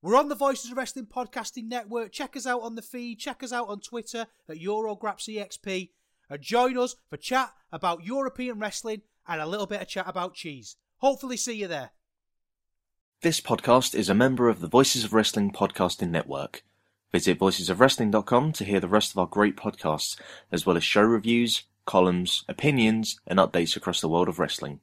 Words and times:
We're 0.00 0.14
on 0.14 0.28
the 0.28 0.36
Voices 0.36 0.70
of 0.70 0.76
Wrestling 0.76 1.06
Podcasting 1.06 1.64
Network. 1.64 2.12
Check 2.12 2.36
us 2.36 2.46
out 2.46 2.62
on 2.62 2.76
the 2.76 2.82
feed. 2.82 3.18
Check 3.18 3.42
us 3.42 3.52
out 3.52 3.68
on 3.68 3.80
Twitter 3.80 4.28
at 4.48 4.56
EuroGrapsEXP. 4.56 5.90
And 6.30 6.40
join 6.40 6.78
us 6.78 6.94
for 7.10 7.16
chat 7.16 7.52
about 7.72 8.04
European 8.04 8.60
wrestling 8.60 9.02
and 9.26 9.40
a 9.40 9.46
little 9.46 9.66
bit 9.66 9.82
of 9.82 9.88
chat 9.88 10.04
about 10.06 10.34
cheese. 10.34 10.76
Hopefully, 10.98 11.36
see 11.36 11.54
you 11.54 11.66
there. 11.66 11.90
This 13.22 13.40
podcast 13.40 13.96
is 13.96 14.08
a 14.08 14.14
member 14.14 14.48
of 14.48 14.60
the 14.60 14.68
Voices 14.68 15.02
of 15.02 15.12
Wrestling 15.12 15.50
Podcasting 15.50 16.10
Network. 16.10 16.62
Visit 17.10 17.40
voicesofwrestling.com 17.40 18.52
to 18.52 18.64
hear 18.64 18.78
the 18.78 18.86
rest 18.86 19.10
of 19.10 19.18
our 19.18 19.26
great 19.26 19.56
podcasts, 19.56 20.16
as 20.52 20.64
well 20.64 20.76
as 20.76 20.84
show 20.84 21.02
reviews, 21.02 21.64
columns, 21.86 22.44
opinions, 22.48 23.18
and 23.26 23.40
updates 23.40 23.74
across 23.74 24.00
the 24.00 24.08
world 24.08 24.28
of 24.28 24.38
wrestling. 24.38 24.78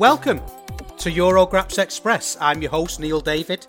Welcome 0.00 0.40
to 0.96 1.10
Eurograps 1.10 1.78
Express. 1.78 2.34
I'm 2.40 2.62
your 2.62 2.70
host, 2.70 3.00
Neil 3.00 3.20
David, 3.20 3.66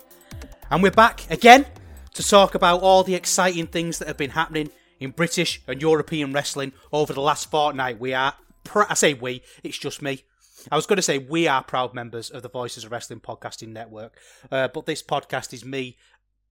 and 0.70 0.82
we're 0.82 0.90
back 0.90 1.30
again 1.30 1.66
to 2.14 2.26
talk 2.26 2.54
about 2.54 2.80
all 2.80 3.04
the 3.04 3.14
exciting 3.14 3.66
things 3.66 3.98
that 3.98 4.08
have 4.08 4.16
been 4.16 4.30
happening 4.30 4.70
in 4.98 5.10
British 5.10 5.60
and 5.66 5.82
European 5.82 6.32
wrestling 6.32 6.72
over 6.90 7.12
the 7.12 7.20
last 7.20 7.50
fortnight. 7.50 8.00
We 8.00 8.14
are, 8.14 8.32
pr- 8.64 8.84
I 8.88 8.94
say 8.94 9.12
we, 9.12 9.42
it's 9.62 9.76
just 9.76 10.00
me. 10.00 10.24
I 10.70 10.76
was 10.76 10.86
going 10.86 10.96
to 10.96 11.02
say 11.02 11.18
we 11.18 11.46
are 11.48 11.62
proud 11.62 11.92
members 11.92 12.30
of 12.30 12.40
the 12.40 12.48
Voices 12.48 12.84
of 12.84 12.92
Wrestling 12.92 13.20
Podcasting 13.20 13.68
Network, 13.68 14.18
uh, 14.50 14.68
but 14.68 14.86
this 14.86 15.02
podcast 15.02 15.52
is 15.52 15.66
me 15.66 15.98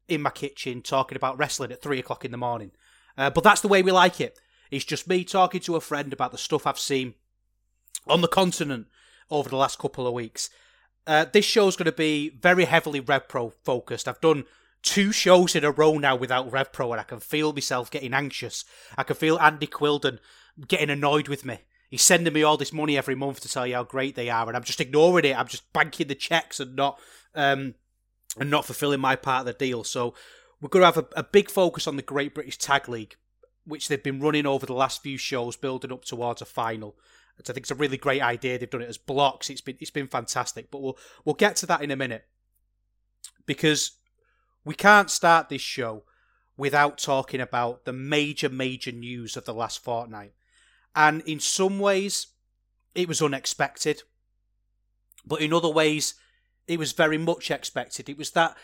in 0.07 0.21
my 0.21 0.29
kitchen 0.29 0.83
talking 0.83 1.15
about 1.15 1.39
wrestling 1.39 1.71
at 1.71 1.81
three 1.81 1.97
o'clock 1.97 2.23
in 2.23 2.29
the 2.29 2.37
morning. 2.37 2.69
Uh, 3.17 3.31
but 3.31 3.43
that's 3.43 3.61
the 3.61 3.67
way 3.67 3.81
we 3.81 3.91
like 3.91 4.21
it. 4.21 4.39
It's 4.69 4.85
just 4.85 5.07
me 5.07 5.23
talking 5.23 5.61
to 5.61 5.75
a 5.75 5.81
friend 5.81 6.13
about 6.13 6.31
the 6.31 6.37
stuff 6.37 6.67
I've 6.67 6.77
seen 6.77 7.15
on 8.07 8.21
the 8.21 8.27
continent 8.27 8.85
over 9.31 9.49
the 9.49 9.55
last 9.55 9.79
couple 9.79 10.05
of 10.05 10.13
weeks. 10.13 10.49
Uh, 11.07 11.25
this 11.31 11.45
show's 11.45 11.75
going 11.75 11.85
to 11.85 11.91
be 11.91 12.29
very 12.29 12.65
heavily 12.65 12.99
Rev 12.99 13.27
Pro 13.27 13.49
focused. 13.49 14.07
I've 14.07 14.21
done 14.21 14.45
two 14.83 15.11
shows 15.11 15.55
in 15.55 15.63
a 15.63 15.71
row 15.71 15.97
now 15.97 16.15
without 16.15 16.51
Rev 16.51 16.71
Pro, 16.71 16.91
and 16.91 16.99
I 17.01 17.03
can 17.03 17.19
feel 17.19 17.53
myself 17.53 17.89
getting 17.89 18.13
anxious. 18.13 18.65
I 18.97 19.03
can 19.03 19.15
feel 19.15 19.39
Andy 19.39 19.67
Quildan 19.67 20.19
getting 20.67 20.89
annoyed 20.89 21.27
with 21.27 21.45
me. 21.45 21.59
He's 21.89 22.01
sending 22.01 22.33
me 22.33 22.43
all 22.43 22.57
this 22.57 22.71
money 22.71 22.97
every 22.97 23.15
month 23.15 23.41
to 23.41 23.49
tell 23.49 23.67
you 23.67 23.75
how 23.75 23.83
great 23.83 24.15
they 24.15 24.29
are, 24.29 24.47
and 24.47 24.55
I'm 24.55 24.63
just 24.63 24.79
ignoring 24.79 25.25
it. 25.25 25.37
I'm 25.37 25.47
just 25.47 25.73
banking 25.73 26.07
the 26.07 26.15
checks 26.15 26.59
and 26.59 26.75
not 26.75 26.99
um, 27.35 27.75
and 28.39 28.49
not 28.49 28.65
fulfilling 28.65 29.01
my 29.01 29.15
part 29.15 29.41
of 29.41 29.45
the 29.47 29.65
deal. 29.65 29.83
So 29.83 30.13
we're 30.61 30.69
going 30.69 30.81
to 30.81 30.85
have 30.85 30.97
a, 30.97 31.07
a 31.17 31.23
big 31.23 31.49
focus 31.49 31.87
on 31.87 31.95
the 31.95 32.01
Great 32.01 32.33
British 32.33 32.57
Tag 32.57 32.87
League, 32.87 33.15
which 33.65 33.87
they've 33.87 34.01
been 34.01 34.21
running 34.21 34.45
over 34.45 34.65
the 34.65 34.73
last 34.73 35.01
few 35.01 35.17
shows, 35.17 35.55
building 35.55 35.91
up 35.91 36.05
towards 36.05 36.41
a 36.41 36.45
final. 36.45 36.95
I 37.49 37.53
think 37.53 37.63
it's 37.63 37.71
a 37.71 37.75
really 37.75 37.97
great 37.97 38.21
idea. 38.21 38.57
They've 38.57 38.69
done 38.69 38.81
it 38.81 38.89
as 38.89 38.97
blocks. 38.97 39.49
It's 39.49 39.61
been 39.61 39.77
it's 39.79 39.91
been 39.91 40.07
fantastic. 40.07 40.71
But 40.71 40.81
we'll 40.81 40.97
we'll 41.25 41.35
get 41.35 41.55
to 41.57 41.65
that 41.67 41.81
in 41.81 41.91
a 41.91 41.95
minute 41.95 42.25
because 43.45 43.91
we 44.63 44.75
can't 44.75 45.09
start 45.09 45.49
this 45.49 45.61
show 45.61 46.03
without 46.57 46.97
talking 46.97 47.41
about 47.41 47.85
the 47.85 47.93
major 47.93 48.49
major 48.49 48.91
news 48.91 49.35
of 49.35 49.45
the 49.45 49.53
last 49.53 49.83
fortnight. 49.83 50.33
And 50.95 51.21
in 51.21 51.39
some 51.39 51.79
ways, 51.79 52.27
it 52.93 53.07
was 53.07 53.21
unexpected, 53.21 54.03
but 55.25 55.41
in 55.41 55.53
other 55.53 55.69
ways, 55.69 56.15
it 56.67 56.77
was 56.77 56.91
very 56.91 57.17
much 57.17 57.49
expected. 57.49 58.09
It 58.09 58.17
was 58.17 58.31
that 58.31 58.57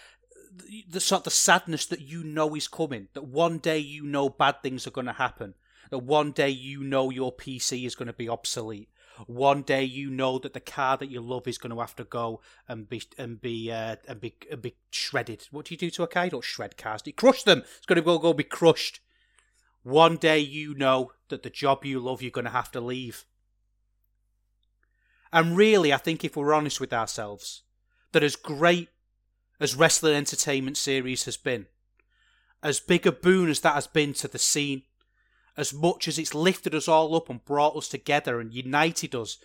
the 0.89 0.99
sort 0.99 1.21
of 1.21 1.25
the 1.25 1.31
sadness 1.31 1.85
that 1.85 2.01
you 2.01 2.23
know 2.23 2.55
is 2.55 2.67
coming. 2.67 3.07
That 3.13 3.25
one 3.25 3.59
day 3.59 3.77
you 3.77 4.03
know 4.03 4.29
bad 4.29 4.61
things 4.61 4.85
are 4.85 4.91
going 4.91 5.07
to 5.07 5.13
happen 5.13 5.53
that 5.89 5.99
one 5.99 6.31
day 6.31 6.49
you 6.49 6.83
know 6.83 7.09
your 7.09 7.33
PC 7.33 7.85
is 7.85 7.95
going 7.95 8.07
to 8.07 8.13
be 8.13 8.29
obsolete. 8.29 8.89
One 9.25 9.63
day 9.63 9.83
you 9.83 10.09
know 10.11 10.37
that 10.39 10.53
the 10.53 10.59
car 10.59 10.97
that 10.97 11.09
you 11.09 11.21
love 11.21 11.47
is 11.47 11.57
going 11.57 11.73
to 11.73 11.79
have 11.79 11.95
to 11.95 12.03
go 12.03 12.41
and 12.67 12.87
be 12.87 13.01
and 13.17 13.41
be 13.41 13.71
uh, 13.71 13.95
and 14.07 14.21
be 14.21 14.35
and 14.51 14.61
be 14.61 14.75
shredded. 14.91 15.47
What 15.49 15.65
do 15.65 15.73
you 15.73 15.77
do 15.77 15.89
to 15.89 16.03
a 16.03 16.07
car? 16.07 16.25
You 16.25 16.31
don't 16.31 16.43
shred 16.43 16.77
cars. 16.77 17.01
You 17.05 17.13
crush 17.13 17.43
them. 17.43 17.63
It's 17.77 17.85
going 17.87 17.95
to 17.95 18.03
go 18.03 18.19
go 18.19 18.33
be 18.33 18.43
crushed. 18.43 18.99
One 19.81 20.17
day 20.17 20.39
you 20.39 20.75
know 20.75 21.13
that 21.29 21.43
the 21.43 21.49
job 21.49 21.83
you 21.85 21.99
love 21.99 22.21
you're 22.21 22.29
going 22.29 22.45
to 22.45 22.51
have 22.51 22.71
to 22.73 22.81
leave. 22.81 23.25
And 25.31 25.57
really, 25.57 25.93
I 25.93 25.97
think 25.97 26.23
if 26.23 26.35
we're 26.35 26.53
honest 26.53 26.79
with 26.79 26.93
ourselves, 26.93 27.63
that 28.11 28.23
as 28.23 28.35
great 28.35 28.89
as 29.59 29.75
wrestling 29.75 30.15
entertainment 30.15 30.77
series 30.77 31.25
has 31.25 31.37
been, 31.37 31.67
as 32.63 32.79
big 32.79 33.05
a 33.05 33.11
boon 33.11 33.49
as 33.49 33.61
that 33.61 33.75
has 33.75 33.87
been 33.87 34.13
to 34.13 34.27
the 34.27 34.39
scene, 34.39 34.83
as 35.57 35.73
much 35.73 36.07
as 36.07 36.19
it's 36.19 36.35
lifted 36.35 36.75
us 36.75 36.87
all 36.87 37.15
up 37.15 37.29
and 37.29 37.43
brought 37.43 37.75
us 37.75 37.89
together 37.89 38.39
and 38.39 38.53
united 38.53 39.15
us 39.15 39.39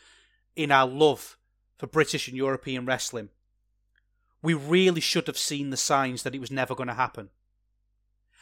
in 0.54 0.70
our 0.70 0.86
love 0.86 1.38
for 1.78 1.86
British 1.86 2.28
and 2.28 2.36
European 2.36 2.84
wrestling, 2.84 3.30
we 4.42 4.52
really 4.52 5.00
should 5.00 5.26
have 5.26 5.38
seen 5.38 5.70
the 5.70 5.76
signs 5.76 6.22
that 6.22 6.34
it 6.34 6.40
was 6.40 6.50
never 6.50 6.74
going 6.74 6.88
to 6.88 6.94
happen. 6.94 7.30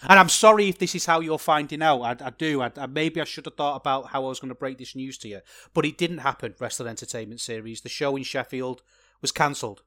And 0.02 0.18
I'm 0.18 0.30
sorry 0.30 0.68
if 0.68 0.78
this 0.78 0.94
is 0.94 1.04
how 1.04 1.20
you're 1.20 1.38
finding 1.38 1.82
out. 1.82 2.00
I, 2.00 2.26
I 2.26 2.30
do. 2.30 2.62
I, 2.62 2.72
I, 2.76 2.86
maybe 2.86 3.20
I 3.20 3.24
should 3.24 3.44
have 3.44 3.56
thought 3.56 3.76
about 3.76 4.08
how 4.08 4.24
I 4.24 4.28
was 4.28 4.40
going 4.40 4.48
to 4.48 4.54
break 4.54 4.78
this 4.78 4.96
news 4.96 5.18
to 5.18 5.28
you. 5.28 5.40
But 5.74 5.84
it 5.84 5.98
didn't 5.98 6.18
happen, 6.18 6.54
Wrestling 6.58 6.88
Entertainment 6.88 7.40
Series. 7.40 7.82
The 7.82 7.90
show 7.90 8.16
in 8.16 8.22
Sheffield 8.22 8.82
was 9.20 9.30
cancelled. 9.30 9.82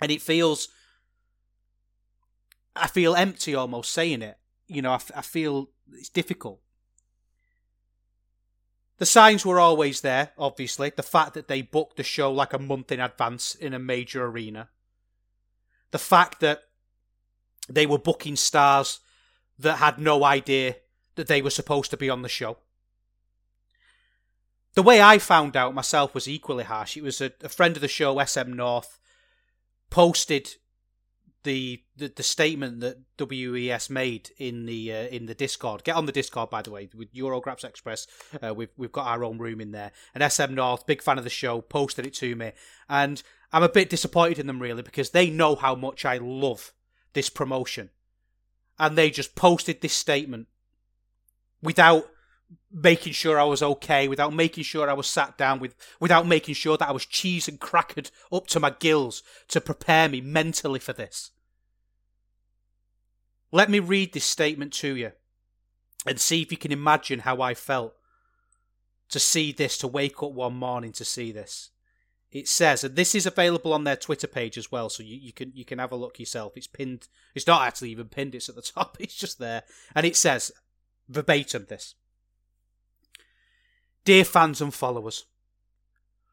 And 0.00 0.12
it 0.12 0.22
feels. 0.22 0.68
I 2.76 2.86
feel 2.86 3.16
empty 3.16 3.54
almost 3.54 3.92
saying 3.92 4.22
it. 4.22 4.38
You 4.68 4.82
know, 4.82 4.92
I, 4.92 5.00
I 5.16 5.22
feel 5.22 5.70
it's 5.92 6.08
difficult. 6.08 6.60
The 8.98 9.06
signs 9.06 9.44
were 9.44 9.58
always 9.58 10.02
there, 10.02 10.30
obviously. 10.38 10.92
The 10.94 11.02
fact 11.02 11.34
that 11.34 11.48
they 11.48 11.62
booked 11.62 11.96
the 11.96 12.02
show 12.02 12.32
like 12.32 12.52
a 12.52 12.58
month 12.58 12.92
in 12.92 13.00
advance 13.00 13.54
in 13.54 13.74
a 13.74 13.78
major 13.78 14.24
arena. 14.24 14.68
The 15.90 15.98
fact 15.98 16.40
that 16.40 16.62
they 17.68 17.86
were 17.86 17.98
booking 17.98 18.36
stars 18.36 19.00
that 19.58 19.78
had 19.78 19.98
no 19.98 20.24
idea 20.24 20.76
that 21.16 21.26
they 21.26 21.42
were 21.42 21.50
supposed 21.50 21.90
to 21.90 21.96
be 21.96 22.10
on 22.10 22.22
the 22.22 22.28
show. 22.28 22.58
The 24.74 24.82
way 24.82 25.00
I 25.00 25.18
found 25.18 25.56
out 25.56 25.74
myself 25.74 26.14
was 26.14 26.28
equally 26.28 26.64
harsh. 26.64 26.96
It 26.96 27.02
was 27.02 27.20
a, 27.20 27.32
a 27.42 27.48
friend 27.48 27.76
of 27.76 27.80
the 27.80 27.88
show, 27.88 28.22
SM 28.22 28.52
North, 28.52 28.98
posted 29.90 30.56
the, 31.44 31.82
the 31.96 32.08
the 32.08 32.22
statement 32.22 32.80
that 32.80 32.98
WES 33.18 33.88
made 33.88 34.30
in 34.38 34.66
the 34.66 34.92
uh, 34.92 35.06
in 35.06 35.26
the 35.26 35.34
Discord. 35.34 35.84
Get 35.84 35.96
on 35.96 36.06
the 36.06 36.12
Discord, 36.12 36.50
by 36.50 36.62
the 36.62 36.70
way, 36.70 36.88
with 36.94 37.14
Eurograps 37.14 37.64
Express. 37.64 38.06
Uh, 38.42 38.52
we've 38.52 38.70
we've 38.76 38.92
got 38.92 39.06
our 39.06 39.22
own 39.22 39.38
room 39.38 39.60
in 39.60 39.70
there. 39.70 39.92
And 40.14 40.32
SM 40.32 40.54
North, 40.54 40.86
big 40.86 41.02
fan 41.02 41.18
of 41.18 41.24
the 41.24 41.30
show, 41.30 41.60
posted 41.60 42.06
it 42.06 42.14
to 42.14 42.34
me, 42.34 42.52
and 42.88 43.22
I'm 43.52 43.62
a 43.62 43.68
bit 43.68 43.90
disappointed 43.90 44.40
in 44.40 44.46
them 44.48 44.60
really 44.60 44.82
because 44.82 45.10
they 45.10 45.30
know 45.30 45.54
how 45.54 45.74
much 45.74 46.04
I 46.04 46.18
love 46.18 46.72
this 47.12 47.30
promotion, 47.30 47.90
and 48.78 48.98
they 48.98 49.10
just 49.10 49.36
posted 49.36 49.80
this 49.80 49.94
statement 49.94 50.48
without 51.62 52.08
making 52.72 53.12
sure 53.12 53.38
I 53.38 53.44
was 53.44 53.62
okay, 53.62 54.08
without 54.08 54.34
making 54.34 54.64
sure 54.64 54.90
I 54.90 54.94
was 54.94 55.06
sat 55.06 55.38
down, 55.38 55.60
with 55.60 55.76
without 56.00 56.26
making 56.26 56.54
sure 56.54 56.76
that 56.76 56.88
I 56.88 56.92
was 56.92 57.06
cheese 57.06 57.48
and 57.48 57.60
crackered 57.60 58.10
up 58.32 58.46
to 58.48 58.60
my 58.60 58.70
gills 58.70 59.22
to 59.48 59.60
prepare 59.60 60.08
me 60.08 60.20
mentally 60.20 60.80
for 60.80 60.92
this. 60.92 61.30
Let 63.54 63.70
me 63.70 63.78
read 63.78 64.12
this 64.12 64.24
statement 64.24 64.72
to 64.72 64.96
you 64.96 65.12
and 66.04 66.18
see 66.18 66.42
if 66.42 66.50
you 66.50 66.58
can 66.58 66.72
imagine 66.72 67.20
how 67.20 67.40
I 67.40 67.54
felt 67.54 67.94
to 69.10 69.20
see 69.20 69.52
this, 69.52 69.78
to 69.78 69.86
wake 69.86 70.24
up 70.24 70.32
one 70.32 70.56
morning 70.56 70.90
to 70.90 71.04
see 71.04 71.30
this. 71.30 71.70
It 72.32 72.48
says, 72.48 72.82
and 72.82 72.96
this 72.96 73.14
is 73.14 73.26
available 73.26 73.72
on 73.72 73.84
their 73.84 73.94
Twitter 73.94 74.26
page 74.26 74.58
as 74.58 74.72
well, 74.72 74.88
so 74.88 75.04
you, 75.04 75.16
you 75.16 75.32
can 75.32 75.52
you 75.54 75.64
can 75.64 75.78
have 75.78 75.92
a 75.92 75.96
look 75.96 76.18
yourself. 76.18 76.56
It's 76.56 76.66
pinned. 76.66 77.06
It's 77.36 77.46
not 77.46 77.62
actually 77.62 77.90
even 77.90 78.08
pinned. 78.08 78.34
It's 78.34 78.48
at 78.48 78.56
the 78.56 78.62
top. 78.74 78.96
It's 78.98 79.14
just 79.14 79.38
there, 79.38 79.62
and 79.94 80.04
it 80.04 80.16
says 80.16 80.50
verbatim 81.08 81.66
this. 81.68 81.94
Dear 84.04 84.24
fans 84.24 84.60
and 84.60 84.74
followers, 84.74 85.26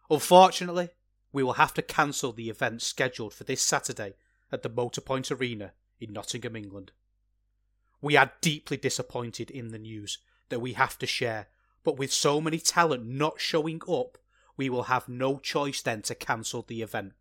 unfortunately, 0.09 0.89
we 1.31 1.44
will 1.44 1.53
have 1.53 1.75
to 1.75 1.83
cancel 1.83 2.31
the 2.31 2.50
event 2.50 2.81
scheduled 2.81 3.35
for 3.35 3.44
this 3.44 3.62
Saturday 3.62 4.15
at 4.51 4.63
the 4.63 4.71
Motorpoint 4.71 5.31
Arena 5.31 5.74
in 6.00 6.13
Nottingham, 6.13 6.56
England. 6.56 6.94
We 8.01 8.18
are 8.18 8.31
deeply 8.42 8.77
disappointed 8.77 9.51
in 9.51 9.69
the 9.69 9.80
news 9.80 10.18
that 10.50 10.59
we 10.59 10.74
have 10.74 10.98
to 11.00 11.06
share, 11.06 11.48
but 11.83 11.98
with 11.98 12.12
so 12.12 12.42
many 12.42 12.59
talent 12.59 13.06
not 13.06 13.39
showing 13.39 13.81
up, 13.88 14.18
we 14.57 14.69
will 14.69 14.83
have 14.83 15.07
no 15.07 15.38
choice 15.38 15.81
then 15.81 16.01
to 16.03 16.15
cancel 16.15 16.63
the 16.63 16.81
event. 16.81 17.13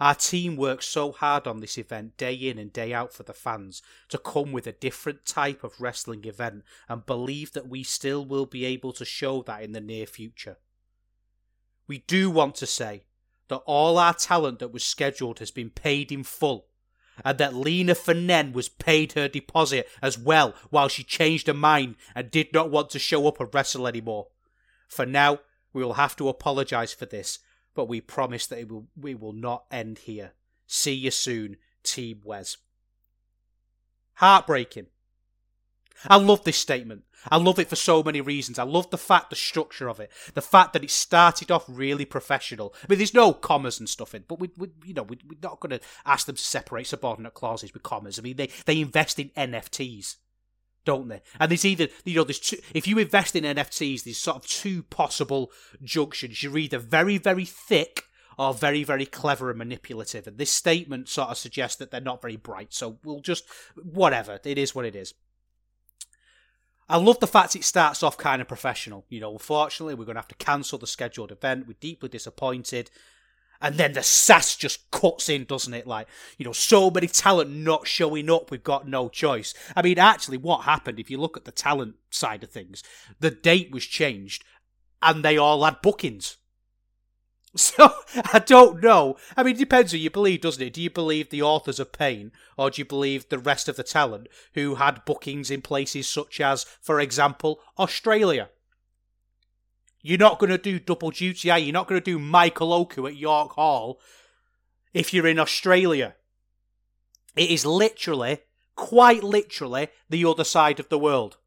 Our 0.00 0.14
team 0.14 0.56
works 0.56 0.86
so 0.86 1.10
hard 1.10 1.48
on 1.48 1.58
this 1.58 1.76
event 1.76 2.16
day 2.16 2.34
in 2.34 2.56
and 2.56 2.72
day 2.72 2.94
out 2.94 3.12
for 3.12 3.24
the 3.24 3.32
fans 3.32 3.82
to 4.10 4.18
come 4.18 4.52
with 4.52 4.66
a 4.66 4.72
different 4.72 5.24
type 5.24 5.64
of 5.64 5.80
wrestling 5.80 6.24
event 6.24 6.62
and 6.88 7.04
believe 7.04 7.52
that 7.52 7.68
we 7.68 7.82
still 7.82 8.24
will 8.24 8.46
be 8.46 8.64
able 8.64 8.92
to 8.92 9.04
show 9.04 9.42
that 9.42 9.62
in 9.62 9.72
the 9.72 9.80
near 9.80 10.06
future. 10.06 10.58
We 11.88 11.98
do 11.98 12.30
want 12.30 12.54
to 12.56 12.66
say 12.66 13.04
that 13.48 13.62
all 13.66 13.98
our 13.98 14.14
talent 14.14 14.60
that 14.60 14.72
was 14.72 14.84
scheduled 14.84 15.40
has 15.40 15.50
been 15.50 15.70
paid 15.70 16.12
in 16.12 16.22
full 16.22 16.66
and 17.24 17.38
that 17.38 17.54
Lina 17.54 17.94
Fanene 17.94 18.52
was 18.52 18.68
paid 18.68 19.12
her 19.12 19.28
deposit 19.28 19.88
as 20.02 20.18
well 20.18 20.54
while 20.70 20.88
she 20.88 21.02
changed 21.02 21.46
her 21.46 21.54
mind 21.54 21.96
and 22.14 22.30
did 22.30 22.52
not 22.52 22.70
want 22.70 22.90
to 22.90 22.98
show 22.98 23.26
up 23.26 23.40
and 23.40 23.52
wrestle 23.52 23.86
anymore. 23.86 24.28
For 24.88 25.06
now, 25.06 25.40
we 25.72 25.84
will 25.84 25.94
have 25.94 26.16
to 26.16 26.28
apologise 26.28 26.92
for 26.92 27.06
this 27.06 27.38
but 27.78 27.86
we 27.86 28.00
promise 28.00 28.44
that 28.48 28.58
it 28.58 28.68
will, 28.68 28.88
we 29.00 29.14
will 29.14 29.32
not 29.32 29.64
end 29.70 30.00
here. 30.00 30.32
See 30.66 30.94
you 30.94 31.12
soon, 31.12 31.58
Team 31.84 32.22
Wes. 32.24 32.56
Heartbreaking. 34.14 34.86
I 36.06 36.16
love 36.16 36.44
this 36.44 36.56
statement. 36.56 37.04
I 37.30 37.36
love 37.36 37.58
it 37.58 37.68
for 37.68 37.76
so 37.76 38.02
many 38.02 38.20
reasons. 38.20 38.58
I 38.58 38.64
love 38.64 38.90
the 38.90 38.98
fact, 38.98 39.30
the 39.30 39.36
structure 39.36 39.88
of 39.88 39.98
it, 39.98 40.10
the 40.34 40.42
fact 40.42 40.72
that 40.72 40.84
it 40.84 40.90
started 40.90 41.50
off 41.50 41.64
really 41.68 42.04
professional. 42.04 42.74
I 42.82 42.86
mean, 42.88 42.98
there's 42.98 43.14
no 43.14 43.32
commas 43.32 43.80
and 43.80 43.88
stuff 43.88 44.14
in, 44.14 44.24
but 44.28 44.38
we, 44.38 44.50
we 44.56 44.68
you 44.84 44.94
know, 44.94 45.02
we, 45.02 45.18
we're 45.28 45.38
not 45.42 45.60
going 45.60 45.78
to 45.78 45.84
ask 46.06 46.26
them 46.26 46.36
to 46.36 46.42
separate 46.42 46.86
subordinate 46.86 47.34
clauses 47.34 47.74
with 47.74 47.82
commas. 47.82 48.18
I 48.18 48.22
mean, 48.22 48.36
they 48.36 48.50
they 48.66 48.80
invest 48.80 49.18
in 49.18 49.30
NFTs 49.30 50.16
don't 50.84 51.08
they? 51.08 51.20
And 51.38 51.50
there's 51.50 51.66
either 51.66 51.88
you 52.06 52.14
know 52.14 52.24
there's 52.24 52.38
two, 52.38 52.56
if 52.72 52.88
you 52.88 52.98
invest 52.98 53.36
in 53.36 53.44
NFTs, 53.44 54.04
there's 54.04 54.16
sort 54.16 54.38
of 54.38 54.46
two 54.46 54.84
possible 54.84 55.52
junctions. 55.82 56.42
You're 56.42 56.56
either 56.56 56.78
very 56.78 57.18
very 57.18 57.44
thick 57.44 58.04
or 58.38 58.54
very 58.54 58.84
very 58.84 59.04
clever 59.04 59.50
and 59.50 59.58
manipulative. 59.58 60.26
And 60.26 60.38
this 60.38 60.50
statement 60.50 61.10
sort 61.10 61.28
of 61.28 61.36
suggests 61.36 61.76
that 61.76 61.90
they're 61.90 62.00
not 62.00 62.22
very 62.22 62.36
bright. 62.36 62.72
So 62.72 62.98
we'll 63.04 63.20
just 63.20 63.44
whatever 63.76 64.40
it 64.42 64.56
is, 64.56 64.74
what 64.74 64.86
it 64.86 64.96
is. 64.96 65.12
I 66.88 66.96
love 66.96 67.20
the 67.20 67.26
fact 67.26 67.54
it 67.54 67.64
starts 67.64 68.02
off 68.02 68.16
kind 68.16 68.40
of 68.40 68.48
professional. 68.48 69.04
You 69.08 69.20
know, 69.20 69.32
unfortunately, 69.32 69.94
we're 69.94 70.06
going 70.06 70.14
to 70.14 70.20
have 70.20 70.28
to 70.28 70.34
cancel 70.34 70.78
the 70.78 70.86
scheduled 70.86 71.32
event. 71.32 71.66
We're 71.66 71.76
deeply 71.80 72.08
disappointed 72.08 72.90
and 73.60 73.76
then 73.76 73.92
the 73.92 74.02
sass 74.02 74.56
just 74.56 74.90
cuts 74.90 75.28
in, 75.28 75.44
doesn't 75.44 75.74
it? 75.74 75.86
Like, 75.86 76.06
you 76.36 76.44
know, 76.44 76.52
so 76.52 76.90
many 76.90 77.08
talent 77.08 77.50
not 77.50 77.86
showing 77.86 78.30
up, 78.30 78.50
we've 78.50 78.62
got 78.62 78.86
no 78.86 79.08
choice. 79.08 79.52
I 79.74 79.82
mean, 79.82 79.98
actually, 79.98 80.38
what 80.38 80.62
happened, 80.62 81.00
if 81.00 81.10
you 81.10 81.18
look 81.18 81.36
at 81.36 81.44
the 81.44 81.52
talent 81.52 81.96
side 82.10 82.44
of 82.44 82.50
things, 82.50 82.82
the 83.18 83.30
date 83.30 83.72
was 83.72 83.84
changed 83.84 84.44
and 85.02 85.24
they 85.24 85.36
all 85.36 85.64
had 85.64 85.82
bookings. 85.82 86.36
So, 87.56 87.92
I 88.32 88.40
don't 88.40 88.82
know. 88.82 89.16
I 89.36 89.42
mean, 89.42 89.56
it 89.56 89.58
depends 89.58 89.92
who 89.92 89.98
you 89.98 90.10
believe, 90.10 90.42
doesn't 90.42 90.62
it? 90.62 90.74
Do 90.74 90.82
you 90.82 90.90
believe 90.90 91.30
the 91.30 91.42
authors 91.42 91.80
of 91.80 91.92
Pain, 91.92 92.32
or 92.56 92.70
do 92.70 92.80
you 92.80 92.84
believe 92.84 93.28
the 93.28 93.38
rest 93.38 93.68
of 93.68 93.76
the 93.76 93.82
talent 93.82 94.28
who 94.54 94.76
had 94.76 95.04
bookings 95.04 95.50
in 95.50 95.62
places 95.62 96.08
such 96.08 96.40
as, 96.40 96.64
for 96.80 97.00
example, 97.00 97.60
Australia? 97.78 98.50
You're 100.02 100.18
not 100.18 100.38
going 100.38 100.50
to 100.50 100.58
do 100.58 100.78
double 100.78 101.10
duty, 101.10 101.50
are 101.50 101.58
you? 101.58 101.66
You're 101.66 101.72
not 101.72 101.88
going 101.88 102.00
to 102.00 102.04
do 102.04 102.18
Michael 102.18 102.72
Oku 102.72 103.06
at 103.06 103.16
York 103.16 103.52
Hall 103.52 104.00
if 104.94 105.12
you're 105.12 105.26
in 105.26 105.38
Australia. 105.38 106.14
It 107.36 107.50
is 107.50 107.66
literally, 107.66 108.40
quite 108.74 109.22
literally, 109.22 109.88
the 110.08 110.24
other 110.24 110.44
side 110.44 110.80
of 110.80 110.88
the 110.88 110.98
world. 110.98 111.38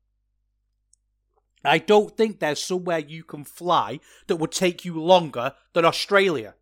I 1.64 1.78
don't 1.78 2.16
think 2.16 2.40
there's 2.40 2.62
somewhere 2.62 3.00
you 3.00 3.24
can 3.24 3.44
fly 3.44 4.00
that 4.28 4.38
would 4.38 4.52
take 4.52 4.84
you 4.84 5.00
longer 5.00 5.54
than 5.74 5.86
Australia 5.86 6.56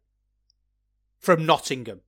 from 1.20 1.46
Nottingham. 1.46 2.02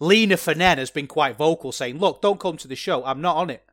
Lina 0.00 0.36
Fanene 0.36 0.78
has 0.78 0.90
been 0.90 1.06
quite 1.06 1.36
vocal 1.36 1.72
saying, 1.72 1.98
Look, 1.98 2.20
don't 2.20 2.40
come 2.40 2.56
to 2.58 2.68
the 2.68 2.74
show. 2.74 3.04
I'm 3.04 3.20
not 3.20 3.36
on 3.36 3.50
it. 3.50 3.64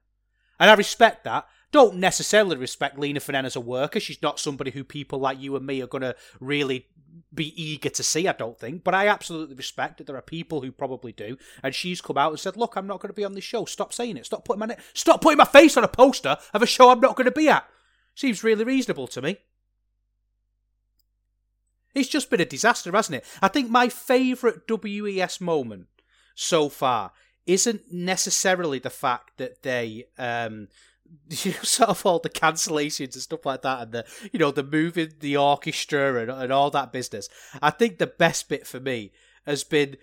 And 0.60 0.70
I 0.70 0.76
respect 0.76 1.24
that 1.24 1.48
don't 1.72 1.96
necessarily 1.96 2.58
respect 2.58 3.00
Lina 3.00 3.20
Fanene 3.20 3.46
as 3.46 3.56
a 3.56 3.62
worker. 3.62 4.00
She's 4.00 4.22
not 4.22 4.40
somebody 4.40 4.72
who 4.72 4.84
people 4.84 5.20
like 5.20 5.40
you 5.40 5.56
and 5.56 5.66
me 5.66 5.82
are 5.82 5.88
going 5.88 6.02
to 6.02 6.16
really 6.40 6.88
be 7.34 7.62
eager 7.62 7.90
to 7.90 8.04
see, 8.04 8.28
I 8.28 8.34
don't 8.34 8.60
think. 8.60 8.84
But 8.84 8.94
I 8.94 9.08
absolutely 9.08 9.56
respect 9.56 9.98
that 9.98 10.08
there 10.08 10.18
are 10.18 10.22
people 10.22 10.62
who 10.62 10.72
probably 10.72 11.12
do. 11.12 11.38
And 11.64 11.74
she's 11.74 12.02
come 12.02 12.18
out 12.18 12.32
and 12.32 12.40
said, 12.40 12.58
look, 12.58 12.76
I'm 12.76 12.88
not 12.88 13.00
going 13.00 13.10
to 13.10 13.16
be 13.16 13.24
on 13.24 13.34
this 13.34 13.44
show. 13.44 13.66
Stop 13.66 13.94
saying 13.94 14.18
it. 14.18 14.26
Stop 14.26 14.46
putting 14.46 14.60
my, 14.60 14.76
Stop 14.94 15.22
putting 15.22 15.38
my 15.38 15.46
face 15.46 15.78
on 15.78 15.84
a 15.84 15.90
poster 15.90 16.38
of 16.54 16.62
a 16.62 16.68
show 16.68 16.90
I'm 16.90 17.00
not 17.00 17.16
going 17.16 17.26
to 17.26 17.32
be 17.32 17.48
at. 17.48 17.66
Seems 18.16 18.44
really 18.44 18.66
reasonable 18.66 19.08
to 19.08 19.22
me. 19.22 19.38
It's 21.94 22.10
just 22.10 22.30
been 22.30 22.42
a 22.42 22.46
disaster, 22.46 22.92
hasn't 22.92 23.18
it? 23.18 23.26
I 23.42 23.48
think 23.48 23.70
my 23.70 23.90
favourite 23.90 24.70
WES 24.70 25.42
moment 25.42 25.88
so 26.36 26.70
far 26.70 27.12
isn't 27.46 27.92
necessarily 27.92 28.80
the 28.80 28.90
fact 28.90 29.38
that 29.38 29.64
they 29.64 30.06
um, 30.18 30.68
you 31.30 31.52
know, 31.52 31.60
sort 31.64 31.90
of 31.90 32.06
all 32.06 32.20
the 32.20 32.30
cancellations 32.30 33.14
and 33.14 33.24
stuff 33.24 33.46
like 33.46 33.62
that, 33.64 33.82
and 33.82 33.92
the 33.92 34.06
you 34.32 34.40
know 34.40 34.52
the 34.52 34.64
moving 34.64 35.14
the 35.20 35.38
orchestra 35.38 36.22
and, 36.22 36.32
and 36.32 36.52
all 36.52 36.70
that 36.72 36.92
business. 36.92 37.30
I 37.62 37.70
think 37.70 37.98
the 37.98 38.08
best 38.08 38.50
bit 38.50 38.68
for 38.68 38.80
me 38.80 39.12
has 39.46 39.64
been 39.64 39.98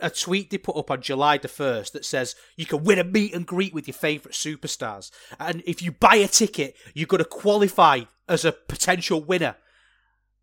a 0.00 0.10
tweet 0.10 0.50
they 0.50 0.58
put 0.58 0.76
up 0.76 0.90
on 0.90 1.02
July 1.02 1.38
the 1.38 1.48
1st 1.48 1.92
that 1.92 2.04
says 2.04 2.34
you 2.56 2.64
can 2.64 2.84
win 2.84 2.98
a 2.98 3.04
meet 3.04 3.34
and 3.34 3.46
greet 3.46 3.74
with 3.74 3.86
your 3.86 3.94
favourite 3.94 4.34
superstars. 4.34 5.10
And 5.38 5.62
if 5.66 5.82
you 5.82 5.92
buy 5.92 6.16
a 6.16 6.28
ticket, 6.28 6.74
you're 6.94 7.06
going 7.06 7.22
to 7.22 7.28
qualify 7.28 8.00
as 8.28 8.44
a 8.44 8.52
potential 8.52 9.22
winner. 9.22 9.56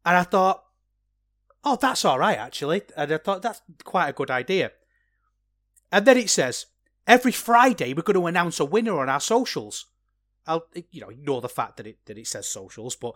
And 0.05 0.15
I 0.17 0.23
thought, 0.23 0.63
oh, 1.63 1.77
that's 1.79 2.05
all 2.05 2.19
right, 2.19 2.37
actually. 2.37 2.83
And 2.95 3.11
I 3.11 3.17
thought 3.17 3.41
that's 3.41 3.61
quite 3.83 4.09
a 4.09 4.13
good 4.13 4.29
idea. 4.29 4.71
And 5.91 6.05
then 6.05 6.17
it 6.17 6.29
says, 6.29 6.67
Every 7.07 7.31
Friday, 7.31 7.93
we're 7.93 8.01
going 8.01 8.19
to 8.19 8.27
announce 8.27 8.59
a 8.59 8.65
winner 8.65 8.99
on 8.99 9.09
our 9.09 9.19
socials. 9.19 9.85
I'll, 10.47 10.67
you 10.91 11.01
know, 11.01 11.09
ignore 11.09 11.41
the 11.41 11.49
fact 11.49 11.77
that 11.77 11.87
it 11.87 11.97
that 12.05 12.17
it 12.17 12.27
says 12.27 12.47
socials, 12.47 12.95
but 12.95 13.15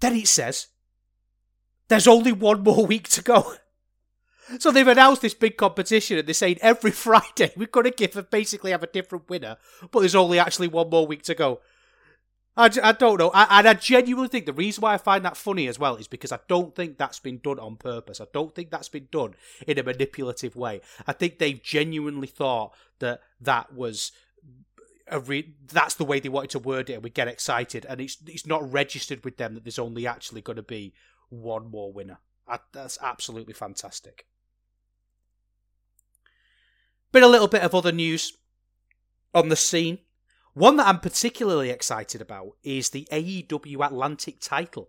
then 0.00 0.14
it 0.14 0.28
says 0.28 0.68
there's 1.88 2.06
only 2.06 2.32
one 2.32 2.62
more 2.62 2.86
week 2.94 3.08
to 3.10 3.22
go. 3.22 3.54
So 4.60 4.70
they've 4.70 4.86
announced 4.86 5.22
this 5.22 5.34
big 5.34 5.56
competition, 5.56 6.18
and 6.18 6.28
they're 6.28 6.32
saying 6.32 6.58
every 6.62 6.90
Friday 6.92 7.50
we're 7.56 7.66
going 7.66 7.82
to 7.82 7.90
give 7.90 8.30
basically 8.30 8.70
have 8.70 8.84
a 8.84 8.86
different 8.86 9.28
winner, 9.28 9.56
but 9.90 9.98
there's 9.98 10.14
only 10.14 10.38
actually 10.38 10.68
one 10.68 10.88
more 10.88 11.04
week 11.04 11.24
to 11.24 11.34
go. 11.34 11.60
I, 12.56 12.70
I 12.82 12.92
don't 12.92 13.18
know. 13.18 13.30
I, 13.34 13.58
and 13.58 13.68
I 13.68 13.74
genuinely 13.74 14.28
think 14.28 14.46
the 14.46 14.52
reason 14.52 14.80
why 14.80 14.94
I 14.94 14.98
find 14.98 15.24
that 15.24 15.36
funny 15.36 15.66
as 15.68 15.78
well 15.78 15.96
is 15.96 16.08
because 16.08 16.32
I 16.32 16.38
don't 16.48 16.74
think 16.74 16.96
that's 16.96 17.20
been 17.20 17.38
done 17.38 17.58
on 17.58 17.76
purpose. 17.76 18.20
I 18.20 18.26
don't 18.32 18.54
think 18.54 18.70
that's 18.70 18.88
been 18.88 19.08
done 19.10 19.34
in 19.66 19.78
a 19.78 19.82
manipulative 19.82 20.56
way. 20.56 20.80
I 21.06 21.12
think 21.12 21.38
they've 21.38 21.62
genuinely 21.62 22.28
thought 22.28 22.72
that 23.00 23.20
that 23.42 23.74
was 23.74 24.12
a 25.08 25.20
re- 25.20 25.54
that's 25.68 25.94
the 25.94 26.04
way 26.04 26.18
they 26.18 26.30
wanted 26.30 26.50
to 26.50 26.58
word 26.58 26.88
it, 26.88 26.94
and 26.94 27.02
we 27.04 27.10
get 27.10 27.28
excited, 27.28 27.84
and 27.88 28.00
it's 28.00 28.16
it's 28.26 28.46
not 28.46 28.72
registered 28.72 29.24
with 29.24 29.36
them 29.36 29.54
that 29.54 29.64
there's 29.64 29.78
only 29.78 30.06
actually 30.06 30.40
going 30.40 30.56
to 30.56 30.62
be 30.62 30.94
one 31.28 31.70
more 31.70 31.92
winner. 31.92 32.18
I, 32.48 32.58
that's 32.72 32.98
absolutely 33.02 33.54
fantastic. 33.54 34.26
Been 37.12 37.22
a 37.22 37.28
little 37.28 37.48
bit 37.48 37.62
of 37.62 37.74
other 37.74 37.92
news 37.92 38.32
on 39.34 39.48
the 39.48 39.56
scene. 39.56 39.98
One 40.56 40.78
that 40.78 40.86
I'm 40.86 41.00
particularly 41.00 41.68
excited 41.68 42.22
about 42.22 42.56
is 42.64 42.88
the 42.88 43.06
AEW 43.12 43.84
Atlantic 43.84 44.40
title. 44.40 44.88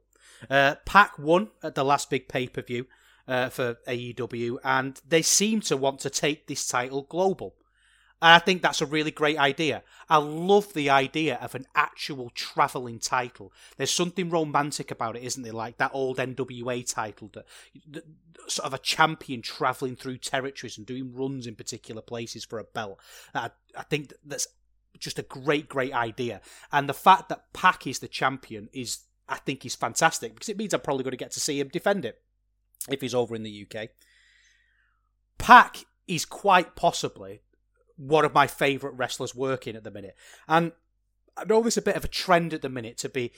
Uh, 0.49 0.75
PAC 0.85 1.19
won 1.19 1.49
at 1.61 1.75
the 1.75 1.83
last 1.83 2.09
big 2.09 2.29
pay 2.29 2.47
per 2.47 2.61
view 2.61 2.87
uh, 3.27 3.49
for 3.49 3.75
AEW, 3.85 4.59
and 4.63 5.01
they 5.05 5.21
seem 5.21 5.59
to 5.61 5.75
want 5.75 5.99
to 5.99 6.09
take 6.09 6.47
this 6.47 6.65
title 6.65 7.01
global. 7.01 7.55
And 8.21 8.31
I 8.31 8.39
think 8.39 8.61
that's 8.61 8.81
a 8.81 8.85
really 8.85 9.11
great 9.11 9.37
idea. 9.37 9.83
I 10.07 10.17
love 10.17 10.73
the 10.73 10.89
idea 10.89 11.37
of 11.41 11.53
an 11.53 11.65
actual 11.75 12.29
travelling 12.29 12.99
title. 12.99 13.51
There's 13.75 13.91
something 13.91 14.29
romantic 14.29 14.89
about 14.89 15.17
it, 15.17 15.23
isn't 15.23 15.43
there? 15.43 15.51
Like 15.51 15.79
that 15.79 15.91
old 15.93 16.17
NWA 16.17 16.89
title, 16.89 17.29
that, 17.33 17.45
that 17.91 18.05
sort 18.47 18.67
of 18.67 18.73
a 18.73 18.79
champion 18.79 19.41
travelling 19.41 19.97
through 19.97 20.19
territories 20.19 20.77
and 20.77 20.87
doing 20.87 21.13
runs 21.13 21.45
in 21.45 21.55
particular 21.55 22.01
places 22.01 22.45
for 22.45 22.57
a 22.57 22.63
belt. 22.63 22.99
I, 23.35 23.51
I 23.77 23.83
think 23.83 24.13
that's 24.25 24.47
just 24.99 25.19
a 25.19 25.23
great, 25.23 25.69
great 25.69 25.93
idea. 25.93 26.41
And 26.71 26.87
the 26.87 26.93
fact 26.93 27.29
that 27.29 27.53
Pac 27.53 27.87
is 27.87 27.99
the 27.99 28.07
champion 28.07 28.69
is, 28.73 28.99
I 29.27 29.37
think, 29.37 29.65
is 29.65 29.75
fantastic 29.75 30.33
because 30.33 30.49
it 30.49 30.57
means 30.57 30.73
I'm 30.73 30.81
probably 30.81 31.03
going 31.03 31.11
to 31.11 31.17
get 31.17 31.31
to 31.31 31.39
see 31.39 31.59
him 31.59 31.69
defend 31.69 32.05
it 32.05 32.21
if 32.89 33.01
he's 33.01 33.15
over 33.15 33.35
in 33.35 33.43
the 33.43 33.67
UK. 33.69 33.89
Pac 35.37 35.85
is 36.07 36.25
quite 36.25 36.75
possibly 36.75 37.41
one 37.95 38.25
of 38.25 38.33
my 38.33 38.47
favourite 38.47 38.97
wrestlers 38.97 39.35
working 39.35 39.75
at 39.75 39.83
the 39.83 39.91
minute. 39.91 40.15
And 40.47 40.71
I 41.35 41.45
know 41.45 41.61
there's 41.61 41.77
a 41.77 41.81
bit 41.81 41.95
of 41.95 42.05
a 42.05 42.09
trend 42.09 42.53
at 42.53 42.61
the 42.61 42.69
minute 42.69 42.97
to 42.99 43.09
be 43.09 43.31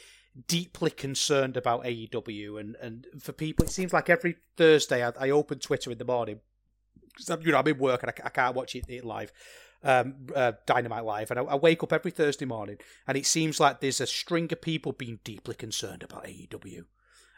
deeply 0.48 0.92
concerned 0.92 1.58
about 1.58 1.84
AEW, 1.84 2.60
and, 2.60 2.75
and 2.82 3.08
for 3.20 3.32
people, 3.32 3.66
it 3.66 3.72
seems 3.72 3.94
like 3.94 4.10
every 4.10 4.36
Thursday 4.58 5.06
I, 5.06 5.12
I 5.20 5.30
open 5.32 5.60
Twitter 5.60 5.92
in 5.92 5.98
the 5.98 6.06
morning 6.06 6.39
because 7.18 7.46
you 7.46 7.51
know 7.51 7.58
I'm 7.58 7.68
in 7.68 7.78
work 7.78 8.04
and 8.04 8.12
I, 8.12 8.28
I 8.28 8.30
can't 8.30 8.56
watch 8.56 8.75
it, 8.75 8.86
it 8.88 9.04
live, 9.04 9.32
um, 9.84 10.16
uh, 10.36 10.54
Dynamite 10.66 11.06
live, 11.06 11.32
and 11.32 11.40
I, 11.40 11.44
I, 11.44 11.56
wake 11.56 11.84
up 11.84 11.94
every 11.94 12.12
Thursday 12.12 12.46
morning, 12.46 12.78
and 13.08 13.18
it 13.18 13.26
seems 13.26 13.60
like 13.60 13.80
there's 13.80 14.02
a 14.02 14.08
string 14.08 14.52
of 14.52 14.62
people 14.62 14.92
being 14.92 15.20
deeply 15.24 15.56
concerned 15.56 16.04
about 16.04 16.26
AEW. 16.26 16.86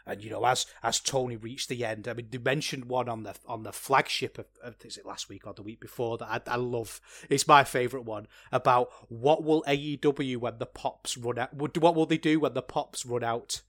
And 0.04 0.22
you 0.22 0.30
know, 0.30 0.44
as 0.44 0.66
as 0.82 0.98
Tony 0.98 1.36
reached 1.36 1.68
the 1.68 1.84
end, 1.84 2.08
I 2.08 2.14
mean, 2.14 2.26
they 2.30 2.38
mentioned 2.38 2.86
one 2.86 3.08
on 3.08 3.22
the 3.22 3.36
on 3.46 3.62
the 3.62 3.72
flagship 3.72 4.38
of, 4.38 4.46
of 4.62 4.74
is 4.84 4.96
it 4.96 5.06
last 5.06 5.28
week 5.28 5.46
or 5.46 5.54
the 5.54 5.62
week 5.62 5.80
before 5.80 6.18
that 6.18 6.28
I, 6.48 6.54
I 6.54 6.56
love. 6.56 7.00
It's 7.30 7.46
my 7.46 7.62
favourite 7.62 8.04
one 8.04 8.26
about 8.50 8.88
what 9.08 9.44
will 9.44 9.62
AEW 9.68 10.38
when 10.38 10.58
the 10.58 10.66
pops 10.66 11.16
run 11.16 11.38
out. 11.38 11.54
What 11.54 11.78
will 11.78 12.06
they 12.06 12.18
do 12.18 12.40
when 12.40 12.54
the 12.54 12.62
pops 12.62 13.06
run 13.06 13.22
out? 13.22 13.62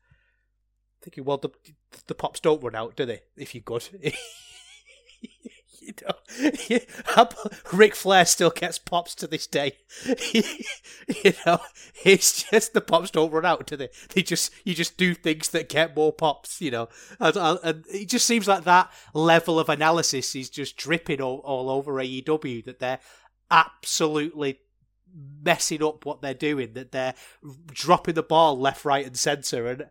Thinking, 1.04 1.26
well, 1.26 1.38
the 1.38 1.50
the 2.08 2.16
pops 2.16 2.40
don't 2.40 2.64
run 2.64 2.76
out, 2.76 2.96
do 2.96 3.06
they? 3.06 3.22
If 3.38 3.54
you're 3.54 3.62
good. 3.62 3.88
you 6.70 6.80
know, 7.16 7.30
Ric 7.74 7.96
Flair 7.96 8.26
still 8.26 8.50
gets 8.50 8.80
pops 8.80 9.16
to 9.16 9.28
this 9.28 9.48
day. 9.48 9.78
you 10.34 11.34
know, 11.46 11.60
it's 12.04 12.44
just 12.44 12.74
the 12.74 12.82
pops 12.82 13.12
don't 13.12 13.32
run 13.32 13.46
out, 13.46 13.68
do 13.68 13.76
they? 13.76 13.90
They 14.14 14.24
just 14.24 14.52
you 14.64 14.74
just 14.74 14.98
do 14.98 15.14
things 15.14 15.50
that 15.50 15.70
get 15.70 15.96
more 15.96 16.14
pops. 16.14 16.62
You 16.62 16.72
know, 16.72 16.90
and, 17.20 17.36
and 17.64 17.86
it 17.90 18.10
just 18.10 18.26
seems 18.26 18.48
like 18.48 18.64
that 18.64 18.92
level 19.14 19.60
of 19.60 19.70
analysis 19.70 20.36
is 20.36 20.50
just 20.50 20.78
dripping 20.78 21.22
all, 21.22 21.40
all 21.40 21.70
over 21.70 21.94
AEW. 21.94 22.66
That 22.66 22.80
they're 22.80 23.00
absolutely 23.52 24.60
messing 25.44 25.84
up 25.84 26.06
what 26.06 26.22
they're 26.22 26.34
doing. 26.34 26.74
That 26.74 26.92
they're 26.92 27.16
dropping 27.72 28.16
the 28.16 28.24
ball 28.24 28.58
left, 28.58 28.86
right, 28.86 29.06
and 29.06 29.18
centre, 29.18 29.68
and 29.68 29.86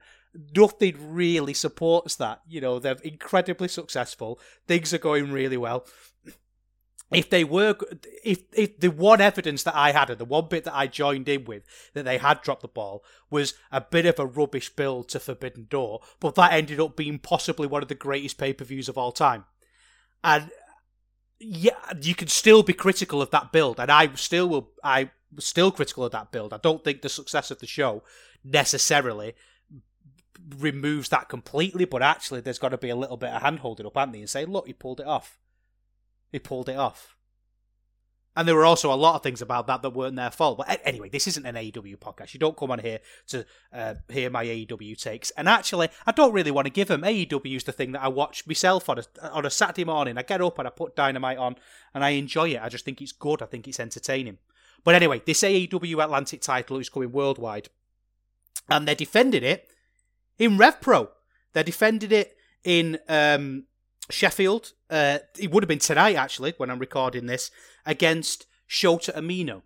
nothing 0.55 1.15
really 1.15 1.55
supports 1.55 2.17
that. 2.17 2.41
You 2.49 2.61
know, 2.61 2.79
they're 2.79 2.97
incredibly 3.03 3.69
successful. 3.69 4.39
Things 4.67 4.93
are 4.95 4.99
going 4.99 5.33
really 5.33 5.57
well. 5.57 5.87
If 7.11 7.29
they 7.29 7.45
were, 7.45 7.77
if 8.25 8.45
if 8.55 8.81
the 8.81 8.89
one 8.89 9.21
evidence 9.21 9.65
that 9.65 9.77
I 9.77 9.93
had 9.93 10.09
and 10.09 10.19
the 10.19 10.25
one 10.25 10.49
bit 10.49 10.65
that 10.65 10.75
I 10.75 10.87
joined 10.87 11.29
in 11.29 11.45
with 11.45 11.63
that 11.93 12.07
they 12.07 12.17
had 12.17 12.41
dropped 12.41 12.63
the 12.63 12.69
ball 12.69 13.05
was 13.31 13.53
a 13.71 13.83
bit 13.83 14.07
of 14.07 14.19
a 14.19 14.25
rubbish 14.25 14.71
build 14.71 15.11
to 15.11 15.21
Forbidden 15.21 15.67
Door, 15.69 16.01
but 16.21 16.37
that 16.37 16.55
ended 16.55 16.81
up 16.81 16.97
being 16.97 17.19
possibly 17.19 17.67
one 17.67 17.83
of 17.83 17.89
the 17.89 17.95
greatest 17.95 18.39
pay 18.39 18.55
per 18.55 18.65
views 18.65 18.89
of 18.89 18.97
all 18.97 19.13
time. 19.13 19.45
And 20.25 20.51
yeah, 21.39 21.73
you 22.01 22.15
can 22.15 22.29
still 22.29 22.63
be 22.63 22.73
critical 22.73 23.21
of 23.21 23.31
that 23.31 23.53
build, 23.53 23.79
and 23.79 23.91
I 23.91 24.15
still 24.15 24.49
will. 24.49 24.71
I 24.83 25.11
was 25.35 25.45
still 25.45 25.71
critical 25.71 26.05
of 26.05 26.13
that 26.13 26.33
build. 26.33 26.55
I 26.55 26.59
don't 26.63 26.83
think 26.83 27.03
the 27.03 27.11
success 27.11 27.51
of 27.51 27.59
the 27.59 27.67
show 27.67 28.05
necessarily 28.43 29.35
removes 30.59 31.09
that 31.11 31.29
completely, 31.29 31.85
but 31.85 32.03
actually 32.03 32.41
there's 32.41 32.59
got 32.59 32.71
to 32.71 32.79
be 32.79 32.91
a 32.91 32.97
little 32.97 33.17
bit 33.17 33.31
of 33.31 33.43
hand 33.43 33.61
holding 33.61 33.87
up, 33.87 33.97
haven't 33.97 34.13
they? 34.13 34.21
And 34.21 34.31
say, 34.31 34.45
look, 34.45 34.67
he 34.67 34.73
pulled 34.73 35.01
it 35.01 35.07
off. 35.07 35.39
He 36.31 36.39
pulled 36.39 36.69
it 36.69 36.77
off. 36.77 37.17
And 38.35 38.49
there 38.49 38.55
were 38.55 38.65
also 38.65 38.93
a 38.93 38.97
lot 38.97 39.15
of 39.15 39.23
things 39.23 39.43
about 39.43 39.67
that 39.67 39.83
that 39.83 39.91
weren't 39.91 40.17
their 40.17 40.31
fault. 40.31 40.57
But 40.57 40.81
anyway, 40.85 41.11
this 41.11 41.27
isn't 41.27 41.45
an 41.45 41.55
AEW 41.55 41.99
podcast. 41.99 42.33
You 42.33 42.41
don't 42.41 42.57
come 42.57 42.71
on 42.71 42.79
here 42.79 43.01
to 43.29 43.45
uh, 43.73 43.95
hear 44.09 44.31
my 44.31 44.45
AEW 44.45 44.99
takes. 44.99 45.31
And 45.33 45.49
actually, 45.49 45.91
I 46.07 46.13
don't 46.13 46.33
really 46.33 46.51
want 46.51 46.65
to 46.65 46.73
give 46.73 46.89
them. 46.89 47.03
AEW 47.03 47.57
is 47.57 47.65
the 47.65 47.73
thing 47.73 47.93
that 47.93 48.03
I 48.03 48.09
watch 48.09 48.47
myself 48.47 48.89
on 48.89 49.01
a, 49.01 49.31
on 49.31 49.45
a 49.45 49.51
Saturday 49.51 49.85
morning. 49.85 50.17
I 50.17 50.23
get 50.23 50.41
up 50.41 50.59
and 50.59 50.67
I 50.67 50.71
put 50.71 50.97
Dynamite 50.97 51.37
on 51.37 51.57
and 51.93 52.03
I 52.03 52.11
enjoy 52.11 52.49
it. 52.51 52.63
I 52.63 52.71
just 52.71 52.87
think 52.87 53.03
it's 53.03 53.13
good. 53.13 53.43
I 53.43 53.47
think 53.47 53.69
it's 53.69 53.81
entertaining. 53.81 54.39
But 54.83 54.95
anyway, 54.95 55.21
this 55.27 55.43
AEW 55.43 56.03
Atlantic 56.03 56.41
title 56.41 56.79
is 56.79 56.89
coming 56.89 57.13
worldwide. 57.13 57.69
And 58.71 58.89
they're 58.89 58.95
defending 58.95 59.45
it 59.45 59.69
in 60.39 60.59
Rev 60.59 60.81
Pro. 60.81 61.11
They 61.53 61.63
defended 61.63 62.13
it 62.13 62.37
in 62.65 62.99
um, 63.09 63.65
Sheffield. 64.11 64.73
Uh, 64.91 65.19
it 65.39 65.51
would 65.51 65.63
have 65.63 65.69
been 65.69 65.79
tonight, 65.79 66.17
actually, 66.17 66.55
when 66.57 66.71
I'm 66.71 66.79
recording 66.79 67.27
this, 67.27 67.51
against 67.85 68.47
Shota 68.69 69.15
Umino. 69.17 69.63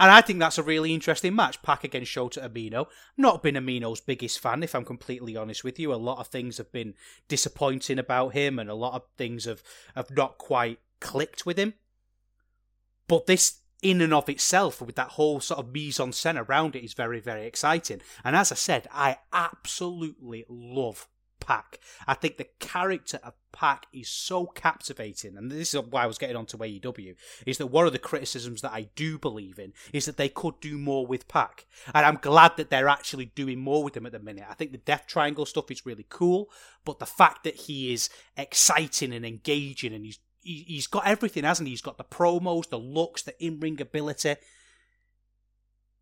And 0.00 0.10
I 0.10 0.20
think 0.20 0.40
that's 0.40 0.58
a 0.58 0.64
really 0.64 0.92
interesting 0.92 1.34
match, 1.36 1.62
Pac 1.62 1.84
against 1.84 2.12
Shota 2.12 2.48
Umino. 2.48 2.86
Not 3.16 3.42
been 3.42 3.54
Umino's 3.54 4.00
biggest 4.00 4.40
fan, 4.40 4.64
if 4.64 4.74
I'm 4.74 4.84
completely 4.84 5.36
honest 5.36 5.62
with 5.62 5.78
you. 5.78 5.92
A 5.92 5.96
lot 5.96 6.18
of 6.18 6.26
things 6.26 6.58
have 6.58 6.72
been 6.72 6.94
disappointing 7.28 8.00
about 8.00 8.32
him, 8.32 8.58
and 8.58 8.68
a 8.68 8.74
lot 8.74 8.94
of 8.94 9.02
things 9.16 9.44
have, 9.44 9.62
have 9.94 10.10
not 10.10 10.38
quite 10.38 10.80
clicked 10.98 11.46
with 11.46 11.56
him. 11.56 11.74
But 13.06 13.26
this 13.26 13.60
in 13.82 14.00
and 14.00 14.14
of 14.14 14.28
itself, 14.28 14.80
with 14.80 14.94
that 14.96 15.10
whole 15.10 15.40
sort 15.40 15.60
of 15.60 15.72
mise 15.72 16.00
en 16.00 16.12
scène 16.12 16.48
around 16.48 16.76
it, 16.76 16.84
is 16.84 16.94
very, 16.94 17.20
very 17.20 17.46
exciting. 17.46 18.00
And 18.24 18.36
as 18.36 18.52
I 18.52 18.54
said, 18.54 18.86
I 18.92 19.18
absolutely 19.32 20.44
love 20.48 21.08
Pac. 21.40 21.80
I 22.06 22.14
think 22.14 22.36
the 22.36 22.46
character 22.60 23.18
of 23.24 23.34
Pac 23.52 23.86
is 23.92 24.08
so 24.08 24.46
captivating, 24.46 25.36
and 25.36 25.50
this 25.50 25.74
is 25.74 25.80
why 25.80 26.04
I 26.04 26.06
was 26.06 26.16
getting 26.16 26.36
onto 26.36 26.56
AEW, 26.56 27.16
is 27.44 27.58
that 27.58 27.66
one 27.66 27.84
of 27.84 27.92
the 27.92 27.98
criticisms 27.98 28.60
that 28.60 28.72
I 28.72 28.88
do 28.94 29.18
believe 29.18 29.58
in 29.58 29.72
is 29.92 30.04
that 30.04 30.16
they 30.16 30.28
could 30.28 30.60
do 30.60 30.78
more 30.78 31.04
with 31.04 31.26
Pac. 31.26 31.66
And 31.92 32.06
I'm 32.06 32.18
glad 32.22 32.56
that 32.56 32.70
they're 32.70 32.88
actually 32.88 33.26
doing 33.26 33.58
more 33.58 33.82
with 33.82 33.96
him 33.96 34.06
at 34.06 34.12
the 34.12 34.20
minute. 34.20 34.44
I 34.48 34.54
think 34.54 34.70
the 34.70 34.78
Death 34.78 35.06
Triangle 35.08 35.44
stuff 35.44 35.70
is 35.72 35.84
really 35.84 36.06
cool, 36.08 36.48
but 36.84 37.00
the 37.00 37.06
fact 37.06 37.42
that 37.42 37.56
he 37.56 37.92
is 37.92 38.08
exciting 38.36 39.12
and 39.12 39.26
engaging 39.26 39.92
and 39.92 40.04
he's 40.04 40.20
he, 40.42 40.76
has 40.76 40.86
got 40.86 41.06
everything, 41.06 41.44
hasn't 41.44 41.66
he? 41.66 41.72
He's 41.72 41.82
got 41.82 41.98
the 41.98 42.04
promos, 42.04 42.68
the 42.68 42.78
looks, 42.78 43.22
the 43.22 43.44
in 43.44 43.60
ring 43.60 43.80
ability. 43.80 44.36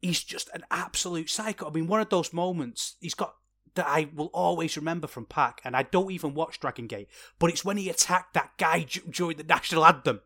He's 0.01 0.23
just 0.23 0.49
an 0.55 0.65
absolute 0.71 1.29
psycho. 1.29 1.69
I 1.69 1.73
mean, 1.73 1.87
one 1.87 2.01
of 2.01 2.09
those 2.09 2.33
moments 2.33 2.97
he's 3.01 3.15
got 3.15 3.35
that 3.75 3.87
I 3.87 4.09
will 4.15 4.31
always 4.33 4.77
remember 4.77 5.07
from 5.07 5.27
Pac, 5.27 5.61
and 5.65 5.77
I 5.77 5.85
don't 5.85 6.11
even 6.11 6.35
watch 6.35 6.59
Dragon 6.59 6.87
Gate, 6.87 7.09
but 7.39 7.51
it's 7.51 7.65
when 7.65 7.77
he 7.77 7.89
attacked 7.89 8.35
that 8.35 8.53
guy 8.59 8.87
during 9.09 9.37
the 9.37 9.45
national 9.45 9.85
anthem. 9.85 10.21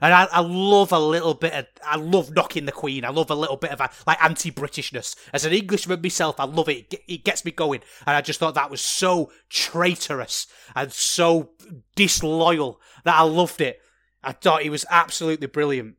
And 0.00 0.12
I, 0.12 0.28
I 0.30 0.40
love 0.40 0.92
a 0.92 0.98
little 0.98 1.34
bit 1.34 1.52
of, 1.54 1.66
I 1.84 1.96
love 1.96 2.34
knocking 2.34 2.66
the 2.66 2.72
Queen. 2.72 3.04
I 3.04 3.10
love 3.10 3.30
a 3.30 3.34
little 3.34 3.56
bit 3.56 3.70
of 3.70 3.80
a, 3.80 3.90
like 4.06 4.22
anti-Britishness. 4.22 5.16
As 5.32 5.44
an 5.44 5.52
Englishman 5.52 6.02
myself, 6.02 6.38
I 6.38 6.44
love 6.44 6.68
it. 6.68 6.94
it. 7.06 7.24
Gets 7.24 7.44
me 7.44 7.50
going. 7.50 7.80
And 8.06 8.16
I 8.16 8.20
just 8.20 8.38
thought 8.38 8.54
that 8.54 8.70
was 8.70 8.80
so 8.80 9.32
traitorous 9.48 10.46
and 10.74 10.92
so 10.92 11.50
disloyal 11.96 12.80
that 13.04 13.16
I 13.16 13.22
loved 13.22 13.60
it. 13.60 13.80
I 14.22 14.32
thought 14.32 14.62
he 14.62 14.70
was 14.70 14.84
absolutely 14.90 15.46
brilliant. 15.46 15.96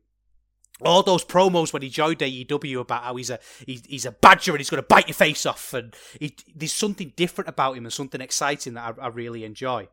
All 0.82 1.02
those 1.02 1.24
promos 1.24 1.72
when 1.72 1.82
he 1.82 1.90
joined 1.90 2.20
AEW 2.20 2.80
about 2.80 3.04
how 3.04 3.16
he's 3.16 3.28
a 3.28 3.38
he, 3.66 3.82
he's 3.86 4.06
a 4.06 4.12
badger 4.12 4.52
and 4.52 4.60
he's 4.60 4.70
going 4.70 4.82
to 4.82 4.86
bite 4.86 5.08
your 5.08 5.14
face 5.14 5.44
off, 5.44 5.74
and 5.74 5.94
he, 6.18 6.34
there's 6.54 6.72
something 6.72 7.12
different 7.16 7.50
about 7.50 7.76
him 7.76 7.84
and 7.84 7.92
something 7.92 8.22
exciting 8.22 8.74
that 8.74 8.96
I, 8.98 9.04
I 9.04 9.08
really 9.08 9.44
enjoy. 9.44 9.88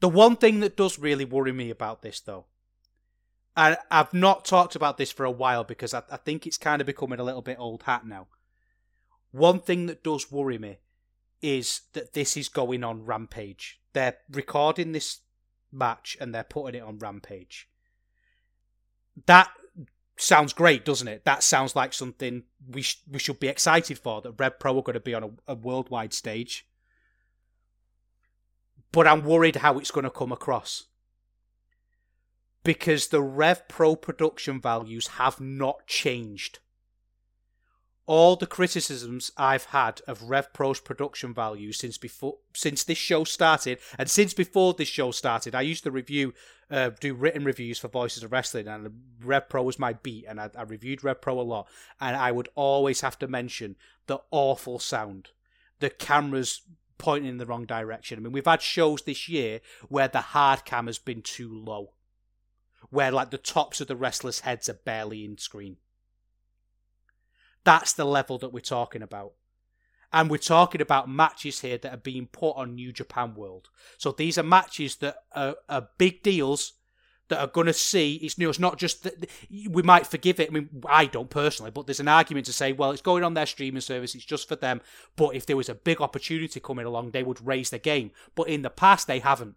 The 0.00 0.08
one 0.08 0.36
thing 0.36 0.60
that 0.60 0.76
does 0.76 0.98
really 0.98 1.24
worry 1.24 1.52
me 1.52 1.70
about 1.70 2.02
this, 2.02 2.20
though, 2.20 2.46
and 3.56 3.76
I've 3.90 4.14
not 4.14 4.44
talked 4.44 4.74
about 4.74 4.96
this 4.96 5.12
for 5.12 5.24
a 5.24 5.30
while 5.30 5.64
because 5.64 5.92
I, 5.92 6.02
I 6.10 6.16
think 6.16 6.46
it's 6.46 6.56
kind 6.56 6.80
of 6.80 6.86
becoming 6.86 7.20
a 7.20 7.24
little 7.24 7.42
bit 7.42 7.58
old 7.58 7.82
hat 7.82 8.06
now. 8.06 8.28
One 9.32 9.60
thing 9.60 9.86
that 9.86 10.02
does 10.02 10.32
worry 10.32 10.58
me 10.58 10.78
is 11.42 11.82
that 11.92 12.14
this 12.14 12.36
is 12.36 12.48
going 12.48 12.82
on 12.82 13.04
Rampage. 13.04 13.80
They're 13.92 14.16
recording 14.30 14.92
this 14.92 15.20
match 15.72 16.16
and 16.20 16.34
they're 16.34 16.44
putting 16.44 16.80
it 16.80 16.84
on 16.84 16.98
Rampage. 16.98 17.68
That 19.26 19.50
sounds 20.16 20.52
great, 20.52 20.84
doesn't 20.84 21.08
it? 21.08 21.24
That 21.24 21.42
sounds 21.42 21.76
like 21.76 21.92
something 21.92 22.44
we 22.68 22.82
sh- 22.82 23.02
we 23.10 23.18
should 23.18 23.40
be 23.40 23.48
excited 23.48 23.98
for. 23.98 24.20
That 24.22 24.38
Rev 24.38 24.58
Pro 24.58 24.78
are 24.78 24.82
going 24.82 24.94
to 24.94 25.00
be 25.00 25.14
on 25.14 25.24
a, 25.24 25.52
a 25.52 25.54
worldwide 25.54 26.12
stage 26.12 26.66
but 28.92 29.06
I'm 29.06 29.24
worried 29.24 29.56
how 29.56 29.78
it's 29.78 29.90
going 29.90 30.04
to 30.04 30.10
come 30.10 30.32
across. 30.32 30.84
Because 32.62 33.08
the 33.08 33.22
Rev 33.22 33.68
Pro 33.68 33.96
production 33.96 34.60
values 34.60 35.06
have 35.18 35.40
not 35.40 35.86
changed. 35.86 36.58
all 38.10 38.34
the 38.34 38.44
criticisms 38.44 39.30
I've 39.36 39.66
had 39.66 40.00
of 40.08 40.18
RevPro's 40.22 40.80
production 40.80 41.32
value 41.32 41.70
since 41.70 41.96
before 41.96 42.38
since 42.52 42.82
this 42.82 42.98
show 42.98 43.22
started, 43.22 43.78
and 43.98 44.10
since 44.10 44.34
before 44.34 44.74
this 44.74 44.88
show 44.88 45.12
started, 45.12 45.54
I 45.54 45.60
used 45.60 45.84
to 45.84 45.92
review, 45.92 46.34
uh, 46.72 46.90
do 46.98 47.14
written 47.14 47.44
reviews 47.44 47.78
for 47.78 47.86
Voices 47.86 48.24
of 48.24 48.32
Wrestling, 48.32 48.66
and 48.66 48.90
RevPro 49.22 49.62
was 49.62 49.78
my 49.78 49.92
beat, 49.92 50.24
and 50.28 50.40
I, 50.40 50.50
I 50.56 50.62
reviewed 50.62 51.02
RevPro 51.02 51.36
a 51.36 51.42
lot, 51.42 51.68
and 52.00 52.16
I 52.16 52.32
would 52.32 52.48
always 52.56 53.00
have 53.02 53.16
to 53.20 53.28
mention 53.28 53.76
the 54.08 54.18
awful 54.32 54.80
sound, 54.80 55.28
the 55.78 55.90
cameras 55.90 56.62
pointing 57.00 57.30
in 57.30 57.38
the 57.38 57.46
wrong 57.46 57.64
direction. 57.64 58.18
I 58.18 58.22
mean, 58.22 58.32
we've 58.32 58.44
had 58.44 58.62
shows 58.62 59.02
this 59.02 59.28
year 59.28 59.60
where 59.88 60.08
the 60.08 60.20
hard 60.20 60.64
cam 60.64 60.86
has 60.86 60.98
been 60.98 61.22
too 61.22 61.52
low, 61.52 61.94
where 62.90 63.10
like 63.10 63.30
the 63.30 63.38
tops 63.38 63.80
of 63.80 63.88
the 63.88 63.96
wrestlers' 63.96 64.40
heads 64.40 64.68
are 64.68 64.74
barely 64.74 65.24
in 65.24 65.38
screen. 65.38 65.76
That's 67.64 67.92
the 67.92 68.04
level 68.04 68.38
that 68.38 68.52
we're 68.52 68.60
talking 68.60 69.02
about. 69.02 69.32
And 70.12 70.30
we're 70.30 70.38
talking 70.38 70.80
about 70.80 71.08
matches 71.08 71.60
here 71.60 71.78
that 71.78 71.94
are 71.94 71.98
being 71.98 72.26
put 72.26 72.52
on 72.52 72.74
New 72.74 72.92
Japan 72.92 73.34
World. 73.34 73.68
So 73.96 74.10
these 74.10 74.38
are 74.38 74.42
matches 74.42 74.96
that 74.96 75.16
are, 75.32 75.56
are 75.68 75.88
big 75.98 76.22
deals 76.22 76.72
that 77.30 77.40
are 77.40 77.46
going 77.46 77.66
to 77.66 77.72
see 77.72 78.16
it's 78.16 78.36
new. 78.36 78.50
It's 78.50 78.58
not 78.58 78.76
just 78.76 79.04
that 79.04 79.26
we 79.50 79.82
might 79.82 80.06
forgive 80.06 80.38
it. 80.38 80.50
I 80.50 80.52
mean, 80.52 80.68
I 80.86 81.06
don't 81.06 81.30
personally, 81.30 81.70
but 81.70 81.86
there's 81.86 82.00
an 82.00 82.08
argument 82.08 82.46
to 82.46 82.52
say, 82.52 82.72
well, 82.72 82.90
it's 82.90 83.00
going 83.00 83.24
on 83.24 83.34
their 83.34 83.46
streaming 83.46 83.80
service. 83.80 84.14
It's 84.14 84.24
just 84.24 84.46
for 84.46 84.56
them. 84.56 84.82
But 85.16 85.34
if 85.34 85.46
there 85.46 85.56
was 85.56 85.68
a 85.68 85.74
big 85.74 86.00
opportunity 86.00 86.60
coming 86.60 86.84
along, 86.84 87.12
they 87.12 87.22
would 87.22 87.44
raise 87.46 87.70
the 87.70 87.78
game. 87.78 88.10
But 88.34 88.48
in 88.48 88.62
the 88.62 88.70
past, 88.70 89.06
they 89.06 89.20
haven't. 89.20 89.54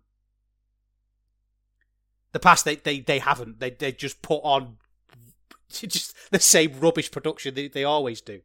The 2.31 2.39
past, 2.39 2.63
they 2.63 2.77
they, 2.77 3.01
they 3.01 3.19
haven't. 3.19 3.59
They 3.59 3.71
they 3.71 3.91
just 3.91 4.21
put 4.21 4.41
on 4.43 4.77
just 5.69 6.15
the 6.31 6.39
same 6.39 6.79
rubbish 6.79 7.11
production 7.11 7.53
they, 7.55 7.67
they 7.67 7.83
always 7.83 8.21
do. 8.21 8.41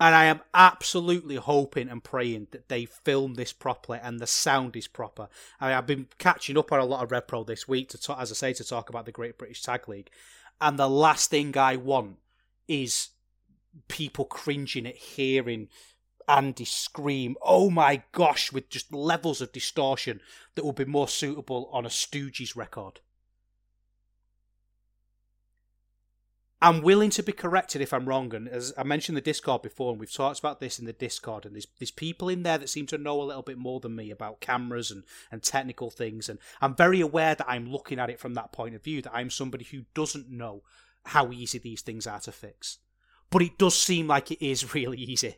And 0.00 0.14
I 0.14 0.24
am 0.24 0.40
absolutely 0.54 1.36
hoping 1.36 1.90
and 1.90 2.02
praying 2.02 2.48
that 2.52 2.70
they 2.70 2.86
film 2.86 3.34
this 3.34 3.52
properly 3.52 3.98
and 4.02 4.18
the 4.18 4.26
sound 4.26 4.74
is 4.74 4.88
proper. 4.88 5.28
I 5.60 5.68
mean, 5.68 5.76
I've 5.76 5.86
been 5.86 6.08
catching 6.16 6.56
up 6.56 6.72
on 6.72 6.80
a 6.80 6.86
lot 6.86 7.04
of 7.04 7.12
Rev 7.12 7.28
Pro 7.28 7.44
this 7.44 7.68
week 7.68 7.90
to 7.90 8.00
talk, 8.00 8.18
as 8.18 8.32
I 8.32 8.34
say, 8.34 8.54
to 8.54 8.64
talk 8.64 8.88
about 8.88 9.04
the 9.04 9.12
Great 9.12 9.36
British 9.36 9.62
Tag 9.62 9.86
League. 9.88 10.08
And 10.58 10.78
the 10.78 10.88
last 10.88 11.30
thing 11.30 11.56
I 11.58 11.76
want 11.76 12.16
is 12.66 13.10
people 13.88 14.24
cringing 14.24 14.86
at 14.86 14.96
hearing 14.96 15.68
Andy 16.26 16.64
scream, 16.64 17.36
oh 17.42 17.68
my 17.68 18.02
gosh, 18.12 18.52
with 18.52 18.70
just 18.70 18.94
levels 18.94 19.42
of 19.42 19.52
distortion 19.52 20.20
that 20.54 20.64
would 20.64 20.76
be 20.76 20.84
more 20.86 21.08
suitable 21.08 21.68
on 21.72 21.84
a 21.84 21.90
Stooges 21.90 22.56
record. 22.56 23.00
I'm 26.62 26.82
willing 26.82 27.08
to 27.10 27.22
be 27.22 27.32
corrected 27.32 27.80
if 27.80 27.94
I'm 27.94 28.06
wrong. 28.06 28.34
And 28.34 28.46
as 28.46 28.74
I 28.76 28.82
mentioned 28.82 29.16
the 29.16 29.22
Discord 29.22 29.62
before, 29.62 29.92
and 29.92 30.00
we've 30.00 30.12
talked 30.12 30.38
about 30.38 30.60
this 30.60 30.78
in 30.78 30.84
the 30.84 30.92
Discord, 30.92 31.46
and 31.46 31.54
there's, 31.54 31.66
there's 31.78 31.90
people 31.90 32.28
in 32.28 32.42
there 32.42 32.58
that 32.58 32.68
seem 32.68 32.86
to 32.86 32.98
know 32.98 33.20
a 33.20 33.24
little 33.24 33.42
bit 33.42 33.56
more 33.56 33.80
than 33.80 33.96
me 33.96 34.10
about 34.10 34.40
cameras 34.40 34.90
and, 34.90 35.04
and 35.32 35.42
technical 35.42 35.90
things. 35.90 36.28
And 36.28 36.38
I'm 36.60 36.74
very 36.74 37.00
aware 37.00 37.34
that 37.34 37.48
I'm 37.48 37.70
looking 37.70 37.98
at 37.98 38.10
it 38.10 38.20
from 38.20 38.34
that 38.34 38.52
point 38.52 38.74
of 38.74 38.84
view, 38.84 39.00
that 39.02 39.14
I'm 39.14 39.30
somebody 39.30 39.64
who 39.64 39.84
doesn't 39.94 40.28
know 40.28 40.62
how 41.06 41.32
easy 41.32 41.58
these 41.58 41.80
things 41.80 42.06
are 42.06 42.20
to 42.20 42.32
fix. 42.32 42.78
But 43.30 43.42
it 43.42 43.56
does 43.56 43.78
seem 43.78 44.06
like 44.08 44.30
it 44.30 44.44
is 44.44 44.74
really 44.74 44.98
easy. 44.98 45.36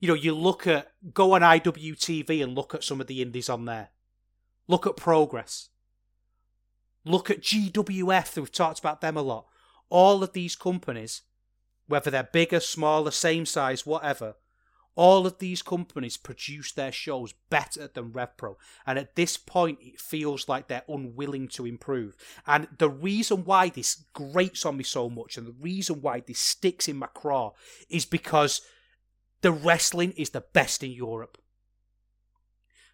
You 0.00 0.08
know, 0.08 0.14
you 0.14 0.34
look 0.34 0.66
at, 0.66 0.90
go 1.14 1.34
on 1.34 1.42
IWTV 1.42 2.42
and 2.42 2.56
look 2.56 2.74
at 2.74 2.82
some 2.82 3.00
of 3.00 3.06
the 3.06 3.22
indies 3.22 3.48
on 3.48 3.66
there. 3.66 3.90
Look 4.66 4.88
at 4.88 4.96
Progress. 4.96 5.68
Look 7.04 7.30
at 7.30 7.42
GWF, 7.42 8.36
we've 8.36 8.50
talked 8.50 8.80
about 8.80 9.00
them 9.00 9.16
a 9.16 9.22
lot 9.22 9.46
all 9.92 10.22
of 10.22 10.32
these 10.32 10.56
companies, 10.56 11.20
whether 11.86 12.10
they're 12.10 12.22
bigger, 12.32 12.60
smaller, 12.60 13.10
same 13.10 13.44
size, 13.44 13.84
whatever, 13.84 14.36
all 14.94 15.26
of 15.26 15.38
these 15.38 15.60
companies 15.60 16.16
produce 16.16 16.72
their 16.72 16.92
shows 16.92 17.34
better 17.50 17.88
than 17.88 18.12
RevPro. 18.12 18.56
And 18.86 18.98
at 18.98 19.16
this 19.16 19.36
point, 19.36 19.78
it 19.82 20.00
feels 20.00 20.48
like 20.48 20.68
they're 20.68 20.84
unwilling 20.88 21.48
to 21.48 21.66
improve. 21.66 22.16
And 22.46 22.68
the 22.78 22.88
reason 22.88 23.44
why 23.44 23.68
this 23.68 24.04
grates 24.14 24.64
on 24.64 24.78
me 24.78 24.84
so 24.84 25.10
much 25.10 25.36
and 25.36 25.46
the 25.46 25.56
reason 25.60 26.00
why 26.00 26.20
this 26.20 26.38
sticks 26.38 26.88
in 26.88 26.96
my 26.96 27.08
craw 27.08 27.52
is 27.90 28.06
because 28.06 28.62
the 29.42 29.52
wrestling 29.52 30.12
is 30.12 30.30
the 30.30 30.44
best 30.54 30.82
in 30.82 30.92
Europe. 30.92 31.36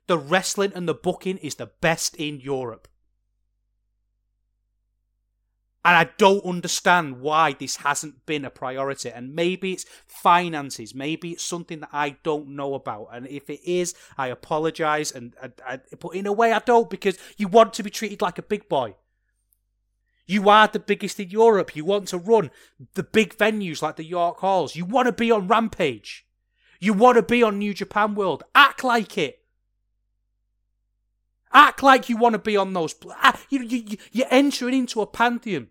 The 0.09 0.19
wrestling 0.19 0.73
and 0.75 0.89
the 0.89 0.95
booking 0.95 1.39
is 1.39 1.57
the 1.57 1.71
best 1.81 2.17
in 2.17 2.41
Europe. 2.41 2.89
And 5.85 5.97
I 5.97 6.11
don't 6.19 6.45
understand 6.45 7.21
why 7.21 7.53
this 7.53 7.77
hasn't 7.77 8.27
been 8.27 8.45
a 8.45 8.51
priority. 8.51 9.11
And 9.11 9.35
maybe 9.35 9.73
it's 9.73 9.87
finances. 10.07 10.95
Maybe 10.95 11.31
it's 11.31 11.45
something 11.45 11.81
that 11.81 11.91
I 11.93 12.17
don't 12.25 12.49
know 12.49 12.75
about. 12.75 13.09
And 13.13 13.27
if 13.29 13.49
it 13.49 13.61
is, 13.65 13.95
I 14.19 14.27
apologise. 14.29 15.13
And 15.13 15.35
I, 15.43 15.51
I, 15.67 15.81
but 15.99 16.11
in 16.11 16.27
a 16.27 16.33
way, 16.33 16.53
I 16.53 16.59
don't 16.59 16.91
because 16.91 17.17
you 17.37 17.49
want 17.49 17.73
to 17.75 17.83
be 17.83 17.91
treated 17.91 18.21
like 18.21 18.39
a 18.39 18.43
big 18.43 18.69
boy. 18.69 18.97
You 20.27 20.51
are 20.51 20.69
the 20.69 20.79
biggest 20.79 21.19
in 21.19 21.31
Europe. 21.31 21.75
You 21.75 21.87
want 21.87 22.09
to 22.09 22.19
run 22.19 22.51
the 22.95 23.03
big 23.03 23.37
venues 23.39 23.81
like 23.81 23.97
the 23.97 24.05
York 24.05 24.41
Halls. 24.41 24.77
You 24.77 24.85
want 24.85 25.07
to 25.07 25.13
be 25.13 25.31
on 25.31 25.49
Rampage. 25.49 26.27
You 26.81 26.93
want 26.93 27.17
to 27.17 27.23
be 27.23 27.43
on 27.43 27.59
New 27.59 27.73
Japan 27.73 28.15
World. 28.15 28.45
Act 28.55 28.85
like 28.85 29.17
it. 29.17 29.41
Act 31.53 31.83
like 31.83 32.09
you 32.09 32.17
want 32.17 32.35
to 32.35 32.39
be 32.39 32.57
on 32.57 32.73
those. 32.73 32.95
You, 33.49 33.63
you, 33.63 33.97
you're 34.13 34.27
entering 34.31 34.75
into 34.75 35.01
a 35.01 35.07
pantheon 35.07 35.69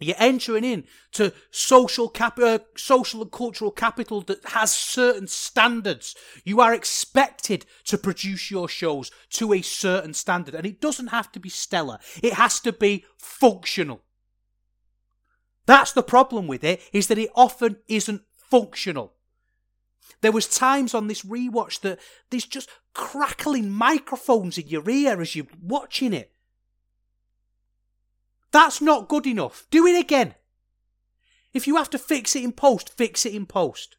you're 0.00 0.16
entering 0.18 0.64
in 0.64 0.84
to 1.12 1.32
social 1.50 2.08
cap, 2.08 2.38
uh, 2.38 2.60
social 2.76 3.22
and 3.22 3.32
cultural 3.32 3.70
capital 3.70 4.20
that 4.22 4.44
has 4.46 4.72
certain 4.72 5.26
standards. 5.26 6.14
You 6.44 6.60
are 6.60 6.72
expected 6.72 7.66
to 7.86 7.98
produce 7.98 8.50
your 8.50 8.68
shows 8.68 9.10
to 9.30 9.52
a 9.52 9.62
certain 9.62 10.14
standard, 10.14 10.54
and 10.54 10.66
it 10.66 10.80
doesn't 10.80 11.08
have 11.08 11.32
to 11.32 11.40
be 11.40 11.48
stellar. 11.48 11.98
It 12.22 12.34
has 12.34 12.60
to 12.60 12.72
be 12.72 13.04
functional. 13.16 14.02
That's 15.66 15.92
the 15.92 16.02
problem 16.02 16.46
with 16.46 16.62
it, 16.62 16.80
is 16.92 17.08
that 17.08 17.18
it 17.18 17.30
often 17.34 17.78
isn't 17.88 18.22
functional. 18.36 19.14
There 20.20 20.32
was 20.32 20.48
times 20.48 20.94
on 20.94 21.06
this 21.06 21.22
rewatch 21.22 21.80
that 21.80 21.98
there's 22.30 22.46
just 22.46 22.68
crackling 22.92 23.70
microphones 23.70 24.58
in 24.58 24.68
your 24.68 24.88
ear 24.88 25.20
as 25.20 25.36
you're 25.36 25.46
watching 25.62 26.12
it. 26.12 26.32
That's 28.50 28.80
not 28.80 29.08
good 29.08 29.26
enough. 29.26 29.66
Do 29.70 29.86
it 29.86 29.98
again. 29.98 30.34
If 31.52 31.66
you 31.66 31.76
have 31.76 31.90
to 31.90 31.98
fix 31.98 32.34
it 32.34 32.44
in 32.44 32.52
post, 32.52 32.90
fix 32.96 33.24
it 33.26 33.34
in 33.34 33.46
post. 33.46 33.96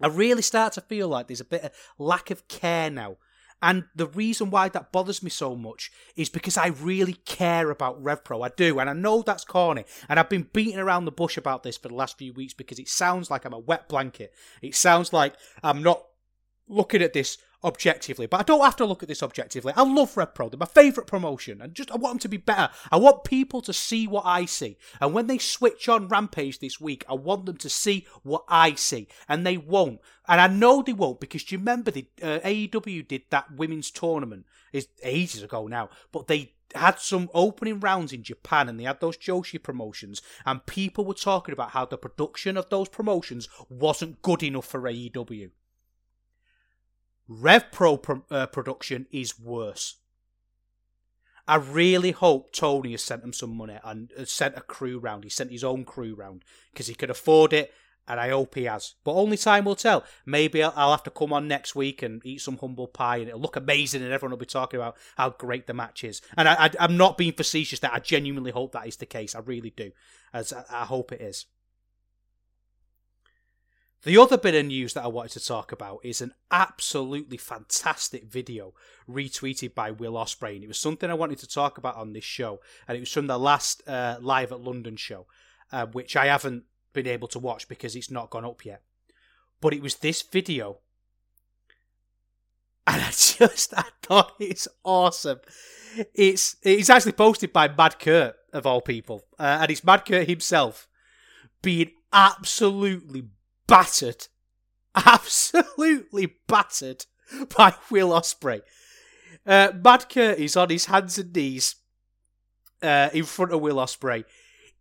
I 0.00 0.06
really 0.06 0.42
start 0.42 0.74
to 0.74 0.80
feel 0.80 1.08
like 1.08 1.26
there's 1.26 1.40
a 1.40 1.44
bit 1.44 1.64
of 1.64 1.72
lack 1.98 2.30
of 2.30 2.46
care 2.48 2.90
now. 2.90 3.16
And 3.60 3.84
the 3.94 4.06
reason 4.06 4.50
why 4.50 4.68
that 4.68 4.92
bothers 4.92 5.22
me 5.22 5.30
so 5.30 5.56
much 5.56 5.90
is 6.14 6.28
because 6.28 6.56
I 6.56 6.68
really 6.68 7.14
care 7.14 7.70
about 7.70 8.02
RevPro. 8.02 8.44
I 8.44 8.52
do. 8.56 8.78
And 8.78 8.88
I 8.88 8.92
know 8.92 9.22
that's 9.22 9.44
corny. 9.44 9.84
And 10.08 10.20
I've 10.20 10.28
been 10.28 10.48
beating 10.52 10.78
around 10.78 11.04
the 11.04 11.12
bush 11.12 11.36
about 11.36 11.64
this 11.64 11.76
for 11.76 11.88
the 11.88 11.94
last 11.94 12.18
few 12.18 12.32
weeks 12.32 12.54
because 12.54 12.78
it 12.78 12.88
sounds 12.88 13.30
like 13.30 13.44
I'm 13.44 13.52
a 13.52 13.58
wet 13.58 13.88
blanket. 13.88 14.32
It 14.62 14.76
sounds 14.76 15.12
like 15.12 15.34
I'm 15.62 15.82
not 15.82 16.04
looking 16.68 17.02
at 17.02 17.14
this 17.14 17.38
objectively, 17.64 18.26
but 18.26 18.40
I 18.40 18.42
don't 18.44 18.64
have 18.64 18.76
to 18.76 18.86
look 18.86 19.02
at 19.02 19.08
this 19.08 19.22
objectively. 19.22 19.72
I 19.76 19.82
love 19.82 20.16
Rev 20.16 20.34
Pro; 20.34 20.48
they're 20.48 20.58
my 20.58 20.66
favourite 20.66 21.06
promotion, 21.06 21.60
and 21.60 21.74
just 21.74 21.90
I 21.90 21.96
want 21.96 22.14
them 22.14 22.18
to 22.20 22.28
be 22.28 22.36
better. 22.36 22.70
I 22.90 22.96
want 22.96 23.24
people 23.24 23.60
to 23.62 23.72
see 23.72 24.06
what 24.06 24.24
I 24.26 24.44
see, 24.44 24.76
and 25.00 25.12
when 25.12 25.26
they 25.26 25.38
switch 25.38 25.88
on 25.88 26.08
Rampage 26.08 26.58
this 26.60 26.80
week, 26.80 27.04
I 27.08 27.14
want 27.14 27.46
them 27.46 27.56
to 27.58 27.68
see 27.68 28.06
what 28.22 28.44
I 28.48 28.74
see, 28.74 29.08
and 29.28 29.46
they 29.46 29.56
won't. 29.56 30.00
And 30.28 30.40
I 30.40 30.46
know 30.46 30.82
they 30.82 30.92
won't 30.92 31.20
because 31.20 31.42
do 31.44 31.54
you 31.54 31.58
remember 31.58 31.90
the 31.90 32.06
uh, 32.22 32.40
AEW 32.40 33.08
did 33.08 33.22
that 33.30 33.50
women's 33.56 33.90
tournament 33.90 34.44
is 34.72 34.88
ages 35.02 35.42
ago 35.42 35.66
now, 35.66 35.88
but 36.12 36.26
they 36.26 36.52
had 36.74 36.98
some 36.98 37.30
opening 37.32 37.80
rounds 37.80 38.12
in 38.12 38.22
Japan 38.22 38.68
and 38.68 38.78
they 38.78 38.84
had 38.84 39.00
those 39.00 39.16
Joshi 39.16 39.62
promotions 39.62 40.20
and 40.44 40.66
people 40.66 41.06
were 41.06 41.14
talking 41.14 41.54
about 41.54 41.70
how 41.70 41.86
the 41.86 41.96
production 41.96 42.58
of 42.58 42.68
those 42.68 42.90
promotions 42.90 43.48
wasn't 43.70 44.20
good 44.20 44.42
enough 44.42 44.66
for 44.66 44.82
AEW. 44.82 45.50
RevPro 47.30 48.02
pro, 48.02 48.22
uh, 48.30 48.46
production 48.46 49.06
is 49.12 49.38
worse. 49.38 49.96
I 51.46 51.56
really 51.56 52.10
hope 52.10 52.52
Tony 52.52 52.92
has 52.92 53.02
sent 53.02 53.24
him 53.24 53.32
some 53.32 53.56
money 53.56 53.78
and 53.82 54.10
sent 54.26 54.56
a 54.56 54.60
crew 54.60 54.98
round. 54.98 55.24
He 55.24 55.30
sent 55.30 55.50
his 55.50 55.64
own 55.64 55.84
crew 55.84 56.14
round 56.14 56.44
because 56.72 56.88
he 56.88 56.94
could 56.94 57.08
afford 57.08 57.54
it, 57.54 57.72
and 58.06 58.20
I 58.20 58.28
hope 58.28 58.54
he 58.54 58.64
has. 58.64 58.94
But 59.02 59.14
only 59.14 59.38
time 59.38 59.64
will 59.64 59.74
tell. 59.74 60.04
Maybe 60.26 60.62
I'll, 60.62 60.74
I'll, 60.76 60.90
have 60.90 61.02
to 61.04 61.10
come 61.10 61.32
on 61.32 61.48
next 61.48 61.74
week 61.74 62.02
and 62.02 62.24
eat 62.24 62.42
some 62.42 62.58
humble 62.58 62.86
pie, 62.86 63.18
and 63.18 63.28
it'll 63.28 63.40
look 63.40 63.56
amazing, 63.56 64.02
and 64.02 64.12
everyone 64.12 64.32
will 64.32 64.38
be 64.38 64.46
talking 64.46 64.78
about 64.78 64.98
how 65.16 65.30
great 65.30 65.66
the 65.66 65.72
match 65.72 66.04
is. 66.04 66.20
And 66.36 66.48
I, 66.48 66.70
am 66.78 66.98
not 66.98 67.16
being 67.16 67.32
facetious. 67.32 67.80
That 67.80 67.94
I 67.94 67.98
genuinely 67.98 68.50
hope 68.50 68.72
that 68.72 68.86
is 68.86 68.96
the 68.96 69.06
case. 69.06 69.34
I 69.34 69.40
really 69.40 69.70
do, 69.70 69.92
as 70.34 70.52
I, 70.52 70.64
I 70.70 70.84
hope 70.84 71.12
it 71.12 71.22
is. 71.22 71.46
The 74.04 74.16
other 74.16 74.38
bit 74.38 74.54
of 74.54 74.66
news 74.66 74.94
that 74.94 75.04
I 75.04 75.08
wanted 75.08 75.32
to 75.32 75.46
talk 75.46 75.72
about 75.72 76.00
is 76.04 76.20
an 76.20 76.32
absolutely 76.50 77.36
fantastic 77.36 78.24
video 78.24 78.72
retweeted 79.08 79.74
by 79.74 79.90
Will 79.90 80.12
Ospreay. 80.12 80.54
And 80.54 80.64
it 80.64 80.68
was 80.68 80.78
something 80.78 81.10
I 81.10 81.14
wanted 81.14 81.38
to 81.40 81.48
talk 81.48 81.78
about 81.78 81.96
on 81.96 82.12
this 82.12 82.24
show, 82.24 82.60
and 82.86 82.96
it 82.96 83.00
was 83.00 83.12
from 83.12 83.26
the 83.26 83.38
last 83.38 83.82
uh, 83.88 84.18
Live 84.20 84.52
at 84.52 84.60
London 84.60 84.96
show. 84.96 85.26
uh, 85.72 85.86
which 85.86 86.16
I 86.16 86.26
haven't 86.26 86.64
been 86.92 87.06
able 87.06 87.28
to 87.28 87.38
watch 87.38 87.68
because 87.68 87.94
it's 87.94 88.10
not 88.10 88.30
gone 88.30 88.44
up 88.44 88.64
yet. 88.64 88.82
But 89.60 89.74
it 89.74 89.82
was 89.82 89.96
this 89.96 90.22
video. 90.22 90.78
And 92.86 93.02
I 93.02 93.10
just, 93.10 93.74
I 93.76 93.84
thought 94.02 94.34
it's 94.38 94.68
awesome. 94.84 95.40
It's 96.14 96.56
it's 96.62 96.90
actually 96.90 97.12
posted 97.12 97.52
by 97.52 97.68
Mad 97.68 97.98
Kurt 97.98 98.36
of 98.52 98.66
all 98.66 98.80
people, 98.80 99.24
uh, 99.38 99.58
and 99.62 99.70
it's 99.70 99.84
Mad 99.84 100.04
Kurt 100.04 100.28
himself 100.28 100.86
being 101.62 101.90
absolutely 102.12 103.24
battered, 103.68 104.26
absolutely 104.96 106.34
battered 106.48 107.06
by 107.56 107.74
Will 107.90 108.08
Ospreay. 108.08 108.62
Uh, 109.46 109.70
Mad 109.82 110.08
Kurt 110.08 110.38
is 110.38 110.56
on 110.56 110.70
his 110.70 110.86
hands 110.86 111.18
and 111.18 111.32
knees 111.34 111.76
uh, 112.82 113.10
in 113.12 113.24
front 113.24 113.52
of 113.52 113.60
Will 113.60 113.76
Ospreay. 113.76 114.24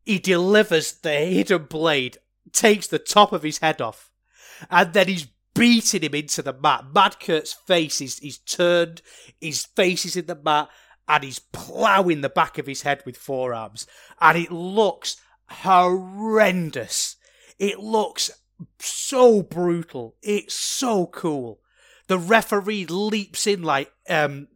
He 0.04 0.18
delivers 0.18 0.94
the 0.94 1.14
hidden 1.14 1.66
blade, 1.66 2.18
takes 2.52 2.88
the 2.88 3.00
top 3.00 3.34
of 3.34 3.44
his 3.44 3.60
head 3.60 3.82
off, 3.82 4.10
and 4.72 4.94
then 4.94 5.08
he's 5.08 5.28
beating 5.54 6.04
him 6.04 6.16
into 6.16 6.42
the 6.42 6.54
mat. 6.54 6.86
Mad 6.94 7.20
Kurt's 7.20 7.54
face 7.54 8.02
is, 8.02 8.20
is 8.20 8.38
turned, 8.38 9.02
his 9.42 9.66
face 9.66 10.06
is 10.06 10.16
in 10.16 10.26
the 10.26 10.36
mat, 10.36 10.70
and 11.08 11.24
he's 11.24 11.40
ploughing 11.40 12.22
the 12.22 12.30
back 12.30 12.58
of 12.58 12.68
his 12.68 12.82
head 12.82 13.02
with 13.06 13.18
forearms. 13.18 13.88
And 14.20 14.38
it 14.38 14.52
looks 14.52 15.18
horrendous. 15.50 17.16
It 17.60 17.80
looks 17.80 18.30
so 18.80 19.44
brutal. 19.44 20.16
It's 20.22 20.56
so 20.56 21.08
cool. 21.08 21.60
The 22.08 22.18
referee 22.18 22.86
leaps 22.86 23.48
in 23.48 23.64
like 23.64 23.92
um 24.10 24.48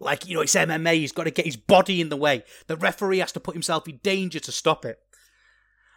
like 0.00 0.26
you 0.26 0.34
know 0.34 0.40
it's 0.42 0.54
MMA. 0.54 0.94
He's 0.94 1.12
got 1.12 1.24
to 1.24 1.30
get 1.30 1.46
his 1.46 1.56
body 1.56 2.00
in 2.00 2.08
the 2.08 2.16
way. 2.16 2.44
The 2.66 2.76
referee 2.76 3.18
has 3.18 3.32
to 3.32 3.40
put 3.40 3.54
himself 3.54 3.88
in 3.88 4.00
danger 4.02 4.40
to 4.40 4.52
stop 4.52 4.84
it. 4.84 4.98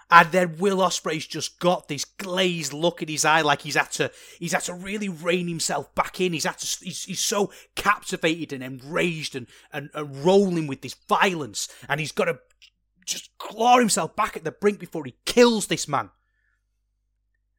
And 0.09 0.31
then 0.31 0.57
Will 0.57 0.77
Ospreay's 0.77 1.27
just 1.27 1.59
got 1.59 1.89
this 1.89 2.05
glazed 2.05 2.71
look 2.71 3.01
in 3.01 3.09
his 3.09 3.25
eye, 3.25 3.41
like 3.41 3.63
he's 3.63 3.75
had 3.75 3.91
to 3.93 4.09
he's 4.39 4.53
had 4.53 4.63
to 4.63 4.73
really 4.73 5.09
rein 5.09 5.47
himself 5.47 5.93
back 5.95 6.21
in. 6.21 6.31
He's 6.31 6.45
had 6.45 6.57
to 6.59 6.85
he's, 6.85 7.03
he's 7.03 7.19
so 7.19 7.51
captivated 7.75 8.53
and 8.53 8.63
enraged 8.63 9.35
and, 9.35 9.47
and 9.73 9.89
and 9.93 10.23
rolling 10.23 10.67
with 10.67 10.81
this 10.81 10.95
violence, 11.09 11.67
and 11.89 11.99
he's 11.99 12.13
got 12.13 12.25
to 12.25 12.39
just 13.05 13.37
claw 13.37 13.79
himself 13.79 14.15
back 14.15 14.37
at 14.37 14.43
the 14.45 14.51
brink 14.51 14.79
before 14.79 15.03
he 15.03 15.15
kills 15.25 15.67
this 15.67 15.87
man. 15.87 16.09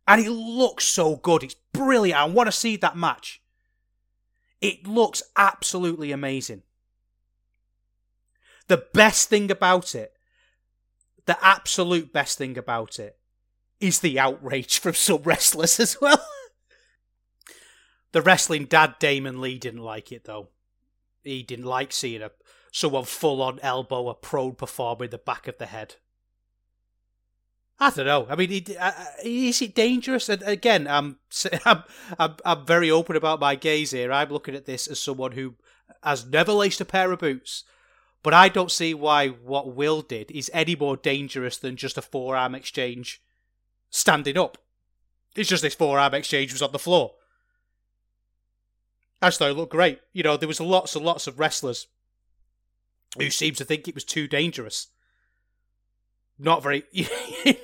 And 0.08 0.24
it 0.24 0.30
looks 0.30 0.84
so 0.84 1.16
good. 1.16 1.44
It's 1.44 1.54
brilliant. 1.72 2.18
I 2.18 2.24
want 2.24 2.48
to 2.48 2.52
see 2.52 2.76
that 2.78 2.96
match. 2.96 3.40
It 4.60 4.86
looks 4.88 5.22
absolutely 5.36 6.10
amazing. 6.10 6.62
The 8.66 8.84
best 8.92 9.28
thing 9.28 9.50
about 9.50 9.94
it 9.94 10.18
the 11.28 11.38
absolute 11.44 12.10
best 12.10 12.38
thing 12.38 12.56
about 12.56 12.98
it 12.98 13.18
is 13.80 14.00
the 14.00 14.18
outrage 14.18 14.78
from 14.78 14.94
some 14.94 15.22
wrestlers 15.22 15.78
as 15.78 16.00
well. 16.00 16.26
the 18.12 18.22
wrestling 18.22 18.64
dad 18.64 18.94
Damon 18.98 19.38
Lee 19.38 19.58
didn't 19.58 19.82
like 19.82 20.10
it 20.10 20.24
though. 20.24 20.48
He 21.22 21.42
didn't 21.42 21.66
like 21.66 21.92
seeing 21.92 22.22
a 22.22 22.30
someone 22.72 23.04
full 23.04 23.42
on 23.42 23.60
elbow 23.60 24.08
a 24.08 24.14
prone 24.14 24.54
performer 24.54 25.04
in 25.04 25.10
the 25.10 25.18
back 25.18 25.46
of 25.48 25.58
the 25.58 25.66
head. 25.66 25.96
I 27.80 27.90
don't 27.90 28.06
know. 28.06 28.26
I 28.28 28.34
mean, 28.34 28.64
uh, 28.78 28.92
is 29.22 29.62
it 29.62 29.74
dangerous? 29.74 30.28
And 30.28 30.42
again, 30.42 30.88
I'm, 30.88 31.18
I'm, 31.64 31.84
I'm, 32.18 32.36
I'm 32.44 32.66
very 32.66 32.90
open 32.90 33.14
about 33.14 33.40
my 33.40 33.54
gaze 33.54 33.92
here. 33.92 34.12
I'm 34.12 34.30
looking 34.30 34.56
at 34.56 34.66
this 34.66 34.88
as 34.88 35.00
someone 35.00 35.32
who 35.32 35.54
has 36.02 36.26
never 36.26 36.52
laced 36.52 36.80
a 36.80 36.84
pair 36.84 37.12
of 37.12 37.20
boots, 37.20 37.64
but 38.22 38.34
I 38.34 38.48
don't 38.48 38.72
see 38.72 38.94
why 38.94 39.28
what 39.28 39.74
Will 39.74 40.02
did 40.02 40.30
is 40.32 40.50
any 40.52 40.74
more 40.74 40.96
dangerous 40.96 41.56
than 41.56 41.76
just 41.76 41.96
a 41.96 42.02
forearm 42.02 42.54
exchange 42.54 43.22
standing 43.90 44.36
up. 44.36 44.58
It's 45.36 45.48
just 45.48 45.62
this 45.62 45.74
forearm 45.74 46.14
exchange 46.14 46.52
was 46.52 46.62
on 46.62 46.72
the 46.72 46.78
floor. 46.80 47.14
I 49.22 49.28
just 49.28 49.38
thought 49.38 49.50
it 49.50 49.56
looked 49.56 49.72
great. 49.72 50.00
You 50.12 50.24
know, 50.24 50.36
there 50.36 50.48
was 50.48 50.60
lots 50.60 50.96
and 50.96 51.04
lots 51.04 51.26
of 51.28 51.38
wrestlers 51.38 51.86
who 53.16 53.30
seemed 53.30 53.56
to 53.56 53.64
think 53.64 53.86
it 53.86 53.94
was 53.94 54.04
too 54.04 54.26
dangerous 54.26 54.88
not 56.38 56.62
very, 56.62 56.84
you 56.92 57.06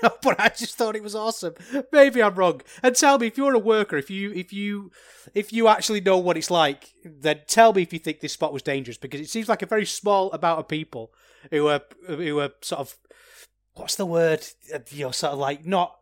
know, 0.02 0.10
but 0.22 0.38
I 0.40 0.48
just 0.48 0.76
thought 0.76 0.96
it 0.96 1.02
was 1.02 1.14
awesome. 1.14 1.54
Maybe 1.92 2.22
I'm 2.22 2.34
wrong. 2.34 2.60
And 2.82 2.94
tell 2.94 3.18
me 3.18 3.26
if 3.26 3.38
you're 3.38 3.54
a 3.54 3.58
worker, 3.58 3.96
if 3.96 4.10
you 4.10 4.32
if 4.32 4.52
you 4.52 4.90
if 5.34 5.52
you 5.52 5.68
actually 5.68 6.00
know 6.00 6.18
what 6.18 6.36
it's 6.36 6.50
like, 6.50 6.92
then 7.04 7.40
tell 7.46 7.72
me 7.72 7.82
if 7.82 7.92
you 7.92 7.98
think 7.98 8.20
this 8.20 8.32
spot 8.32 8.52
was 8.52 8.62
dangerous 8.62 8.98
because 8.98 9.20
it 9.20 9.30
seems 9.30 9.48
like 9.48 9.62
a 9.62 9.66
very 9.66 9.86
small 9.86 10.32
amount 10.32 10.60
of 10.60 10.68
people 10.68 11.12
who 11.50 11.68
are 11.68 11.82
who 12.06 12.40
are 12.40 12.50
sort 12.62 12.80
of 12.80 12.96
what's 13.74 13.96
the 13.96 14.06
word? 14.06 14.44
You 14.90 15.06
know, 15.06 15.10
sort 15.12 15.32
of 15.34 15.38
like 15.38 15.64
not 15.64 15.96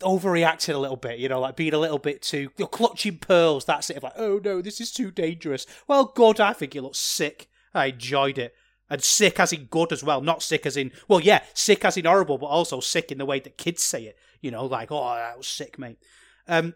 overreacting 0.00 0.74
a 0.74 0.78
little 0.78 0.96
bit, 0.96 1.18
you 1.18 1.28
know, 1.28 1.40
like 1.40 1.56
being 1.56 1.74
a 1.74 1.78
little 1.78 1.98
bit 1.98 2.22
too 2.22 2.50
you're 2.56 2.68
clutching 2.68 3.18
pearls. 3.18 3.64
That's 3.64 3.90
it. 3.90 4.02
Like, 4.02 4.12
oh 4.16 4.40
no, 4.42 4.62
this 4.62 4.80
is 4.80 4.92
too 4.92 5.10
dangerous. 5.10 5.66
Well, 5.86 6.12
God, 6.14 6.40
I 6.40 6.52
think 6.52 6.74
it 6.74 6.82
looks 6.82 6.98
sick. 6.98 7.48
I 7.74 7.86
enjoyed 7.86 8.38
it. 8.38 8.54
And 8.90 9.02
sick 9.02 9.38
as 9.38 9.52
in 9.52 9.64
good 9.64 9.92
as 9.92 10.02
well, 10.02 10.20
not 10.22 10.42
sick 10.42 10.64
as 10.64 10.76
in 10.76 10.92
well, 11.08 11.20
yeah, 11.20 11.42
sick 11.52 11.84
as 11.84 11.96
in 11.96 12.06
horrible, 12.06 12.38
but 12.38 12.46
also 12.46 12.80
sick 12.80 13.12
in 13.12 13.18
the 13.18 13.26
way 13.26 13.38
that 13.40 13.58
kids 13.58 13.82
say 13.82 14.04
it. 14.04 14.16
You 14.40 14.50
know, 14.50 14.64
like 14.64 14.90
oh, 14.90 15.14
that 15.14 15.36
was 15.36 15.46
sick, 15.46 15.78
mate. 15.78 15.98
Um, 16.46 16.74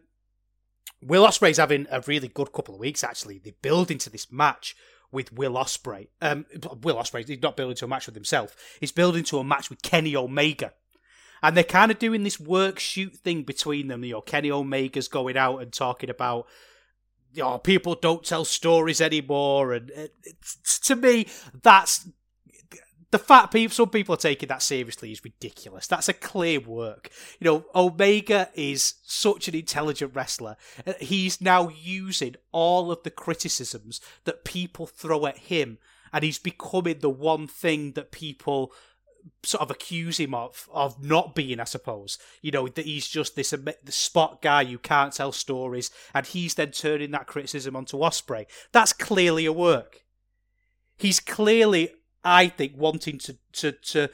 Will 1.03 1.27
Ospreay's 1.27 1.57
having 1.57 1.87
a 1.91 2.01
really 2.07 2.29
good 2.29 2.53
couple 2.53 2.75
of 2.75 2.81
weeks. 2.81 3.03
Actually, 3.03 3.39
they 3.39 3.55
build 3.63 3.91
into 3.91 4.11
this 4.11 4.31
match 4.31 4.77
with 5.11 5.33
Will 5.33 5.55
Ospreay. 5.55 6.09
Um, 6.21 6.47
Will 6.83 6.97
Ospreay, 6.97 7.27
he's 7.27 7.43
not 7.43 7.57
building 7.57 7.77
to 7.77 7.85
a 7.85 7.89
match 7.89 8.07
with 8.07 8.15
himself. 8.15 8.57
He's 8.81 8.93
building 8.93 9.25
to 9.25 9.39
a 9.39 9.45
match 9.45 9.69
with 9.69 9.83
Kenny 9.83 10.17
Omega. 10.17 10.73
And 11.43 11.57
they're 11.57 11.65
kind 11.65 11.91
of 11.91 11.99
doing 11.99 12.23
this 12.23 12.39
work 12.39 12.79
shoot 12.79 13.17
thing 13.17 13.43
between 13.43 13.89
them. 13.89 14.05
You 14.05 14.13
know, 14.13 14.21
Kenny 14.21 14.51
Omega's 14.51 15.09
going 15.09 15.37
out 15.37 15.59
and 15.59 15.73
talking 15.73 16.09
about 16.09 16.47
oh, 17.41 17.59
people 17.59 17.95
don't 17.95 18.25
tell 18.25 18.45
stories 18.45 19.01
anymore. 19.01 19.73
And 19.73 19.91
to 20.83 20.97
me, 20.97 21.27
that's 21.63 22.09
the 23.13 23.19
fact 23.19 23.53
people, 23.53 23.75
some 23.75 23.91
people 23.91 24.15
are 24.15 24.19
taking 24.19 24.49
that 24.49 24.63
seriously 24.63 25.13
is 25.13 25.23
ridiculous. 25.23 25.87
That's 25.87 26.09
a 26.09 26.15
clear 26.15 26.61
work. 26.61 27.11
You 27.39 27.45
know, 27.45 27.65
Omega 27.75 28.49
is 28.55 28.95
such 29.05 29.49
an 29.49 29.55
intelligent 29.55 30.15
wrestler. 30.15 30.57
Uh, 30.87 30.95
he's 30.99 31.41
now 31.41 31.69
using 31.69 32.37
all 32.53 32.91
of 32.91 33.03
the 33.03 33.11
criticisms 33.11 34.01
that 34.25 34.45
people 34.45 34.87
throw 34.87 35.27
at 35.27 35.37
him, 35.37 35.79
and 36.11 36.25
he's 36.25 36.39
becoming 36.39 37.01
the 37.01 37.11
one 37.11 37.47
thing 37.47 37.93
that 37.93 38.13
people 38.13 38.73
sort 39.43 39.63
of 39.63 39.71
accuse 39.71 40.19
him 40.19 40.35
of 40.35 40.69
of 40.73 41.03
not 41.03 41.35
being, 41.35 41.61
I 41.61 41.65
suppose. 41.65 42.19
You 42.41 42.51
know 42.51 42.69
that 42.69 42.85
he's 42.85 43.09
just 43.09 43.37
this 43.37 43.55
spot 43.89 44.43
guy 44.43 44.63
you 44.63 44.79
can't 44.79 45.13
tell 45.13 45.33
stories, 45.33 45.91
and 46.15 46.27
he's 46.27 46.55
then 46.55 46.71
turning 46.71 47.11
that 47.13 47.27
criticism 47.27 47.77
onto 47.77 47.99
Ospreay. 47.99 48.47
That's 48.73 48.93
clearly 48.93 49.47
a 49.47 49.53
work. 49.53 50.03
He's 50.97 51.21
clearly, 51.21 51.91
I 52.25 52.49
think, 52.49 52.75
wanting 52.77 53.19
to 53.19 53.37
to 53.53 53.73
to 53.73 54.11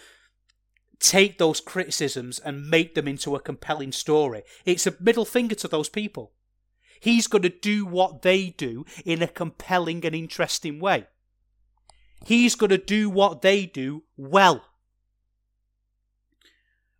take 1.00 1.38
those 1.38 1.60
criticisms 1.60 2.38
and 2.38 2.68
make 2.68 2.94
them 2.94 3.06
into 3.06 3.36
a 3.36 3.40
compelling 3.40 3.92
story. 3.92 4.42
It's 4.64 4.86
a 4.86 4.94
middle 5.00 5.24
finger 5.24 5.54
to 5.56 5.68
those 5.68 5.88
people. 5.88 6.32
He's 7.00 7.28
going 7.28 7.42
to 7.42 7.48
do 7.48 7.86
what 7.86 8.22
they 8.22 8.50
do 8.50 8.84
in 9.04 9.22
a 9.22 9.28
compelling 9.28 10.04
and 10.04 10.14
interesting 10.14 10.80
way. 10.80 11.06
He's 12.24 12.56
going 12.56 12.70
to 12.70 12.78
do 12.78 13.08
what 13.08 13.42
they 13.42 13.66
do 13.66 14.02
well. 14.16 14.64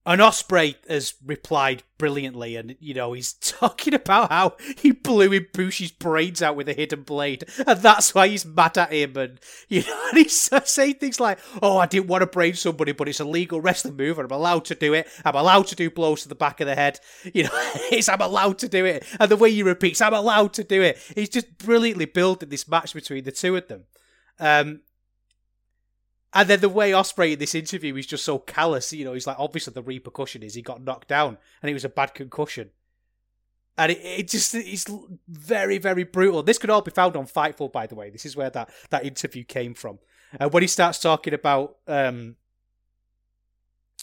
And 0.09 0.23
Ospreay 0.23 0.77
has 0.88 1.12
replied 1.23 1.83
brilliantly, 1.99 2.57
and 2.57 2.77
you 2.81 2.94
know 2.94 3.12
he's 3.12 3.33
talking 3.42 3.92
about 3.92 4.31
how 4.31 4.57
he 4.79 4.90
blew 4.90 5.29
Ibushi's 5.38 5.90
brains 5.90 6.40
out 6.40 6.57
with 6.57 6.66
a 6.66 6.73
hidden 6.73 7.03
blade, 7.03 7.44
and 7.66 7.79
that's 7.83 8.14
why 8.14 8.27
he's 8.29 8.47
mad 8.47 8.79
at 8.79 8.90
him. 8.90 9.18
And 9.18 9.38
you 9.68 9.83
know, 9.83 10.05
and 10.09 10.16
he's 10.16 10.49
saying 10.64 10.94
things 10.94 11.21
like, 11.21 11.38
"Oh, 11.61 11.77
I 11.77 11.85
didn't 11.85 12.07
want 12.07 12.23
to 12.23 12.27
brain 12.27 12.55
somebody, 12.55 12.92
but 12.92 13.07
it's 13.07 13.21
a 13.21 13.25
legal 13.27 13.61
wrestling 13.61 13.97
move, 13.97 14.18
and 14.18 14.33
I'm 14.33 14.38
allowed 14.38 14.64
to 14.64 14.75
do 14.75 14.94
it. 14.94 15.09
I'm 15.27 15.35
allowed 15.35 15.66
to 15.66 15.77
do 15.77 15.90
blows 15.90 16.23
to 16.23 16.31
the 16.31 16.35
back 16.35 16.62
of 16.62 16.66
the 16.66 16.75
head. 16.75 17.01
You 17.35 17.42
know, 17.42 17.51
it's 17.92 18.09
I'm 18.09 18.23
allowed 18.23 18.61
to 18.61 18.68
do 18.71 18.87
it." 18.87 19.05
And 19.21 19.31
the 19.31 19.37
way 19.37 19.51
he 19.51 19.62
repeats, 19.62 20.01
"I'm 20.01 20.14
allowed 20.14 20.55
to 20.55 20.64
do 20.64 20.81
it," 20.81 20.97
he's 21.16 21.29
just 21.29 21.59
brilliantly 21.59 22.07
building 22.07 22.49
this 22.49 22.66
match 22.66 22.94
between 22.94 23.25
the 23.25 23.33
two 23.33 23.57
of 23.57 23.68
them. 23.68 23.85
Um, 24.40 24.81
and 26.35 26.49
then 26.49 26.61
the 26.61 26.69
way 26.69 26.91
Ospreay 26.93 27.33
in 27.33 27.38
this 27.38 27.55
interview 27.55 27.97
is 27.97 28.07
just 28.07 28.25
so 28.25 28.38
callous, 28.38 28.93
you 28.93 29.05
know, 29.05 29.14
he's 29.14 29.27
like, 29.27 29.38
obviously 29.38 29.73
the 29.73 29.83
repercussion 29.83 30.43
is 30.43 30.55
he 30.55 30.62
got 30.62 30.83
knocked 30.83 31.09
down 31.09 31.38
and 31.62 31.71
it 31.71 31.75
was 31.75 31.85
a 31.85 31.88
bad 31.88 32.14
concussion. 32.14 32.71
And 33.79 33.93
it, 33.93 33.99
it 34.03 34.29
just 34.29 34.55
it's 34.55 34.87
very, 35.29 35.79
very 35.79 36.05
brutal. 36.05 36.43
This 36.43 36.59
could 36.59 36.69
all 36.69 36.83
be 36.83 36.91
found 36.91 37.17
on 37.17 37.27
Fightful, 37.27 37.73
by 37.73 37.87
the 37.87 37.95
way. 37.95 38.11
This 38.11 38.27
is 38.27 38.37
where 38.37 38.51
that, 38.51 38.71
that 38.91 39.07
interview 39.07 39.45
came 39.45 39.73
from. 39.73 40.01
And 40.38 40.53
when 40.53 40.62
he 40.62 40.67
starts 40.67 40.99
talking 40.99 41.33
about 41.33 41.77
um, 41.87 42.37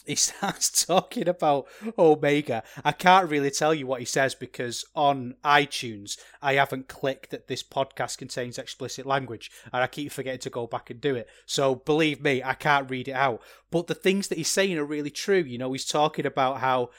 he 0.06 0.14
starts 0.14 0.84
talking 0.84 1.28
about 1.28 1.66
Omega. 1.98 2.62
I 2.84 2.92
can't 2.92 3.30
really 3.30 3.50
tell 3.50 3.74
you 3.74 3.86
what 3.86 4.00
he 4.00 4.06
says 4.06 4.34
because 4.34 4.84
on 4.94 5.34
iTunes 5.44 6.16
I 6.40 6.54
haven't 6.54 6.88
clicked 6.88 7.30
that 7.30 7.48
this 7.48 7.62
podcast 7.62 8.18
contains 8.18 8.58
explicit 8.58 9.06
language 9.06 9.50
and 9.72 9.82
I 9.82 9.86
keep 9.86 10.12
forgetting 10.12 10.40
to 10.40 10.50
go 10.50 10.66
back 10.66 10.90
and 10.90 11.00
do 11.00 11.14
it. 11.14 11.28
So 11.46 11.74
believe 11.74 12.22
me, 12.22 12.42
I 12.42 12.54
can't 12.54 12.90
read 12.90 13.08
it 13.08 13.12
out. 13.12 13.42
But 13.70 13.88
the 13.88 13.94
things 13.94 14.28
that 14.28 14.38
he's 14.38 14.48
saying 14.48 14.78
are 14.78 14.84
really 14.84 15.10
true. 15.10 15.40
You 15.40 15.58
know, 15.58 15.72
he's 15.72 15.84
talking 15.84 16.26
about 16.26 16.60
how 16.60 16.90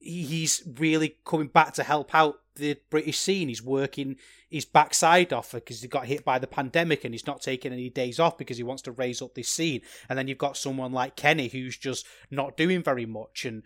he's 0.00 0.62
really 0.78 1.16
coming 1.24 1.48
back 1.48 1.74
to 1.74 1.82
help 1.82 2.14
out 2.14 2.39
the 2.60 2.78
British 2.90 3.18
scene. 3.18 3.48
He's 3.48 3.62
working 3.62 4.16
his 4.48 4.64
backside 4.64 5.32
off 5.32 5.52
because 5.52 5.82
he 5.82 5.88
got 5.88 6.06
hit 6.06 6.24
by 6.24 6.38
the 6.38 6.46
pandemic 6.46 7.04
and 7.04 7.14
he's 7.14 7.26
not 7.26 7.42
taking 7.42 7.72
any 7.72 7.90
days 7.90 8.20
off 8.20 8.38
because 8.38 8.56
he 8.56 8.62
wants 8.62 8.82
to 8.82 8.92
raise 8.92 9.20
up 9.20 9.34
this 9.34 9.48
scene. 9.48 9.80
And 10.08 10.18
then 10.18 10.28
you've 10.28 10.38
got 10.38 10.56
someone 10.56 10.92
like 10.92 11.16
Kenny 11.16 11.48
who's 11.48 11.76
just 11.76 12.06
not 12.30 12.56
doing 12.56 12.82
very 12.82 13.06
much 13.06 13.44
and 13.44 13.62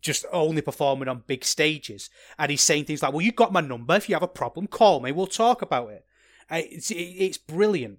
just 0.00 0.24
only 0.32 0.62
performing 0.62 1.08
on 1.08 1.24
big 1.26 1.44
stages. 1.44 2.10
And 2.38 2.50
he's 2.50 2.62
saying 2.62 2.84
things 2.86 3.02
like, 3.02 3.12
"Well, 3.12 3.22
you 3.22 3.32
got 3.32 3.52
my 3.52 3.60
number. 3.60 3.94
If 3.94 4.08
you 4.08 4.14
have 4.14 4.22
a 4.22 4.28
problem, 4.28 4.66
call 4.66 5.00
me. 5.00 5.12
We'll 5.12 5.26
talk 5.26 5.62
about 5.62 5.90
it." 5.90 6.04
Uh, 6.50 6.62
it's 6.64 6.90
it's 6.90 7.38
brilliant. 7.38 7.98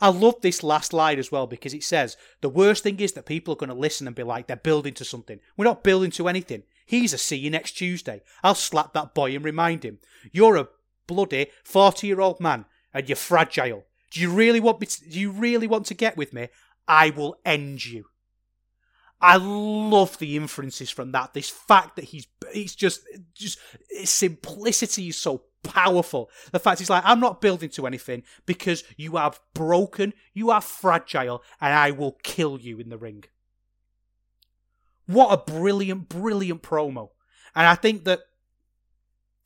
I 0.00 0.08
love 0.08 0.40
this 0.40 0.62
last 0.62 0.94
line 0.94 1.18
as 1.18 1.30
well 1.30 1.46
because 1.46 1.74
it 1.74 1.84
says 1.84 2.16
the 2.40 2.48
worst 2.48 2.82
thing 2.82 2.98
is 3.00 3.12
that 3.12 3.26
people 3.26 3.52
are 3.52 3.58
going 3.58 3.68
to 3.68 3.74
listen 3.74 4.06
and 4.06 4.16
be 4.16 4.22
like 4.22 4.46
they're 4.46 4.56
building 4.56 4.94
to 4.94 5.04
something. 5.04 5.40
We're 5.56 5.66
not 5.66 5.84
building 5.84 6.10
to 6.12 6.28
anything. 6.28 6.62
He's 6.90 7.12
a 7.12 7.18
see 7.18 7.36
you 7.36 7.50
next 7.50 7.72
Tuesday. 7.78 8.20
I'll 8.42 8.56
slap 8.56 8.94
that 8.94 9.14
boy 9.14 9.36
and 9.36 9.44
remind 9.44 9.84
him. 9.84 10.00
You're 10.32 10.56
a 10.56 10.66
bloody 11.06 11.46
40 11.62 12.08
year 12.08 12.20
old 12.20 12.40
man 12.40 12.64
and 12.92 13.08
you're 13.08 13.14
fragile. 13.14 13.84
Do 14.10 14.20
you 14.20 14.28
really 14.28 14.58
want 14.58 14.80
me 14.80 14.88
to, 14.88 15.08
do 15.08 15.20
you 15.20 15.30
really 15.30 15.68
want 15.68 15.86
to 15.86 15.94
get 15.94 16.16
with 16.16 16.32
me? 16.32 16.48
I 16.88 17.10
will 17.10 17.38
end 17.44 17.86
you. 17.86 18.06
I 19.20 19.36
love 19.36 20.18
the 20.18 20.36
inferences 20.36 20.90
from 20.90 21.12
that. 21.12 21.32
This 21.32 21.48
fact 21.48 21.94
that 21.94 22.06
he's 22.06 22.26
he's 22.52 22.74
just 22.74 23.02
just 23.34 23.60
simplicity 24.02 25.10
is 25.10 25.16
so 25.16 25.44
powerful. 25.62 26.28
The 26.50 26.58
fact 26.58 26.80
he's 26.80 26.90
like, 26.90 27.04
I'm 27.06 27.20
not 27.20 27.40
building 27.40 27.70
to 27.70 27.86
anything 27.86 28.24
because 28.46 28.82
you 28.96 29.16
are 29.16 29.32
broken, 29.54 30.12
you 30.34 30.50
are 30.50 30.60
fragile, 30.60 31.44
and 31.60 31.72
I 31.72 31.92
will 31.92 32.18
kill 32.24 32.58
you 32.58 32.80
in 32.80 32.88
the 32.88 32.98
ring. 32.98 33.26
What 35.10 35.32
a 35.32 35.50
brilliant, 35.52 36.08
brilliant 36.08 36.62
promo. 36.62 37.10
And 37.56 37.66
I 37.66 37.74
think 37.74 38.04
that 38.04 38.20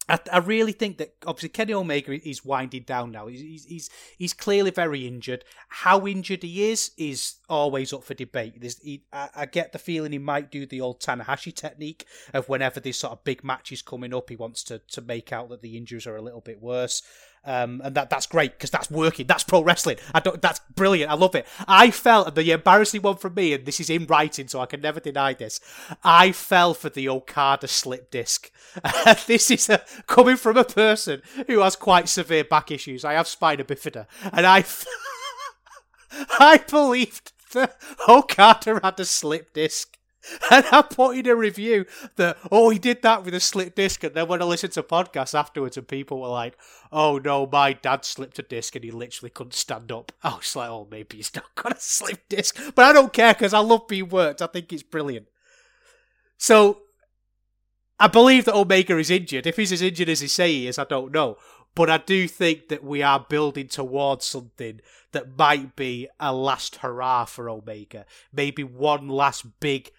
I, 0.07 0.19
I, 0.31 0.39
really 0.39 0.73
think 0.73 0.99
that 0.99 1.15
obviously 1.27 1.49
Kenny 1.49 1.73
Omega 1.73 2.13
is 2.29 2.45
winding 2.45 2.83
down 2.83 3.13
now. 3.13 3.29
He's, 3.29 3.65
he's 3.65 3.91
he's 4.19 4.35
clearly 4.35 4.71
very 4.71 5.07
injured. 5.07 5.43
How 5.69 6.07
injured 6.07 6.43
he 6.43 6.71
is 6.71 6.91
is 6.99 7.37
always 7.49 7.95
up 7.95 8.05
for 8.05 8.13
debate. 8.13 8.63
He, 8.83 9.05
I, 9.11 9.31
I, 9.35 9.47
get 9.47 9.73
the 9.73 9.79
feeling 9.79 10.13
he 10.13 10.19
might 10.19 10.51
do 10.51 10.67
the 10.67 10.83
old 10.83 11.01
Tanahashi 11.01 11.55
technique 11.55 12.05
of 12.35 12.51
whenever 12.51 12.81
this 12.81 12.99
sort 12.99 13.15
of 13.15 13.25
big 13.25 13.43
match 13.43 13.73
is 13.73 13.81
coming 13.81 14.13
up, 14.13 14.29
he 14.29 14.37
wants 14.37 14.65
to 14.65 14.81
to 14.89 15.01
make 15.01 15.33
out 15.33 15.49
that 15.49 15.63
the 15.63 15.79
injuries 15.79 16.07
are 16.07 16.17
a 16.17 16.23
little 16.23 16.43
bit 16.43 16.61
worse. 16.61 17.03
Um, 17.47 17.83
and 17.85 17.95
that 17.95 18.09
that's 18.11 18.27
great 18.27 18.53
because 18.53 18.71
that's 18.71 18.91
working. 18.91 19.27
That's 19.27 19.45
pro 19.45 19.63
wrestling. 19.63 19.99
I 20.15 20.21
don't. 20.21 20.41
That's 20.41 20.61
brilliant. 20.75 21.11
I 21.11 21.15
love 21.15 21.35
it. 21.35 21.47
I 21.69 21.91
felt 21.91 22.35
the 22.35 22.51
embarrassing 22.51 23.03
one 23.03 23.17
for 23.17 23.31
me, 23.31 23.53
and 23.53 23.67
this 23.67 23.81
is 23.81 23.91
in 23.91 24.07
writing, 24.07 24.49
so 24.49 24.61
I 24.61 24.67
can 24.67 24.81
never 24.81 25.01
deny 25.01 25.35
this. 25.35 25.61
I 26.03 26.33
fell 26.33 26.73
for 26.73 26.89
the 26.89 27.09
Okada 27.09 27.69
slip 27.69 28.11
disc. 28.11 28.51
this 29.27 29.51
is 29.51 29.69
a, 29.69 29.83
coming 30.07 30.37
from 30.37 30.57
a 30.57 30.65
person 30.65 31.23
who 31.47 31.61
has 31.61 31.77
quite 31.77 32.09
severe 32.09 32.45
back 32.45 32.71
issues. 32.71 33.05
I 33.05 33.13
have 33.13 33.29
spina 33.29 33.65
bifida, 33.65 34.07
and 34.33 34.47
I, 34.47 34.65
I 36.41 36.59
believed 36.59 37.33
that 37.53 37.77
Okada 38.09 38.81
had 38.83 38.99
a 38.99 39.05
slip 39.05 39.53
disc. 39.53 39.99
And 40.51 40.65
I 40.71 40.83
put 40.83 41.17
in 41.17 41.27
a 41.27 41.37
review 41.37 41.87
that, 42.17 42.37
oh, 42.51 42.71
he 42.71 42.79
did 42.79 43.03
that 43.03 43.25
with 43.25 43.35
a 43.35 43.41
slip 43.41 43.75
disc. 43.75 44.03
And 44.05 44.15
then 44.15 44.29
when 44.29 44.43
I 44.43 44.45
listened 44.45 44.73
to 44.75 44.83
podcasts 44.83 45.39
afterwards, 45.39 45.77
and 45.77 45.87
people 45.87 46.21
were 46.21 46.29
like, 46.29 46.57
oh 46.93 47.19
no, 47.19 47.47
my 47.47 47.73
dad 47.73 48.05
slipped 48.05 48.39
a 48.39 48.43
disc 48.43 48.75
and 48.75 48.85
he 48.85 48.91
literally 48.91 49.31
couldn't 49.31 49.55
stand 49.55 49.91
up. 49.93 50.13
I 50.23 50.37
was 50.37 50.55
like, 50.57 50.71
oh, 50.71 50.89
maybe 50.91 51.17
he's 51.17 51.35
not 51.35 51.55
got 51.55 51.77
a 51.77 51.81
slip 51.81 52.29
disc. 52.29 52.59
But 52.75 52.87
I 52.87 52.93
don't 52.93 53.13
care 53.13 53.35
because 53.35 53.55
I 53.55 53.61
love 53.61 53.89
being 53.89 54.09
worked. 54.09 54.43
I 54.43 54.47
think 54.47 54.73
it's 54.73 54.83
brilliant. 54.83 55.29
So 56.37 56.83
I 57.99 58.09
believe 58.09 58.45
that 58.47 58.55
Omega 58.55 58.97
is 58.99 59.11
injured. 59.11 59.47
If 59.47 59.57
he's 59.57 59.73
as 59.73 59.83
injured 59.83 60.09
as 60.09 60.21
he 60.21 60.29
say 60.29 60.53
he 60.53 60.67
is, 60.67 60.79
I 60.79 60.85
don't 60.85 61.13
know. 61.13 61.39
But 61.75 61.91
I 61.91 61.99
do 61.99 62.29
think 62.29 62.69
that 62.69 62.85
we 62.85 63.03
are 63.03 63.27
building 63.29 63.67
towards 63.67 64.25
something 64.25 64.81
that 65.13 65.37
might 65.37 65.75
be 65.75 66.09
a 66.21 66.33
last 66.33 66.77
hurrah 66.77 67.25
for 67.25 67.49
Omega. 67.49 68.05
Maybe 68.33 68.63
one 68.63 69.09
last 69.09 69.59
big 69.61 69.91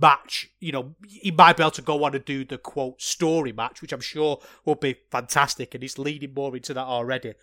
match. 0.00 0.50
You 0.60 0.72
know, 0.72 0.94
he 1.06 1.30
might 1.30 1.56
be 1.56 1.62
able 1.62 1.70
to 1.72 1.82
go 1.82 2.04
on 2.04 2.14
and 2.14 2.24
do 2.24 2.44
the 2.44 2.58
quote 2.58 3.00
story 3.00 3.52
match, 3.52 3.82
which 3.82 3.92
I'm 3.92 4.00
sure 4.00 4.40
will 4.64 4.74
be 4.74 4.96
fantastic, 5.10 5.74
and 5.74 5.82
he's 5.82 5.98
leading 5.98 6.34
more 6.34 6.54
into 6.56 6.74
that 6.74 6.86
already. 6.86 7.34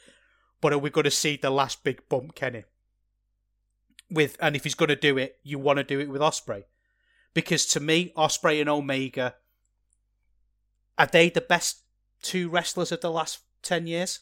But 0.61 0.73
are 0.73 0.77
we 0.77 0.89
going 0.89 1.05
to 1.05 1.11
see 1.11 1.37
the 1.37 1.49
last 1.49 1.83
big 1.83 2.07
bump, 2.09 2.35
Kenny? 2.35 2.65
With 4.11 4.37
and 4.39 4.55
if 4.55 4.63
he's 4.63 4.75
going 4.75 4.89
to 4.89 4.95
do 4.95 5.17
it, 5.17 5.37
you 5.43 5.59
want 5.59 5.77
to 5.77 5.83
do 5.83 5.99
it 5.99 6.09
with 6.09 6.21
Ospreay, 6.21 6.63
because 7.33 7.65
to 7.67 7.79
me, 7.79 8.11
Ospreay 8.17 8.59
and 8.59 8.69
Omega 8.69 9.35
are 10.97 11.07
they 11.07 11.29
the 11.29 11.41
best 11.41 11.83
two 12.21 12.49
wrestlers 12.49 12.91
of 12.91 12.99
the 12.99 13.09
last 13.09 13.39
ten 13.63 13.87
years? 13.87 14.19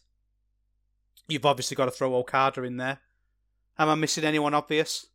You've 1.28 1.46
obviously 1.46 1.76
got 1.76 1.86
to 1.86 1.92
throw 1.92 2.16
Okada 2.16 2.64
in 2.64 2.78
there. 2.78 3.00
Am 3.80 3.90
I 3.90 3.96
missing 3.96 4.24
anyone 4.24 4.54
obvious? 4.54 5.08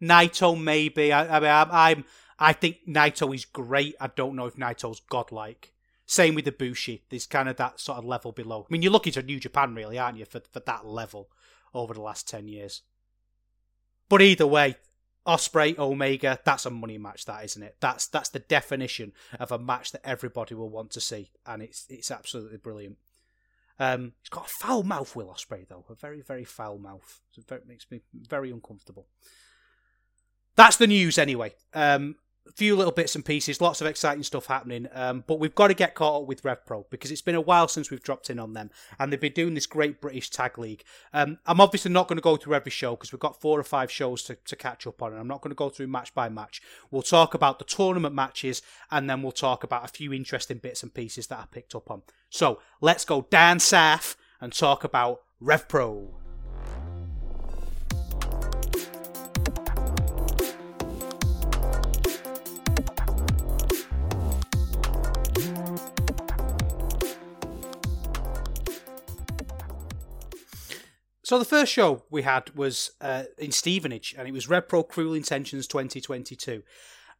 Naito 0.00 0.60
maybe. 0.60 1.12
I, 1.12 1.36
I 1.36 1.40
mean, 1.40 1.50
I'm, 1.50 1.70
I'm 1.70 2.04
I 2.42 2.52
think 2.52 2.78
Naito 2.88 3.32
is 3.32 3.44
great. 3.44 3.94
I 4.00 4.08
don't 4.08 4.34
know 4.34 4.46
if 4.46 4.56
Naito's 4.56 4.98
godlike. 4.98 5.72
Same 6.06 6.34
with 6.34 6.44
Ibushi. 6.44 7.02
There's 7.08 7.24
kind 7.24 7.48
of 7.48 7.56
that 7.56 7.78
sort 7.78 7.98
of 7.98 8.04
level 8.04 8.32
below. 8.32 8.66
I 8.68 8.72
mean, 8.72 8.82
you're 8.82 8.90
looking 8.90 9.12
to 9.12 9.22
New 9.22 9.38
Japan, 9.38 9.76
really, 9.76 9.96
aren't 9.96 10.18
you, 10.18 10.24
for, 10.24 10.40
for 10.50 10.58
that 10.58 10.84
level 10.84 11.30
over 11.72 11.94
the 11.94 12.02
last 12.02 12.28
10 12.28 12.48
years? 12.48 12.82
But 14.08 14.22
either 14.22 14.46
way, 14.46 14.74
Ospreay 15.24 15.78
Omega, 15.78 16.40
that's 16.44 16.66
a 16.66 16.70
money 16.70 16.98
match, 16.98 17.26
that 17.26 17.44
isn't 17.44 17.62
it? 17.62 17.76
That's 17.78 18.08
that's 18.08 18.30
the 18.30 18.40
definition 18.40 19.12
of 19.38 19.52
a 19.52 19.58
match 19.58 19.92
that 19.92 20.04
everybody 20.04 20.56
will 20.56 20.68
want 20.68 20.90
to 20.90 21.00
see, 21.00 21.30
and 21.46 21.62
it's 21.62 21.86
it's 21.88 22.10
absolutely 22.10 22.58
brilliant. 22.58 22.98
Um, 23.78 24.14
he's 24.20 24.28
got 24.28 24.46
a 24.46 24.48
foul 24.48 24.82
mouth, 24.82 25.14
Will 25.14 25.28
Ospreay, 25.28 25.68
though, 25.68 25.84
a 25.88 25.94
very 25.94 26.20
very 26.22 26.44
foul 26.44 26.78
mouth. 26.78 27.20
It 27.36 27.68
makes 27.68 27.86
me 27.88 28.00
very 28.12 28.50
uncomfortable. 28.50 29.06
That's 30.56 30.76
the 30.76 30.88
news 30.88 31.18
anyway. 31.18 31.54
Um, 31.72 32.16
a 32.46 32.52
few 32.52 32.74
little 32.76 32.92
bits 32.92 33.14
and 33.14 33.24
pieces, 33.24 33.60
lots 33.60 33.80
of 33.80 33.86
exciting 33.86 34.22
stuff 34.22 34.46
happening. 34.46 34.88
Um, 34.92 35.24
but 35.26 35.38
we've 35.38 35.54
got 35.54 35.68
to 35.68 35.74
get 35.74 35.94
caught 35.94 36.22
up 36.22 36.28
with 36.28 36.42
RevPro 36.42 36.86
because 36.90 37.10
it's 37.10 37.22
been 37.22 37.34
a 37.34 37.40
while 37.40 37.68
since 37.68 37.90
we've 37.90 38.02
dropped 38.02 38.30
in 38.30 38.38
on 38.38 38.52
them, 38.52 38.70
and 38.98 39.12
they've 39.12 39.20
been 39.20 39.32
doing 39.32 39.54
this 39.54 39.66
great 39.66 40.00
British 40.00 40.30
tag 40.30 40.58
league. 40.58 40.82
Um, 41.12 41.38
I'm 41.46 41.60
obviously 41.60 41.90
not 41.90 42.08
going 42.08 42.18
to 42.18 42.22
go 42.22 42.36
through 42.36 42.54
every 42.54 42.72
show 42.72 42.92
because 42.92 43.12
we've 43.12 43.20
got 43.20 43.40
four 43.40 43.58
or 43.58 43.64
five 43.64 43.90
shows 43.90 44.22
to, 44.24 44.36
to 44.36 44.56
catch 44.56 44.86
up 44.86 45.02
on, 45.02 45.12
and 45.12 45.20
I'm 45.20 45.28
not 45.28 45.40
going 45.40 45.50
to 45.50 45.56
go 45.56 45.68
through 45.68 45.86
match 45.86 46.14
by 46.14 46.28
match. 46.28 46.60
We'll 46.90 47.02
talk 47.02 47.34
about 47.34 47.58
the 47.58 47.64
tournament 47.64 48.14
matches, 48.14 48.62
and 48.90 49.08
then 49.08 49.22
we'll 49.22 49.32
talk 49.32 49.64
about 49.64 49.84
a 49.84 49.88
few 49.88 50.12
interesting 50.12 50.58
bits 50.58 50.82
and 50.82 50.92
pieces 50.92 51.28
that 51.28 51.38
I 51.38 51.44
picked 51.50 51.74
up 51.74 51.90
on. 51.90 52.02
So 52.28 52.60
let's 52.80 53.04
go 53.04 53.26
down 53.30 53.60
south 53.60 54.16
and 54.40 54.52
talk 54.52 54.84
about 54.84 55.22
RevPro. 55.42 56.21
So 71.32 71.38
the 71.38 71.46
first 71.46 71.72
show 71.72 72.02
we 72.10 72.24
had 72.24 72.54
was 72.54 72.90
uh, 73.00 73.22
in 73.38 73.52
Stevenage, 73.52 74.14
and 74.18 74.28
it 74.28 74.32
was 74.32 74.48
RevPro 74.48 74.86
Cruel 74.86 75.14
Intentions 75.14 75.66
2022, 75.66 76.62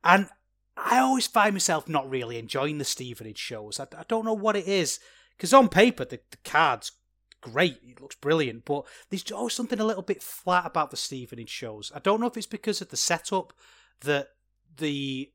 and 0.04 0.28
I 0.76 0.98
always 0.98 1.26
find 1.26 1.54
myself 1.54 1.88
not 1.88 2.10
really 2.10 2.36
enjoying 2.36 2.76
the 2.76 2.84
Stevenage 2.84 3.38
shows. 3.38 3.80
I, 3.80 3.84
I 3.96 4.04
don't 4.06 4.26
know 4.26 4.34
what 4.34 4.54
it 4.54 4.68
is, 4.68 5.00
because 5.34 5.54
on 5.54 5.70
paper 5.70 6.04
the, 6.04 6.20
the 6.30 6.36
card's 6.44 6.92
great, 7.40 7.78
it 7.82 8.02
looks 8.02 8.16
brilliant, 8.16 8.66
but 8.66 8.84
there's 9.08 9.32
always 9.32 9.54
something 9.54 9.80
a 9.80 9.86
little 9.86 10.02
bit 10.02 10.22
flat 10.22 10.66
about 10.66 10.90
the 10.90 10.98
Stevenage 10.98 11.48
shows. 11.48 11.90
I 11.94 11.98
don't 11.98 12.20
know 12.20 12.26
if 12.26 12.36
it's 12.36 12.46
because 12.46 12.82
of 12.82 12.90
the 12.90 12.98
setup 12.98 13.54
that 14.02 14.28
the 14.76 15.32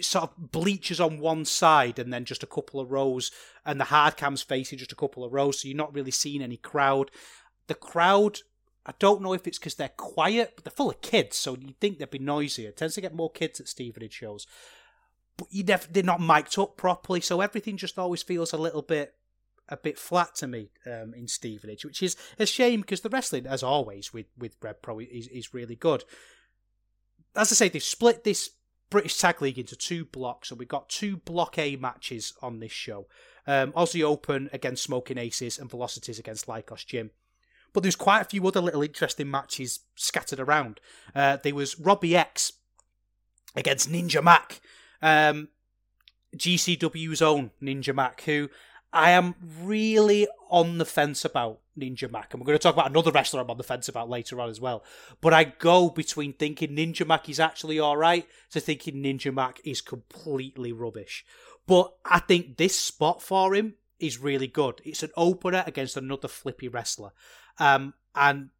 sort 0.00 0.24
of 0.24 0.52
bleachers 0.52 1.00
on 1.00 1.18
one 1.18 1.44
side 1.44 1.98
and 1.98 2.12
then 2.12 2.24
just 2.24 2.42
a 2.42 2.46
couple 2.46 2.80
of 2.80 2.90
rows 2.90 3.30
and 3.64 3.80
the 3.80 3.84
hard 3.84 4.16
cams 4.16 4.42
facing 4.42 4.78
just 4.78 4.92
a 4.92 4.96
couple 4.96 5.24
of 5.24 5.32
rows 5.32 5.60
so 5.60 5.68
you're 5.68 5.76
not 5.76 5.94
really 5.94 6.10
seeing 6.10 6.42
any 6.42 6.56
crowd 6.56 7.10
the 7.68 7.74
crowd, 7.74 8.40
I 8.84 8.92
don't 8.98 9.22
know 9.22 9.32
if 9.32 9.46
it's 9.46 9.58
because 9.58 9.76
they're 9.76 9.90
quiet, 9.90 10.52
but 10.56 10.64
they're 10.64 10.72
full 10.72 10.90
of 10.90 11.00
kids, 11.00 11.36
so 11.36 11.56
you'd 11.56 11.78
think 11.78 11.98
they'd 11.98 12.10
be 12.10 12.18
noisier. 12.18 12.70
It 12.70 12.76
tends 12.76 12.94
to 12.96 13.00
get 13.00 13.14
more 13.14 13.30
kids 13.30 13.60
at 13.60 13.68
Stevenage 13.68 14.12
shows. 14.14 14.46
But 15.36 15.48
you 15.50 15.62
def- 15.62 15.92
they're 15.92 16.02
not 16.02 16.20
mic'd 16.20 16.58
up 16.58 16.76
properly, 16.76 17.20
so 17.20 17.40
everything 17.40 17.76
just 17.76 17.98
always 17.98 18.22
feels 18.22 18.52
a 18.52 18.58
little 18.58 18.82
bit 18.82 19.14
a 19.70 19.76
bit 19.76 19.98
flat 19.98 20.34
to 20.34 20.46
me 20.46 20.70
um, 20.86 21.12
in 21.14 21.28
Stevenage, 21.28 21.84
which 21.84 22.02
is 22.02 22.16
a 22.38 22.46
shame 22.46 22.80
because 22.80 23.02
the 23.02 23.10
wrestling, 23.10 23.46
as 23.46 23.62
always, 23.62 24.12
with 24.12 24.26
with 24.36 24.56
Rev 24.62 24.80
Pro 24.82 24.98
is, 24.98 25.28
is 25.28 25.54
really 25.54 25.76
good. 25.76 26.04
as 27.36 27.52
I 27.52 27.54
say, 27.54 27.68
they've 27.68 27.82
split 27.82 28.24
this 28.24 28.50
British 28.90 29.18
Tag 29.18 29.42
League 29.42 29.58
into 29.58 29.76
two 29.76 30.06
blocks, 30.06 30.50
and 30.50 30.58
we've 30.58 30.66
got 30.66 30.88
two 30.88 31.18
Block 31.18 31.58
A 31.58 31.76
matches 31.76 32.32
on 32.40 32.58
this 32.58 32.72
show. 32.72 33.06
Um, 33.46 33.72
Aussie 33.72 34.02
Open 34.02 34.48
against 34.52 34.82
Smoking 34.82 35.18
Aces 35.18 35.58
and 35.58 35.70
Velocities 35.70 36.18
against 36.18 36.46
Lykos 36.46 36.86
Gym. 36.86 37.10
But 37.72 37.82
there's 37.82 37.96
quite 37.96 38.20
a 38.20 38.24
few 38.24 38.46
other 38.46 38.60
little 38.60 38.82
interesting 38.82 39.30
matches 39.30 39.80
scattered 39.94 40.40
around. 40.40 40.80
Uh, 41.14 41.36
there 41.42 41.54
was 41.54 41.78
Robbie 41.78 42.16
X 42.16 42.52
against 43.54 43.90
Ninja 43.90 44.22
Mac, 44.22 44.60
um, 45.02 45.48
GCW's 46.36 47.22
own 47.22 47.50
Ninja 47.62 47.94
Mac, 47.94 48.22
who 48.22 48.48
I 48.92 49.10
am 49.10 49.34
really 49.60 50.26
on 50.50 50.78
the 50.78 50.84
fence 50.84 51.24
about 51.24 51.60
Ninja 51.78 52.10
Mac. 52.10 52.32
And 52.32 52.40
we're 52.40 52.46
going 52.46 52.58
to 52.58 52.62
talk 52.62 52.74
about 52.74 52.90
another 52.90 53.10
wrestler 53.10 53.40
I'm 53.40 53.50
on 53.50 53.58
the 53.58 53.62
fence 53.62 53.88
about 53.88 54.08
later 54.08 54.40
on 54.40 54.48
as 54.48 54.60
well. 54.60 54.82
But 55.20 55.34
I 55.34 55.44
go 55.44 55.90
between 55.90 56.32
thinking 56.32 56.76
Ninja 56.76 57.06
Mac 57.06 57.28
is 57.28 57.38
actually 57.38 57.78
alright 57.78 58.26
to 58.50 58.60
thinking 58.60 59.02
Ninja 59.02 59.32
Mac 59.32 59.60
is 59.64 59.80
completely 59.80 60.72
rubbish. 60.72 61.24
But 61.66 61.92
I 62.04 62.20
think 62.20 62.56
this 62.56 62.78
spot 62.78 63.22
for 63.22 63.54
him 63.54 63.74
is 64.00 64.18
really 64.18 64.46
good. 64.46 64.80
It's 64.84 65.02
an 65.02 65.10
opener 65.16 65.64
against 65.66 65.96
another 65.96 66.28
flippy 66.28 66.68
wrestler. 66.68 67.12
Um, 67.58 67.94
and 68.14 68.50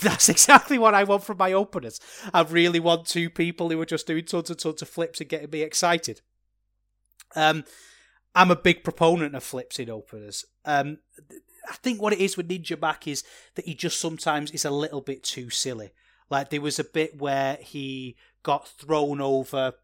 that's 0.00 0.28
exactly 0.28 0.78
what 0.78 0.94
I 0.94 1.04
want 1.04 1.24
from 1.24 1.38
my 1.38 1.52
openers. 1.52 2.00
I 2.32 2.42
really 2.42 2.80
want 2.80 3.06
two 3.06 3.30
people 3.30 3.70
who 3.70 3.80
are 3.80 3.86
just 3.86 4.06
doing 4.06 4.24
tons 4.24 4.50
and 4.50 4.58
tons 4.58 4.82
of 4.82 4.88
flips 4.88 5.20
and 5.20 5.28
getting 5.28 5.50
me 5.50 5.62
excited. 5.62 6.20
Um, 7.34 7.64
I'm 8.34 8.50
a 8.50 8.56
big 8.56 8.82
proponent 8.82 9.34
of 9.34 9.44
flips 9.44 9.78
in 9.78 9.90
openers. 9.90 10.44
Um, 10.64 10.98
I 11.68 11.74
think 11.74 12.00
what 12.00 12.12
it 12.12 12.18
is 12.18 12.36
with 12.36 12.48
Ninja 12.48 12.80
Mac 12.80 13.06
is 13.06 13.24
that 13.54 13.66
he 13.66 13.74
just 13.74 14.00
sometimes 14.00 14.50
is 14.50 14.64
a 14.64 14.70
little 14.70 15.00
bit 15.00 15.22
too 15.22 15.50
silly. 15.50 15.92
Like 16.30 16.50
there 16.50 16.60
was 16.60 16.78
a 16.78 16.84
bit 16.84 17.20
where 17.20 17.58
he 17.60 18.16
got 18.42 18.66
thrown 18.66 19.20
over. 19.20 19.74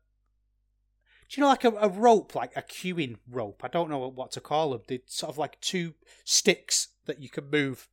Do 1.28 1.40
you 1.40 1.42
know 1.42 1.48
like 1.48 1.64
a, 1.64 1.72
a 1.72 1.88
rope, 1.88 2.34
like 2.34 2.56
a 2.56 2.62
queuing 2.62 3.18
rope? 3.30 3.60
I 3.62 3.68
don't 3.68 3.90
know 3.90 4.08
what 4.08 4.32
to 4.32 4.40
call 4.40 4.70
them. 4.70 4.82
They're 4.88 5.00
sort 5.06 5.30
of 5.30 5.38
like 5.38 5.60
two 5.60 5.94
sticks 6.24 6.88
that 7.08 7.20
you 7.20 7.28
can 7.28 7.50
move. 7.50 7.88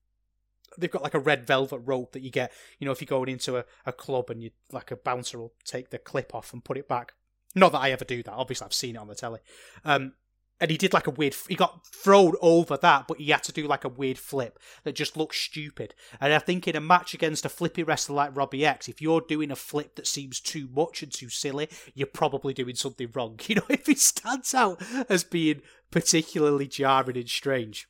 They've 0.78 0.92
got 0.92 1.04
like 1.04 1.14
a 1.14 1.20
red 1.20 1.48
velvet 1.48 1.80
rope 1.80 2.12
that 2.14 2.22
you 2.22 2.30
get. 2.30 2.52
You 2.80 2.86
know, 2.86 2.92
if 2.92 3.02
you're 3.02 3.08
going 3.08 3.30
into 3.30 3.58
a, 3.58 3.66
a 3.86 3.92
club 3.92 4.30
and 4.30 4.44
you 4.44 4.52
like 4.72 4.92
a 4.92 4.96
bouncer 4.96 5.40
will 5.40 5.54
take 5.64 5.90
the 5.90 5.98
clip 5.98 6.36
off 6.36 6.54
and 6.54 6.64
put 6.64 6.78
it 6.78 6.88
back. 6.88 7.14
Not 7.56 7.72
that 7.72 7.80
I 7.80 7.92
ever 7.92 8.06
do 8.06 8.22
that. 8.22 8.34
Obviously, 8.34 8.66
I've 8.66 8.74
seen 8.74 8.96
it 8.96 9.00
on 9.00 9.08
the 9.08 9.16
telly. 9.16 9.40
Um, 9.84 10.14
and 10.60 10.72
he 10.72 10.78
did 10.78 10.94
like 10.94 11.08
a 11.08 11.12
weird 11.12 11.36
he 11.48 11.56
got 11.56 11.86
thrown 11.88 12.34
over 12.42 12.78
that 12.78 13.08
but 13.08 13.18
he 13.18 13.30
had 13.30 13.44
to 13.44 13.52
do 13.52 13.68
like 13.68 13.84
a 13.84 13.90
weird 13.90 14.18
flip 14.18 14.60
that 14.84 14.96
just 14.96 15.18
looked 15.18 15.36
stupid 15.36 15.94
and 16.22 16.34
i 16.34 16.40
think 16.40 16.68
in 16.68 16.76
a 16.76 16.82
match 16.82 17.14
against 17.14 17.46
a 17.46 17.50
flippy 17.50 17.84
wrestler 17.84 18.16
like 18.16 18.36
robbie 18.36 18.66
x 18.66 18.88
if 18.88 19.02
you're 19.02 19.22
doing 19.22 19.52
a 19.52 19.56
flip 19.56 19.96
that 19.96 20.08
seems 20.08 20.40
too 20.40 20.70
much 20.74 21.04
and 21.04 21.12
too 21.12 21.30
silly 21.30 21.68
you're 21.94 22.08
probably 22.08 22.54
doing 22.54 22.76
something 22.76 23.10
wrong 23.14 23.40
you 23.48 23.56
know 23.56 23.66
if 23.70 23.86
he 23.86 23.96
stands 23.96 24.54
out 24.54 24.82
as 25.10 25.24
being 25.24 25.62
particularly 25.92 26.68
jarring 26.68 27.18
and 27.18 27.30
strange 27.30 27.88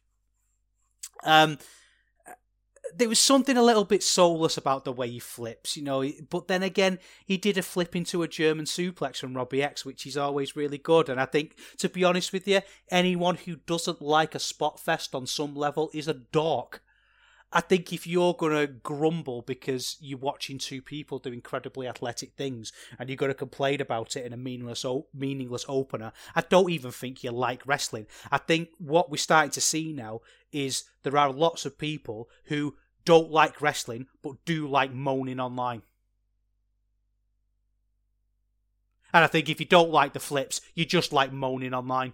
um 1.26 1.58
there 2.98 3.10
was 3.10 3.20
something 3.20 3.58
a 3.58 3.64
little 3.64 3.84
bit 3.84 4.04
soulless 4.04 4.58
about 4.58 4.86
the 4.86 4.92
way 4.92 5.10
he 5.10 5.20
flips, 5.20 5.76
you 5.76 5.84
know. 5.84 6.10
But 6.30 6.48
then 6.48 6.64
again, 6.64 7.00
he 7.26 7.38
did 7.38 7.58
a 7.58 7.62
flip 7.62 7.96
into 7.96 8.24
a 8.24 8.28
German 8.28 8.66
suplex 8.66 9.18
from 9.18 9.36
Robbie 9.36 9.64
X, 9.64 9.86
which 9.86 10.06
is 10.06 10.18
always 10.18 10.56
really 10.56 10.78
good. 10.78 11.10
And 11.10 11.20
I 11.20 11.26
think, 11.26 11.58
to 11.80 11.90
be 11.90 12.04
honest 12.04 12.32
with 12.32 12.48
you, 12.48 12.62
anyone 12.90 13.36
who 13.36 13.58
doesn't 13.58 14.02
like 14.02 14.36
a 14.36 14.40
spot 14.40 14.80
fest 14.80 15.14
on 15.14 15.28
some 15.28 15.56
level 15.56 15.90
is 15.94 16.08
a 16.08 16.14
dork. 16.14 16.82
I 17.52 17.62
think 17.62 17.94
if 17.94 18.06
you're 18.06 18.34
gonna 18.34 18.68
grumble 18.68 19.42
because 19.42 19.96
you're 20.02 20.20
watching 20.20 20.58
two 20.58 20.82
people 20.82 21.20
do 21.20 21.32
incredibly 21.32 21.88
athletic 21.88 22.34
things 22.34 22.74
and 23.00 23.08
you're 23.10 23.16
gonna 23.16 23.34
complain 23.34 23.80
about 23.80 24.18
it 24.18 24.26
in 24.26 24.34
a 24.34 24.38
meaningless 24.38 24.86
meaningless 25.14 25.66
opener, 25.68 26.12
I 26.36 26.42
don't 26.42 26.72
even 26.72 26.92
think 26.92 27.24
you 27.24 27.32
like 27.32 27.66
wrestling. 27.66 28.08
I 28.32 28.40
think 28.40 28.70
what 28.78 29.10
we're 29.10 29.18
starting 29.18 29.52
to 29.52 29.62
see 29.62 29.94
now 29.94 30.22
is 30.52 30.84
there 31.04 31.18
are 31.18 31.32
lots 31.32 31.66
of 31.66 31.78
people 31.78 32.30
who 32.46 32.76
don't 33.06 33.32
like 33.32 33.62
wrestling 33.62 34.08
but 34.22 34.44
do 34.46 34.68
like 34.68 34.92
moaning 34.92 35.40
online. 35.40 35.84
And 39.14 39.24
I 39.24 39.28
think 39.28 39.48
if 39.48 39.62
you 39.62 39.66
don't 39.66 39.92
like 39.92 40.12
the 40.12 40.20
flips, 40.20 40.60
you 40.74 40.84
just 40.84 41.14
like 41.14 41.32
moaning 41.32 41.74
online. 41.74 42.14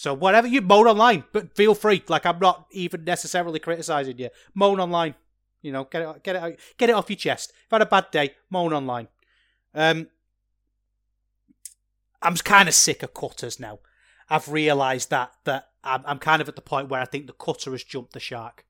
So 0.00 0.14
whatever 0.14 0.46
you 0.46 0.62
moan 0.62 0.86
online, 0.86 1.24
but 1.30 1.54
feel 1.54 1.74
free. 1.74 2.02
Like 2.08 2.24
I'm 2.24 2.38
not 2.38 2.68
even 2.70 3.04
necessarily 3.04 3.58
criticizing 3.58 4.16
you. 4.16 4.30
Moan 4.54 4.80
online. 4.80 5.14
You 5.60 5.72
know, 5.72 5.84
get 5.84 6.00
it, 6.00 6.22
get 6.22 6.36
it, 6.36 6.60
get 6.78 6.88
it 6.88 6.94
off 6.94 7.10
your 7.10 7.18
chest. 7.18 7.52
If 7.66 7.70
I 7.74 7.76
had 7.76 7.82
a 7.82 7.86
bad 7.86 8.10
day, 8.10 8.34
moan 8.48 8.72
online. 8.72 9.08
Um, 9.74 10.08
I'm 12.22 12.34
kind 12.36 12.66
of 12.66 12.74
sick 12.74 13.02
of 13.02 13.12
cutters 13.12 13.60
now. 13.60 13.80
I've 14.30 14.48
realised 14.48 15.10
that 15.10 15.32
that 15.44 15.68
I'm, 15.84 16.02
I'm 16.06 16.18
kind 16.18 16.40
of 16.40 16.48
at 16.48 16.56
the 16.56 16.62
point 16.62 16.88
where 16.88 17.02
I 17.02 17.04
think 17.04 17.26
the 17.26 17.34
cutter 17.34 17.72
has 17.72 17.84
jumped 17.84 18.14
the 18.14 18.20
shark. 18.20 18.64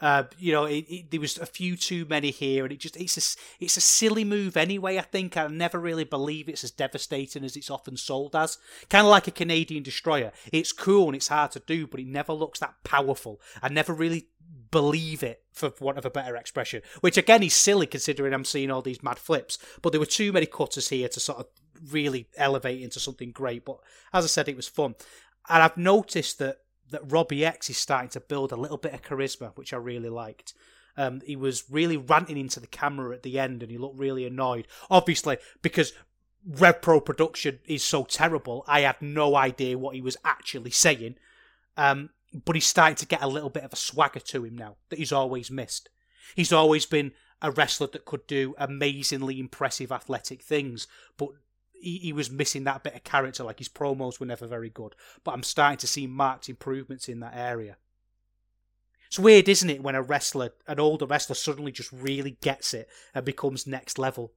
Uh, 0.00 0.24
you 0.38 0.52
know, 0.52 0.64
it, 0.64 0.84
it, 0.88 1.10
there 1.10 1.20
was 1.20 1.38
a 1.38 1.46
few 1.46 1.76
too 1.76 2.04
many 2.04 2.30
here, 2.30 2.64
and 2.64 2.72
it 2.72 2.80
just 2.80 2.96
it's 2.96 3.16
a 3.16 3.64
it's 3.64 3.76
a 3.76 3.80
silly 3.80 4.24
move 4.24 4.56
anyway. 4.56 4.98
I 4.98 5.02
think 5.02 5.36
I 5.36 5.46
never 5.46 5.78
really 5.78 6.04
believe 6.04 6.48
it's 6.48 6.64
as 6.64 6.72
devastating 6.72 7.44
as 7.44 7.56
it's 7.56 7.70
often 7.70 7.96
sold 7.96 8.34
as. 8.34 8.58
Kind 8.90 9.06
of 9.06 9.10
like 9.10 9.28
a 9.28 9.30
Canadian 9.32 9.82
destroyer. 9.82 10.32
It's 10.52 10.72
cool 10.72 11.06
and 11.06 11.16
it's 11.16 11.28
hard 11.28 11.52
to 11.52 11.60
do, 11.60 11.86
but 11.86 12.00
it 12.00 12.06
never 12.06 12.32
looks 12.32 12.58
that 12.58 12.74
powerful. 12.82 13.40
I 13.62 13.68
never 13.68 13.94
really 13.94 14.28
believe 14.70 15.22
it, 15.22 15.42
for 15.52 15.72
want 15.80 15.98
of 15.98 16.04
a 16.04 16.10
better 16.10 16.36
expression. 16.36 16.82
Which 17.00 17.16
again 17.16 17.44
is 17.44 17.54
silly 17.54 17.86
considering 17.86 18.34
I'm 18.34 18.44
seeing 18.44 18.72
all 18.72 18.82
these 18.82 19.02
mad 19.02 19.18
flips. 19.18 19.58
But 19.80 19.90
there 19.90 20.00
were 20.00 20.06
too 20.06 20.32
many 20.32 20.46
cutters 20.46 20.88
here 20.88 21.08
to 21.08 21.20
sort 21.20 21.38
of 21.38 21.46
really 21.90 22.26
elevate 22.36 22.82
into 22.82 22.98
something 22.98 23.30
great. 23.30 23.64
But 23.64 23.78
as 24.12 24.24
I 24.24 24.28
said, 24.28 24.48
it 24.48 24.56
was 24.56 24.68
fun, 24.68 24.96
and 25.48 25.62
I've 25.62 25.76
noticed 25.76 26.40
that 26.40 26.58
that 26.90 27.10
Robbie 27.10 27.44
X 27.44 27.70
is 27.70 27.78
starting 27.78 28.10
to 28.10 28.20
build 28.20 28.52
a 28.52 28.56
little 28.56 28.76
bit 28.76 28.94
of 28.94 29.02
charisma, 29.02 29.56
which 29.56 29.72
I 29.72 29.76
really 29.76 30.08
liked. 30.08 30.54
Um, 30.96 31.22
he 31.24 31.36
was 31.36 31.70
really 31.70 31.96
ranting 31.96 32.36
into 32.36 32.60
the 32.60 32.66
camera 32.66 33.14
at 33.14 33.22
the 33.22 33.38
end, 33.38 33.62
and 33.62 33.70
he 33.70 33.78
looked 33.78 33.98
really 33.98 34.26
annoyed. 34.26 34.68
Obviously, 34.90 35.38
because 35.60 35.92
Rev 36.46 36.80
Pro 36.82 37.00
production 37.00 37.58
is 37.66 37.82
so 37.82 38.04
terrible, 38.04 38.64
I 38.68 38.80
had 38.80 39.00
no 39.00 39.34
idea 39.34 39.78
what 39.78 39.94
he 39.94 40.00
was 40.00 40.16
actually 40.24 40.70
saying. 40.70 41.16
Um, 41.76 42.10
but 42.44 42.56
he's 42.56 42.66
starting 42.66 42.96
to 42.96 43.06
get 43.06 43.22
a 43.22 43.28
little 43.28 43.50
bit 43.50 43.64
of 43.64 43.72
a 43.72 43.76
swagger 43.76 44.20
to 44.20 44.44
him 44.44 44.56
now 44.56 44.76
that 44.88 44.98
he's 44.98 45.12
always 45.12 45.50
missed. 45.50 45.88
He's 46.34 46.52
always 46.52 46.86
been 46.86 47.12
a 47.40 47.50
wrestler 47.50 47.86
that 47.88 48.04
could 48.04 48.26
do 48.26 48.54
amazingly 48.58 49.38
impressive 49.38 49.92
athletic 49.92 50.42
things, 50.42 50.86
but 51.16 51.28
he, 51.84 51.98
he 51.98 52.12
was 52.12 52.30
missing 52.30 52.64
that 52.64 52.82
bit 52.82 52.94
of 52.94 53.04
character. 53.04 53.44
Like 53.44 53.58
his 53.58 53.68
promos 53.68 54.18
were 54.18 54.26
never 54.26 54.46
very 54.46 54.70
good, 54.70 54.94
but 55.22 55.32
I'm 55.32 55.42
starting 55.42 55.78
to 55.78 55.86
see 55.86 56.06
marked 56.06 56.48
improvements 56.48 57.08
in 57.08 57.20
that 57.20 57.36
area. 57.36 57.76
It's 59.06 59.18
weird, 59.18 59.48
isn't 59.48 59.70
it, 59.70 59.82
when 59.82 59.94
a 59.94 60.02
wrestler, 60.02 60.50
an 60.66 60.80
older 60.80 61.06
wrestler, 61.06 61.36
suddenly 61.36 61.70
just 61.70 61.92
really 61.92 62.32
gets 62.40 62.74
it 62.74 62.88
and 63.14 63.24
becomes 63.24 63.66
next 63.66 63.98
level. 63.98 64.32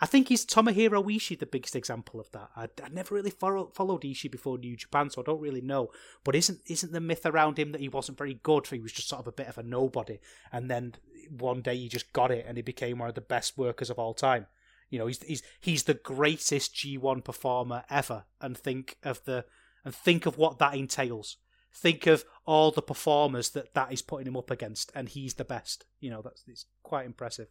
I 0.00 0.06
think 0.06 0.28
he's 0.28 0.44
Tomohiro 0.44 1.04
Ishii 1.04 1.38
the 1.38 1.46
biggest 1.46 1.76
example 1.76 2.18
of 2.20 2.30
that. 2.32 2.50
I, 2.56 2.68
I 2.84 2.88
never 2.90 3.14
really 3.14 3.30
follow, 3.30 3.70
followed 3.72 4.02
Ishii 4.02 4.30
before 4.30 4.58
New 4.58 4.76
Japan, 4.76 5.10
so 5.10 5.22
I 5.22 5.24
don't 5.24 5.40
really 5.40 5.60
know. 5.60 5.90
But 6.24 6.34
isn't 6.34 6.60
isn't 6.66 6.92
the 6.92 7.00
myth 7.00 7.24
around 7.24 7.58
him 7.58 7.70
that 7.70 7.80
he 7.80 7.88
wasn't 7.88 8.18
very 8.18 8.34
good? 8.42 8.66
He 8.66 8.80
was 8.80 8.92
just 8.92 9.08
sort 9.08 9.20
of 9.20 9.28
a 9.28 9.32
bit 9.32 9.46
of 9.46 9.58
a 9.58 9.62
nobody, 9.62 10.18
and 10.50 10.68
then 10.68 10.96
one 11.30 11.62
day 11.62 11.76
he 11.76 11.88
just 11.88 12.12
got 12.12 12.30
it 12.30 12.44
and 12.46 12.56
he 12.56 12.62
became 12.62 12.98
one 12.98 13.08
of 13.08 13.14
the 13.14 13.20
best 13.20 13.56
workers 13.56 13.90
of 13.90 13.98
all 13.98 14.14
time. 14.14 14.46
You 14.92 14.98
know, 14.98 15.06
he's 15.06 15.22
he's 15.22 15.42
he's 15.58 15.82
the 15.84 15.94
greatest 15.94 16.74
G1 16.74 17.24
performer 17.24 17.84
ever, 17.88 18.24
and 18.42 18.56
think 18.56 18.98
of 19.02 19.24
the 19.24 19.46
and 19.86 19.94
think 19.94 20.26
of 20.26 20.36
what 20.36 20.58
that 20.58 20.74
entails. 20.74 21.38
Think 21.74 22.06
of 22.06 22.26
all 22.44 22.70
the 22.70 22.82
performers 22.82 23.48
that 23.50 23.72
that 23.72 23.90
is 23.90 24.02
putting 24.02 24.26
him 24.26 24.36
up 24.36 24.50
against, 24.50 24.92
and 24.94 25.08
he's 25.08 25.34
the 25.34 25.44
best. 25.44 25.86
You 25.98 26.10
know, 26.10 26.20
that's 26.20 26.44
it's 26.46 26.66
quite 26.82 27.06
impressive. 27.06 27.48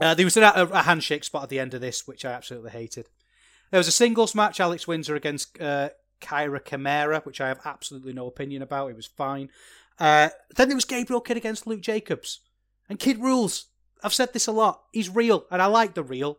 Uh, 0.00 0.14
there 0.14 0.26
was 0.26 0.36
a, 0.36 0.42
a, 0.42 0.82
handshake 0.82 1.22
spot 1.22 1.44
at 1.44 1.48
the 1.48 1.60
end 1.60 1.74
of 1.74 1.80
this, 1.80 2.08
which 2.08 2.24
I 2.24 2.32
absolutely 2.32 2.70
hated. 2.70 3.08
There 3.70 3.78
was 3.78 3.86
a 3.86 3.92
singles 3.92 4.34
match, 4.34 4.58
Alex 4.58 4.88
Windsor 4.88 5.14
against 5.14 5.60
uh, 5.60 5.90
Kyra 6.20 6.64
Chimera, 6.64 7.20
which 7.20 7.40
I 7.40 7.48
have 7.48 7.60
absolutely 7.64 8.14
no 8.14 8.26
opinion 8.26 8.62
about. 8.62 8.90
It 8.90 8.96
was 8.96 9.06
fine. 9.06 9.50
Uh, 9.98 10.30
then 10.56 10.68
there 10.68 10.76
was 10.76 10.86
Gabriel 10.86 11.20
Kidd 11.20 11.36
against 11.36 11.66
Luke 11.66 11.82
Jacobs. 11.82 12.40
And 12.88 12.98
Kidd 12.98 13.20
rules. 13.20 13.66
I've 14.02 14.14
said 14.14 14.32
this 14.32 14.46
a 14.46 14.52
lot. 14.52 14.82
He's 14.92 15.08
real, 15.08 15.44
and 15.50 15.60
I 15.60 15.66
like 15.66 15.94
the 15.94 16.02
real. 16.02 16.38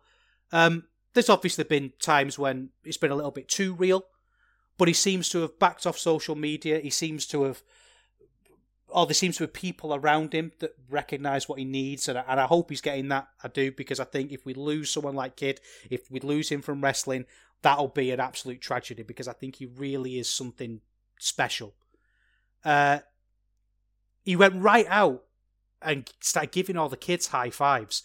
Um, 0.51 0.85
there's 1.13 1.29
obviously 1.29 1.63
been 1.63 1.93
times 1.99 2.39
when 2.39 2.69
it's 2.83 2.97
been 2.97 3.11
a 3.11 3.15
little 3.15 3.31
bit 3.31 3.47
too 3.47 3.73
real, 3.73 4.05
but 4.77 4.87
he 4.87 4.93
seems 4.93 5.29
to 5.29 5.41
have 5.41 5.59
backed 5.59 5.85
off 5.85 5.97
social 5.97 6.35
media. 6.35 6.79
He 6.79 6.89
seems 6.89 7.25
to 7.27 7.43
have, 7.43 7.61
or 8.87 9.05
there 9.05 9.13
seems 9.13 9.37
to 9.37 9.47
be 9.47 9.51
people 9.51 9.93
around 9.93 10.33
him 10.33 10.51
that 10.59 10.75
recognise 10.89 11.47
what 11.47 11.59
he 11.59 11.65
needs, 11.65 12.07
and 12.07 12.17
I, 12.17 12.23
and 12.27 12.39
I 12.39 12.45
hope 12.45 12.69
he's 12.69 12.81
getting 12.81 13.09
that. 13.09 13.27
I 13.43 13.47
do 13.47 13.71
because 13.71 13.99
I 13.99 14.05
think 14.05 14.31
if 14.31 14.45
we 14.45 14.53
lose 14.53 14.89
someone 14.89 15.15
like 15.15 15.35
Kidd, 15.35 15.59
if 15.89 16.09
we 16.09 16.19
lose 16.19 16.49
him 16.49 16.61
from 16.61 16.81
wrestling, 16.81 17.25
that'll 17.61 17.89
be 17.89 18.11
an 18.11 18.19
absolute 18.19 18.61
tragedy 18.61 19.03
because 19.03 19.27
I 19.27 19.33
think 19.33 19.55
he 19.55 19.65
really 19.65 20.17
is 20.17 20.29
something 20.29 20.81
special. 21.19 21.73
Uh, 22.63 22.99
he 24.23 24.35
went 24.35 24.61
right 24.61 24.85
out 24.89 25.23
and 25.81 26.11
started 26.19 26.51
giving 26.51 26.77
all 26.77 26.89
the 26.89 26.97
kids 26.97 27.27
high 27.27 27.49
fives. 27.49 28.03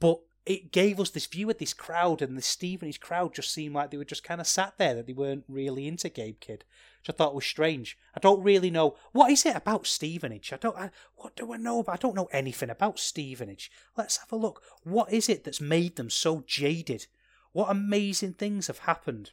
But 0.00 0.20
it 0.48 0.72
gave 0.72 0.98
us 0.98 1.10
this 1.10 1.26
view 1.26 1.50
of 1.50 1.58
this 1.58 1.74
crowd, 1.74 2.22
and 2.22 2.36
the 2.36 2.42
Stevenage 2.42 3.00
crowd 3.00 3.34
just 3.34 3.52
seemed 3.52 3.74
like 3.74 3.90
they 3.90 3.98
were 3.98 4.04
just 4.04 4.24
kind 4.24 4.40
of 4.40 4.46
sat 4.46 4.78
there, 4.78 4.94
that 4.94 5.06
they 5.06 5.12
weren't 5.12 5.44
really 5.46 5.86
into 5.86 6.08
Gabe 6.08 6.40
Kidd, 6.40 6.64
which 7.00 7.14
I 7.14 7.16
thought 7.16 7.34
was 7.34 7.44
strange. 7.44 7.98
I 8.16 8.20
don't 8.20 8.42
really 8.42 8.70
know 8.70 8.96
what 9.12 9.30
is 9.30 9.44
it 9.44 9.54
about 9.54 9.86
Stevenage. 9.86 10.50
I 10.52 10.56
don't. 10.56 10.76
I, 10.76 10.90
what 11.16 11.36
do 11.36 11.52
I 11.52 11.58
know 11.58 11.80
about? 11.80 11.92
I 11.92 11.98
don't 11.98 12.16
know 12.16 12.30
anything 12.32 12.70
about 12.70 12.98
Stevenage. 12.98 13.70
Let's 13.94 14.16
have 14.16 14.32
a 14.32 14.36
look. 14.36 14.62
What 14.84 15.12
is 15.12 15.28
it 15.28 15.44
that's 15.44 15.60
made 15.60 15.96
them 15.96 16.08
so 16.08 16.42
jaded? 16.46 17.06
What 17.52 17.70
amazing 17.70 18.34
things 18.34 18.68
have 18.68 18.78
happened 18.80 19.32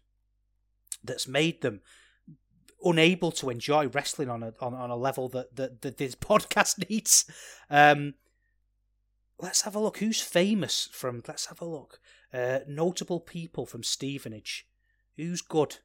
that's 1.01 1.27
made 1.27 1.61
them 1.61 1.79
unable 2.83 3.31
to 3.31 3.49
enjoy 3.49 3.87
wrestling 3.87 4.29
on 4.29 4.43
a 4.43 4.53
on, 4.59 4.73
on 4.73 4.89
a 4.89 4.95
level 4.95 5.29
that, 5.29 5.55
that, 5.55 5.81
that 5.81 5.97
this 5.97 6.15
podcast 6.15 6.89
needs. 6.89 7.25
Um, 7.69 8.15
let's 9.39 9.61
have 9.61 9.75
a 9.75 9.79
look. 9.79 9.97
Who's 9.97 10.21
famous 10.21 10.89
from? 10.91 11.23
Let's 11.27 11.47
have 11.47 11.61
a 11.61 11.65
look. 11.65 11.99
Uh, 12.33 12.59
notable 12.67 13.19
people 13.19 13.65
from 13.65 13.83
Stevenage. 13.83 14.67
Who's 15.15 15.41
good? 15.41 15.77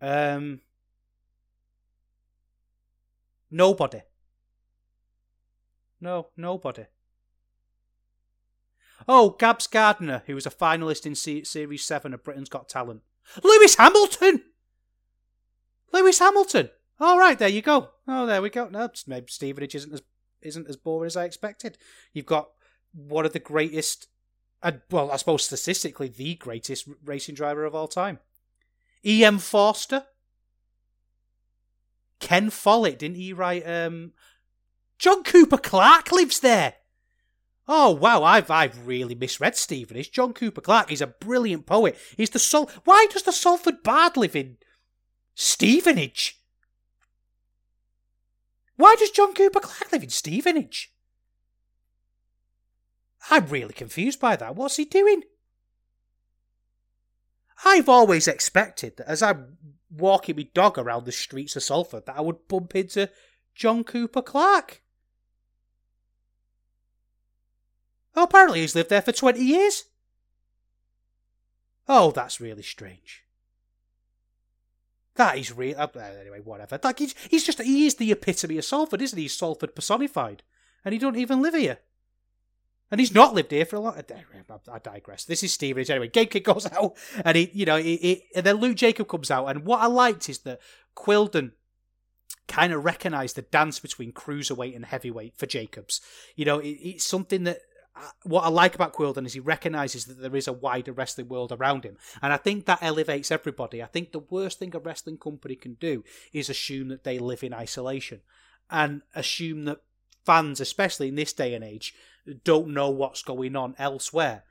Um, 0.00 0.60
nobody. 3.50 4.02
No, 6.00 6.28
nobody. 6.36 6.86
Oh, 9.08 9.30
Gabs 9.30 9.66
Gardner, 9.66 10.22
who 10.26 10.34
was 10.34 10.46
a 10.46 10.50
finalist 10.50 11.06
in 11.06 11.14
C- 11.14 11.44
Series 11.44 11.84
7 11.84 12.14
of 12.14 12.22
Britain's 12.22 12.48
Got 12.48 12.68
Talent. 12.68 13.02
Lewis 13.42 13.76
Hamilton! 13.76 14.42
Lewis 15.92 16.18
Hamilton! 16.18 16.70
All 17.00 17.18
right, 17.18 17.38
there 17.38 17.48
you 17.48 17.62
go. 17.62 17.90
Oh, 18.06 18.26
there 18.26 18.42
we 18.42 18.50
go. 18.50 18.68
No, 18.68 18.88
maybe 19.06 19.26
Stevenage 19.28 19.74
isn't 19.74 19.92
as 19.92 20.02
isn't 20.40 20.68
as 20.68 20.76
boring 20.76 21.06
as 21.06 21.16
I 21.16 21.24
expected. 21.24 21.78
You've 22.12 22.26
got 22.26 22.50
one 22.92 23.24
of 23.26 23.32
the 23.32 23.38
greatest, 23.38 24.08
and 24.62 24.82
well, 24.90 25.10
I 25.10 25.16
suppose 25.16 25.44
statistically 25.44 26.08
the 26.08 26.34
greatest 26.34 26.88
racing 27.04 27.34
driver 27.34 27.64
of 27.64 27.74
all 27.74 27.88
time. 27.88 28.18
E.M. 29.04 29.38
Forster. 29.38 30.04
Ken 32.20 32.50
Follett, 32.50 33.00
didn't 33.00 33.16
he 33.16 33.32
write? 33.32 33.66
Um, 33.68 34.12
John 34.98 35.24
Cooper 35.24 35.58
Clarke 35.58 36.12
lives 36.12 36.38
there. 36.38 36.74
Oh 37.66 37.90
wow, 37.90 38.22
I've 38.22 38.50
I've 38.50 38.86
really 38.86 39.14
misread 39.14 39.56
Stevenage. 39.56 40.12
John 40.12 40.32
Cooper 40.32 40.60
Clarke. 40.60 40.90
He's 40.90 41.00
a 41.00 41.08
brilliant 41.08 41.66
poet. 41.66 41.98
He's 42.16 42.30
the 42.30 42.38
Sol. 42.38 42.70
Why 42.84 43.06
does 43.10 43.24
the 43.24 43.32
Salford 43.32 43.82
Bard 43.82 44.16
live 44.16 44.36
in 44.36 44.58
Stevenage? 45.34 46.38
Why 48.76 48.94
does 48.98 49.10
John 49.10 49.34
Cooper 49.34 49.60
Clarke 49.60 49.92
live 49.92 50.02
in 50.02 50.10
Stevenage? 50.10 50.92
I'm 53.30 53.46
really 53.46 53.74
confused 53.74 54.20
by 54.20 54.36
that. 54.36 54.56
What's 54.56 54.76
he 54.76 54.84
doing? 54.84 55.22
I've 57.64 57.88
always 57.88 58.26
expected 58.26 58.96
that 58.96 59.08
as 59.08 59.22
I'm 59.22 59.56
walking 59.90 60.36
my 60.36 60.48
dog 60.54 60.78
around 60.78 61.04
the 61.04 61.12
streets 61.12 61.54
of 61.54 61.62
Salford 61.62 62.06
that 62.06 62.16
I 62.16 62.20
would 62.20 62.48
bump 62.48 62.74
into 62.74 63.10
John 63.54 63.84
Cooper 63.84 64.22
Clarke. 64.22 64.82
Oh, 68.14 68.24
apparently 68.24 68.60
he's 68.60 68.74
lived 68.74 68.90
there 68.90 69.02
for 69.02 69.12
20 69.12 69.40
years. 69.40 69.84
Oh, 71.88 72.10
that's 72.10 72.40
really 72.40 72.62
strange. 72.62 73.24
That 75.16 75.38
is 75.38 75.54
real. 75.54 75.78
Uh, 75.78 75.88
anyway, 76.20 76.40
whatever. 76.40 76.78
Like 76.82 76.98
he's, 76.98 77.14
he's 77.30 77.44
just 77.44 77.60
he 77.60 77.86
is 77.86 77.96
the 77.96 78.12
epitome 78.12 78.58
of 78.58 78.64
Salford, 78.64 79.02
isn't 79.02 79.16
he? 79.16 79.24
He's 79.24 79.36
Salford 79.36 79.74
personified, 79.74 80.42
and 80.84 80.92
he 80.92 80.98
don't 80.98 81.16
even 81.16 81.42
live 81.42 81.54
here. 81.54 81.78
And 82.90 83.00
he's 83.00 83.14
not 83.14 83.32
lived 83.34 83.50
here 83.50 83.64
for 83.64 83.76
a 83.76 83.80
long. 83.80 83.96
I 83.96 84.78
digress. 84.78 85.24
This 85.24 85.42
is 85.42 85.52
Stevenage 85.52 85.90
anyway. 85.90 86.08
Gabe 86.08 86.30
Kidd 86.30 86.44
goes 86.44 86.70
out, 86.70 86.94
and 87.24 87.36
he, 87.36 87.50
you 87.54 87.64
know, 87.64 87.78
he, 87.78 87.96
he, 87.96 88.24
and 88.34 88.44
then 88.44 88.56
Luke 88.56 88.76
Jacob 88.76 89.08
comes 89.08 89.30
out, 89.30 89.46
and 89.46 89.64
what 89.64 89.80
I 89.80 89.86
liked 89.86 90.28
is 90.28 90.40
that 90.40 90.60
Quildan 90.94 91.52
kind 92.48 92.72
of 92.72 92.84
recognised 92.84 93.36
the 93.36 93.42
dance 93.42 93.78
between 93.80 94.12
cruiserweight 94.12 94.76
and 94.76 94.84
heavyweight 94.84 95.38
for 95.38 95.46
Jacobs. 95.46 96.02
You 96.36 96.44
know, 96.44 96.58
it, 96.58 96.68
it's 96.68 97.04
something 97.04 97.44
that 97.44 97.60
what 98.24 98.44
I 98.44 98.48
like 98.48 98.74
about 98.74 98.94
Quildan 98.94 99.26
is 99.26 99.34
he 99.34 99.40
recognises 99.40 100.06
that 100.06 100.20
there 100.20 100.36
is 100.36 100.48
a 100.48 100.52
wider 100.52 100.92
wrestling 100.92 101.28
world 101.28 101.52
around 101.52 101.84
him, 101.84 101.96
and 102.20 102.32
I 102.32 102.36
think 102.36 102.66
that 102.66 102.82
elevates 102.82 103.30
everybody. 103.30 103.82
I 103.82 103.86
think 103.86 104.12
the 104.12 104.24
worst 104.30 104.58
thing 104.58 104.74
a 104.74 104.78
wrestling 104.78 105.18
company 105.18 105.56
can 105.56 105.74
do 105.74 106.04
is 106.32 106.48
assume 106.48 106.88
that 106.88 107.04
they 107.04 107.18
live 107.18 107.42
in 107.42 107.52
isolation, 107.52 108.20
and 108.70 109.02
assume 109.14 109.64
that 109.66 109.82
fans, 110.24 110.60
especially 110.60 111.08
in 111.08 111.16
this 111.16 111.32
day 111.32 111.54
and 111.54 111.64
age, 111.64 111.94
don't 112.44 112.68
know 112.68 112.90
what's 112.90 113.22
going 113.22 113.56
on 113.56 113.74
elsewhere. 113.78 114.44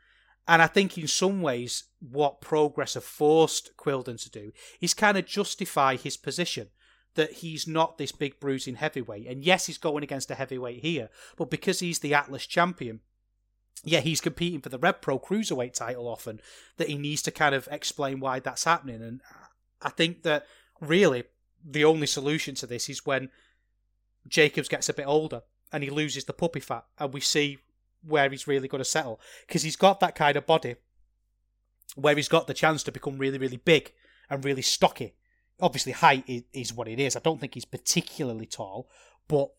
And 0.47 0.61
I 0.61 0.67
think 0.67 0.97
in 0.97 1.07
some 1.07 1.41
ways, 1.41 1.85
what 1.99 2.41
Progress 2.41 2.95
have 2.95 3.03
forced 3.03 3.75
Quildan 3.77 4.21
to 4.23 4.29
do 4.29 4.51
is 4.81 4.93
kind 4.93 5.17
of 5.17 5.25
justify 5.25 5.95
his 5.95 6.17
position 6.17 6.69
that 7.15 7.33
he's 7.33 7.67
not 7.67 7.97
this 7.97 8.11
big 8.11 8.39
bruising 8.39 8.75
heavyweight. 8.75 9.27
And 9.27 9.43
yes, 9.43 9.67
he's 9.67 9.77
going 9.77 10.03
against 10.03 10.31
a 10.31 10.35
heavyweight 10.35 10.81
here, 10.81 11.09
but 11.37 11.49
because 11.49 11.79
he's 11.79 11.99
the 11.99 12.13
Atlas 12.13 12.45
champion, 12.45 13.01
yeah, 13.83 13.99
he's 13.99 14.21
competing 14.21 14.61
for 14.61 14.69
the 14.69 14.77
Rev 14.77 15.01
Pro 15.01 15.19
Cruiserweight 15.19 15.73
title 15.73 16.07
often, 16.07 16.39
that 16.77 16.89
he 16.89 16.97
needs 16.97 17.21
to 17.23 17.31
kind 17.31 17.55
of 17.55 17.67
explain 17.71 18.19
why 18.19 18.39
that's 18.39 18.63
happening. 18.63 19.01
And 19.01 19.21
I 19.81 19.89
think 19.89 20.23
that 20.23 20.45
really 20.79 21.23
the 21.63 21.85
only 21.85 22.07
solution 22.07 22.55
to 22.55 22.67
this 22.67 22.89
is 22.89 23.05
when 23.05 23.29
Jacobs 24.27 24.67
gets 24.67 24.89
a 24.89 24.93
bit 24.93 25.07
older 25.07 25.41
and 25.71 25.83
he 25.83 25.89
loses 25.89 26.25
the 26.25 26.33
puppy 26.33 26.59
fat 26.59 26.85
and 26.99 27.13
we 27.13 27.21
see 27.21 27.59
where 28.05 28.29
he's 28.29 28.47
really 28.47 28.67
going 28.67 28.79
to 28.79 28.85
settle. 28.85 29.19
Because 29.47 29.63
he's 29.63 29.75
got 29.75 29.99
that 29.99 30.15
kind 30.15 30.37
of 30.37 30.45
body 30.45 30.75
where 31.95 32.15
he's 32.15 32.29
got 32.29 32.47
the 32.47 32.53
chance 32.53 32.83
to 32.83 32.91
become 32.91 33.17
really, 33.17 33.37
really 33.37 33.57
big 33.57 33.93
and 34.29 34.45
really 34.45 34.61
stocky. 34.61 35.15
Obviously, 35.59 35.91
height 35.91 36.45
is 36.53 36.73
what 36.73 36.87
it 36.87 36.99
is. 36.99 37.15
I 37.15 37.19
don't 37.19 37.39
think 37.39 37.53
he's 37.53 37.65
particularly 37.65 38.45
tall, 38.45 38.89
but 39.27 39.49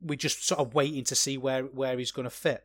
we're 0.00 0.16
just 0.16 0.46
sort 0.46 0.60
of 0.60 0.74
waiting 0.74 1.04
to 1.04 1.14
see 1.14 1.38
where, 1.38 1.62
where 1.62 1.98
he's 1.98 2.12
going 2.12 2.24
to 2.24 2.30
fit. 2.30 2.64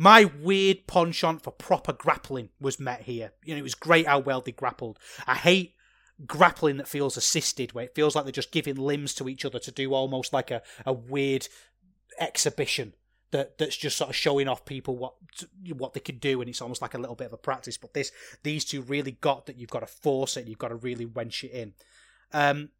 My 0.00 0.24
weird 0.24 0.86
penchant 0.86 1.42
for 1.42 1.50
proper 1.50 1.92
grappling 1.92 2.48
was 2.58 2.80
met 2.80 3.02
here. 3.02 3.34
You 3.44 3.52
know, 3.52 3.58
it 3.58 3.62
was 3.62 3.74
great 3.74 4.06
how 4.06 4.18
well 4.18 4.40
they 4.40 4.50
grappled. 4.50 4.98
I 5.26 5.34
hate 5.34 5.74
grappling 6.26 6.78
that 6.78 6.88
feels 6.88 7.18
assisted, 7.18 7.74
where 7.74 7.84
it 7.84 7.94
feels 7.94 8.16
like 8.16 8.24
they're 8.24 8.32
just 8.32 8.50
giving 8.50 8.76
limbs 8.76 9.12
to 9.16 9.28
each 9.28 9.44
other 9.44 9.58
to 9.58 9.70
do 9.70 9.92
almost 9.92 10.32
like 10.32 10.50
a, 10.50 10.62
a 10.86 10.94
weird 10.94 11.48
exhibition 12.18 12.94
that 13.32 13.58
that's 13.58 13.76
just 13.76 13.98
sort 13.98 14.08
of 14.08 14.16
showing 14.16 14.48
off 14.48 14.64
people 14.64 14.96
what 14.96 15.16
what 15.76 15.92
they 15.92 16.00
can 16.00 16.16
do, 16.16 16.40
and 16.40 16.48
it's 16.48 16.62
almost 16.62 16.80
like 16.80 16.94
a 16.94 16.98
little 16.98 17.14
bit 17.14 17.26
of 17.26 17.34
a 17.34 17.36
practice. 17.36 17.76
But 17.76 17.92
this 17.92 18.10
these 18.42 18.64
two 18.64 18.80
really 18.80 19.12
got 19.20 19.44
that 19.44 19.58
you've 19.58 19.68
got 19.68 19.80
to 19.80 19.86
force 19.86 20.38
it, 20.38 20.48
you've 20.48 20.56
got 20.56 20.68
to 20.68 20.76
really 20.76 21.04
wench 21.04 21.44
it 21.44 21.50
in. 21.50 21.74
Um, 22.32 22.70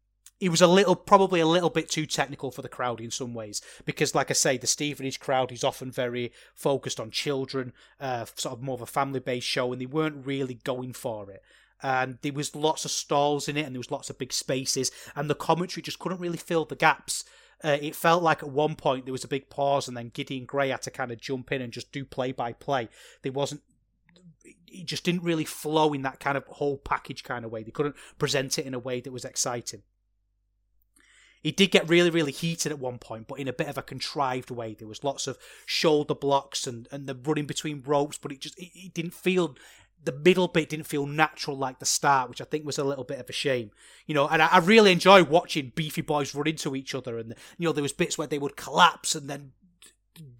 he 0.41 0.49
was 0.49 0.59
a 0.59 0.65
little, 0.65 0.95
probably 0.95 1.39
a 1.39 1.45
little 1.45 1.69
bit 1.69 1.87
too 1.87 2.07
technical 2.07 2.49
for 2.49 2.63
the 2.63 2.67
crowd 2.67 2.99
in 2.99 3.11
some 3.11 3.35
ways, 3.35 3.61
because, 3.85 4.15
like 4.15 4.31
I 4.31 4.33
say, 4.33 4.57
the 4.57 4.65
Stevenage 4.65 5.19
crowd 5.19 5.51
is 5.51 5.63
often 5.63 5.91
very 5.91 6.33
focused 6.55 6.99
on 6.99 7.11
children, 7.11 7.73
uh, 7.99 8.25
sort 8.35 8.53
of 8.53 8.63
more 8.63 8.73
of 8.73 8.81
a 8.81 8.87
family-based 8.87 9.45
show, 9.45 9.71
and 9.71 9.79
they 9.79 9.85
weren't 9.85 10.25
really 10.25 10.55
going 10.55 10.93
for 10.93 11.29
it. 11.29 11.43
And 11.83 12.17
there 12.23 12.33
was 12.33 12.55
lots 12.55 12.85
of 12.85 12.91
stalls 12.91 13.47
in 13.47 13.55
it, 13.55 13.67
and 13.67 13.75
there 13.75 13.79
was 13.79 13.91
lots 13.91 14.09
of 14.09 14.17
big 14.17 14.33
spaces, 14.33 14.89
and 15.15 15.29
the 15.29 15.35
commentary 15.35 15.83
just 15.83 15.99
couldn't 15.99 16.19
really 16.19 16.39
fill 16.39 16.65
the 16.65 16.75
gaps. 16.75 17.23
Uh, 17.63 17.77
it 17.79 17.95
felt 17.95 18.23
like 18.23 18.41
at 18.41 18.49
one 18.49 18.73
point 18.73 19.05
there 19.05 19.11
was 19.11 19.23
a 19.23 19.27
big 19.27 19.47
pause, 19.51 19.87
and 19.87 19.95
then 19.95 20.09
Gideon 20.11 20.45
Grey 20.45 20.69
had 20.69 20.81
to 20.81 20.89
kind 20.89 21.11
of 21.11 21.21
jump 21.21 21.51
in 21.51 21.61
and 21.61 21.71
just 21.71 21.91
do 21.91 22.03
play 22.03 22.31
by 22.31 22.51
play. 22.51 22.89
There 23.21 23.31
wasn't 23.31 23.61
it 24.43 24.85
just 24.87 25.03
didn't 25.03 25.23
really 25.23 25.45
flow 25.45 25.93
in 25.93 26.01
that 26.01 26.19
kind 26.19 26.35
of 26.35 26.45
whole 26.47 26.77
package 26.77 27.23
kind 27.23 27.45
of 27.45 27.51
way. 27.51 27.61
They 27.61 27.71
couldn't 27.71 27.95
present 28.17 28.57
it 28.57 28.65
in 28.65 28.73
a 28.73 28.79
way 28.79 29.01
that 29.01 29.11
was 29.11 29.25
exciting. 29.25 29.83
He 31.41 31.51
did 31.51 31.71
get 31.71 31.89
really, 31.89 32.11
really 32.11 32.31
heated 32.31 32.71
at 32.71 32.79
one 32.79 32.99
point, 32.99 33.27
but 33.27 33.39
in 33.39 33.47
a 33.47 33.53
bit 33.53 33.67
of 33.67 33.77
a 33.77 33.81
contrived 33.81 34.51
way. 34.51 34.75
There 34.75 34.87
was 34.87 35.03
lots 35.03 35.25
of 35.25 35.39
shoulder 35.65 36.13
blocks 36.13 36.67
and, 36.67 36.87
and 36.91 37.07
the 37.07 37.15
running 37.15 37.47
between 37.47 37.83
ropes, 37.85 38.17
but 38.17 38.31
it 38.31 38.41
just 38.41 38.57
it, 38.59 38.69
it 38.75 38.93
didn't 38.93 39.13
feel 39.13 39.55
the 40.03 40.11
middle 40.11 40.47
bit 40.47 40.69
didn't 40.69 40.87
feel 40.87 41.05
natural 41.05 41.57
like 41.57 41.79
the 41.79 41.85
start, 41.85 42.29
which 42.29 42.41
I 42.41 42.45
think 42.45 42.65
was 42.65 42.77
a 42.77 42.83
little 42.83 43.03
bit 43.03 43.19
of 43.19 43.29
a 43.29 43.33
shame. 43.33 43.71
You 44.05 44.15
know, 44.15 44.27
and 44.27 44.41
I, 44.41 44.47
I 44.47 44.57
really 44.59 44.91
enjoy 44.91 45.23
watching 45.23 45.71
beefy 45.75 46.01
boys 46.01 46.35
run 46.35 46.47
into 46.47 46.75
each 46.75 46.93
other, 46.93 47.17
and 47.17 47.35
you 47.57 47.67
know 47.67 47.73
there 47.73 47.83
was 47.83 47.93
bits 47.93 48.17
where 48.17 48.27
they 48.27 48.39
would 48.39 48.55
collapse 48.55 49.15
and 49.15 49.29
then 49.29 49.53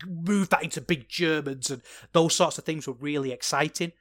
move 0.06 0.50
that 0.50 0.64
into 0.64 0.82
big 0.82 1.10
Germans, 1.10 1.72
and 1.72 1.82
those 2.14 2.36
sorts 2.36 2.60
of 2.60 2.64
things 2.64 2.88
were 2.88 2.94
really 2.94 3.32
exciting. 3.32 3.92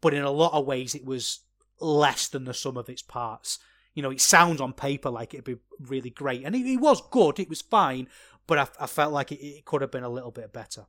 But 0.00 0.14
in 0.14 0.22
a 0.22 0.30
lot 0.30 0.54
of 0.54 0.66
ways, 0.66 0.94
it 0.94 1.04
was 1.04 1.40
less 1.80 2.26
than 2.26 2.44
the 2.44 2.54
sum 2.54 2.76
of 2.76 2.88
its 2.88 3.02
parts 3.02 3.60
you 3.98 4.02
know, 4.02 4.12
it 4.12 4.20
sounds 4.20 4.60
on 4.60 4.72
paper 4.72 5.10
like 5.10 5.34
it'd 5.34 5.44
be 5.44 5.56
really 5.80 6.10
great, 6.10 6.44
and 6.44 6.54
it, 6.54 6.80
was 6.80 7.02
good. 7.10 7.40
It 7.40 7.48
was 7.48 7.62
fine, 7.62 8.06
but 8.46 8.56
I, 8.56 8.68
I 8.84 8.86
felt 8.86 9.12
like 9.12 9.32
it, 9.32 9.44
it 9.44 9.64
could 9.64 9.80
have 9.80 9.90
been 9.90 10.04
a 10.04 10.08
little 10.08 10.30
bit 10.30 10.52
better. 10.52 10.86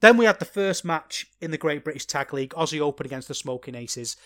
Then 0.00 0.18
we 0.18 0.26
had 0.26 0.38
the 0.38 0.44
first 0.44 0.84
match 0.84 1.24
in 1.40 1.50
the 1.50 1.56
Great 1.56 1.82
British 1.82 2.04
Tag 2.04 2.34
League, 2.34 2.50
Aussie 2.50 2.82
Open 2.82 3.06
against 3.06 3.26
the 3.26 3.34
Smoking 3.34 3.74
Aces. 3.74 4.18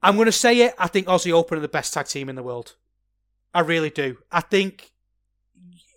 I'm 0.00 0.14
going 0.14 0.26
to 0.26 0.32
say 0.32 0.60
it. 0.60 0.76
I 0.78 0.86
think 0.86 1.08
Aussie 1.08 1.32
Open 1.32 1.58
are 1.58 1.60
the 1.60 1.66
best 1.66 1.92
tag 1.92 2.06
team 2.06 2.28
in 2.28 2.36
the 2.36 2.42
world. 2.44 2.76
I 3.52 3.62
really 3.62 3.90
do. 3.90 4.18
I 4.30 4.42
think 4.42 4.92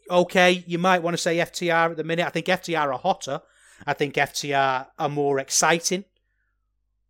okay, 0.09 0.63
you 0.65 0.79
might 0.79 1.03
want 1.03 1.13
to 1.13 1.21
say 1.21 1.37
FTR 1.37 1.91
at 1.91 1.97
the 1.97 2.03
minute. 2.03 2.25
I 2.25 2.31
think 2.31 2.47
FTR 2.47 2.91
are 2.93 2.97
hotter. 2.97 3.41
I 3.85 3.93
think 3.93 4.15
FTR 4.15 4.87
are 4.97 5.09
more 5.09 5.37
exciting. 5.37 6.05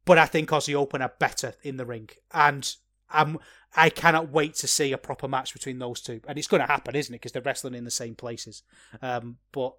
But 0.05 0.17
I 0.17 0.25
think 0.27 0.49
Aussie 0.49 0.75
Open 0.75 1.01
are 1.01 1.13
better 1.19 1.53
in 1.63 1.77
the 1.77 1.85
ring. 1.85 2.09
And 2.31 2.71
I'm, 3.09 3.39
I 3.75 3.89
cannot 3.89 4.29
wait 4.29 4.55
to 4.55 4.67
see 4.67 4.91
a 4.91 4.97
proper 4.97 5.27
match 5.27 5.53
between 5.53 5.79
those 5.79 6.01
two. 6.01 6.21
And 6.27 6.37
it's 6.37 6.47
going 6.47 6.61
to 6.61 6.67
happen, 6.67 6.95
isn't 6.95 7.13
it? 7.13 7.17
Because 7.17 7.31
they're 7.31 7.41
wrestling 7.41 7.73
in 7.73 7.85
the 7.85 7.91
same 7.91 8.15
places. 8.15 8.63
Um, 9.01 9.37
but 9.51 9.73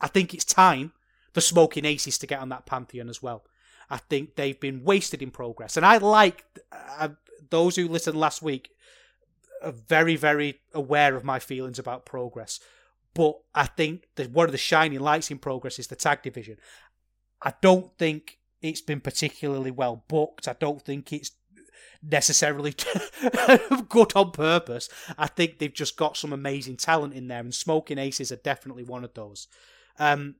I 0.00 0.06
think 0.06 0.34
it's 0.34 0.44
time 0.44 0.92
for 1.32 1.40
Smoking 1.40 1.84
Aces 1.84 2.18
to 2.18 2.26
get 2.26 2.40
on 2.40 2.48
that 2.50 2.66
pantheon 2.66 3.08
as 3.08 3.22
well. 3.22 3.44
I 3.90 3.98
think 3.98 4.36
they've 4.36 4.58
been 4.58 4.84
wasted 4.84 5.20
in 5.22 5.30
progress. 5.30 5.76
And 5.76 5.84
I 5.84 5.98
like 5.98 6.44
uh, 6.72 7.10
those 7.50 7.76
who 7.76 7.88
listened 7.88 8.18
last 8.18 8.40
week 8.40 8.70
are 9.62 9.72
very, 9.72 10.16
very 10.16 10.60
aware 10.72 11.14
of 11.14 11.24
my 11.24 11.38
feelings 11.38 11.78
about 11.78 12.06
progress. 12.06 12.60
But 13.14 13.38
I 13.54 13.66
think 13.66 14.08
one 14.32 14.46
of 14.46 14.52
the 14.52 14.58
shining 14.58 15.00
lights 15.00 15.30
in 15.30 15.38
progress 15.38 15.78
is 15.78 15.88
the 15.88 15.96
tag 15.96 16.22
division. 16.22 16.56
I 17.42 17.52
don't 17.60 17.96
think 17.98 18.38
it's 18.62 18.80
been 18.80 19.00
particularly 19.00 19.70
well 19.70 20.04
booked. 20.08 20.48
I 20.48 20.54
don't 20.58 20.82
think 20.82 21.12
it's 21.12 21.32
necessarily 22.02 22.74
good 23.88 24.12
on 24.14 24.30
purpose. 24.32 24.88
I 25.18 25.26
think 25.26 25.58
they've 25.58 25.72
just 25.72 25.96
got 25.96 26.16
some 26.16 26.32
amazing 26.32 26.76
talent 26.76 27.14
in 27.14 27.28
there, 27.28 27.40
and 27.40 27.54
Smoking 27.54 27.98
Aces 27.98 28.32
are 28.32 28.36
definitely 28.36 28.84
one 28.84 29.04
of 29.04 29.14
those. 29.14 29.48
Um, 29.98 30.36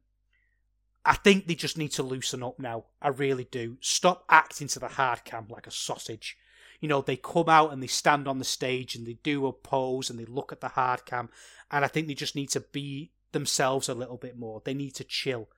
I 1.05 1.15
think 1.15 1.47
they 1.47 1.55
just 1.55 1.79
need 1.79 1.91
to 1.93 2.03
loosen 2.03 2.43
up 2.43 2.59
now. 2.59 2.85
I 3.01 3.09
really 3.09 3.45
do. 3.45 3.77
Stop 3.81 4.25
acting 4.29 4.69
to 4.69 4.79
the 4.79 4.89
hard 4.89 5.25
cam 5.25 5.47
like 5.49 5.67
a 5.67 5.73
sausage 5.73 6.37
you 6.83 6.89
know, 6.89 7.01
they 7.01 7.17
come 7.17 7.49
out 7.49 7.73
and 7.73 7.81
they 7.81 7.87
stand 7.87 8.27
on 8.27 8.41
the 8.41 8.45
stage 8.45 8.97
and 8.97 9.07
they 9.07 9.17
do 9.23 9.47
a 9.47 9.53
pose 9.53 10.11
and 10.11 10.19
they 10.19 10.25
look 10.25 10.51
at 10.51 10.61
the 10.61 10.69
hard 10.69 11.07
cam. 11.07 11.31
And 11.71 11.85
I 11.85 11.89
think 11.89 12.09
they 12.09 12.15
just 12.15 12.35
need 12.35 12.51
to 12.51 12.61
be 12.61 13.13
themselves 13.31 13.89
a 13.89 13.95
little 13.95 14.17
bit 14.17 14.37
more. 14.37 14.61
They 14.63 14.75
need 14.75 14.97
to 14.97 15.05
chill. 15.05 15.49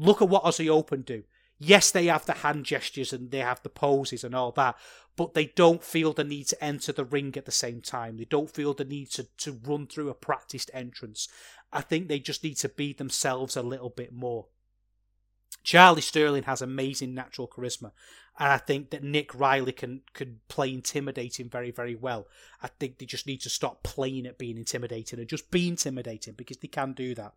Look 0.00 0.20
at 0.20 0.28
what 0.28 0.42
Aussie 0.42 0.68
Open 0.68 1.02
do. 1.02 1.22
Yes, 1.58 1.90
they 1.90 2.06
have 2.06 2.26
the 2.26 2.32
hand 2.32 2.64
gestures 2.64 3.12
and 3.12 3.30
they 3.30 3.38
have 3.38 3.62
the 3.62 3.68
poses 3.68 4.24
and 4.24 4.34
all 4.34 4.52
that, 4.52 4.76
but 5.16 5.34
they 5.34 5.46
don't 5.46 5.84
feel 5.84 6.12
the 6.12 6.24
need 6.24 6.48
to 6.48 6.64
enter 6.64 6.92
the 6.92 7.04
ring 7.04 7.34
at 7.36 7.44
the 7.44 7.52
same 7.52 7.80
time. 7.80 8.16
They 8.16 8.24
don't 8.24 8.50
feel 8.50 8.74
the 8.74 8.84
need 8.84 9.10
to, 9.12 9.28
to 9.38 9.60
run 9.64 9.86
through 9.86 10.10
a 10.10 10.14
practiced 10.14 10.70
entrance. 10.74 11.28
I 11.72 11.80
think 11.80 12.08
they 12.08 12.18
just 12.18 12.42
need 12.42 12.56
to 12.58 12.68
be 12.68 12.92
themselves 12.92 13.56
a 13.56 13.62
little 13.62 13.90
bit 13.90 14.12
more. 14.12 14.46
Charlie 15.62 16.02
Sterling 16.02 16.42
has 16.44 16.60
amazing 16.60 17.14
natural 17.14 17.48
charisma, 17.48 17.92
and 18.38 18.52
I 18.52 18.58
think 18.58 18.90
that 18.90 19.02
Nick 19.02 19.34
Riley 19.34 19.72
can 19.72 20.02
can 20.12 20.40
play 20.48 20.72
intimidating 20.72 21.48
very 21.48 21.70
very 21.70 21.94
well. 21.94 22.26
I 22.62 22.68
think 22.68 22.98
they 22.98 23.06
just 23.06 23.26
need 23.26 23.40
to 23.42 23.48
stop 23.48 23.82
playing 23.82 24.26
at 24.26 24.36
being 24.36 24.58
intimidating 24.58 25.18
and 25.18 25.28
just 25.28 25.50
be 25.50 25.66
intimidating 25.66 26.34
because 26.34 26.58
they 26.58 26.68
can 26.68 26.92
do 26.92 27.14
that. 27.14 27.32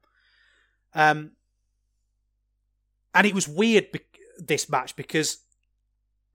Um, 0.93 1.31
and 3.17 3.25
it 3.25 3.33
was 3.33 3.47
weird 3.47 3.91
be- 3.91 3.99
this 4.37 4.69
match 4.69 4.95
because 4.95 5.39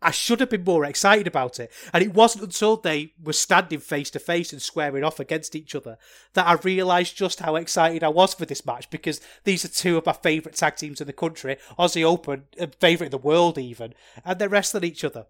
I 0.02 0.10
should 0.10 0.40
have 0.40 0.50
been 0.50 0.64
more 0.64 0.84
excited 0.84 1.28
about 1.28 1.60
it. 1.60 1.70
And 1.92 2.02
it 2.02 2.12
wasn't 2.12 2.42
until 2.42 2.76
they 2.76 3.12
were 3.22 3.32
standing 3.32 3.78
face 3.78 4.10
to 4.10 4.18
face 4.18 4.52
and 4.52 4.60
squaring 4.60 5.04
off 5.04 5.20
against 5.20 5.54
each 5.54 5.76
other 5.76 5.96
that 6.34 6.46
I 6.46 6.54
realised 6.54 7.16
just 7.16 7.38
how 7.38 7.54
excited 7.54 8.02
I 8.02 8.08
was 8.08 8.34
for 8.34 8.44
this 8.44 8.66
match 8.66 8.90
because 8.90 9.20
these 9.44 9.64
are 9.64 9.68
two 9.68 9.96
of 9.96 10.06
my 10.06 10.12
favourite 10.12 10.56
tag 10.56 10.74
teams 10.74 11.00
in 11.00 11.06
the 11.06 11.12
country, 11.12 11.56
Aussie 11.78 12.02
Open, 12.02 12.46
favourite 12.80 13.06
in 13.06 13.10
the 13.12 13.18
world 13.18 13.58
even, 13.58 13.94
and 14.24 14.40
they're 14.40 14.48
wrestling 14.48 14.84
each 14.84 15.04
other 15.04 15.26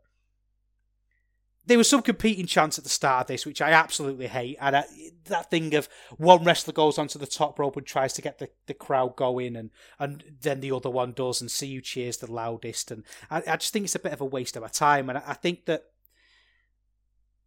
there 1.64 1.78
was 1.78 1.88
some 1.88 2.02
competing 2.02 2.46
chants 2.46 2.78
at 2.78 2.84
the 2.84 2.90
start 2.90 3.22
of 3.22 3.26
this, 3.28 3.46
which 3.46 3.62
I 3.62 3.70
absolutely 3.70 4.26
hate. 4.26 4.56
And 4.60 4.76
I, 4.76 4.84
that 5.26 5.50
thing 5.50 5.74
of 5.74 5.88
one 6.16 6.44
wrestler 6.44 6.72
goes 6.72 6.98
onto 6.98 7.18
the 7.18 7.26
top 7.26 7.58
rope 7.58 7.76
and 7.76 7.86
tries 7.86 8.12
to 8.14 8.22
get 8.22 8.38
the, 8.38 8.48
the 8.66 8.74
crowd 8.74 9.16
going, 9.16 9.54
and, 9.54 9.70
and 9.98 10.24
then 10.40 10.60
the 10.60 10.72
other 10.72 10.90
one 10.90 11.12
does, 11.12 11.40
and 11.40 11.50
see 11.50 11.74
who 11.74 11.80
cheers 11.80 12.16
the 12.16 12.30
loudest. 12.30 12.90
And 12.90 13.04
I, 13.30 13.42
I 13.46 13.56
just 13.56 13.72
think 13.72 13.84
it's 13.84 13.94
a 13.94 14.00
bit 14.00 14.12
of 14.12 14.20
a 14.20 14.26
waste 14.26 14.56
of 14.56 14.62
my 14.62 14.68
time. 14.68 15.08
And 15.08 15.18
I, 15.18 15.22
I 15.28 15.34
think 15.34 15.66
that 15.66 15.84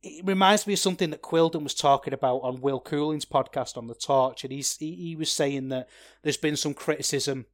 it 0.02 0.24
reminds 0.26 0.68
me 0.68 0.74
of 0.74 0.80
something 0.80 1.10
that 1.10 1.24
Quildan 1.24 1.64
was 1.64 1.74
talking 1.74 2.14
about 2.14 2.38
on 2.38 2.62
Will 2.62 2.80
Cooling's 2.80 3.26
podcast 3.26 3.76
on 3.76 3.88
the 3.88 3.96
Torch, 3.96 4.44
and 4.44 4.54
he's 4.54 4.78
he, 4.78 4.96
he 4.96 5.16
was 5.16 5.32
saying 5.32 5.70
that 5.70 5.90
there's 6.22 6.38
been 6.38 6.56
some 6.56 6.74
criticism 6.74 7.48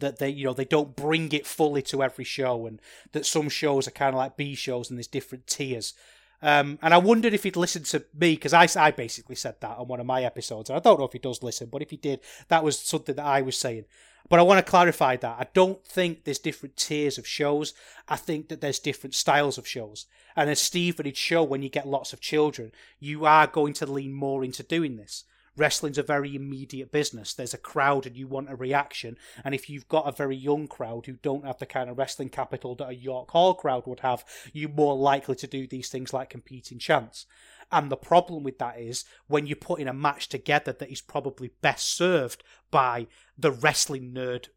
that 0.00 0.18
they 0.18 0.28
you 0.28 0.44
know 0.44 0.52
they 0.52 0.64
don't 0.64 0.96
bring 0.96 1.32
it 1.32 1.46
fully 1.46 1.82
to 1.82 2.02
every 2.02 2.24
show 2.24 2.66
and 2.66 2.80
that 3.12 3.26
some 3.26 3.48
shows 3.48 3.88
are 3.88 3.92
kind 3.92 4.14
of 4.14 4.18
like 4.18 4.36
B 4.36 4.54
shows 4.54 4.90
and 4.90 4.98
there's 4.98 5.06
different 5.06 5.46
tiers. 5.46 5.94
Um, 6.42 6.78
and 6.82 6.92
I 6.92 6.98
wondered 6.98 7.32
if 7.32 7.44
he'd 7.44 7.56
listened 7.56 7.86
to 7.86 8.04
me 8.14 8.34
because 8.34 8.52
I, 8.52 8.68
I 8.78 8.90
basically 8.90 9.36
said 9.36 9.56
that 9.60 9.78
on 9.78 9.88
one 9.88 10.00
of 10.00 10.06
my 10.06 10.22
episodes. 10.22 10.68
And 10.68 10.76
I 10.76 10.80
don't 10.80 10.98
know 10.98 11.06
if 11.06 11.12
he 11.12 11.18
does 11.18 11.42
listen, 11.42 11.68
but 11.72 11.80
if 11.80 11.90
he 11.90 11.96
did, 11.96 12.20
that 12.48 12.62
was 12.62 12.78
something 12.78 13.14
that 13.14 13.24
I 13.24 13.40
was 13.40 13.56
saying. 13.56 13.86
But 14.28 14.38
I 14.38 14.42
want 14.42 14.64
to 14.64 14.70
clarify 14.70 15.16
that. 15.16 15.36
I 15.38 15.46
don't 15.54 15.84
think 15.86 16.24
there's 16.24 16.38
different 16.38 16.76
tiers 16.76 17.16
of 17.16 17.26
shows. 17.26 17.74
I 18.08 18.16
think 18.16 18.48
that 18.48 18.60
there's 18.60 18.78
different 18.78 19.14
styles 19.14 19.56
of 19.56 19.66
shows. 19.66 20.06
And 20.34 20.50
as 20.50 20.60
Steve 20.60 20.98
would 20.98 21.16
show, 21.16 21.42
when 21.42 21.62
you 21.62 21.68
get 21.68 21.88
lots 21.88 22.12
of 22.12 22.20
children, 22.20 22.72
you 22.98 23.24
are 23.24 23.46
going 23.46 23.72
to 23.74 23.86
lean 23.86 24.12
more 24.12 24.44
into 24.44 24.62
doing 24.62 24.96
this 24.96 25.24
wrestling's 25.56 25.98
a 25.98 26.02
very 26.02 26.34
immediate 26.34 26.92
business. 26.92 27.34
There's 27.34 27.54
a 27.54 27.58
crowd 27.58 28.06
and 28.06 28.16
you 28.16 28.26
want 28.26 28.50
a 28.50 28.56
reaction. 28.56 29.16
And 29.44 29.54
if 29.54 29.70
you've 29.70 29.88
got 29.88 30.08
a 30.08 30.12
very 30.12 30.36
young 30.36 30.68
crowd 30.68 31.06
who 31.06 31.14
don't 31.14 31.46
have 31.46 31.58
the 31.58 31.66
kind 31.66 31.90
of 31.90 31.98
wrestling 31.98 32.28
capital 32.28 32.74
that 32.76 32.90
a 32.90 32.94
York 32.94 33.30
Hall 33.30 33.54
crowd 33.54 33.86
would 33.86 34.00
have, 34.00 34.24
you're 34.52 34.70
more 34.70 34.96
likely 34.96 35.34
to 35.36 35.46
do 35.46 35.66
these 35.66 35.88
things 35.88 36.12
like 36.12 36.30
competing 36.30 36.78
chants. 36.78 37.26
And 37.72 37.90
the 37.90 37.96
problem 37.96 38.42
with 38.42 38.58
that 38.58 38.78
is 38.78 39.04
when 39.26 39.46
you're 39.46 39.56
putting 39.56 39.88
a 39.88 39.92
match 39.92 40.28
together 40.28 40.72
that 40.72 40.90
is 40.90 41.00
probably 41.00 41.50
best 41.62 41.96
served 41.96 42.44
by 42.70 43.08
the 43.36 43.50
wrestling 43.50 44.12
nerd 44.12 44.48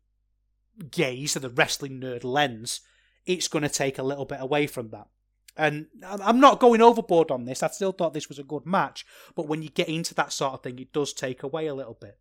gaze 0.92 1.36
and 1.36 1.44
the 1.44 1.50
wrestling 1.50 2.00
nerd 2.00 2.24
lens, 2.24 2.82
it's 3.26 3.48
going 3.48 3.64
to 3.64 3.70
take 3.70 3.98
a 3.98 4.04
little 4.04 4.26
bit 4.26 4.40
away 4.40 4.68
from 4.68 4.90
that. 4.90 5.08
And 5.60 5.88
I'm 6.08 6.40
not 6.40 6.62
going 6.62 6.82
overboard 6.82 7.32
on 7.32 7.44
this. 7.44 7.62
I 7.62 7.68
still 7.68 7.92
thought 7.92 8.14
this 8.14 8.30
was 8.30 8.40
a 8.40 8.44
good 8.44 8.66
match. 8.66 9.06
But 9.36 9.48
when 9.48 9.62
you 9.62 9.70
get 9.70 9.90
into 9.90 10.16
that 10.16 10.32
sort 10.32 10.54
of 10.54 10.64
thing, 10.64 10.80
it 10.80 10.94
does 10.94 11.12
take 11.12 11.44
away 11.44 11.68
a 11.68 11.76
little 11.76 11.98
bit. 12.00 12.18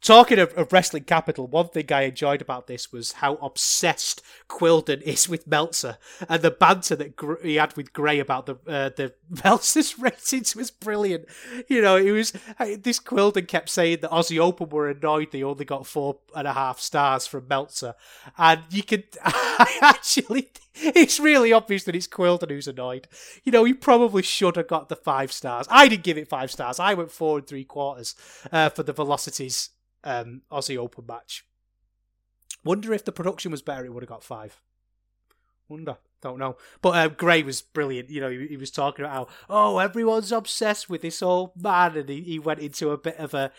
Talking 0.00 0.38
of, 0.38 0.56
of, 0.56 0.72
wrestling 0.72 1.04
capital, 1.04 1.48
one 1.48 1.68
thing 1.68 1.92
I 1.92 2.02
enjoyed 2.02 2.40
about 2.40 2.68
this 2.68 2.92
was 2.92 3.12
how 3.12 3.34
obsessed 3.36 4.22
Quildan 4.48 5.02
is 5.02 5.28
with 5.28 5.46
Meltzer 5.46 5.98
and 6.28 6.40
the 6.40 6.52
banter 6.52 6.94
that 6.94 7.16
Gr- 7.16 7.42
he 7.42 7.56
had 7.56 7.76
with 7.76 7.92
Grey 7.92 8.20
about 8.20 8.46
the 8.46 8.54
uh, 8.68 8.90
the 8.90 9.14
Meltzer's 9.44 9.98
ratings 9.98 10.54
was 10.54 10.70
brilliant. 10.70 11.26
You 11.68 11.82
know, 11.82 11.96
it 11.96 12.12
was 12.12 12.32
this 12.78 13.00
Quildan 13.00 13.48
kept 13.48 13.70
saying 13.70 13.98
that 14.02 14.12
Aussie 14.12 14.38
Open 14.38 14.68
were 14.68 14.88
annoyed 14.88 15.32
they 15.32 15.42
only 15.42 15.64
got 15.64 15.86
four 15.86 16.18
and 16.34 16.46
a 16.46 16.52
half 16.52 16.78
stars 16.78 17.26
from 17.26 17.48
Meltzer, 17.48 17.94
and 18.38 18.60
you 18.70 18.84
could 18.84 19.04
actually 19.82 20.50
it's 20.80 21.18
really 21.18 21.52
obvious 21.52 21.82
that 21.84 21.96
it's 21.96 22.06
Quildan 22.06 22.50
who's 22.50 22.68
annoyed. 22.68 23.08
You 23.42 23.50
know, 23.50 23.64
he 23.64 23.74
probably 23.74 24.22
should 24.22 24.54
have 24.54 24.68
got 24.68 24.88
the 24.88 24.96
five 24.96 25.32
stars. 25.32 25.66
I 25.68 25.88
didn't 25.88 26.04
give 26.04 26.18
it 26.18 26.28
five 26.28 26.52
stars. 26.52 26.78
I 26.78 26.94
went 26.94 27.10
four 27.10 27.38
and 27.38 27.46
three 27.46 27.64
quarters 27.64 28.14
uh, 28.52 28.68
for 28.68 28.84
the 28.84 28.92
Velocities 28.92 29.70
um, 30.04 30.42
Aussie 30.50 30.76
Open 30.76 31.04
match. 31.06 31.44
Wonder 32.64 32.92
if 32.92 33.04
the 33.04 33.12
production 33.12 33.50
was 33.50 33.62
better, 33.62 33.84
it 33.84 33.92
would 33.92 34.02
have 34.02 34.08
got 34.08 34.24
five. 34.24 34.60
Wonder. 35.68 35.98
Don't 36.20 36.38
know. 36.38 36.56
But 36.82 36.96
uh, 36.96 37.08
Grey 37.08 37.42
was 37.42 37.62
brilliant. 37.62 38.10
You 38.10 38.20
know, 38.20 38.30
he, 38.30 38.48
he, 38.48 38.56
was 38.56 38.70
talking 38.70 39.04
about 39.04 39.14
how, 39.14 39.28
oh, 39.48 39.78
everyone's 39.78 40.32
obsessed 40.32 40.90
with 40.90 41.02
this 41.02 41.22
old 41.22 41.52
man. 41.60 41.96
And 41.96 42.08
he, 42.08 42.22
he 42.22 42.38
went 42.38 42.60
into 42.60 42.90
a 42.90 42.98
bit 42.98 43.16
of 43.18 43.34
a 43.34 43.52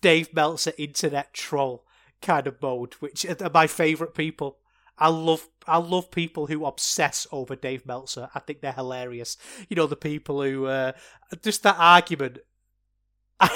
Dave 0.00 0.32
Meltzer 0.32 0.72
internet 0.78 1.34
troll 1.34 1.84
kind 2.22 2.46
of 2.46 2.60
mode, 2.62 2.94
which 2.94 3.26
are 3.26 3.50
my 3.52 3.66
favourite 3.66 4.14
people. 4.14 4.58
I 4.98 5.08
love 5.08 5.48
I 5.66 5.78
love 5.78 6.10
people 6.10 6.46
who 6.46 6.66
obsess 6.66 7.26
over 7.32 7.56
Dave 7.56 7.86
Meltzer. 7.86 8.28
I 8.34 8.40
think 8.40 8.60
they're 8.60 8.72
hilarious. 8.72 9.38
You 9.68 9.76
know, 9.76 9.86
the 9.86 9.96
people 9.96 10.42
who 10.42 10.66
uh, 10.66 10.92
just 11.42 11.62
that 11.62 11.76
argument. 11.78 12.38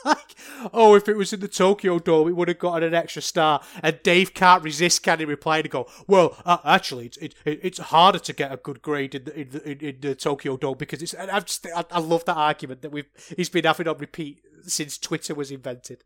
like, 0.04 0.34
oh, 0.72 0.94
if 0.94 1.08
it 1.08 1.16
was 1.16 1.32
in 1.32 1.40
the 1.40 1.48
Tokyo 1.48 1.98
Dome, 1.98 2.28
it 2.28 2.36
would 2.36 2.48
have 2.48 2.58
gotten 2.58 2.88
an 2.88 2.94
extra 2.94 3.22
star. 3.22 3.62
And 3.82 4.00
Dave 4.02 4.34
can't 4.34 4.62
resist, 4.62 5.02
can 5.02 5.18
he? 5.18 5.24
Reply 5.24 5.62
to 5.62 5.68
go, 5.68 5.88
well, 6.06 6.36
uh, 6.44 6.58
actually, 6.64 7.06
it's 7.06 7.16
it, 7.18 7.34
it's 7.44 7.78
harder 7.78 8.18
to 8.18 8.32
get 8.32 8.52
a 8.52 8.56
good 8.56 8.82
grade 8.82 9.14
in 9.14 9.24
the, 9.24 9.40
in 9.40 9.48
the, 9.50 9.88
in 9.88 10.00
the 10.00 10.14
Tokyo 10.14 10.56
Dome 10.56 10.78
because 10.78 11.02
it's. 11.02 11.14
I 11.14 11.40
just 11.40 11.66
I, 11.66 11.84
I 11.90 12.00
love 12.00 12.24
that 12.26 12.36
argument 12.36 12.82
that 12.82 12.92
we've 12.92 13.08
he's 13.36 13.48
been 13.48 13.64
having 13.64 13.88
on 13.88 13.98
repeat 13.98 14.40
since 14.62 14.98
Twitter 14.98 15.34
was 15.34 15.50
invented. 15.50 16.04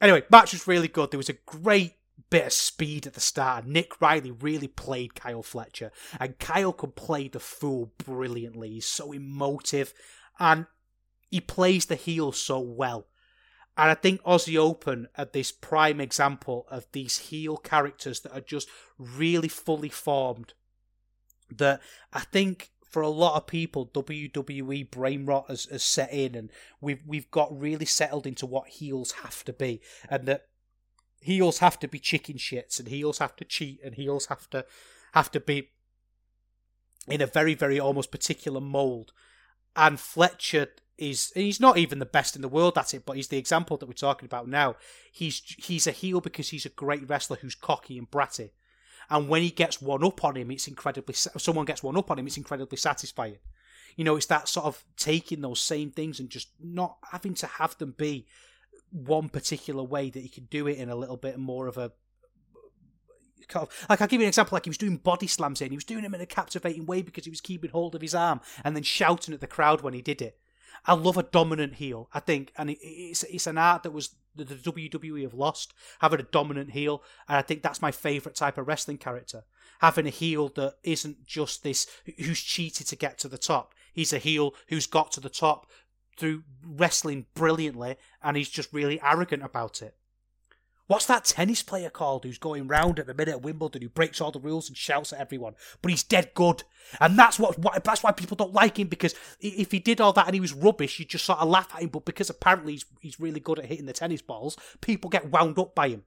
Anyway, 0.00 0.22
match 0.30 0.52
was 0.52 0.66
really 0.66 0.88
good. 0.88 1.10
There 1.10 1.18
was 1.18 1.28
a 1.28 1.38
great 1.46 1.94
bit 2.30 2.46
of 2.46 2.52
speed 2.52 3.06
at 3.06 3.14
the 3.14 3.20
start. 3.20 3.66
Nick 3.66 4.00
Riley 4.00 4.30
really 4.30 4.68
played 4.68 5.14
Kyle 5.14 5.42
Fletcher, 5.42 5.92
and 6.18 6.38
Kyle 6.38 6.72
can 6.72 6.92
play 6.92 7.28
the 7.28 7.40
fool 7.40 7.92
brilliantly. 7.98 8.70
He's 8.70 8.86
so 8.86 9.12
emotive, 9.12 9.94
and 10.38 10.66
he 11.34 11.40
plays 11.40 11.86
the 11.86 11.96
heel 11.96 12.30
so 12.30 12.60
well. 12.60 13.08
And 13.76 13.90
I 13.90 13.94
think 13.94 14.22
Aussie 14.22 14.56
Open 14.56 15.08
are 15.18 15.24
this 15.24 15.50
prime 15.50 16.00
example 16.00 16.64
of 16.70 16.86
these 16.92 17.18
heel 17.18 17.56
characters 17.56 18.20
that 18.20 18.32
are 18.32 18.40
just 18.40 18.68
really 18.98 19.48
fully 19.48 19.88
formed. 19.88 20.54
That 21.50 21.80
I 22.12 22.20
think 22.20 22.70
for 22.88 23.02
a 23.02 23.08
lot 23.08 23.34
of 23.34 23.48
people, 23.48 23.88
WWE 23.88 24.92
brain 24.92 25.26
rot 25.26 25.46
has, 25.48 25.64
has 25.64 25.82
set 25.82 26.12
in, 26.12 26.36
and 26.36 26.52
we've 26.80 27.02
we've 27.04 27.32
got 27.32 27.60
really 27.60 27.84
settled 27.84 28.28
into 28.28 28.46
what 28.46 28.68
heels 28.68 29.10
have 29.24 29.44
to 29.46 29.52
be, 29.52 29.80
and 30.08 30.26
that 30.26 30.46
heels 31.20 31.58
have 31.58 31.80
to 31.80 31.88
be 31.88 31.98
chicken 31.98 32.36
shits, 32.36 32.78
and 32.78 32.86
heels 32.86 33.18
have 33.18 33.34
to 33.34 33.44
cheat, 33.44 33.80
and 33.82 33.96
heels 33.96 34.26
have 34.26 34.48
to 34.50 34.64
have 35.14 35.32
to 35.32 35.40
be 35.40 35.70
in 37.08 37.20
a 37.20 37.26
very 37.26 37.54
very 37.54 37.80
almost 37.80 38.12
particular 38.12 38.60
mold. 38.60 39.12
And 39.74 39.98
Fletcher 39.98 40.68
is 40.96 41.32
he's 41.34 41.60
not 41.60 41.78
even 41.78 41.98
the 41.98 42.06
best 42.06 42.36
in 42.36 42.42
the 42.42 42.48
world 42.48 42.78
at 42.78 42.94
it, 42.94 43.04
but 43.04 43.16
he's 43.16 43.28
the 43.28 43.38
example 43.38 43.76
that 43.76 43.86
we're 43.86 43.92
talking 43.92 44.26
about 44.26 44.48
now. 44.48 44.76
He's 45.12 45.42
he's 45.58 45.86
a 45.86 45.92
heel 45.92 46.20
because 46.20 46.50
he's 46.50 46.66
a 46.66 46.70
great 46.70 47.08
wrestler 47.08 47.38
who's 47.40 47.54
cocky 47.54 47.98
and 47.98 48.10
bratty, 48.10 48.50
and 49.10 49.28
when 49.28 49.42
he 49.42 49.50
gets 49.50 49.82
one 49.82 50.04
up 50.04 50.24
on 50.24 50.36
him, 50.36 50.50
it's 50.50 50.68
incredibly. 50.68 51.14
Someone 51.14 51.64
gets 51.64 51.82
one 51.82 51.96
up 51.96 52.10
on 52.10 52.18
him, 52.18 52.26
it's 52.26 52.36
incredibly 52.36 52.78
satisfying. 52.78 53.38
You 53.96 54.04
know, 54.04 54.16
it's 54.16 54.26
that 54.26 54.48
sort 54.48 54.66
of 54.66 54.84
taking 54.96 55.40
those 55.40 55.60
same 55.60 55.90
things 55.90 56.18
and 56.18 56.28
just 56.28 56.48
not 56.60 56.96
having 57.12 57.34
to 57.34 57.46
have 57.46 57.78
them 57.78 57.94
be 57.96 58.26
one 58.90 59.28
particular 59.28 59.82
way 59.82 60.10
that 60.10 60.20
he 60.20 60.28
can 60.28 60.44
do 60.46 60.66
it 60.66 60.78
in 60.78 60.88
a 60.88 60.96
little 60.96 61.16
bit 61.16 61.38
more 61.38 61.66
of 61.66 61.76
a 61.76 61.92
kind 63.48 63.66
of, 63.66 63.86
like 63.88 64.00
I'll 64.00 64.08
give 64.08 64.20
you 64.20 64.26
an 64.26 64.28
example. 64.28 64.56
Like 64.56 64.64
he 64.64 64.70
was 64.70 64.78
doing 64.78 64.96
body 64.96 65.26
slams 65.26 65.60
in, 65.60 65.70
he 65.70 65.76
was 65.76 65.84
doing 65.84 66.02
them 66.02 66.14
in 66.14 66.20
a 66.20 66.26
captivating 66.26 66.86
way 66.86 67.02
because 67.02 67.24
he 67.24 67.30
was 67.30 67.40
keeping 67.40 67.70
hold 67.70 67.94
of 67.94 68.00
his 68.00 68.14
arm 68.14 68.40
and 68.64 68.74
then 68.74 68.82
shouting 68.82 69.34
at 69.34 69.40
the 69.40 69.46
crowd 69.46 69.82
when 69.82 69.94
he 69.94 70.02
did 70.02 70.22
it. 70.22 70.38
I 70.86 70.94
love 70.94 71.16
a 71.16 71.22
dominant 71.22 71.74
heel. 71.74 72.08
I 72.12 72.20
think, 72.20 72.52
and 72.56 72.70
it's 72.80 73.22
it's 73.24 73.46
an 73.46 73.58
art 73.58 73.82
that 73.82 73.92
was 73.92 74.14
the, 74.34 74.44
the 74.44 74.54
WWE 74.54 75.22
have 75.22 75.34
lost 75.34 75.74
having 76.00 76.20
a 76.20 76.24
dominant 76.24 76.70
heel, 76.70 77.02
and 77.28 77.38
I 77.38 77.42
think 77.42 77.62
that's 77.62 77.82
my 77.82 77.90
favorite 77.90 78.34
type 78.34 78.58
of 78.58 78.66
wrestling 78.66 78.98
character. 78.98 79.44
Having 79.80 80.06
a 80.06 80.10
heel 80.10 80.48
that 80.50 80.76
isn't 80.82 81.26
just 81.26 81.62
this 81.62 81.86
who's 82.18 82.40
cheated 82.40 82.86
to 82.88 82.96
get 82.96 83.18
to 83.18 83.28
the 83.28 83.38
top. 83.38 83.74
He's 83.92 84.12
a 84.12 84.18
heel 84.18 84.54
who's 84.68 84.86
got 84.86 85.12
to 85.12 85.20
the 85.20 85.28
top 85.28 85.66
through 86.16 86.42
wrestling 86.64 87.26
brilliantly, 87.34 87.96
and 88.22 88.36
he's 88.36 88.48
just 88.48 88.72
really 88.72 89.00
arrogant 89.02 89.42
about 89.42 89.82
it. 89.82 89.96
What's 90.86 91.06
that 91.06 91.24
tennis 91.24 91.62
player 91.62 91.88
called 91.88 92.24
who's 92.24 92.36
going 92.36 92.68
round 92.68 92.98
at 92.98 93.06
the 93.06 93.14
minute 93.14 93.32
at 93.32 93.42
Wimbledon 93.42 93.80
who 93.80 93.88
breaks 93.88 94.20
all 94.20 94.30
the 94.30 94.38
rules 94.38 94.68
and 94.68 94.76
shouts 94.76 95.12
at 95.12 95.20
everyone? 95.20 95.54
But 95.80 95.90
he's 95.90 96.02
dead 96.02 96.32
good. 96.34 96.64
And 97.00 97.18
that's 97.18 97.38
what, 97.38 97.56
that's 97.84 98.02
why 98.02 98.12
people 98.12 98.36
don't 98.36 98.52
like 98.52 98.78
him 98.78 98.88
because 98.88 99.14
if 99.40 99.72
he 99.72 99.78
did 99.78 100.00
all 100.00 100.12
that 100.12 100.26
and 100.26 100.34
he 100.34 100.40
was 100.40 100.52
rubbish, 100.52 100.98
you'd 100.98 101.08
just 101.08 101.24
sort 101.24 101.38
of 101.38 101.48
laugh 101.48 101.70
at 101.74 101.82
him. 101.82 101.88
But 101.88 102.04
because 102.04 102.28
apparently 102.28 102.72
he's, 102.72 102.84
he's 103.00 103.20
really 103.20 103.40
good 103.40 103.58
at 103.58 103.66
hitting 103.66 103.86
the 103.86 103.94
tennis 103.94 104.20
balls, 104.20 104.58
people 104.82 105.08
get 105.08 105.30
wound 105.30 105.58
up 105.58 105.74
by 105.74 105.88
him. 105.88 106.04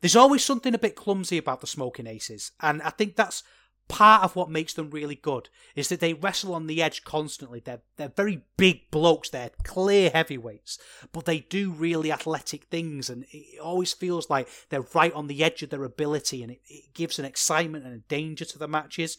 There's 0.00 0.16
always 0.16 0.42
something 0.42 0.74
a 0.74 0.78
bit 0.78 0.96
clumsy 0.96 1.36
about 1.36 1.60
the 1.60 1.66
Smoking 1.66 2.06
Aces, 2.06 2.52
and 2.60 2.80
I 2.80 2.88
think 2.88 3.16
that's 3.16 3.42
part 3.90 4.22
of 4.22 4.36
what 4.36 4.48
makes 4.48 4.72
them 4.72 4.88
really 4.88 5.16
good 5.16 5.48
is 5.74 5.88
that 5.88 5.98
they 5.98 6.14
wrestle 6.14 6.54
on 6.54 6.68
the 6.68 6.80
edge 6.80 7.02
constantly. 7.02 7.58
They're 7.58 7.82
they're 7.96 8.08
very 8.08 8.42
big 8.56 8.90
blokes. 8.90 9.30
They're 9.30 9.50
clear 9.64 10.10
heavyweights, 10.10 10.78
but 11.12 11.24
they 11.24 11.40
do 11.40 11.72
really 11.72 12.12
athletic 12.12 12.64
things, 12.66 13.10
and 13.10 13.26
it 13.32 13.58
always 13.60 13.92
feels 13.92 14.30
like 14.30 14.48
they're 14.68 14.86
right 14.94 15.12
on 15.12 15.26
the 15.26 15.42
edge 15.42 15.62
of 15.62 15.70
their 15.70 15.84
ability, 15.84 16.42
and 16.42 16.52
it, 16.52 16.60
it 16.68 16.94
gives 16.94 17.18
an 17.18 17.24
excitement 17.24 17.84
and 17.84 17.94
a 17.94 18.08
danger 18.08 18.44
to 18.44 18.58
the 18.58 18.68
matches. 18.68 19.18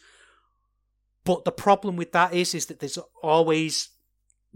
But 1.26 1.44
the 1.44 1.52
problem 1.52 1.98
with 1.98 2.14
that 2.14 2.34
is, 2.34 2.56
is 2.56 2.68
that 2.68 2.80
there's 2.80 2.98
always 3.22 3.90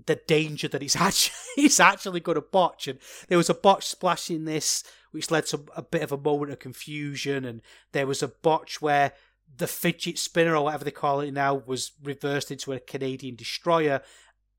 the 0.06 0.20
danger 0.28 0.68
that 0.70 0.82
he's 0.82 0.96
actually 1.00 1.36
he's 1.56 1.80
actually 1.80 2.22
going 2.22 2.36
to 2.36 2.42
botch, 2.42 2.88
and 2.88 3.00
there 3.28 3.38
was 3.38 3.50
a 3.50 3.54
botch 3.54 3.86
splash 3.86 4.32
in 4.32 4.46
this, 4.46 4.82
which 5.12 5.30
led 5.30 5.46
to 5.48 5.66
a 5.76 5.82
bit 5.82 6.04
of 6.04 6.14
a 6.14 6.18
moment 6.18 6.54
of 6.54 6.60
confusion, 6.60 7.44
and 7.44 7.62
there 7.92 8.08
was 8.08 8.24
a 8.24 8.30
botch 8.30 8.82
where 8.82 9.12
the 9.58 9.68
fidget 9.68 10.20
spinner 10.20 10.56
or 10.56 10.66
whatever 10.66 10.84
they 10.84 10.92
call 10.92 11.22
it 11.22 11.32
now 11.32 11.56
was 11.56 11.94
reversed 12.04 12.52
into 12.52 12.74
a 12.74 12.80
Canadian 12.80 13.36
destroyer, 13.36 14.02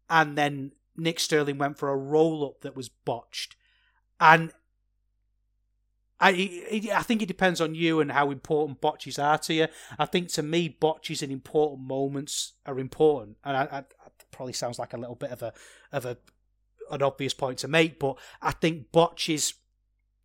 and 0.08 0.36
then 0.36 0.72
Nick 0.96 1.20
Sterling 1.20 1.58
went 1.58 1.78
for 1.78 1.90
a 1.90 1.96
roll 1.96 2.44
up 2.44 2.60
that 2.62 2.76
was 2.76 2.88
botched, 2.88 3.56
and 4.20 4.52
I 6.18 6.88
I 6.94 7.02
think 7.02 7.22
it 7.22 7.26
depends 7.26 7.60
on 7.60 7.74
you 7.74 8.00
and 8.00 8.12
how 8.12 8.30
important 8.30 8.80
botches 8.80 9.18
are 9.18 9.38
to 9.38 9.54
you. 9.54 9.66
I 9.98 10.06
think 10.06 10.28
to 10.28 10.42
me, 10.42 10.68
botches 10.68 11.22
in 11.22 11.30
important 11.30 11.86
moments 11.86 12.54
are 12.64 12.78
important, 12.78 13.36
and 13.44 13.56
I, 13.56 13.62
I 13.78 13.84
probably 14.30 14.52
sounds 14.52 14.78
like 14.78 14.92
a 14.92 14.98
little 14.98 15.14
bit 15.14 15.30
of 15.30 15.42
a 15.42 15.52
of 15.92 16.06
a 16.06 16.16
an 16.90 17.02
obvious 17.02 17.34
point 17.34 17.58
to 17.58 17.68
make, 17.68 17.98
but 17.98 18.16
I 18.40 18.52
think 18.52 18.92
botches 18.92 19.54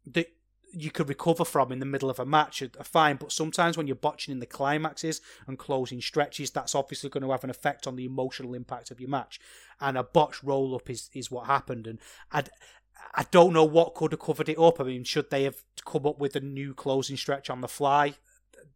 that 0.05 0.28
you 0.74 0.91
could 0.91 1.09
recover 1.09 1.43
from 1.43 1.72
in 1.72 1.80
the 1.80 1.86
middle 1.86 2.09
of 2.09 2.19
a 2.19 2.26
match 2.26 2.61
are, 2.61 2.69
fine. 2.84 3.17
But 3.17 3.32
sometimes 3.32 3.78
when 3.78 3.88
you're 3.88 3.95
botching 3.95 4.32
in 4.32 4.39
the 4.39 4.45
climaxes 4.45 5.22
and 5.47 5.59
closing 5.59 6.01
stretches, 6.01 6.51
that's 6.51 6.76
obviously 6.76 7.09
going 7.09 7.24
to 7.24 7.32
have 7.32 7.43
an 7.43 7.49
effect 7.49 7.88
on 7.88 7.95
the 7.95 8.05
emotional 8.05 8.53
impact 8.53 8.91
of 8.91 8.99
your 8.99 9.09
match. 9.09 9.39
And 9.80 9.97
a 9.97 10.03
botch 10.03 10.43
roll 10.43 10.76
up 10.76 10.89
is, 10.89 11.09
is 11.13 11.32
what 11.32 11.47
happened. 11.47 11.88
And 11.88 11.99
I, 12.32 12.43
I 13.13 13.26
don't 13.32 13.53
know 13.53 13.65
what 13.65 13.95
could 13.95 14.11
have 14.13 14.22
covered 14.22 14.49
it 14.49 14.59
up. 14.59 14.80
I 14.80 14.84
mean, 14.84 15.03
should 15.03 15.30
they 15.30 15.43
have 15.43 15.63
come 15.86 16.05
up 16.05 16.19
with 16.19 16.36
a 16.36 16.41
new 16.41 16.74
closing 16.74 17.17
stretch 17.17 17.49
on 17.49 17.61
the 17.61 17.67
fly? 17.67 18.15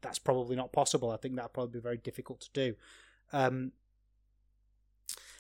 That's 0.02 0.20
probably 0.20 0.56
not 0.56 0.74
possible. 0.74 1.12
I 1.12 1.18
think 1.18 1.36
that'd 1.36 1.54
probably 1.54 1.80
be 1.80 1.84
very 1.84 1.98
difficult 1.98 2.42
to 2.42 2.50
do. 2.54 2.76
Um, 3.32 3.72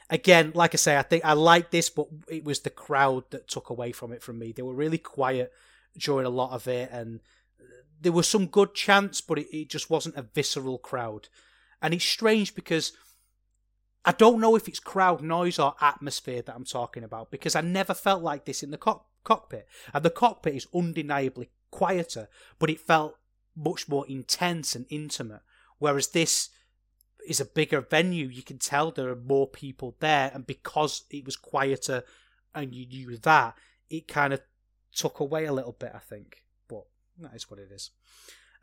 again, 0.10 0.52
like 0.56 0.74
I 0.74 0.78
say, 0.78 0.98
I 0.98 1.02
think 1.02 1.26
I 1.26 1.34
like 1.34 1.72
this, 1.72 1.90
but 1.90 2.08
it 2.30 2.44
was 2.44 2.62
the 2.62 2.70
crowd 2.70 3.26
that 3.32 3.48
took 3.48 3.70
away 3.70 3.92
from 3.92 4.12
it 4.12 4.24
from 4.24 4.40
me. 4.40 4.52
They 4.52 4.62
were 4.62 4.74
really 4.74 4.98
quiet 4.98 5.52
during 5.98 6.26
a 6.26 6.30
lot 6.30 6.52
of 6.52 6.68
it, 6.68 6.90
and 6.92 7.22
there 8.02 8.12
was 8.12 8.28
some 8.28 8.48
good 8.48 8.74
chants, 8.74 9.22
but 9.22 9.40
it, 9.40 9.56
it 9.56 9.70
just 9.70 9.90
wasn't 9.90 10.18
a 10.18 10.22
visceral 10.22 10.78
crowd. 10.78 11.30
And 11.82 11.94
it's 11.94 12.06
strange 12.06 12.56
because 12.56 12.94
I 14.04 14.12
don't 14.12 14.40
know 14.40 14.56
if 14.56 14.68
it's 14.68 14.80
crowd 14.80 15.22
noise 15.22 15.58
or 15.58 15.76
atmosphere 15.82 16.42
that 16.44 16.56
I'm 16.56 16.66
talking 16.66 17.04
about 17.04 17.32
because 17.32 17.56
I 17.56 17.62
never 17.62 17.94
felt 17.94 18.22
like 18.22 18.46
this 18.46 18.62
in 18.62 18.72
the 18.72 18.78
co- 18.78 19.06
cockpit. 19.24 19.68
And 19.94 20.04
the 20.06 20.12
cockpit 20.12 20.56
is 20.56 20.68
undeniably 20.74 21.50
quieter, 21.72 22.30
but 22.60 22.70
it 22.70 22.80
felt 22.80 23.18
much 23.56 23.90
more 23.90 24.06
intense 24.08 24.76
and 24.76 24.86
intimate. 24.90 25.42
Whereas 25.80 26.10
this 26.10 26.50
is 27.28 27.40
a 27.40 27.46
bigger 27.46 27.82
venue, 27.82 28.28
you 28.28 28.44
can 28.44 28.60
tell 28.60 28.92
there 28.92 29.10
are 29.10 29.16
more 29.16 29.48
people 29.48 29.96
there, 30.00 30.32
and 30.34 30.46
because 30.46 31.04
it 31.10 31.26
was 31.26 31.36
quieter 31.36 32.04
and 32.54 32.74
you 32.74 32.86
knew 32.86 33.18
that, 33.18 33.58
it 33.90 34.08
kind 34.08 34.34
of 34.34 34.42
took 34.96 35.20
away 35.20 35.46
a 35.46 35.54
little 35.54 35.76
bit, 35.78 35.92
I 35.94 36.00
think. 36.00 36.44
But 36.68 36.86
that 37.20 37.36
is 37.36 37.50
what 37.50 37.60
it 37.60 37.72
is. 37.72 37.92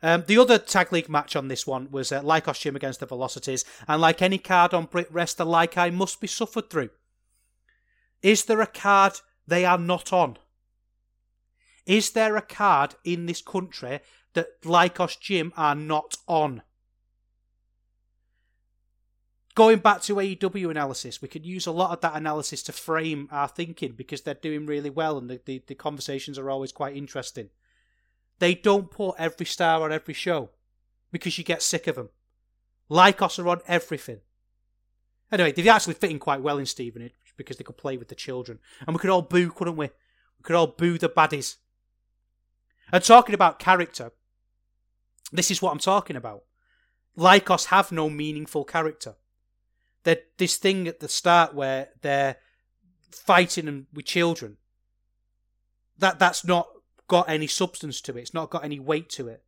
Um, 0.01 0.25
the 0.27 0.37
other 0.37 0.57
tag 0.57 0.91
league 0.91 1.07
match 1.07 1.35
on 1.35 1.47
this 1.47 1.65
one 1.65 1.89
was 1.89 2.11
uh, 2.11 2.21
Lykos 2.21 2.59
Gym 2.59 2.75
against 2.75 2.99
the 2.99 3.05
Velocities, 3.05 3.63
and 3.87 4.01
like 4.01 4.21
any 4.21 4.37
card 4.37 4.73
on 4.73 4.85
Brit 4.85 5.11
Wres, 5.11 5.39
like 5.39 5.77
I 5.77 5.89
must 5.89 6.19
be 6.19 6.27
suffered 6.27 6.69
through. 6.69 6.89
Is 8.21 8.45
there 8.45 8.59
a 8.59 8.67
card 8.67 9.21
they 9.47 9.63
are 9.63 9.77
not 9.77 10.11
on? 10.11 10.37
Is 11.85 12.11
there 12.11 12.35
a 12.35 12.41
card 12.41 12.95
in 13.03 13.25
this 13.25 13.41
country 13.41 14.01
that 14.33 14.61
Lykos 14.63 15.19
Gym 15.19 15.53
are 15.55 15.75
not 15.75 16.17
on? 16.27 16.63
Going 19.55 19.79
back 19.79 20.01
to 20.03 20.15
AEW 20.15 20.71
analysis, 20.71 21.21
we 21.21 21.27
could 21.27 21.45
use 21.45 21.67
a 21.67 21.71
lot 21.71 21.91
of 21.91 22.01
that 22.01 22.15
analysis 22.15 22.63
to 22.63 22.71
frame 22.71 23.27
our 23.31 23.47
thinking 23.47 23.93
because 23.93 24.21
they're 24.21 24.33
doing 24.33 24.65
really 24.65 24.89
well 24.89 25.17
and 25.17 25.29
the, 25.29 25.39
the, 25.45 25.63
the, 25.67 25.75
conversations 25.75 26.39
are 26.39 26.49
always 26.49 26.71
quite 26.71 26.95
interesting. 26.95 27.49
They 28.39 28.55
don't 28.55 28.89
put 28.89 29.15
every 29.19 29.45
star 29.45 29.81
on 29.83 29.91
every 29.91 30.13
show 30.13 30.49
because 31.11 31.37
you 31.37 31.43
get 31.43 31.61
sick 31.61 31.87
of 31.87 31.95
them. 31.95 32.09
Lykos 32.89 33.39
are 33.43 33.49
on 33.49 33.61
everything. 33.67 34.21
Anyway, 35.31 35.51
they 35.51 35.67
actually 35.69 35.93
fit 35.93 36.11
in 36.11 36.19
quite 36.19 36.41
well 36.41 36.57
in 36.57 36.65
Stevenage 36.65 37.13
because 37.37 37.57
they 37.57 37.63
could 37.63 37.77
play 37.77 37.97
with 37.97 38.07
the 38.07 38.15
children. 38.15 38.59
And 38.85 38.95
we 38.95 38.99
could 38.99 39.09
all 39.09 39.21
boo, 39.21 39.51
couldn't 39.51 39.77
we? 39.77 39.87
We 39.87 40.43
could 40.43 40.55
all 40.55 40.67
boo 40.67 40.97
the 40.97 41.09
baddies. 41.09 41.57
And 42.91 43.03
talking 43.03 43.33
about 43.33 43.59
character, 43.59 44.11
this 45.31 45.49
is 45.49 45.61
what 45.61 45.71
I'm 45.71 45.79
talking 45.79 46.15
about. 46.15 46.43
Lykos 47.17 47.65
have 47.65 47.91
no 47.91 48.09
meaningful 48.09 48.63
character 48.63 49.15
that 50.03 50.37
this 50.37 50.57
thing 50.57 50.87
at 50.87 50.99
the 50.99 51.07
start 51.07 51.53
where 51.53 51.89
they're 52.01 52.37
fighting 53.11 53.87
with 53.93 54.05
children. 54.05 54.57
That 55.97 56.19
that's 56.19 56.45
not 56.45 56.67
got 57.07 57.29
any 57.29 57.47
substance 57.47 58.01
to 58.01 58.17
it. 58.17 58.21
It's 58.21 58.33
not 58.33 58.49
got 58.49 58.65
any 58.65 58.79
weight 58.79 59.09
to 59.11 59.27
it. 59.27 59.43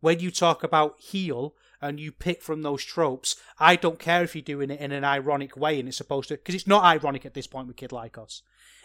When 0.00 0.20
you 0.20 0.30
talk 0.30 0.62
about 0.62 1.00
heel 1.00 1.54
and 1.80 2.00
you 2.00 2.12
pick 2.12 2.42
from 2.42 2.62
those 2.62 2.82
tropes 2.82 3.36
i 3.58 3.76
don't 3.76 3.98
care 3.98 4.22
if 4.22 4.34
you're 4.34 4.42
doing 4.42 4.70
it 4.70 4.80
in 4.80 4.90
an 4.90 5.04
ironic 5.04 5.54
way 5.54 5.78
and 5.78 5.86
it's 5.86 5.98
supposed 5.98 6.28
to 6.28 6.34
because 6.34 6.54
it's 6.54 6.66
not 6.66 6.82
ironic 6.82 7.26
at 7.26 7.34
this 7.34 7.46
point 7.46 7.66
with 7.66 7.76
Kid 7.76 7.90
Lykos. 7.90 8.40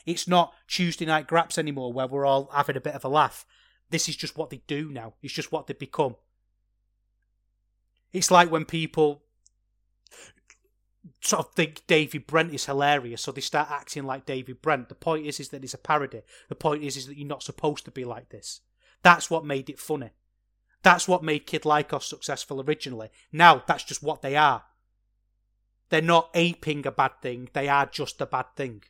It's 0.06 0.28
not 0.28 0.54
tuesday 0.68 1.06
night 1.06 1.28
graps 1.28 1.58
anymore 1.58 1.94
where 1.94 2.08
we're 2.08 2.26
all 2.26 2.50
having 2.54 2.78
a 2.78 2.82
bit 2.82 2.96
of 2.96 3.06
a 3.06 3.10
laugh. 3.10 3.46
This 3.90 4.10
is 4.10 4.16
just 4.16 4.38
what 4.38 4.50
they 4.50 4.62
do 4.68 4.92
now. 4.92 5.14
It's 5.22 5.34
just 5.34 5.52
what 5.52 5.68
they 5.68 5.74
become. 5.74 6.16
It's 8.12 8.32
like 8.32 8.52
when 8.52 8.66
people 8.66 9.24
sort 11.22 11.46
of 11.46 11.54
think 11.54 11.86
David 11.88 12.28
Brent 12.28 12.54
is 12.54 12.66
hilarious, 12.66 13.22
so 13.22 13.32
they 13.32 13.42
start 13.42 13.70
acting 13.72 14.04
like 14.04 14.26
David 14.26 14.62
Brent. 14.62 14.90
The 14.90 14.96
point 14.96 15.26
is, 15.26 15.40
is 15.40 15.50
that 15.50 15.64
it's 15.64 15.74
a 15.74 15.78
parody. 15.78 16.22
The 16.48 16.56
point 16.56 16.84
is, 16.84 16.98
is 16.98 17.08
that 17.08 17.18
you're 17.18 17.28
not 17.28 17.44
supposed 17.44 17.86
to 17.86 17.92
be 17.92 18.06
like 18.06 18.30
this. 18.30 18.62
That's 19.02 19.30
what 19.30 19.46
made 19.46 19.70
it 19.70 19.80
funny. 19.80 20.12
That's 20.82 21.08
what 21.08 21.24
made 21.24 21.46
Kid 21.46 21.64
Lykos 21.64 22.04
successful 22.04 22.62
originally. 22.62 23.10
Now 23.32 23.64
that's 23.68 23.84
just 23.84 24.04
what 24.04 24.22
they 24.22 24.36
are. 24.36 24.64
They're 25.90 26.02
not 26.02 26.30
aping 26.34 26.86
a 26.86 26.92
bad 26.92 27.22
thing, 27.22 27.50
they 27.54 27.68
are 27.68 27.86
just 27.86 28.22
a 28.22 28.26
bad 28.26 28.46
thing. 28.56 28.84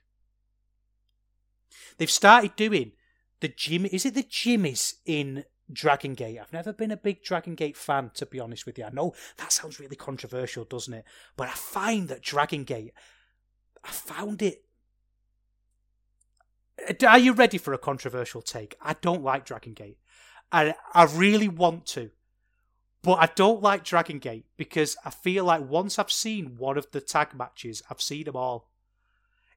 They've 1.97 2.09
started 2.09 2.55
doing 2.55 2.91
the 3.39 3.47
Jim. 3.47 3.85
Is 3.85 4.05
it 4.05 4.13
the 4.13 4.23
Jimmyz 4.23 4.95
in 5.05 5.45
Dragon 5.71 6.13
Gate? 6.13 6.39
I've 6.39 6.53
never 6.53 6.73
been 6.73 6.91
a 6.91 6.97
big 6.97 7.23
Dragon 7.23 7.55
Gate 7.55 7.77
fan, 7.77 8.11
to 8.15 8.25
be 8.25 8.39
honest 8.39 8.65
with 8.65 8.77
you. 8.77 8.85
I 8.85 8.89
know 8.89 9.13
that 9.37 9.51
sounds 9.51 9.79
really 9.79 9.95
controversial, 9.95 10.65
doesn't 10.65 10.93
it? 10.93 11.05
But 11.37 11.47
I 11.47 11.53
find 11.53 12.07
that 12.09 12.21
Dragon 12.21 12.63
Gate, 12.63 12.93
I 13.83 13.89
found 13.89 14.41
it. 14.41 14.63
Uh, 16.87 17.05
are 17.07 17.19
you 17.19 17.33
ready 17.33 17.57
for 17.57 17.73
a 17.73 17.77
controversial 17.77 18.41
take? 18.41 18.75
I 18.81 18.95
don't 19.01 19.23
like 19.23 19.45
Dragon 19.45 19.73
Gate. 19.73 19.97
I, 20.51 20.75
I 20.93 21.03
really 21.05 21.47
want 21.47 21.85
to. 21.87 22.11
But 23.01 23.15
I 23.15 23.29
don't 23.33 23.61
like 23.61 23.83
Dragon 23.85 24.19
Gate 24.19 24.45
because 24.57 24.97
I 25.05 25.09
feel 25.09 25.45
like 25.45 25.61
once 25.61 25.97
I've 25.97 26.11
seen 26.11 26.57
one 26.57 26.77
of 26.77 26.91
the 26.91 26.99
tag 26.99 27.33
matches, 27.33 27.81
I've 27.89 28.01
seen 28.01 28.25
them 28.25 28.35
all. 28.35 28.69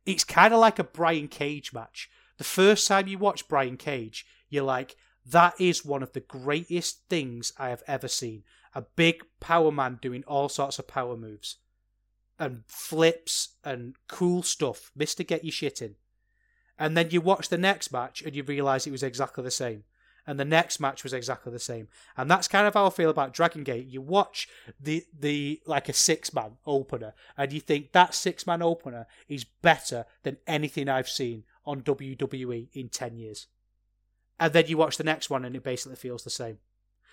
It's 0.07 0.25
kind 0.25 0.55
of 0.55 0.61
like 0.61 0.79
a 0.79 0.85
Brian 0.85 1.29
Cage 1.29 1.73
match. 1.73 2.09
The 2.39 2.45
first 2.45 2.87
time 2.87 3.09
you 3.09 3.19
watch 3.19 3.49
Brian 3.49 3.77
Cage, 3.77 4.27
you're 4.49 4.65
like, 4.65 4.97
that 5.27 5.55
is 5.61 5.85
one 5.85 6.03
of 6.03 6.13
the 6.13 6.21
greatest 6.21 7.03
things 7.09 7.53
I 7.59 7.69
have 7.69 7.83
ever 7.87 8.09
seen. 8.09 8.43
A 8.75 8.83
big 8.83 9.23
power 9.41 9.71
man 9.71 9.99
doing 10.01 10.25
all 10.27 10.49
sorts 10.49 10.79
of 10.79 10.89
power 10.89 11.17
moves 11.17 11.59
and 12.39 12.65
flips 12.67 13.57
and 13.63 13.95
cool 14.09 14.43
stuff. 14.43 14.91
Mister 14.97 15.23
Get 15.23 15.45
Your 15.45 15.53
Shit 15.53 15.83
In. 15.83 15.97
And 16.79 16.97
then 16.97 17.11
you 17.11 17.21
watch 17.21 17.49
the 17.49 17.59
next 17.59 17.93
match 17.93 18.23
and 18.23 18.35
you 18.35 18.43
realise 18.43 18.87
it 18.87 18.93
was 18.93 19.03
exactly 19.03 19.45
the 19.45 19.51
same 19.51 19.85
and 20.27 20.39
the 20.39 20.45
next 20.45 20.81
match 20.81 21.03
was 21.03 21.13
exactly 21.13 21.53
the 21.53 21.59
same. 21.59 21.89
And 22.17 22.31
that's 22.31 22.49
kind 22.49 22.67
of 22.67 22.75
how 22.75 22.87
I 22.87 22.91
feel 22.91 23.11
about 23.11 23.33
Dragon 23.33 23.65
Gate. 23.65 23.87
You 23.87 24.01
watch 24.01 24.49
the 24.81 25.05
the 25.19 25.61
like 25.67 25.89
a 25.89 25.93
six 25.93 26.33
man 26.33 26.53
opener, 26.67 27.15
and 27.37 27.53
you 27.53 27.61
think 27.61 27.93
that 27.93 28.15
six 28.15 28.47
man 28.47 28.63
opener 28.63 29.07
is 29.29 29.45
better 29.45 30.05
than 30.23 30.39
anything 30.47 30.89
I've 30.89 31.09
seen 31.09 31.45
on 31.65 31.83
WWE 31.83 32.69
in 32.73 32.89
ten 32.89 33.17
years. 33.17 33.47
And 34.43 34.53
then 34.53 34.67
you 34.67 34.77
watch 34.77 34.97
the 34.97 35.05
next 35.05 35.31
one, 35.31 35.45
and 35.45 35.55
it 35.55 35.63
basically 35.63 35.95
feels 35.95 36.25
the 36.25 36.31
same. 36.31 36.59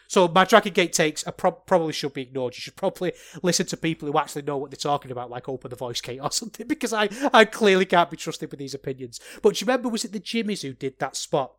So 0.07 0.27
my 0.27 0.45
Dragon 0.45 0.73
Gate 0.73 0.93
takes 0.93 1.23
pro- 1.37 1.51
probably 1.51 1.93
should 1.93 2.15
be 2.15 2.23
ignored. 2.23 2.55
You 2.55 2.61
should 2.61 2.75
probably 2.75 3.13
listen 3.43 3.67
to 3.67 3.77
people 3.77 4.11
who 4.11 4.17
actually 4.17 4.41
know 4.41 4.57
what 4.57 4.71
they're 4.71 4.77
talking 4.77 5.11
about, 5.11 5.29
like 5.29 5.47
Open 5.47 5.69
the 5.69 5.75
Voice 5.75 6.01
Gate 6.01 6.21
or 6.23 6.31
something, 6.31 6.67
because 6.67 6.91
I, 6.91 7.07
I 7.31 7.45
clearly 7.45 7.85
can't 7.85 8.09
be 8.09 8.17
trusted 8.17 8.49
with 8.49 8.57
these 8.57 8.73
opinions. 8.73 9.19
But 9.43 9.53
do 9.53 9.59
you 9.63 9.67
remember, 9.67 9.89
was 9.89 10.03
it 10.03 10.11
the 10.11 10.19
Jimmyz 10.19 10.63
who 10.63 10.73
did 10.73 10.97
that 10.97 11.15
spot 11.15 11.53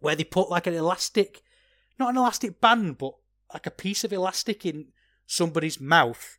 where 0.00 0.16
they 0.16 0.24
put 0.24 0.48
like 0.48 0.66
an 0.66 0.72
elastic, 0.72 1.42
not 1.98 2.08
an 2.08 2.16
elastic 2.16 2.62
band, 2.62 2.96
but 2.96 3.12
like 3.52 3.66
a 3.66 3.70
piece 3.70 4.04
of 4.04 4.14
elastic 4.14 4.64
in 4.64 4.86
somebody's 5.26 5.78
mouth, 5.78 6.38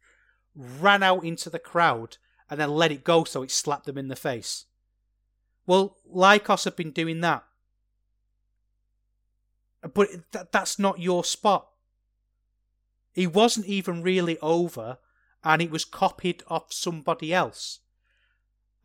ran 0.55 1.03
out 1.03 1.23
into 1.23 1.51
the 1.51 1.59
crowd, 1.59 2.17
and 2.49 2.59
then 2.59 2.71
let 2.71 2.91
it 2.91 3.03
go 3.03 3.23
so 3.23 3.43
it 3.43 3.51
slapped 3.51 3.85
them 3.85 3.99
in 3.99 4.07
the 4.07 4.15
face. 4.15 4.65
Well, 5.67 5.97
Lykos 6.11 6.65
have 6.65 6.75
been 6.75 6.89
doing 6.89 7.21
that. 7.21 7.43
But 9.82 10.09
th- 10.32 10.47
that's 10.51 10.77
not 10.77 10.99
your 10.99 11.23
spot. 11.23 11.67
He 13.13 13.27
wasn't 13.27 13.67
even 13.67 14.03
really 14.03 14.38
over, 14.39 14.97
and 15.43 15.61
it 15.61 15.71
was 15.71 15.86
copied 15.86 16.43
off 16.47 16.73
somebody 16.73 17.34
else. 17.34 17.80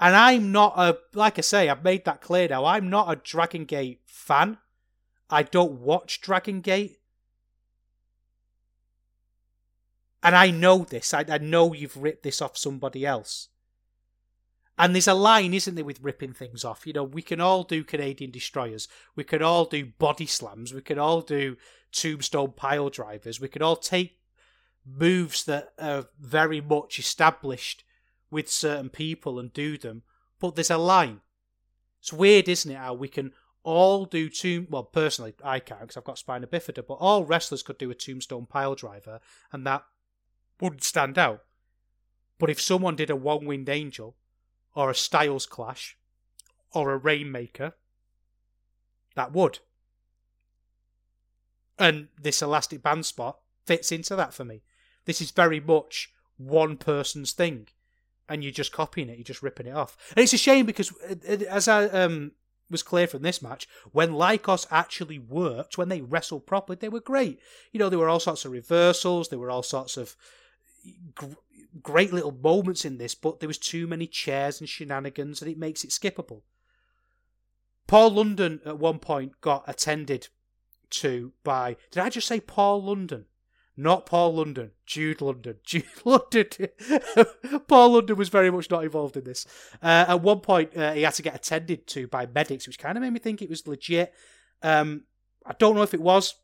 And 0.01 0.17
I'm 0.17 0.53
not 0.53 0.75
a, 0.77 0.99
like 1.13 1.39
I 1.39 1.43
say, 1.43 1.69
I've 1.69 1.85
made 1.85 2.05
that 2.05 2.21
clear 2.21 2.49
now, 2.49 2.65
I'm 2.65 2.91
not 2.91 3.13
a 3.13 3.17
Dragon 3.17 3.65
Gate 3.65 4.01
fan. 4.07 4.59
I 5.31 5.43
don't 5.43 5.81
watch 5.81 6.21
Dragon 6.21 6.61
Gate. 6.61 6.99
And 10.23 10.35
I 10.35 10.51
know 10.51 10.85
this. 10.85 11.13
I, 11.13 11.25
I 11.29 11.39
know 11.39 11.73
you've 11.73 11.97
ripped 11.97 12.23
this 12.23 12.41
off 12.41 12.57
somebody 12.57 13.05
else. 13.05 13.49
And 14.77 14.95
there's 14.95 15.09
a 15.09 15.15
line, 15.15 15.55
isn't 15.55 15.77
there, 15.77 15.85
with 15.85 16.03
ripping 16.03 16.33
things 16.33 16.65
off? 16.65 16.87
You 16.87 16.93
know, 16.93 17.05
we 17.05 17.23
can 17.23 17.41
all 17.41 17.63
do 17.63 17.85
Canadian 17.85 18.33
destroyers. 18.33 18.89
We 19.15 19.23
can 19.23 19.43
all 19.43 19.67
do 19.67 19.87
body 19.99 20.27
slams. 20.27 20.75
We 20.75 20.81
can 20.81 20.99
all 20.99 21.21
do 21.21 21.57
tombstone 21.93 22.53
pile 22.57 22.91
drivers. 22.91 23.41
We 23.41 23.49
can 23.49 23.63
all 23.63 23.77
take 23.77 24.19
moves 24.85 25.45
that 25.45 25.73
are 25.79 26.07
very 26.21 26.61
much 26.61 26.99
established 26.99 27.85
with 28.31 28.51
certain 28.51 28.91
people 28.91 29.39
and 29.39 29.53
do 29.53 29.79
them. 29.79 30.03
But 30.41 30.57
there's 30.57 30.71
a 30.71 30.77
line. 30.77 31.21
It's 32.01 32.13
weird, 32.13 32.49
isn't 32.49 32.71
it, 32.71 32.77
how 32.77 32.95
we 32.95 33.09
can 33.09 33.33
all 33.63 34.05
do 34.05 34.29
tomb. 34.29 34.67
Well, 34.69 34.83
personally, 34.83 35.35
I 35.43 35.61
can't 35.61 35.81
because 35.81 35.97
I've 35.97 36.05
got 36.05 36.19
spina 36.19 36.47
bifida, 36.47 36.87
but 36.87 36.95
all 36.95 37.25
wrestlers 37.25 37.63
could 37.63 37.79
do 37.79 37.91
a 37.91 37.95
tombstone 37.95 38.47
pile 38.47 38.75
driver, 38.75 39.21
and 39.53 39.67
that 39.67 39.85
wouldn't 40.61 40.83
stand 40.83 41.17
out. 41.17 41.45
But 42.39 42.51
if 42.51 42.61
someone 42.61 42.97
did 42.97 43.09
a 43.09 43.17
one 43.17 43.47
winged 43.47 43.69
angel, 43.69 44.17
or 44.75 44.91
a 44.91 44.95
Styles 44.95 45.47
clash, 45.47 45.97
or 46.73 46.93
a 46.93 46.97
Rainmaker, 46.97 47.75
that 49.15 49.33
would. 49.33 49.61
And 51.79 52.09
this 52.21 52.43
elastic 52.43 52.83
band 52.83 53.07
spot 53.07 53.39
fits 53.65 53.93
into 53.93 54.17
that 54.17 54.35
for 54.35 54.45
me. 54.45 54.63
This 55.05 55.21
is 55.21 55.31
very 55.31 55.61
much 55.61 56.13
one 56.37 56.77
person's 56.77 57.33
thing, 57.33 57.69
and 58.29 58.43
you're 58.43 58.53
just 58.53 58.73
copying 58.73 59.09
it, 59.09 59.19
you're 59.19 59.25
just 59.25 59.43
ripping 59.43 59.67
it 59.67 59.77
off. 59.77 59.97
And 60.17 60.23
it's 60.23 60.33
a 60.33 60.39
shame 60.39 60.67
because, 60.67 60.93
uh, 61.09 61.15
uh, 61.29 61.45
as 61.49 61.69
I 61.69 61.85
um, 61.87 62.33
was 62.71 62.83
clear 62.83 63.07
from 63.07 63.23
this 63.23 63.43
match. 63.43 63.69
When 63.93 64.13
Lykos 64.13 64.67
actually 64.71 65.19
worked, 65.19 65.79
when 65.79 65.89
they 65.89 66.01
wrestled 66.01 66.47
properly, 66.47 66.79
they 66.81 66.89
were 66.89 67.01
great. 67.01 67.39
You 67.73 67.79
know, 67.79 67.89
there 67.89 67.99
were 67.99 68.09
all 68.09 68.21
sorts 68.21 68.45
of 68.45 68.53
reversals, 68.53 69.29
there 69.29 69.39
were 69.39 69.51
all 69.51 69.63
sorts 69.63 69.97
of 69.97 70.17
great 71.83 72.13
little 72.13 72.33
moments 72.33 72.85
in 72.85 72.99
this, 72.99 73.15
but 73.15 73.41
there 73.41 73.49
was 73.49 73.59
too 73.59 73.87
many 73.87 74.07
chairs 74.07 74.61
and 74.61 74.69
shenanigans, 74.69 75.43
and 75.43 75.51
it 75.51 75.59
makes 75.59 75.85
it 75.85 75.91
skippable. 75.91 76.43
Paul 77.87 78.11
London 78.11 78.61
at 78.65 78.79
one 78.79 78.99
point 78.99 79.41
got 79.41 79.65
attended 79.67 80.29
to 80.91 81.33
by. 81.43 81.77
Did 81.91 82.03
I 82.03 82.09
just 82.09 82.27
say 82.27 82.41
Paul 82.41 82.83
London? 82.83 83.27
Not 83.77 84.07
Paul 84.07 84.37
London, 84.37 84.71
Jude 84.87 85.21
London. 85.21 85.57
Jude 85.65 85.85
London. 86.05 86.47
Paul 87.67 87.93
London 87.93 88.17
was 88.17 88.29
very 88.29 88.51
much 88.51 88.71
not 88.71 88.85
involved 88.85 89.17
in 89.17 89.25
this. 89.25 89.47
Uh, 89.83 90.05
at 90.09 90.23
one 90.23 90.41
point, 90.41 90.77
uh, 90.77 90.93
he 90.93 91.03
had 91.03 91.15
to 91.15 91.23
get 91.23 91.35
attended 91.35 91.87
to 91.89 92.07
by 92.07 92.27
medics, 92.27 92.67
which 92.67 92.79
kind 92.79 92.97
of 92.97 93.03
made 93.03 93.13
me 93.13 93.19
think 93.19 93.43
it 93.43 93.51
was 93.51 93.67
legit. 93.67 94.15
Um, 94.63 95.05
I 95.45 95.55
don't 95.59 95.75
know 95.75 95.83
if 95.83 95.93
it 95.93 96.01
was, 96.01 96.35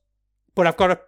but 0.55 0.67
I've 0.67 0.77
got 0.77 0.89
to 0.89 1.01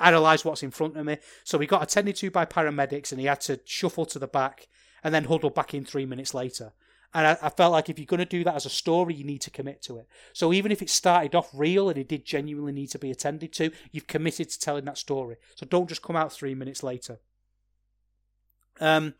analyze 0.00 0.44
what's 0.44 0.62
in 0.62 0.70
front 0.70 0.96
of 0.96 1.06
me. 1.06 1.18
So 1.44 1.58
he 1.58 1.66
got 1.66 1.82
attended 1.82 2.16
to 2.16 2.30
by 2.30 2.44
paramedics, 2.44 3.12
and 3.12 3.20
he 3.20 3.26
had 3.26 3.40
to 3.42 3.60
shuffle 3.64 4.06
to 4.06 4.18
the 4.18 4.26
back 4.26 4.68
and 5.02 5.14
then 5.14 5.24
huddle 5.24 5.50
back 5.50 5.74
in 5.74 5.84
three 5.84 6.06
minutes 6.06 6.34
later. 6.34 6.72
And 7.12 7.26
I, 7.28 7.38
I, 7.42 7.48
felt 7.50 7.72
like 7.72 7.88
if 7.88 7.98
you're 7.98 8.06
going 8.06 8.18
to 8.18 8.24
do 8.24 8.42
that 8.42 8.56
as 8.56 8.66
a 8.66 8.70
story, 8.70 9.14
you 9.14 9.22
need 9.22 9.40
to 9.42 9.50
commit 9.50 9.82
to 9.82 9.98
it. 9.98 10.08
So 10.32 10.52
even 10.52 10.72
if 10.72 10.82
it 10.82 10.90
started 10.90 11.36
off 11.36 11.48
real 11.54 11.88
and 11.88 11.96
it 11.96 12.08
did 12.08 12.24
genuinely 12.24 12.72
need 12.72 12.90
to 12.90 12.98
be 12.98 13.12
attended 13.12 13.52
to, 13.52 13.70
you've 13.92 14.08
committed 14.08 14.50
to 14.50 14.58
telling 14.58 14.84
that 14.86 14.98
story. 14.98 15.36
So 15.54 15.64
don't 15.64 15.88
just 15.88 16.02
come 16.02 16.16
out 16.16 16.32
three 16.32 16.56
minutes 16.56 16.82
later. 16.82 17.20
Um, 18.80 19.14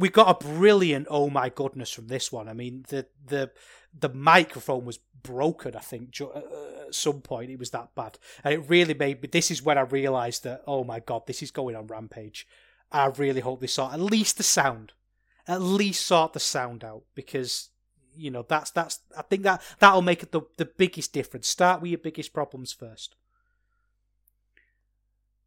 we 0.00 0.08
got 0.08 0.42
a 0.42 0.44
brilliant 0.44 1.06
oh 1.10 1.30
my 1.30 1.48
goodness 1.48 1.90
from 1.90 2.08
this 2.08 2.32
one. 2.32 2.48
I 2.48 2.54
mean 2.54 2.84
the 2.88 3.06
the 3.26 3.50
the 3.98 4.08
microphone 4.08 4.84
was 4.84 4.98
broken. 5.22 5.76
I 5.76 5.80
think 5.80 6.16
uh, 6.20 6.40
at 6.86 6.94
some 6.94 7.20
point 7.20 7.50
it 7.50 7.58
was 7.58 7.70
that 7.70 7.94
bad, 7.94 8.18
and 8.42 8.54
it 8.54 8.68
really 8.68 8.94
made 8.94 9.22
me. 9.22 9.28
This 9.30 9.50
is 9.50 9.62
when 9.62 9.78
I 9.78 9.82
realised 9.82 10.44
that 10.44 10.62
oh 10.66 10.84
my 10.84 11.00
god, 11.00 11.26
this 11.26 11.42
is 11.42 11.50
going 11.50 11.76
on 11.76 11.86
rampage. 11.86 12.46
I 12.90 13.06
really 13.06 13.40
hope 13.40 13.60
they 13.60 13.68
saw 13.68 13.92
at 13.92 14.00
least 14.00 14.36
the 14.36 14.42
sound 14.42 14.92
at 15.50 15.60
least 15.60 16.06
sort 16.06 16.32
the 16.32 16.40
sound 16.40 16.84
out 16.84 17.02
because 17.14 17.70
you 18.16 18.30
know 18.30 18.44
that's 18.48 18.70
that's 18.70 19.00
I 19.16 19.22
think 19.22 19.42
that 19.42 19.62
that'll 19.80 20.02
make 20.02 20.30
the 20.30 20.42
the 20.56 20.64
biggest 20.64 21.12
difference. 21.12 21.48
Start 21.48 21.80
with 21.80 21.90
your 21.90 21.98
biggest 21.98 22.32
problems 22.32 22.72
first. 22.72 23.16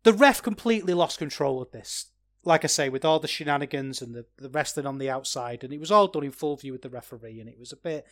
The 0.04 0.14
ref 0.14 0.42
completely 0.42 0.94
lost 0.94 1.20
control 1.20 1.62
of 1.62 1.72
this. 1.72 2.08
Like 2.46 2.64
I 2.64 2.68
say, 2.68 2.90
with 2.90 3.06
all 3.06 3.20
the 3.20 3.28
shenanigans 3.28 4.02
and 4.02 4.14
the, 4.14 4.26
the 4.38 4.50
wrestling 4.50 4.86
on 4.86 4.98
the 4.98 5.10
outside, 5.10 5.64
and 5.64 5.72
it 5.72 5.80
was 5.80 5.92
all 5.92 6.08
done 6.08 6.24
in 6.24 6.32
full 6.32 6.58
view 6.58 6.74
with 6.74 6.82
the 6.82 6.90
referee, 6.90 7.40
and 7.40 7.50
it 7.50 7.60
was 7.60 7.72
a 7.72 7.78
bit. 7.78 8.06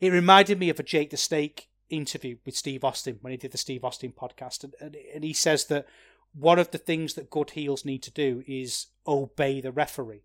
It 0.00 0.12
reminded 0.12 0.58
me 0.58 0.68
of 0.68 0.78
a 0.78 0.82
Jake 0.82 1.10
the 1.10 1.16
Snake 1.16 1.68
interview 1.88 2.36
with 2.44 2.56
Steve 2.56 2.84
Austin 2.84 3.18
when 3.20 3.30
he 3.30 3.36
did 3.36 3.52
the 3.52 3.58
Steve 3.58 3.84
Austin 3.84 4.12
podcast, 4.12 4.64
and, 4.64 4.74
and, 4.80 4.96
and 5.14 5.24
he 5.24 5.32
says 5.32 5.66
that 5.66 5.86
one 6.34 6.58
of 6.58 6.70
the 6.70 6.78
things 6.78 7.14
that 7.14 7.30
good 7.30 7.50
heels 7.50 7.84
need 7.84 8.02
to 8.02 8.10
do 8.10 8.42
is 8.46 8.86
obey 9.06 9.60
the 9.60 9.72
referee 9.72 10.24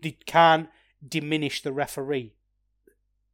they 0.00 0.12
can't 0.26 0.68
diminish 1.06 1.62
the 1.62 1.72
referee 1.72 2.34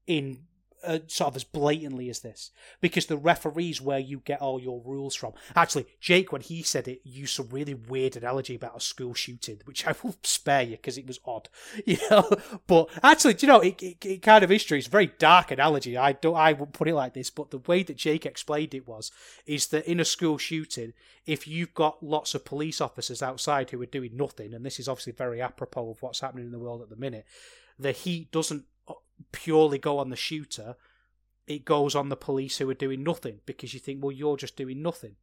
in 0.07 0.45
uh, 0.85 0.99
sort 1.07 1.29
of 1.29 1.37
as 1.37 1.45
blatantly 1.45 2.09
as 2.11 2.21
this 2.21 2.51
because 2.81 3.07
the 3.07 3.17
referees 3.17 3.81
where 3.81 3.99
you 3.99 4.21
get 4.25 4.41
all 4.41 4.61
your 4.61 4.83
rules 4.85 5.15
from. 5.15 5.33
Actually, 5.55 5.87
Jake, 6.01 6.33
when 6.33 6.41
he 6.41 6.63
said 6.63 6.89
it, 6.89 7.01
used 7.05 7.35
some 7.35 7.49
really 7.51 7.75
weird 7.75 8.17
analogy 8.17 8.55
about 8.55 8.77
a 8.77 8.81
school 8.81 9.15
shooting, 9.15 9.61
which 9.65 9.87
I 9.87 9.95
will 10.03 10.17
spare 10.23 10.63
you 10.63 10.77
because 10.77 10.99
it 10.99 11.07
was 11.07 11.21
odd, 11.25 11.49
you 11.87 11.99
know. 12.11 12.29
But 12.67 12.89
actually, 13.03 13.37
you 13.41 13.49
know, 13.49 13.61
it, 13.61 13.83
it, 13.83 14.05
it, 14.05 14.23
kind 14.23 14.45
of 14.45 14.51
is 14.51 14.65
true. 14.65 14.79
It's 14.79 14.87
a 14.87 14.91
very 14.91 15.13
dark 15.19 15.51
analogy. 15.51 15.97
I 15.97 16.13
don't, 16.13 16.37
I 16.37 16.53
wouldn't 16.53 16.75
put 16.75 16.89
it 16.89 16.95
like 16.95 17.15
this, 17.15 17.31
but 17.31 17.51
the 17.51 17.59
way 17.59 17.83
that 17.83 17.97
Jake 17.97 18.27
explained 18.27 18.75
it 18.75 18.87
was, 18.87 19.11
is 19.47 19.69
that 19.69 19.87
in 19.87 20.01
a 20.01 20.05
school 20.05 20.39
shooting, 20.39 20.93
if 21.27 21.47
you've 21.47 21.75
got 21.75 22.03
lots 22.03 22.35
of 22.35 22.45
police 22.45 22.81
officers 22.81 23.23
outside 23.23 23.71
who 23.71 23.81
are 23.81 23.87
doing 23.87 24.17
nothing, 24.17 24.55
and 24.55 24.65
this 24.65 24.81
is 24.81 24.89
obviously 24.89 25.13
very 25.13 25.41
apropos 25.41 25.91
of 25.91 26.03
what's 26.03 26.21
happening 26.21 26.47
in 26.47 26.53
the 26.53 26.59
world 26.59 26.83
at 26.83 26.91
the 26.91 26.97
minute, 26.97 27.27
the 27.79 27.93
heat 27.93 28.31
doesn't 28.31 28.65
purely 29.33 29.79
go 29.79 29.99
on 29.99 30.11
the 30.11 30.17
shooter, 30.17 30.77
it 31.47 31.65
goes 31.65 31.95
on 31.95 32.09
the 32.09 32.17
police 32.17 32.59
who 32.59 32.69
are 32.71 32.75
doing 32.75 33.03
nothing 33.03 33.41
because 33.47 33.75
you 33.75 33.81
think, 33.81 34.03
well, 34.03 34.13
you're 34.13 34.37
just 34.37 34.57
doing 34.57 34.83
nothing. 34.83 35.17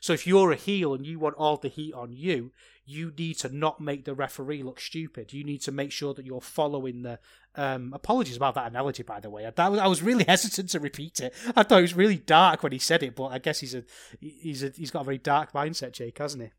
So 0.00 0.14
if 0.14 0.26
you're 0.26 0.50
a 0.50 0.56
heel 0.56 0.94
and 0.94 1.06
you 1.06 1.18
want 1.18 1.36
all 1.36 1.58
the 1.58 1.68
heat 1.68 1.92
on 1.92 2.12
you, 2.12 2.52
you 2.86 3.12
need 3.16 3.34
to 3.38 3.54
not 3.54 3.80
make 3.80 4.06
the 4.06 4.14
referee 4.14 4.62
look 4.62 4.80
stupid. 4.80 5.34
You 5.34 5.44
need 5.44 5.60
to 5.62 5.72
make 5.72 5.92
sure 5.92 6.14
that 6.14 6.24
you're 6.24 6.40
following 6.40 7.02
the. 7.02 7.20
Um, 7.54 7.92
apologies 7.92 8.36
about 8.36 8.54
that 8.54 8.68
analogy, 8.68 9.02
by 9.02 9.20
the 9.20 9.28
way. 9.28 9.44
I, 9.44 9.52
I 9.62 9.86
was 9.86 10.02
really 10.02 10.24
hesitant 10.28 10.70
to 10.70 10.80
repeat 10.80 11.20
it. 11.20 11.34
I 11.54 11.62
thought 11.62 11.80
it 11.80 11.82
was 11.82 11.94
really 11.96 12.16
dark 12.16 12.62
when 12.62 12.72
he 12.72 12.78
said 12.78 13.02
it, 13.02 13.14
but 13.14 13.26
I 13.26 13.38
guess 13.38 13.60
he's 13.60 13.74
a 13.74 13.84
he's 14.20 14.62
a 14.62 14.70
he's 14.70 14.90
got 14.90 15.02
a 15.02 15.04
very 15.04 15.18
dark 15.18 15.52
mindset, 15.52 15.92
Jake, 15.92 16.18
hasn't 16.18 16.44
he? 16.44 16.50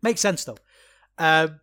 Makes 0.00 0.20
sense 0.20 0.44
though. 0.44 0.58
Um, 1.18 1.60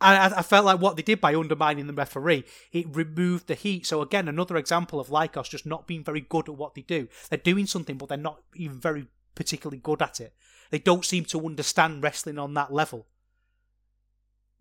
I, 0.00 0.26
I 0.38 0.42
felt 0.42 0.64
like 0.64 0.80
what 0.80 0.96
they 0.96 1.02
did 1.02 1.20
by 1.20 1.34
undermining 1.34 1.86
the 1.86 1.92
referee, 1.92 2.44
it 2.72 2.86
removed 2.94 3.46
the 3.46 3.54
heat. 3.54 3.86
So 3.86 4.00
again, 4.00 4.28
another 4.28 4.56
example 4.56 4.98
of 4.98 5.08
Lykos 5.08 5.50
just 5.50 5.66
not 5.66 5.86
being 5.86 6.04
very 6.04 6.22
good 6.22 6.48
at 6.48 6.56
what 6.56 6.74
they 6.74 6.82
do. 6.82 7.08
They're 7.28 7.38
doing 7.38 7.66
something, 7.66 7.98
but 7.98 8.08
they're 8.08 8.18
not 8.18 8.40
even 8.54 8.80
very 8.80 9.06
particularly 9.34 9.78
good 9.78 10.02
at 10.02 10.20
it. 10.20 10.34
They 10.70 10.78
don't 10.78 11.04
seem 11.04 11.24
to 11.26 11.44
understand 11.44 12.02
wrestling 12.02 12.38
on 12.38 12.54
that 12.54 12.72
level. 12.72 13.06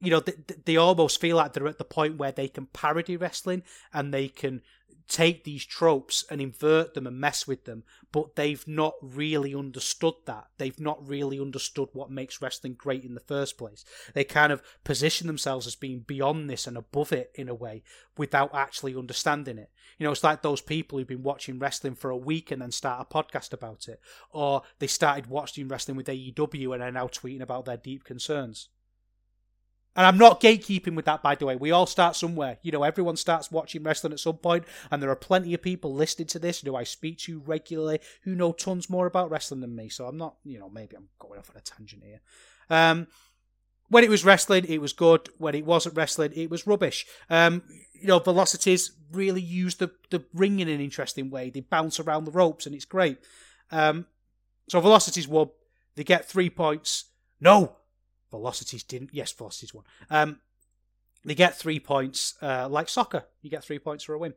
You 0.02 0.12
know, 0.12 0.20
they, 0.20 0.34
they 0.66 0.78
almost 0.78 1.22
feel 1.22 1.38
like 1.38 1.54
they're 1.54 1.68
at 1.68 1.78
the 1.78 1.84
point 1.86 2.18
where 2.18 2.32
they 2.32 2.48
can 2.48 2.68
parody 2.68 3.18
wrestling 3.18 3.64
and 3.94 4.14
they 4.14 4.28
can 4.28 4.62
take 5.10 5.44
these 5.44 5.66
tropes 5.66 6.24
and 6.30 6.40
invert 6.40 6.94
them 6.94 7.08
and 7.08 7.20
mess 7.20 7.48
with 7.48 7.66
them, 7.66 7.84
but 8.12 8.36
they've 8.36 8.66
not 8.68 8.94
really 9.02 9.56
understood 9.56 10.14
that. 10.26 10.48
They've 10.58 10.80
not 10.80 11.06
really 11.06 11.40
understood 11.40 11.90
what 11.94 12.12
makes 12.12 12.42
wrestling 12.42 12.76
great 12.76 13.04
in 13.04 13.16
the 13.16 13.20
first 13.20 13.58
place. 13.58 13.84
They 14.14 14.24
kind 14.24 14.54
of 14.54 14.62
position 14.84 15.28
themselves 15.28 15.66
as 15.66 15.76
being 15.76 16.02
beyond 16.02 16.50
this 16.50 16.68
and 16.68 16.78
above 16.78 17.12
it 17.12 17.32
in 17.34 17.50
a 17.50 17.56
way 17.56 17.84
without 18.18 18.54
actually 18.54 18.96
understanding 18.96 19.58
it. 19.58 19.72
You 19.98 20.06
know, 20.06 20.12
it's 20.12 20.24
like 20.24 20.44
those 20.44 20.62
people 20.62 20.98
who've 20.98 21.08
been 21.08 21.24
watching 21.24 21.58
wrestling 21.58 21.96
for 21.96 22.12
a 22.12 22.18
week 22.18 22.52
and 22.52 22.62
then 22.62 22.72
start 22.72 23.08
a 23.10 23.14
podcast 23.14 23.52
about 23.52 23.88
it, 23.88 24.00
or 24.32 24.62
they 24.78 24.88
started 24.88 25.28
watching 25.28 25.68
wrestling 25.68 25.98
with 25.98 26.08
AEW 26.08 26.74
and 26.74 26.84
are 26.84 26.92
now 26.92 27.08
tweeting 27.08 27.42
about 27.42 27.66
their 27.66 27.78
deep 27.78 28.04
concerns. 28.04 28.70
And 29.96 30.06
I'm 30.06 30.18
not 30.18 30.40
gatekeeping 30.40 30.96
with 30.96 31.06
that, 31.06 31.24
by 31.24 31.36
the 31.36 31.46
way. 31.46 31.56
We 31.56 31.72
all 31.72 31.86
start 31.86 32.16
somewhere. 32.16 32.58
You 32.62 32.72
know, 32.72 32.84
everyone 32.84 33.18
starts 33.18 33.52
watching 33.52 33.84
wrestling 33.84 34.14
at 34.14 34.20
some 34.20 34.38
point, 34.38 34.66
and 34.92 35.02
there 35.02 35.10
are 35.10 35.16
plenty 35.16 35.54
of 35.54 35.62
people 35.62 35.94
listening 35.94 36.28
to 36.28 36.40
this 36.40 36.62
who 36.62 36.76
I 36.76 36.84
speak 36.84 37.18
to 37.20 37.40
regularly 37.40 38.00
who 38.24 38.36
know 38.36 38.54
tons 38.54 38.90
more 38.90 39.08
about 39.08 39.30
wrestling 39.30 39.62
than 39.62 39.76
me. 39.76 39.90
So 39.90 40.06
I'm 40.06 40.18
not, 40.18 40.36
you 40.44 40.60
know, 40.60 40.70
maybe 40.70 40.96
I'm 40.96 41.10
going 41.18 41.40
off 41.40 41.50
on 41.50 41.58
a 41.58 41.62
tangent 41.62 42.04
here. 42.04 42.22
Um, 42.70 43.08
when 43.90 44.04
it 44.04 44.10
was 44.10 44.24
wrestling, 44.24 44.66
it 44.66 44.80
was 44.80 44.94
good. 44.94 45.30
When 45.38 45.56
it 45.56 45.66
wasn't 45.66 45.98
wrestling, 45.98 46.32
it 46.36 46.50
was 46.50 46.68
rubbish. 46.68 47.06
Um, 47.30 47.64
you 47.94 48.08
know, 48.08 48.20
Velocities 48.20 48.92
really 49.12 49.42
use 49.42 49.76
the, 49.76 49.92
the 50.12 50.24
ring 50.34 50.60
in 50.60 50.70
an 50.70 50.80
interesting 50.80 51.30
way. 51.32 51.50
They 51.50 51.62
bounce 51.62 52.00
around 52.00 52.26
the 52.26 52.32
ropes, 52.32 52.66
and 52.66 52.76
it's 52.76 52.86
great. 52.86 53.18
Um, 53.72 54.06
so 54.70 54.80
Velocities 54.80 55.28
won. 55.28 55.50
They 55.96 56.04
get 56.04 56.26
three 56.26 56.50
points. 56.50 57.06
No, 57.42 57.78
Velocities 58.32 58.84
didn't. 58.84 59.12
Yes, 59.14 59.32
Velocities 59.32 59.74
won. 59.74 59.84
Um, 60.10 60.40
they 61.26 61.36
get 61.36 61.58
three 61.58 61.80
points, 61.80 62.36
uh, 62.42 62.68
like 62.70 62.90
soccer. 62.90 63.26
You 63.42 63.50
get 63.50 63.64
three 63.64 63.80
points 63.80 64.04
for 64.04 64.14
a 64.14 64.20
win. 64.20 64.34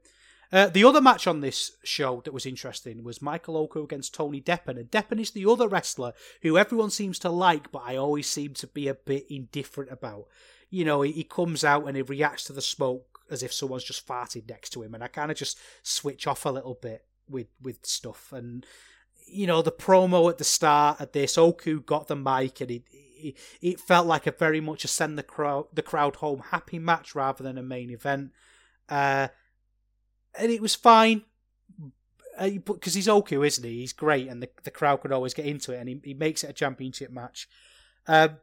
Uh, 0.52 0.66
the 0.66 0.84
other 0.84 1.00
match 1.00 1.26
on 1.26 1.40
this 1.40 1.72
show 1.82 2.20
that 2.24 2.34
was 2.34 2.44
interesting 2.44 3.02
was 3.02 3.22
Michael 3.22 3.56
Oku 3.56 3.84
against 3.84 4.14
Tony 4.14 4.40
Deppen. 4.40 4.78
And 4.78 4.90
Deppen 4.90 5.18
is 5.18 5.30
the 5.30 5.46
other 5.46 5.66
wrestler 5.66 6.12
who 6.42 6.58
everyone 6.58 6.90
seems 6.90 7.18
to 7.20 7.30
like, 7.30 7.72
but 7.72 7.84
I 7.86 7.96
always 7.96 8.28
seem 8.28 8.52
to 8.54 8.66
be 8.66 8.88
a 8.88 8.94
bit 8.94 9.26
indifferent 9.30 9.90
about. 9.90 10.26
You 10.68 10.84
know, 10.84 11.00
he, 11.02 11.12
he 11.12 11.24
comes 11.24 11.64
out 11.64 11.86
and 11.86 11.96
he 11.96 12.02
reacts 12.02 12.44
to 12.44 12.52
the 12.52 12.60
smoke 12.60 13.20
as 13.30 13.42
if 13.42 13.52
someone's 13.52 13.84
just 13.84 14.06
farted 14.06 14.48
next 14.48 14.70
to 14.70 14.82
him, 14.82 14.94
and 14.94 15.02
I 15.02 15.06
kind 15.06 15.30
of 15.30 15.38
just 15.38 15.58
switch 15.82 16.26
off 16.26 16.44
a 16.44 16.50
little 16.50 16.74
bit 16.74 17.06
with 17.28 17.48
with 17.62 17.86
stuff. 17.86 18.30
And 18.32 18.66
you 19.26 19.46
know, 19.46 19.62
the 19.62 19.72
promo 19.72 20.28
at 20.28 20.36
the 20.36 20.44
start 20.44 21.00
of 21.00 21.12
this, 21.12 21.38
Oku 21.38 21.80
got 21.80 22.08
the 22.08 22.16
mic 22.16 22.60
and 22.60 22.70
he 22.70 22.84
it, 23.60 23.80
felt 23.80 24.06
like 24.06 24.26
a 24.26 24.32
very 24.32 24.60
much 24.60 24.84
a 24.84 24.88
send 24.88 25.18
the 25.18 25.22
crowd 25.22 25.66
the 25.72 25.82
crowd 25.82 26.16
home 26.16 26.42
happy 26.50 26.78
match 26.78 27.14
rather 27.14 27.42
than 27.42 27.58
a 27.58 27.62
main 27.62 27.90
event. 27.90 28.32
Uh, 28.88 29.28
and 30.38 30.50
it 30.50 30.62
was 30.62 30.74
fine 30.74 31.22
because 32.38 32.94
uh, 32.94 32.96
he's 32.96 33.08
Oku, 33.08 33.42
isn't 33.42 33.64
he? 33.64 33.80
He's 33.80 33.92
great, 33.92 34.28
and 34.28 34.42
the 34.42 34.48
the 34.64 34.70
crowd 34.70 35.00
could 35.00 35.12
always 35.12 35.34
get 35.34 35.46
into 35.46 35.72
it, 35.72 35.78
and 35.78 35.88
he, 35.88 36.00
he 36.02 36.14
makes 36.14 36.44
it 36.44 36.50
a 36.50 36.54
championship 36.54 37.10
match. 37.10 37.48
Um, 38.06 38.36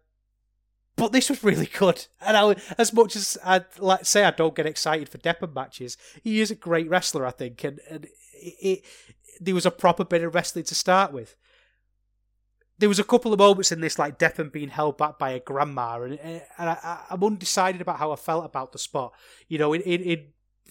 but 0.96 1.12
this 1.12 1.30
was 1.30 1.44
really 1.44 1.66
good, 1.66 2.06
and 2.22 2.38
I, 2.38 2.56
as 2.78 2.94
much 2.94 3.16
as 3.16 3.38
I'd 3.44 3.66
like 3.80 4.06
say 4.06 4.24
I 4.24 4.32
don't 4.32 4.56
get 4.56 4.66
excited 4.66 5.10
for 5.10 5.18
Deppen 5.18 5.54
matches, 5.54 5.98
he 6.24 6.42
is 6.42 6.52
a 6.52 6.56
great 6.56 6.90
wrestler, 6.90 7.26
I 7.26 7.32
think, 7.32 7.64
and, 7.64 7.80
and 7.90 8.06
it, 8.34 8.56
it, 8.62 8.86
there 9.40 9.56
was 9.56 9.66
a 9.66 9.72
proper 9.72 10.04
bit 10.04 10.24
of 10.24 10.36
wrestling 10.36 10.66
to 10.66 10.76
start 10.76 11.14
with 11.14 11.36
there 12.80 12.90
was 12.90 13.00
a 13.00 13.04
couple 13.04 13.34
of 13.34 13.40
moments 13.40 13.72
in 13.72 13.82
this, 13.82 14.00
like 14.00 14.18
Deppen 14.18 14.52
being 14.52 14.70
held 14.70 14.98
back 14.98 15.20
by 15.20 15.32
a 15.32 15.40
grandma, 15.40 16.02
and, 16.02 16.18
eh, 16.22 16.40
and 16.58 16.70
I, 16.70 17.04
am 17.12 17.24
undecided 17.24 17.82
about 17.82 18.00
how 18.00 18.12
I 18.12 18.16
felt 18.16 18.46
about 18.46 18.72
the 18.72 18.80
spot. 18.80 19.14
You 19.48 19.60
know, 19.60 19.74
in, 19.74 19.82
in, 19.82 20.02
in 20.02 20.26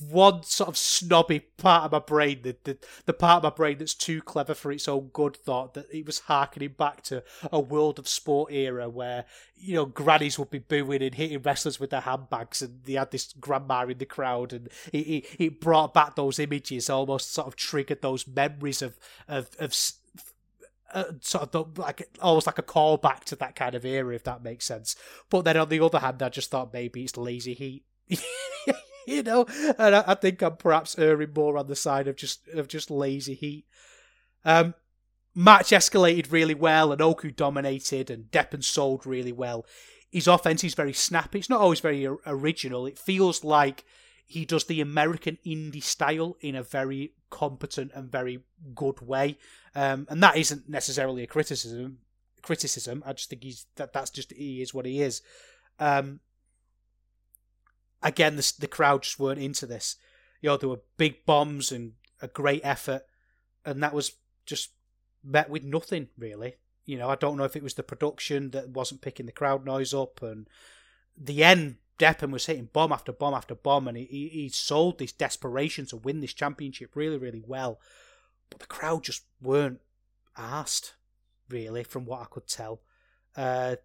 one 0.08 0.42
sort 0.42 0.68
of 0.68 0.76
snobby 0.76 1.40
part 1.40 1.84
of 1.84 1.92
my 1.92 1.98
brain, 1.98 2.40
the, 2.42 2.56
the, 2.64 2.78
the 3.04 3.12
part 3.12 3.38
of 3.38 3.42
my 3.42 3.54
brain 3.54 3.78
that's 3.78 3.94
too 3.94 4.22
clever 4.22 4.54
for 4.54 4.72
its 4.72 4.88
own 4.88 5.10
good, 5.12 5.36
thought 5.36 5.74
that 5.74 5.86
it 5.92 6.06
was 6.06 6.20
harkening 6.20 6.74
back 6.78 7.02
to 7.02 7.22
a 7.52 7.60
world 7.60 7.98
of 7.98 8.08
sport 8.08 8.52
era 8.52 8.88
where 8.88 9.24
you 9.56 9.74
know 9.74 9.84
grannies 9.84 10.38
would 10.38 10.50
be 10.50 10.58
booing 10.58 11.02
and 11.02 11.14
hitting 11.14 11.42
wrestlers 11.42 11.78
with 11.78 11.90
their 11.90 12.00
handbags, 12.00 12.62
and 12.62 12.80
they 12.84 12.94
had 12.94 13.10
this 13.10 13.34
grandma 13.38 13.84
in 13.86 13.98
the 13.98 14.06
crowd, 14.06 14.52
and 14.52 14.68
it, 14.92 14.98
it, 14.98 15.26
it 15.38 15.60
brought 15.60 15.92
back 15.92 16.14
those 16.14 16.38
images, 16.38 16.88
almost 16.88 17.32
sort 17.32 17.48
of 17.48 17.56
triggered 17.56 18.00
those 18.00 18.26
memories 18.26 18.80
of 18.80 18.98
of 19.26 19.50
of 19.58 19.74
uh, 20.94 21.04
sort 21.20 21.54
of 21.54 21.74
the, 21.74 21.80
like 21.80 22.08
almost 22.20 22.46
like 22.46 22.58
a 22.58 22.62
callback 22.62 23.24
to 23.24 23.36
that 23.36 23.56
kind 23.56 23.74
of 23.74 23.84
era, 23.84 24.14
if 24.14 24.24
that 24.24 24.42
makes 24.42 24.64
sense. 24.64 24.96
But 25.30 25.42
then 25.42 25.56
on 25.56 25.68
the 25.68 25.80
other 25.80 25.98
hand, 25.98 26.22
I 26.22 26.28
just 26.28 26.50
thought 26.50 26.72
maybe 26.72 27.04
it's 27.04 27.16
lazy 27.16 27.54
heat, 27.54 27.84
you 29.06 29.22
know, 29.22 29.46
and 29.78 29.94
I, 29.96 30.04
I, 30.08 30.14
think 30.14 30.42
I'm 30.42 30.56
perhaps 30.56 30.98
erring 30.98 31.32
more 31.34 31.58
on 31.58 31.66
the 31.66 31.76
side 31.76 32.08
of 32.08 32.16
just 32.16 32.46
of 32.48 32.68
just 32.68 32.90
lazy 32.90 33.34
heat. 33.34 33.66
Um, 34.44 34.74
match 35.34 35.68
escalated 35.70 36.32
really 36.32 36.54
well, 36.54 36.92
and 36.92 37.02
Oku 37.02 37.30
dominated, 37.30 38.10
and 38.10 38.30
Deppen 38.30 38.64
sold 38.64 39.06
really 39.06 39.32
well. 39.32 39.66
His 40.10 40.26
offense 40.26 40.64
is 40.64 40.74
very 40.74 40.94
snappy. 40.94 41.40
It's 41.40 41.50
not 41.50 41.60
always 41.60 41.80
very 41.80 42.08
original. 42.26 42.86
It 42.86 42.98
feels 42.98 43.44
like 43.44 43.84
he 44.28 44.44
does 44.44 44.64
the 44.64 44.82
American 44.82 45.38
indie 45.44 45.82
style 45.82 46.36
in 46.42 46.54
a 46.54 46.62
very 46.62 47.14
competent 47.30 47.90
and 47.94 48.12
very 48.12 48.40
good 48.74 49.00
way, 49.00 49.38
um, 49.74 50.06
and 50.10 50.22
that 50.22 50.36
isn't 50.36 50.68
necessarily 50.68 51.22
a 51.22 51.26
criticism. 51.26 51.98
Criticism. 52.42 53.02
I 53.06 53.14
just 53.14 53.30
think 53.30 53.42
he's 53.42 53.66
that. 53.76 53.94
That's 53.94 54.10
just 54.10 54.32
he 54.32 54.60
is 54.60 54.74
what 54.74 54.84
he 54.84 55.00
is. 55.00 55.22
Um, 55.80 56.20
again, 58.02 58.36
the 58.36 58.52
the 58.60 58.68
crowd 58.68 59.02
just 59.02 59.18
weren't 59.18 59.40
into 59.40 59.64
this. 59.66 59.96
You 60.42 60.50
know, 60.50 60.56
there 60.58 60.68
were 60.68 60.82
big 60.98 61.24
bombs 61.24 61.72
and 61.72 61.94
a 62.20 62.28
great 62.28 62.60
effort, 62.62 63.06
and 63.64 63.82
that 63.82 63.94
was 63.94 64.12
just 64.44 64.72
met 65.24 65.48
with 65.48 65.64
nothing 65.64 66.08
really. 66.18 66.56
You 66.84 66.98
know, 66.98 67.08
I 67.08 67.14
don't 67.14 67.38
know 67.38 67.44
if 67.44 67.56
it 67.56 67.62
was 67.62 67.74
the 67.74 67.82
production 67.82 68.50
that 68.50 68.68
wasn't 68.68 69.00
picking 69.00 69.24
the 69.24 69.32
crowd 69.32 69.64
noise 69.64 69.94
up, 69.94 70.20
and 70.22 70.48
the 71.16 71.42
end 71.42 71.76
Deppen 71.98 72.30
was 72.30 72.46
hitting 72.46 72.68
bomb 72.72 72.92
after 72.92 73.12
bomb 73.12 73.34
after 73.34 73.54
bomb, 73.54 73.88
and 73.88 73.96
he, 73.96 74.04
he 74.04 74.28
he 74.28 74.48
sold 74.48 74.98
this 74.98 75.12
desperation 75.12 75.86
to 75.86 75.96
win 75.96 76.20
this 76.20 76.32
championship 76.32 76.94
really, 76.94 77.18
really 77.18 77.42
well. 77.44 77.80
But 78.50 78.60
the 78.60 78.66
crowd 78.66 79.04
just 79.04 79.24
weren't 79.40 79.80
asked, 80.36 80.94
really, 81.48 81.84
from 81.84 82.04
what 82.06 82.22
I 82.22 82.26
could 82.26 82.46
tell. 82.46 82.80
Uh, 83.36 83.76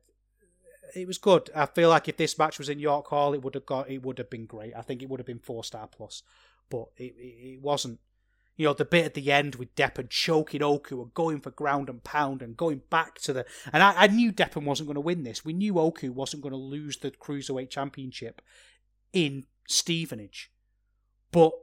it 0.96 1.08
was 1.08 1.18
good. 1.18 1.50
I 1.56 1.66
feel 1.66 1.90
like 1.90 2.08
if 2.08 2.18
this 2.18 2.38
match 2.38 2.60
was 2.60 2.70
in 2.70 2.80
York 2.80 3.08
Hall, 3.08 3.34
it 3.34 3.42
would 3.42 3.56
have 3.56 3.66
got 3.66 3.90
it 3.90 4.04
would 4.04 4.20
have 4.20 4.30
been 4.30 4.46
great. 4.46 4.74
I 4.76 4.82
think 4.82 5.02
it 5.02 5.10
would 5.10 5.20
have 5.20 5.28
been 5.28 5.40
four 5.40 5.64
star 5.64 5.88
plus, 5.88 6.24
but 6.70 6.86
it, 6.98 7.16
it, 7.18 7.54
it 7.54 7.62
wasn't 7.62 8.00
you 8.56 8.68
know, 8.68 8.74
the 8.74 8.86
bit 8.86 9.06
at 9.06 9.14
the 9.14 9.32
end 9.32 9.56
with 9.56 9.76
Deppen 9.76 10.10
choking 10.10 10.62
Oku 10.62 11.02
and 11.02 11.14
going 11.14 11.40
for 11.40 11.52
ground 11.52 11.90
and 11.90 12.04
pound 12.04 12.42
and 12.42 12.56
going 12.56 12.82
back 12.90 13.20
to 13.20 13.34
the. 13.34 13.46
And 13.72 13.82
I, 13.82 13.94
I 14.04 14.08
knew 14.08 14.32
Deppen 14.32 14.64
wasn't 14.64 14.88
going 14.88 14.96
to 14.96 15.02
win 15.02 15.24
this. 15.24 15.44
We 15.44 15.54
knew 15.54 15.80
Oku 15.80 16.12
wasn't 16.12 16.44
going 16.44 16.52
to 16.54 16.58
lose 16.58 16.98
the 16.98 17.12
Cruiserweight 17.12 17.70
Championship 17.70 18.42
in 19.12 19.46
Stevenage. 19.68 20.52
But 21.32 21.54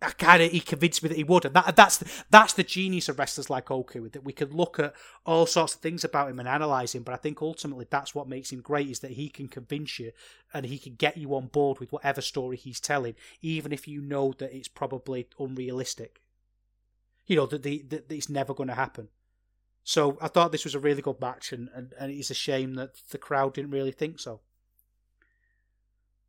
Kind 0.00 0.42
of 0.42 0.50
he 0.50 0.60
convinced 0.60 1.02
me 1.02 1.10
that 1.10 1.18
he 1.18 1.24
would, 1.24 1.44
and 1.44 1.54
that 1.54 1.76
that's 1.76 1.98
the, 1.98 2.10
that's 2.30 2.54
the 2.54 2.62
genius 2.62 3.10
of 3.10 3.18
wrestlers 3.18 3.50
like 3.50 3.70
Oku 3.70 4.08
that 4.08 4.24
we 4.24 4.32
can 4.32 4.50
look 4.50 4.78
at 4.78 4.94
all 5.26 5.44
sorts 5.44 5.74
of 5.74 5.82
things 5.82 6.04
about 6.04 6.30
him 6.30 6.38
and 6.38 6.48
analyze 6.48 6.94
him. 6.94 7.02
But 7.02 7.12
I 7.12 7.18
think 7.18 7.42
ultimately 7.42 7.86
that's 7.88 8.14
what 8.14 8.26
makes 8.26 8.50
him 8.50 8.62
great 8.62 8.88
is 8.88 9.00
that 9.00 9.10
he 9.10 9.28
can 9.28 9.46
convince 9.46 9.98
you 9.98 10.12
and 10.54 10.64
he 10.64 10.78
can 10.78 10.94
get 10.94 11.18
you 11.18 11.34
on 11.34 11.48
board 11.48 11.80
with 11.80 11.92
whatever 11.92 12.22
story 12.22 12.56
he's 12.56 12.80
telling, 12.80 13.14
even 13.42 13.72
if 13.72 13.86
you 13.86 14.00
know 14.00 14.32
that 14.38 14.56
it's 14.56 14.68
probably 14.68 15.28
unrealistic. 15.38 16.22
You 17.26 17.36
know 17.36 17.46
that 17.46 17.62
the 17.62 17.84
that 17.90 18.10
it's 18.10 18.30
never 18.30 18.54
going 18.54 18.70
to 18.70 18.74
happen. 18.74 19.08
So 19.84 20.16
I 20.22 20.28
thought 20.28 20.50
this 20.50 20.64
was 20.64 20.74
a 20.74 20.80
really 20.80 21.02
good 21.02 21.20
match, 21.20 21.52
and, 21.52 21.68
and, 21.74 21.92
and 22.00 22.10
it's 22.10 22.30
a 22.30 22.34
shame 22.34 22.74
that 22.76 22.94
the 23.10 23.18
crowd 23.18 23.52
didn't 23.52 23.72
really 23.72 23.92
think 23.92 24.18
so. 24.18 24.40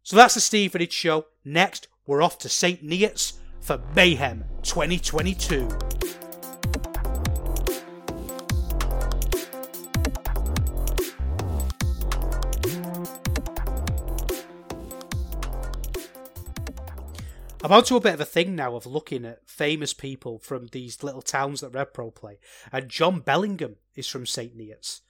So 0.03 0.17
that's 0.17 0.34
the 0.34 0.41
Stevenage 0.41 0.91
show. 0.91 1.28
Next, 1.45 1.88
we're 2.05 2.22
off 2.22 2.38
to 2.39 2.49
St. 2.49 2.86
Neots 2.86 3.38
for 3.62 3.80
Mayhem 3.95 4.43
2022. 4.64 5.68
I'm 17.64 17.72
onto 17.72 17.95
a 17.95 18.01
bit 18.01 18.16
of 18.16 18.20
a 18.20 18.26
thing 18.26 18.55
now 18.55 18.76
of 18.76 18.88
looking 18.88 19.24
at 19.24 19.47
famous 19.47 19.93
people 19.93 20.39
from 20.39 20.68
these 20.68 21.03
little 21.03 21.22
towns 21.22 21.62
that 21.62 21.72
RevPro 21.72 22.14
play. 22.14 22.39
And 22.72 22.89
John 22.89 23.20
Bellingham 23.20 23.76
is 23.95 24.07
from 24.07 24.26
St. 24.26 24.57
Neots. 24.57 25.01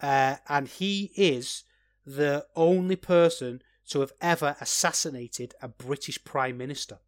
Uh, 0.00 0.36
and 0.48 0.68
he 0.68 1.10
is 1.16 1.64
the 2.06 2.46
only 2.54 2.96
person 2.96 3.60
to 3.88 4.00
have 4.00 4.12
ever 4.20 4.56
assassinated 4.60 5.54
a 5.60 5.66
British 5.68 6.22
Prime 6.22 6.56
Minister. 6.56 7.00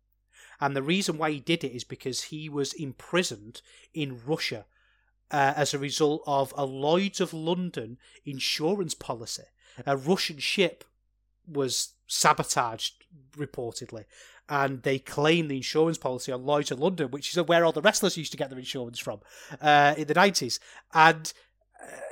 And 0.60 0.74
the 0.74 0.82
reason 0.82 1.18
why 1.18 1.30
he 1.30 1.40
did 1.40 1.64
it 1.64 1.74
is 1.74 1.84
because 1.84 2.24
he 2.24 2.48
was 2.48 2.72
imprisoned 2.72 3.62
in 3.94 4.20
Russia 4.26 4.66
uh, 5.30 5.54
as 5.56 5.72
a 5.72 5.78
result 5.78 6.22
of 6.26 6.52
a 6.56 6.64
Lloyd's 6.64 7.20
of 7.20 7.32
London 7.32 7.98
insurance 8.24 8.94
policy. 8.94 9.44
A 9.86 9.96
Russian 9.96 10.38
ship 10.38 10.84
was 11.46 11.94
sabotaged, 12.06 13.04
reportedly, 13.36 14.04
and 14.48 14.82
they 14.82 14.98
claim 14.98 15.48
the 15.48 15.56
insurance 15.56 15.98
policy 15.98 16.32
on 16.32 16.44
Lloyd's 16.44 16.70
of 16.70 16.80
London, 16.80 17.10
which 17.10 17.36
is 17.36 17.42
where 17.44 17.64
all 17.64 17.72
the 17.72 17.82
wrestlers 17.82 18.16
used 18.16 18.32
to 18.32 18.38
get 18.38 18.50
their 18.50 18.58
insurance 18.58 18.98
from 18.98 19.20
uh, 19.60 19.94
in 19.96 20.06
the 20.06 20.14
90s. 20.14 20.58
And 20.92 21.32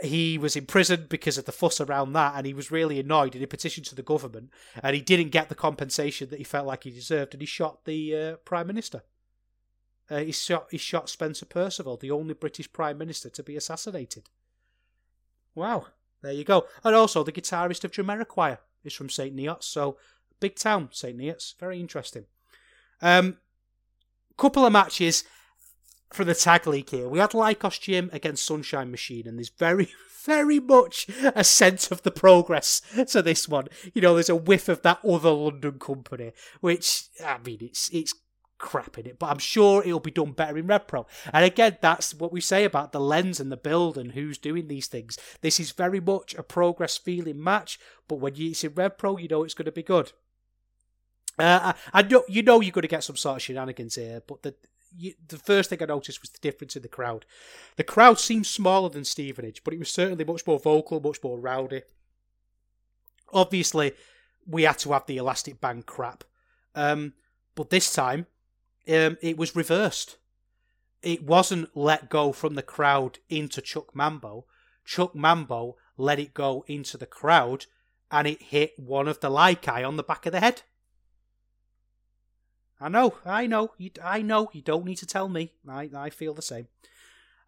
he 0.02 0.38
was 0.38 0.56
imprisoned 0.56 1.08
because 1.08 1.38
of 1.38 1.44
the 1.44 1.52
fuss 1.52 1.80
around 1.80 2.12
that, 2.12 2.34
and 2.36 2.46
he 2.46 2.54
was 2.54 2.70
really 2.70 3.00
annoyed. 3.00 3.34
And 3.34 3.40
he 3.40 3.46
petitioned 3.46 3.86
to 3.86 3.94
the 3.94 4.02
government, 4.02 4.50
and 4.82 4.94
he 4.94 5.02
didn't 5.02 5.30
get 5.30 5.48
the 5.48 5.54
compensation 5.54 6.28
that 6.30 6.38
he 6.38 6.44
felt 6.44 6.66
like 6.66 6.84
he 6.84 6.90
deserved, 6.90 7.34
and 7.34 7.42
he 7.42 7.46
shot 7.46 7.84
the 7.84 8.16
uh, 8.16 8.36
prime 8.44 8.66
minister. 8.66 9.02
Uh, 10.08 10.18
he 10.18 10.32
shot 10.32 10.68
he 10.70 10.78
shot 10.78 11.08
Spencer 11.08 11.46
Perceval, 11.46 11.98
the 11.98 12.10
only 12.10 12.34
British 12.34 12.72
prime 12.72 12.98
minister 12.98 13.28
to 13.30 13.42
be 13.42 13.56
assassinated. 13.56 14.30
Wow, 15.54 15.86
there 16.22 16.32
you 16.32 16.44
go. 16.44 16.66
And 16.84 16.94
also 16.94 17.24
the 17.24 17.32
guitarist 17.32 17.82
of 17.84 17.90
Jamiroquai 17.90 18.58
is 18.84 18.92
from 18.92 19.10
Saint 19.10 19.34
Neots, 19.34 19.64
so 19.64 19.96
big 20.38 20.54
town 20.54 20.90
Saint 20.92 21.18
Neots, 21.18 21.58
very 21.58 21.80
interesting. 21.80 22.26
Um, 23.02 23.38
couple 24.36 24.66
of 24.66 24.72
matches 24.72 25.24
for 26.12 26.24
the 26.24 26.34
tag 26.34 26.66
league 26.66 26.90
here. 26.90 27.08
We 27.08 27.18
had 27.18 27.30
Lykos 27.30 27.80
Gym 27.80 28.10
against 28.12 28.44
Sunshine 28.44 28.90
Machine, 28.90 29.26
and 29.26 29.38
there's 29.38 29.50
very, 29.50 29.88
very 30.24 30.60
much 30.60 31.08
a 31.34 31.44
sense 31.44 31.90
of 31.90 32.02
the 32.02 32.10
progress 32.10 32.82
to 33.10 33.22
this 33.22 33.48
one. 33.48 33.68
You 33.94 34.02
know, 34.02 34.14
there's 34.14 34.28
a 34.28 34.36
whiff 34.36 34.68
of 34.68 34.82
that 34.82 35.04
other 35.04 35.30
London 35.30 35.78
company, 35.78 36.32
which 36.60 37.04
I 37.24 37.38
mean, 37.38 37.58
it's 37.60 37.88
it's 37.92 38.14
crap 38.58 38.98
in 38.98 39.06
it, 39.06 39.18
but 39.18 39.30
I'm 39.30 39.38
sure 39.38 39.82
it'll 39.82 40.00
be 40.00 40.10
done 40.10 40.32
better 40.32 40.56
in 40.56 40.66
Rev 40.66 40.86
Pro. 40.86 41.06
And 41.32 41.44
again, 41.44 41.78
that's 41.80 42.14
what 42.14 42.32
we 42.32 42.40
say 42.40 42.64
about 42.64 42.92
the 42.92 43.00
lens 43.00 43.38
and 43.38 43.52
the 43.52 43.56
build 43.56 43.98
and 43.98 44.12
who's 44.12 44.38
doing 44.38 44.68
these 44.68 44.86
things. 44.86 45.18
This 45.40 45.60
is 45.60 45.72
very 45.72 46.00
much 46.00 46.34
a 46.34 46.42
progress 46.42 46.96
feeling 46.96 47.42
match, 47.42 47.78
but 48.08 48.16
when 48.16 48.34
you, 48.34 48.50
it's 48.50 48.64
in 48.64 48.70
RevPro, 48.70 49.20
you 49.20 49.28
know 49.28 49.44
it's 49.44 49.54
going 49.54 49.66
to 49.66 49.72
be 49.72 49.82
good. 49.82 50.12
Uh, 51.38 51.74
I, 51.92 52.00
I 52.00 52.02
know 52.02 52.24
you 52.28 52.42
know 52.42 52.60
you're 52.60 52.72
going 52.72 52.82
to 52.82 52.88
get 52.88 53.04
some 53.04 53.16
sort 53.16 53.36
of 53.36 53.42
shenanigans 53.42 53.96
here, 53.96 54.22
but 54.26 54.42
the 54.42 54.54
you, 54.96 55.14
the 55.28 55.38
first 55.38 55.70
thing 55.70 55.82
I 55.82 55.86
noticed 55.86 56.20
was 56.20 56.30
the 56.30 56.38
difference 56.40 56.76
in 56.76 56.82
the 56.82 56.88
crowd. 56.88 57.24
The 57.76 57.84
crowd 57.84 58.18
seemed 58.18 58.46
smaller 58.46 58.88
than 58.88 59.04
Stevenage, 59.04 59.62
but 59.64 59.74
it 59.74 59.78
was 59.78 59.90
certainly 59.90 60.24
much 60.24 60.46
more 60.46 60.58
vocal, 60.58 61.00
much 61.00 61.22
more 61.22 61.38
rowdy. 61.38 61.82
Obviously, 63.32 63.92
we 64.46 64.62
had 64.62 64.78
to 64.78 64.92
have 64.92 65.06
the 65.06 65.16
elastic 65.16 65.60
band 65.60 65.86
crap, 65.86 66.24
um, 66.74 67.14
but 67.54 67.70
this 67.70 67.92
time 67.92 68.26
um, 68.88 69.16
it 69.20 69.36
was 69.36 69.56
reversed. 69.56 70.18
It 71.02 71.24
wasn't 71.24 71.76
let 71.76 72.08
go 72.08 72.32
from 72.32 72.54
the 72.54 72.62
crowd 72.62 73.18
into 73.28 73.60
Chuck 73.60 73.94
Mambo. 73.94 74.46
Chuck 74.84 75.14
Mambo 75.14 75.76
let 75.96 76.18
it 76.18 76.34
go 76.34 76.64
into 76.66 76.96
the 76.96 77.06
crowd, 77.06 77.66
and 78.10 78.26
it 78.26 78.42
hit 78.42 78.78
one 78.78 79.08
of 79.08 79.20
the 79.20 79.30
Lykai 79.30 79.86
on 79.86 79.96
the 79.96 80.02
back 80.02 80.26
of 80.26 80.32
the 80.32 80.40
head. 80.40 80.62
I 82.80 82.88
know, 82.88 83.14
I 83.24 83.46
know, 83.46 83.70
you, 83.78 83.90
I 84.02 84.22
know. 84.22 84.50
You 84.52 84.62
don't 84.62 84.84
need 84.84 84.96
to 84.96 85.06
tell 85.06 85.28
me. 85.28 85.52
I, 85.68 85.88
I 85.96 86.10
feel 86.10 86.34
the 86.34 86.42
same. 86.42 86.68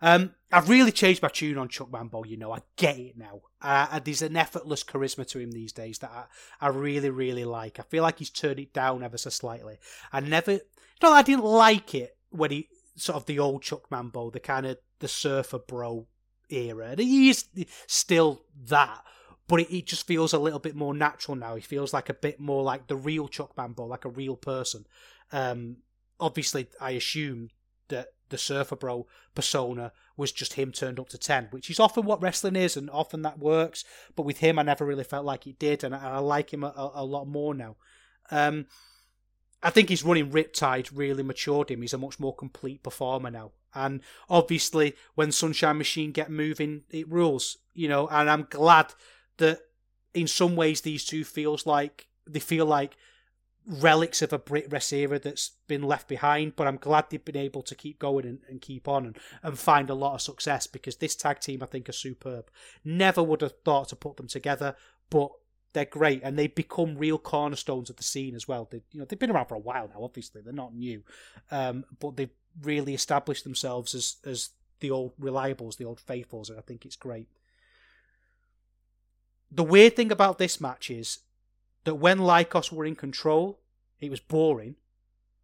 Um, 0.01 0.35
I've 0.53 0.69
really 0.69 0.93
changed 0.93 1.23
my 1.23 1.29
tune 1.29 1.59
on 1.59 1.69
Chuck 1.69 1.91
Mambo. 1.91 2.25
You 2.25 2.37
know, 2.37 2.53
I 2.53 2.61
get 2.77 2.99
it 2.99 3.19
now. 3.19 3.41
Uh, 3.61 3.99
there's 3.99 4.23
an 4.23 4.37
effortless 4.37 4.85
charisma 4.85 5.27
to 5.29 5.39
him 5.39 5.51
these 5.51 5.73
days 5.73 5.99
that 5.99 6.11
I, 6.11 6.67
I 6.67 6.69
really, 6.69 7.11
really 7.11 7.45
like. 7.45 7.79
I 7.79 7.83
feel 7.83 8.03
like 8.03 8.19
he's 8.19 8.31
turned 8.31 8.61
it 8.61 8.73
down 8.73 9.03
ever 9.03 9.19
so 9.19 9.31
slightly. 9.31 9.79
I 10.13 10.21
never, 10.21 10.61
no, 11.03 11.13
I 11.13 11.23
didn't 11.23 11.45
like 11.45 11.95
it 11.95 12.17
when 12.31 12.51
he 12.51 12.69
sort 12.97 13.17
of 13.17 13.27
the 13.27 13.39
old 13.39 13.63
Chuck 13.63 13.91
Mambo, 13.91 14.31
the 14.31 14.41
kind 14.41 14.67
of 14.67 14.79
the 15.01 15.09
surfer 15.09 15.59
bro 15.59 16.07
era. 16.49 16.91
And 16.91 17.01
he 17.01 17.31
is 17.31 17.47
still 17.87 18.43
that, 18.67 19.03
but 19.47 19.61
it, 19.61 19.87
just 19.87 20.07
feels 20.07 20.33
a 20.33 20.39
little 20.39 20.59
bit 20.59 20.77
more 20.77 20.95
natural 20.95 21.37
now. 21.37 21.55
He 21.57 21.63
feels 21.63 21.93
like 21.93 22.09
a 22.09 22.15
bit 22.15 22.39
more 22.39 22.63
like 22.63 22.87
the 22.87 22.97
real 22.97 23.29
Chuck 23.29 23.57
Mambo, 23.57 23.85
like 23.87 24.05
a 24.05 24.11
real 24.11 24.37
person. 24.37 24.87
Um, 25.33 25.79
obviously, 26.19 26.69
I 26.81 26.93
assume 26.93 27.51
that 27.89 28.09
the 28.29 28.39
Surfer 28.39 28.77
Bro 28.77 29.07
persona 29.35 29.93
was 30.17 30.33
just 30.33 30.55
him 30.55 30.73
turned 30.73 31.01
up 31.01 31.09
to 31.11 31.19
10, 31.19 31.49
which 31.51 31.71
is 31.71 31.81
often 31.81 32.05
what 32.05 32.21
wrestling 32.21 32.57
is, 32.57 32.77
and 32.77 32.91
often 32.91 33.23
that 33.23 33.39
works. 33.39 33.85
But 34.17 34.27
with 34.27 34.39
him, 34.39 34.59
I 34.59 34.63
never 34.63 34.85
really 34.85 35.05
felt 35.05 35.25
like 35.25 35.47
it 35.47 35.59
did, 35.59 35.85
and 35.85 35.95
I, 35.95 36.15
I 36.15 36.19
like 36.19 36.53
him 36.53 36.65
a, 36.65 36.91
a, 36.95 37.05
lot 37.05 37.27
more 37.27 37.55
now. 37.55 37.77
Um, 38.31 38.67
I 39.63 39.71
think 39.71 39.89
his 39.89 40.05
running 40.05 40.31
Riptide 40.31 40.91
really 40.93 41.23
matured 41.23 41.71
him. 41.71 41.83
He's 41.83 41.95
a 41.95 41.99
much 41.99 42.21
more 42.21 42.35
complete 42.35 42.83
performer 42.83 43.31
now. 43.31 43.53
And 43.75 44.01
obviously, 44.29 44.95
when 45.15 45.33
Sunshine 45.33 45.79
Machine 45.79 46.13
get 46.13 46.31
moving, 46.31 46.83
it 46.91 47.11
rules, 47.11 47.59
you 47.75 47.89
know. 47.89 48.09
And 48.09 48.31
I'm 48.31 48.47
glad 48.49 48.95
that 49.39 49.61
in 50.15 50.27
some 50.27 50.57
ways 50.57 50.81
these 50.81 51.05
two 51.05 51.25
feels 51.25 51.67
like 51.67 52.07
they 52.27 52.41
feel 52.41 52.67
like 52.67 52.97
relics 53.69 54.23
of 54.23 54.33
a 54.33 54.39
Brit 54.39 54.73
Wres 54.73 54.93
era 54.93 55.19
that's 55.19 55.53
been 55.67 55.83
left 55.83 56.09
behind, 56.09 56.57
but 56.57 56.67
I'm 56.67 56.79
glad 56.79 57.07
they've 57.11 57.25
been 57.25 57.37
able 57.37 57.63
to 57.63 57.75
keep 57.75 57.99
going 57.99 58.25
and, 58.25 58.39
and 58.49 58.63
keep 58.63 58.89
on 58.89 59.05
and, 59.05 59.19
and 59.43 59.59
find 59.59 59.91
a 59.91 59.95
lot 59.95 60.15
of 60.15 60.23
success 60.23 60.67
because 60.67 60.97
this 60.97 61.15
tag 61.15 61.41
team 61.41 61.63
I 61.63 61.67
think 61.67 61.89
are 61.89 61.93
superb. 61.93 62.51
Never 62.83 63.23
would 63.23 63.43
have 63.43 63.61
thought 63.65 63.91
to 63.91 63.97
put 63.97 64.17
them 64.17 64.27
together, 64.27 64.75
but 65.11 65.31
they're 65.75 65.85
great 65.85 66.23
and 66.25 66.39
they've 66.39 66.55
become 66.55 66.97
real 66.97 67.19
cornerstones 67.19 67.91
of 67.91 67.97
the 67.97 68.03
scene 68.03 68.35
as 68.35 68.49
well. 68.49 68.67
They, 68.71 68.81
you 68.91 69.01
know, 69.01 69.05
they've 69.05 69.19
been 69.19 69.31
around 69.31 69.47
for 69.47 69.55
a 69.57 69.61
while 69.61 69.89
now. 69.89 70.03
Obviously, 70.03 70.41
they're 70.41 70.53
not 70.53 70.75
new, 70.75 71.03
um, 71.51 71.85
but 72.01 72.17
they've 72.17 72.31
really 72.63 72.95
established 72.95 73.45
themselves 73.45 73.95
as 73.95 74.17
as 74.25 74.51
the 74.81 74.91
old 74.91 75.13
reliables, 75.21 75.77
the 75.77 75.85
old 75.85 76.01
faithfuls, 76.01 76.49
and 76.49 76.59
I 76.59 76.63
think 76.63 76.87
it's 76.87 76.97
great. 76.97 77.29
The 79.51 79.65
weird 79.65 79.97
thing 79.97 80.11
about 80.11 80.39
this 80.39 80.61
match 80.61 80.91
is 80.91 81.19
that 81.85 81.97
when 81.97 82.19
Lykos 82.19 82.73
were 82.73 82.85
in 82.85 82.97
control, 82.97 83.61
it 84.01 84.11
was 84.11 84.21
boring. 84.21 84.77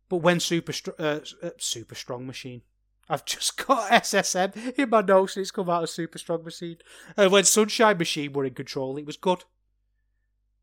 But 0.08 0.18
when 0.18 0.40
Super 0.40 0.72
uh, 0.98 1.20
uh, 1.42 1.50
Super 1.58 1.94
Strong 1.94 2.26
Machine, 2.26 2.62
I've 3.08 3.24
just 3.24 3.56
got 3.66 3.90
SSM 3.90 4.78
in 4.78 4.90
my 4.90 5.00
notes 5.00 5.36
and 5.36 5.42
it's 5.42 5.50
come 5.50 5.70
out 5.70 5.82
as 5.82 5.90
Super 5.90 6.18
Strong 6.18 6.44
Machine. 6.44 6.78
And 7.16 7.32
when 7.32 7.44
Sunshine 7.44 7.98
Machine 7.98 8.32
were 8.32 8.44
in 8.44 8.54
control, 8.54 8.96
it 8.96 9.06
was 9.06 9.16
good. 9.16 9.44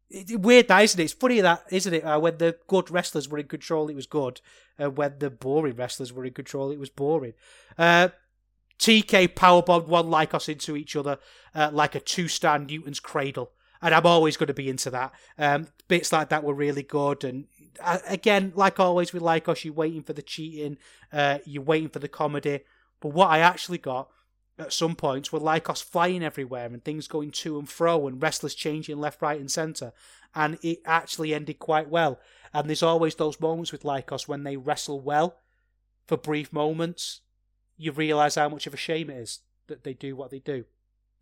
It, 0.09 0.41
weird 0.41 0.67
that, 0.67 0.84
isn't 0.84 0.99
it? 0.99 1.03
It's 1.05 1.13
funny 1.13 1.39
that, 1.41 1.63
isn't 1.72 1.93
it? 1.93 2.03
Uh, 2.03 2.19
when 2.19 2.38
the 2.38 2.57
good 2.67 2.91
wrestlers 2.91 3.30
were 3.30 3.38
in 3.38 3.47
control, 3.47 3.89
it 3.89 3.95
was 3.95 4.07
good. 4.07 4.41
And 4.78 4.97
when 4.97 5.19
the 5.19 5.30
boring 5.30 5.76
wrestlers 5.76 6.11
were 6.11 6.26
in 6.26 6.34
control, 6.34 6.72
it 6.72 6.80
was 6.80 6.89
boring. 6.89 7.34
Uh, 7.78 8.09
TK 8.78 9.30
powerbombed 9.30 9.88
one 9.88 10.07
Lykos 10.07 10.49
into 10.49 10.76
each 10.76 10.95
other 10.95 11.19
uh, 11.53 11.69
like 11.72 11.93
a 11.93 11.99
two-star 11.99 12.59
Newton's 12.59 12.99
cradle 12.99 13.51
and 13.82 13.94
I'm 13.94 14.06
always 14.06 14.38
going 14.38 14.48
to 14.48 14.54
be 14.54 14.70
into 14.70 14.90
that. 14.92 15.12
Um, 15.38 15.68
bits 15.88 16.12
like 16.12 16.30
that 16.30 16.44
were 16.44 16.54
really 16.54 16.84
good, 16.84 17.24
and 17.24 17.46
uh, 17.80 18.00
again, 18.08 18.54
like 18.56 18.80
always 18.80 19.14
with 19.14 19.24
Lykos, 19.24 19.64
you're 19.64 19.74
waiting 19.74 20.04
for 20.04 20.14
the 20.14 20.22
cheating, 20.22 20.78
uh, 21.12 21.40
you're 21.46 21.64
waiting 21.64 21.90
for 21.90 22.00
the 22.00 22.08
comedy. 22.08 22.62
But 23.00 23.14
what 23.14 23.30
I 23.30 23.40
actually 23.40 23.80
got 23.80 24.10
at 24.60 24.74
some 24.74 24.96
points 24.96 25.32
were 25.32 25.40
Lykos 25.40 25.84
flying 25.84 26.24
everywhere 26.24 26.68
and 26.68 26.84
things 26.84 27.08
going 27.08 27.32
to 27.32 27.58
and 27.58 27.68
fro, 27.68 28.08
and 28.08 28.22
wrestlers 28.22 28.56
changing 28.56 29.00
left, 29.00 29.22
right, 29.22 29.40
and 29.40 29.50
centre, 29.50 29.94
and 30.36 30.58
it 30.62 30.80
actually 30.86 31.34
ended 31.34 31.60
quite 31.60 31.90
well. 31.90 32.20
And 32.54 32.68
there's 32.68 32.84
always 32.84 33.16
those 33.16 33.40
moments 33.40 33.72
with 33.72 33.84
Lykos 33.84 34.28
when 34.28 34.44
they 34.44 34.58
wrestle 34.58 35.00
well 35.00 35.38
for 36.06 36.18
brief 36.18 36.52
moments. 36.52 37.22
You 37.78 37.92
realise 37.92 38.36
how 38.36 38.50
much 38.50 38.68
of 38.68 38.74
a 38.74 38.78
shame 38.78 39.10
it 39.10 39.18
is 39.18 39.40
that 39.68 39.84
they 39.84 39.94
do 39.94 40.16
what 40.16 40.32
they 40.32 40.40
do. 40.40 40.66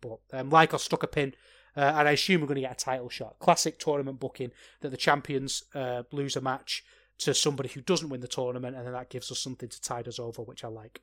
But 0.00 0.18
um, 0.32 0.50
Lykos 0.50 0.80
stuck 0.80 1.02
a 1.02 1.06
pin, 1.06 1.34
uh, 1.76 1.94
and 1.96 2.08
I 2.08 2.12
assume 2.12 2.40
we're 2.40 2.46
going 2.46 2.56
to 2.56 2.62
get 2.62 2.72
a 2.72 2.84
title 2.84 3.08
shot. 3.08 3.38
Classic 3.38 3.78
tournament 3.78 4.20
booking 4.20 4.52
that 4.80 4.90
the 4.90 4.96
champions 4.96 5.64
uh, 5.74 6.02
lose 6.12 6.36
a 6.36 6.40
match 6.40 6.84
to 7.18 7.34
somebody 7.34 7.68
who 7.68 7.80
doesn't 7.80 8.08
win 8.08 8.20
the 8.20 8.28
tournament, 8.28 8.76
and 8.76 8.86
then 8.86 8.92
that 8.92 9.10
gives 9.10 9.30
us 9.30 9.38
something 9.38 9.68
to 9.68 9.80
tide 9.80 10.08
us 10.08 10.18
over, 10.18 10.42
which 10.42 10.64
I 10.64 10.68
like. 10.68 11.02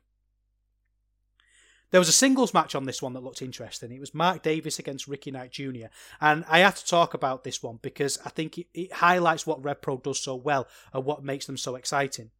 There 1.90 2.00
was 2.00 2.08
a 2.08 2.12
singles 2.12 2.52
match 2.52 2.74
on 2.74 2.84
this 2.84 3.00
one 3.00 3.14
that 3.14 3.22
looked 3.22 3.40
interesting. 3.40 3.92
It 3.92 4.00
was 4.00 4.12
Mark 4.12 4.42
Davis 4.42 4.78
against 4.78 5.08
Ricky 5.08 5.30
Knight 5.30 5.52
Jr. 5.52 5.86
And 6.20 6.44
I 6.48 6.58
have 6.58 6.74
to 6.74 6.84
talk 6.84 7.14
about 7.14 7.44
this 7.44 7.62
one 7.62 7.78
because 7.80 8.18
I 8.26 8.28
think 8.28 8.58
it, 8.58 8.66
it 8.74 8.92
highlights 8.92 9.46
what 9.46 9.64
Rev 9.64 9.80
Pro 9.80 9.96
does 9.96 10.20
so 10.20 10.34
well 10.34 10.68
and 10.92 11.04
what 11.04 11.24
makes 11.24 11.46
them 11.46 11.56
so 11.56 11.76
exciting. 11.76 12.30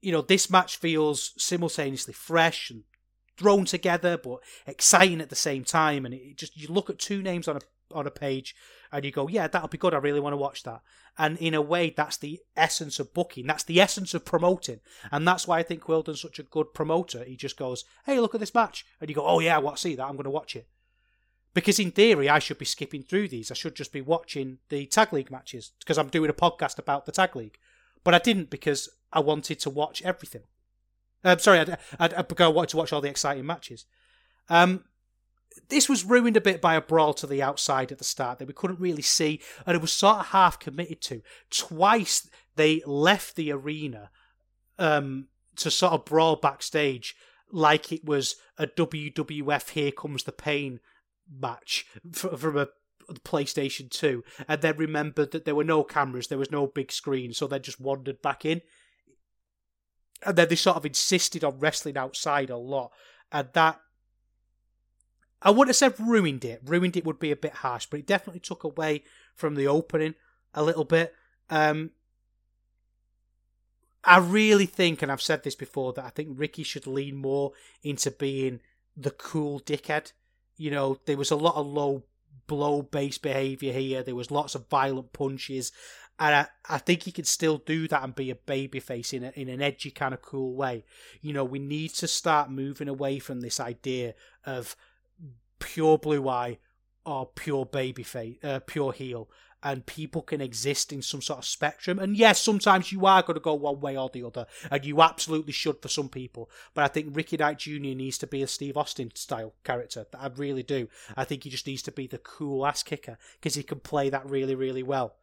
You 0.00 0.10
know, 0.10 0.22
this 0.22 0.50
match 0.50 0.78
feels 0.78 1.32
simultaneously 1.36 2.14
fresh 2.14 2.70
and 2.70 2.82
thrown 3.40 3.64
together, 3.64 4.18
but 4.18 4.40
exciting 4.66 5.22
at 5.22 5.30
the 5.30 5.34
same 5.34 5.64
time. 5.64 6.04
And 6.04 6.14
it 6.14 6.36
just 6.36 6.56
you 6.56 6.68
look 6.68 6.90
at 6.90 6.98
two 6.98 7.22
names 7.22 7.48
on 7.48 7.56
a 7.56 7.60
on 7.92 8.06
a 8.06 8.10
page 8.10 8.54
and 8.92 9.04
you 9.04 9.10
go, 9.10 9.28
yeah, 9.28 9.48
that'll 9.48 9.68
be 9.68 9.78
good. 9.78 9.94
I 9.94 9.98
really 9.98 10.20
want 10.20 10.32
to 10.34 10.38
watch 10.38 10.62
that. 10.64 10.82
And 11.18 11.36
in 11.38 11.54
a 11.54 11.62
way, 11.62 11.90
that's 11.90 12.16
the 12.16 12.40
essence 12.56 13.00
of 13.00 13.12
booking. 13.12 13.46
That's 13.46 13.64
the 13.64 13.80
essence 13.80 14.14
of 14.14 14.24
promoting. 14.24 14.80
And 15.10 15.26
that's 15.26 15.48
why 15.48 15.58
I 15.58 15.62
think 15.62 15.82
Quildan's 15.82 16.20
such 16.20 16.38
a 16.38 16.44
good 16.44 16.72
promoter. 16.72 17.24
He 17.24 17.36
just 17.36 17.56
goes, 17.56 17.84
hey, 18.06 18.20
look 18.20 18.34
at 18.34 18.40
this 18.40 18.54
match. 18.54 18.86
And 19.00 19.08
you 19.08 19.16
go, 19.16 19.26
oh, 19.26 19.40
yeah, 19.40 19.58
what? 19.58 19.78
See 19.78 19.96
that? 19.96 20.04
I'm 20.04 20.14
going 20.14 20.24
to 20.24 20.30
watch 20.30 20.54
it. 20.54 20.68
Because 21.52 21.80
in 21.80 21.90
theory, 21.90 22.28
I 22.28 22.38
should 22.38 22.58
be 22.58 22.64
skipping 22.64 23.02
through 23.02 23.28
these. 23.28 23.50
I 23.50 23.54
should 23.54 23.74
just 23.74 23.92
be 23.92 24.00
watching 24.00 24.58
the 24.68 24.86
Tag 24.86 25.12
League 25.12 25.32
matches 25.32 25.72
because 25.80 25.98
I'm 25.98 26.08
doing 26.08 26.30
a 26.30 26.34
podcast 26.34 26.78
about 26.78 27.06
the 27.06 27.12
Tag 27.12 27.34
League. 27.34 27.58
But 28.04 28.14
I 28.14 28.18
didn't 28.18 28.50
because 28.50 28.88
I 29.12 29.18
wanted 29.20 29.58
to 29.60 29.70
watch 29.70 30.02
everything. 30.02 30.42
I'm 31.22 31.32
um, 31.32 31.38
sorry, 31.38 31.60
I, 31.60 31.76
I, 31.98 32.24
I, 32.38 32.48
wanted 32.48 32.70
to 32.70 32.76
watch 32.76 32.92
all 32.92 33.00
the 33.00 33.10
exciting 33.10 33.44
matches. 33.44 33.84
Um, 34.48 34.84
this 35.68 35.88
was 35.88 36.04
ruined 36.04 36.36
a 36.36 36.40
bit 36.40 36.60
by 36.60 36.74
a 36.74 36.80
brawl 36.80 37.12
to 37.14 37.26
the 37.26 37.42
outside 37.42 37.92
at 37.92 37.98
the 37.98 38.04
start 38.04 38.38
that 38.38 38.48
we 38.48 38.54
couldn't 38.54 38.80
really 38.80 39.02
see, 39.02 39.40
and 39.66 39.74
it 39.74 39.82
was 39.82 39.92
sort 39.92 40.18
of 40.18 40.26
half 40.26 40.58
committed 40.58 41.00
to. 41.02 41.22
Twice 41.50 42.28
they 42.56 42.82
left 42.86 43.36
the 43.36 43.52
arena 43.52 44.10
um, 44.78 45.26
to 45.56 45.70
sort 45.70 45.92
of 45.92 46.04
brawl 46.04 46.36
backstage 46.36 47.14
like 47.52 47.92
it 47.92 48.04
was 48.04 48.36
a 48.58 48.66
WWF 48.66 49.70
Here 49.70 49.90
Comes 49.90 50.22
the 50.22 50.32
Pain 50.32 50.80
match 51.30 51.86
from 52.12 52.56
a 52.56 52.68
PlayStation 53.24 53.90
2, 53.90 54.22
and 54.48 54.62
then 54.62 54.76
remembered 54.76 55.32
that 55.32 55.44
there 55.44 55.54
were 55.54 55.64
no 55.64 55.82
cameras, 55.82 56.28
there 56.28 56.38
was 56.38 56.50
no 56.50 56.66
big 56.66 56.92
screen, 56.92 57.32
so 57.32 57.46
they 57.46 57.58
just 57.58 57.80
wandered 57.80 58.22
back 58.22 58.44
in. 58.44 58.62
And 60.24 60.36
then 60.36 60.48
they 60.48 60.56
sort 60.56 60.76
of 60.76 60.84
insisted 60.84 61.44
on 61.44 61.58
wrestling 61.58 61.96
outside 61.96 62.50
a 62.50 62.56
lot, 62.56 62.92
and 63.32 63.48
that 63.54 63.80
I 65.42 65.50
wouldn't 65.50 65.68
have 65.68 65.76
said 65.76 66.00
ruined 66.00 66.44
it. 66.44 66.60
Ruined 66.64 66.96
it 66.96 67.04
would 67.04 67.18
be 67.18 67.30
a 67.30 67.36
bit 67.36 67.54
harsh, 67.54 67.86
but 67.86 68.00
it 68.00 68.06
definitely 68.06 68.40
took 68.40 68.64
away 68.64 69.04
from 69.34 69.54
the 69.54 69.66
opening 69.66 70.14
a 70.52 70.62
little 70.62 70.84
bit. 70.84 71.14
Um, 71.48 71.92
I 74.04 74.18
really 74.18 74.66
think, 74.66 75.02
and 75.02 75.10
I've 75.10 75.22
said 75.22 75.42
this 75.42 75.54
before, 75.54 75.92
that 75.94 76.04
I 76.04 76.10
think 76.10 76.28
Ricky 76.32 76.62
should 76.62 76.86
lean 76.86 77.16
more 77.16 77.52
into 77.82 78.10
being 78.10 78.60
the 78.96 79.10
cool 79.10 79.60
dickhead. 79.60 80.12
You 80.56 80.70
know, 80.70 80.98
there 81.06 81.16
was 81.16 81.30
a 81.30 81.36
lot 81.36 81.56
of 81.56 81.66
low 81.66 82.04
blow 82.46 82.82
based 82.82 83.22
behaviour 83.22 83.72
here. 83.72 84.02
There 84.02 84.14
was 84.14 84.30
lots 84.30 84.54
of 84.54 84.68
violent 84.68 85.12
punches. 85.12 85.72
And 86.20 86.34
I, 86.34 86.46
I 86.68 86.78
think 86.78 87.04
he 87.04 87.12
can 87.12 87.24
still 87.24 87.56
do 87.56 87.88
that 87.88 88.04
and 88.04 88.14
be 88.14 88.30
a 88.30 88.34
babyface 88.34 89.14
in, 89.14 89.24
a, 89.24 89.30
in 89.30 89.48
an 89.48 89.62
edgy 89.62 89.90
kind 89.90 90.12
of 90.12 90.20
cool 90.20 90.54
way. 90.54 90.84
You 91.22 91.32
know, 91.32 91.44
we 91.44 91.58
need 91.58 91.94
to 91.94 92.06
start 92.06 92.50
moving 92.50 92.88
away 92.88 93.18
from 93.18 93.40
this 93.40 93.58
idea 93.58 94.14
of 94.44 94.76
pure 95.58 95.96
blue 95.96 96.28
eye 96.28 96.58
or 97.06 97.26
pure 97.26 97.64
baby 97.64 98.02
face, 98.02 98.36
uh, 98.44 98.60
pure 98.66 98.92
heel, 98.92 99.30
and 99.62 99.86
people 99.86 100.20
can 100.20 100.42
exist 100.42 100.92
in 100.92 101.00
some 101.00 101.22
sort 101.22 101.38
of 101.38 101.44
spectrum. 101.46 101.98
And 101.98 102.14
yes, 102.14 102.40
sometimes 102.40 102.92
you 102.92 103.06
are 103.06 103.22
going 103.22 103.34
to 103.34 103.40
go 103.40 103.54
one 103.54 103.80
way 103.80 103.96
or 103.96 104.10
the 104.12 104.22
other, 104.24 104.46
and 104.70 104.84
you 104.84 105.00
absolutely 105.00 105.54
should 105.54 105.80
for 105.80 105.88
some 105.88 106.10
people. 106.10 106.50
But 106.74 106.84
I 106.84 106.88
think 106.88 107.16
Ricky 107.16 107.38
Knight 107.38 107.60
Jr. 107.60 107.94
needs 107.94 108.18
to 108.18 108.26
be 108.26 108.42
a 108.42 108.46
Steve 108.46 108.76
Austin 108.76 109.10
style 109.14 109.54
character. 109.64 110.06
I 110.18 110.28
really 110.28 110.62
do. 110.62 110.88
I 111.16 111.24
think 111.24 111.44
he 111.44 111.50
just 111.50 111.66
needs 111.66 111.82
to 111.82 111.92
be 111.92 112.06
the 112.06 112.18
cool 112.18 112.66
ass 112.66 112.82
kicker 112.82 113.16
because 113.38 113.54
he 113.54 113.62
can 113.62 113.80
play 113.80 114.10
that 114.10 114.28
really, 114.28 114.54
really 114.54 114.82
well. 114.82 115.14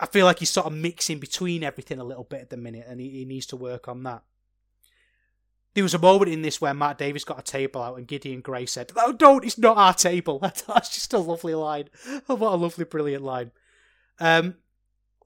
I 0.00 0.06
feel 0.06 0.26
like 0.26 0.38
he's 0.38 0.50
sort 0.50 0.66
of 0.66 0.72
mixing 0.72 1.18
between 1.18 1.64
everything 1.64 1.98
a 1.98 2.04
little 2.04 2.24
bit 2.24 2.42
at 2.42 2.50
the 2.50 2.56
minute, 2.56 2.86
and 2.88 3.00
he, 3.00 3.10
he 3.10 3.24
needs 3.24 3.46
to 3.46 3.56
work 3.56 3.88
on 3.88 4.04
that. 4.04 4.22
There 5.74 5.84
was 5.84 5.94
a 5.94 5.98
moment 5.98 6.30
in 6.30 6.42
this 6.42 6.60
where 6.60 6.74
Matt 6.74 6.98
Davis 6.98 7.24
got 7.24 7.38
a 7.38 7.42
table 7.42 7.82
out 7.82 7.98
and 7.98 8.06
Gideon 8.06 8.40
Grey 8.40 8.66
said, 8.66 8.92
"Oh, 8.96 9.12
don't! 9.12 9.44
It's 9.44 9.58
not 9.58 9.76
our 9.76 9.94
table." 9.94 10.38
That's 10.40 10.62
just 10.94 11.12
a 11.12 11.18
lovely 11.18 11.54
line. 11.54 11.88
what 12.26 12.40
a 12.52 12.56
lovely, 12.56 12.84
brilliant 12.84 13.24
line. 13.24 13.52
Um, 14.18 14.56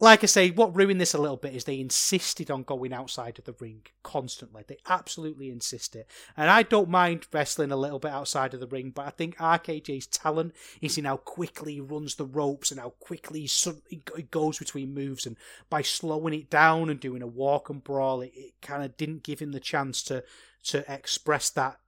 like 0.03 0.24
I 0.24 0.26
say, 0.26 0.50
what 0.50 0.74
ruined 0.74 1.00
this 1.00 1.14
a 1.14 1.20
little 1.20 1.36
bit 1.36 1.55
is 1.55 1.62
they 1.62 1.78
insisted 1.78 2.50
on 2.50 2.64
going 2.64 2.92
outside 2.92 3.38
of 3.38 3.44
the 3.44 3.55
ring 3.61 3.82
constantly. 4.03 4.64
They 4.66 4.78
absolutely 4.88 5.48
insist 5.48 5.94
it. 5.94 6.11
And 6.36 6.50
I 6.50 6.64
don't 6.64 6.88
mind 6.88 7.28
wrestling 7.32 7.70
a 7.70 7.76
little 7.76 8.00
bit 8.00 8.11
outside 8.11 8.53
of 8.53 8.59
the 8.59 8.66
ring, 8.66 8.90
but 8.90 9.07
I 9.07 9.11
think 9.11 9.36
RKJ's 9.36 10.09
talent 10.09 10.57
is 10.80 10.98
in 10.98 11.05
how 11.05 11.18
quickly 11.18 11.74
he 11.74 11.80
runs 11.80 12.16
the 12.16 12.24
ropes 12.24 12.72
and 12.72 12.80
how 12.80 12.90
quickly 12.98 13.48
he 13.88 14.03
goes 14.32 14.59
between 14.59 14.92
moves. 14.92 15.24
And 15.24 15.36
by 15.70 15.82
slowing 15.82 16.34
it 16.34 16.50
down 16.50 16.90
and 16.90 16.98
doing 16.98 17.22
a 17.22 17.26
walk 17.28 17.70
and 17.70 17.82
brawl, 17.82 18.22
it, 18.22 18.32
it 18.34 18.55
kind 18.61 18.82
of 18.82 18.96
didn't 18.96 19.22
give 19.22 19.38
him 19.38 19.53
the 19.53 19.61
chance 19.61 20.03
to, 20.03 20.24
to 20.64 20.84
express 20.92 21.48
that 21.50 21.78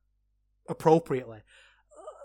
appropriately 0.68 1.40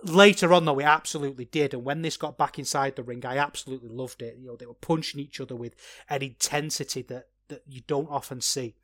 later 0.03 0.53
on 0.53 0.65
though 0.65 0.73
we 0.73 0.83
absolutely 0.83 1.45
did 1.45 1.73
and 1.73 1.83
when 1.83 2.01
this 2.01 2.15
got 2.15 2.37
back 2.37 2.57
inside 2.57 2.95
the 2.95 3.03
ring 3.03 3.25
i 3.25 3.37
absolutely 3.37 3.89
loved 3.89 4.21
it 4.21 4.37
you 4.39 4.47
know 4.47 4.55
they 4.55 4.65
were 4.65 4.73
punching 4.73 5.19
each 5.19 5.41
other 5.41 5.55
with 5.55 5.75
an 6.09 6.21
intensity 6.21 7.01
that 7.01 7.27
that 7.49 7.63
you 7.67 7.81
don't 7.87 8.09
often 8.09 8.39
see 8.39 8.75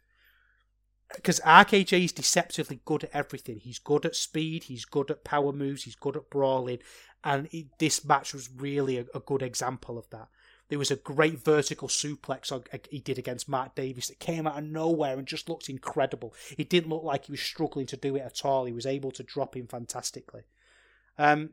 because 1.13 1.39
RKJ 1.41 2.05
is 2.05 2.11
deceptively 2.11 2.79
good 2.85 3.03
at 3.03 3.11
everything. 3.13 3.59
He's 3.59 3.79
good 3.79 4.05
at 4.05 4.15
speed, 4.15 4.63
he's 4.63 4.85
good 4.85 5.11
at 5.11 5.23
power 5.23 5.51
moves, 5.51 5.83
he's 5.83 5.95
good 5.95 6.15
at 6.15 6.29
brawling, 6.29 6.79
and 7.23 7.47
it, 7.51 7.67
this 7.79 8.03
match 8.03 8.33
was 8.33 8.49
really 8.55 8.97
a, 8.97 9.05
a, 9.13 9.19
good 9.19 9.41
example 9.41 9.97
of 9.97 10.09
that. 10.09 10.29
There 10.69 10.79
was 10.79 10.91
a 10.91 10.95
great 10.95 11.43
vertical 11.43 11.87
suplex 11.87 12.51
he 12.89 12.99
did 12.99 13.19
against 13.19 13.47
Matt 13.47 13.75
Davis 13.75 14.07
that 14.07 14.19
came 14.19 14.47
out 14.47 14.57
of 14.57 14.63
nowhere 14.63 15.17
and 15.17 15.27
just 15.27 15.47
looked 15.47 15.69
incredible. 15.69 16.33
It 16.57 16.69
didn't 16.69 16.89
look 16.89 17.03
like 17.03 17.25
he 17.25 17.31
was 17.31 17.41
struggling 17.41 17.85
to 17.87 17.97
do 17.97 18.15
it 18.15 18.21
at 18.21 18.43
all. 18.43 18.65
He 18.65 18.73
was 18.73 18.87
able 18.87 19.11
to 19.11 19.23
drop 19.23 19.55
him 19.55 19.67
fantastically. 19.67 20.41
Um, 21.17 21.51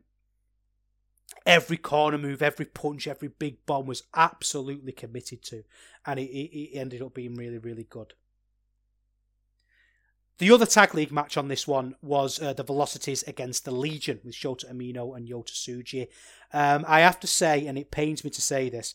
every 1.47 1.77
corner 1.77 2.19
move, 2.19 2.43
every 2.43 2.67
punch, 2.67 3.07
every 3.07 3.29
big 3.29 3.65
bomb 3.67 3.87
was 3.87 4.05
absolutely 4.15 4.93
committed 4.93 5.43
to, 5.45 5.65
and 6.07 6.19
it, 6.19 6.31
it, 6.31 6.57
it 6.57 6.79
ended 6.79 7.03
up 7.03 7.15
being 7.15 7.35
really, 7.35 7.59
really 7.59 7.87
good. 7.89 8.15
The 10.39 10.51
other 10.51 10.67
tag 10.67 10.95
league 10.95 11.13
match 11.13 11.37
on 11.37 11.49
this 11.49 11.69
one 11.69 11.95
was 12.03 12.41
uh, 12.43 12.53
the 12.53 12.65
Velocities 12.65 13.23
against 13.25 13.65
the 13.65 13.71
Legion 13.71 14.19
with 14.25 14.35
Shota 14.35 14.73
Umino 14.73 15.17
and 15.17 15.29
Yota 15.29 15.53
Tsuji. 15.53 16.09
Um, 16.53 16.85
I 16.89 17.01
have 17.01 17.21
to 17.21 17.27
say, 17.27 17.67
and 17.67 17.79
it 17.79 17.91
pains 17.91 18.25
me 18.25 18.31
to 18.31 18.43
say 18.43 18.69
this, 18.69 18.95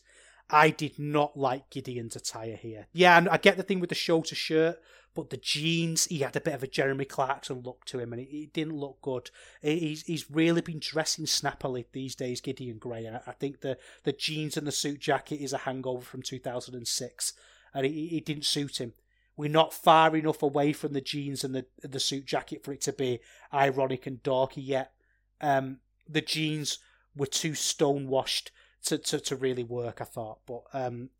I 0.50 0.70
did 0.70 0.98
not 0.98 1.36
like 1.36 1.70
Gideon's 1.70 2.16
attire 2.16 2.56
here. 2.56 2.86
Yeah, 2.92 3.26
I 3.30 3.38
get 3.38 3.56
the 3.56 3.62
thing 3.62 3.80
with 3.80 3.90
the 3.90 3.94
Shota 3.94 4.34
shirt, 4.34 4.78
but 5.18 5.30
the 5.30 5.36
jeans, 5.36 6.04
he 6.04 6.18
had 6.20 6.36
a 6.36 6.40
bit 6.40 6.54
of 6.54 6.62
a 6.62 6.68
Jeremy 6.68 7.04
Clarkson 7.04 7.62
look 7.64 7.84
to 7.86 7.98
him, 7.98 8.12
and 8.12 8.22
it, 8.22 8.32
it 8.32 8.52
didn't 8.52 8.76
look 8.76 9.02
good. 9.02 9.32
He's 9.60 10.02
he's 10.02 10.30
really 10.30 10.60
been 10.60 10.78
dressing 10.78 11.26
snappily 11.26 11.88
these 11.90 12.14
days, 12.14 12.40
Gideon 12.40 12.78
Grey, 12.78 13.04
and 13.04 13.18
I, 13.26 13.32
think 13.32 13.60
the 13.60 13.78
the 14.04 14.12
jeans 14.12 14.56
and 14.56 14.64
the 14.64 14.70
suit 14.70 15.00
jacket 15.00 15.42
is 15.42 15.52
a 15.52 15.58
hangover 15.58 16.04
from 16.04 16.22
2006, 16.22 17.32
and 17.74 17.84
it, 17.84 17.88
it 17.88 18.26
didn't 18.26 18.46
suit 18.46 18.80
him. 18.80 18.92
We're 19.36 19.50
not 19.50 19.74
far 19.74 20.14
enough 20.14 20.40
away 20.40 20.72
from 20.72 20.92
the 20.92 21.00
jeans 21.00 21.42
and 21.42 21.52
the 21.52 21.66
the 21.82 21.98
suit 21.98 22.24
jacket 22.24 22.62
for 22.62 22.72
it 22.72 22.82
to 22.82 22.92
be 22.92 23.18
ironic 23.52 24.06
and 24.06 24.22
dorky 24.22 24.64
yet. 24.64 24.92
Um, 25.40 25.80
the 26.08 26.20
jeans 26.20 26.78
were 27.16 27.26
too 27.26 27.56
stonewashed 27.56 28.52
to, 28.84 28.98
to, 28.98 29.18
to 29.18 29.34
really 29.34 29.64
work, 29.64 30.00
I 30.00 30.04
thought. 30.04 30.38
But 30.46 30.62
um, 30.72 31.10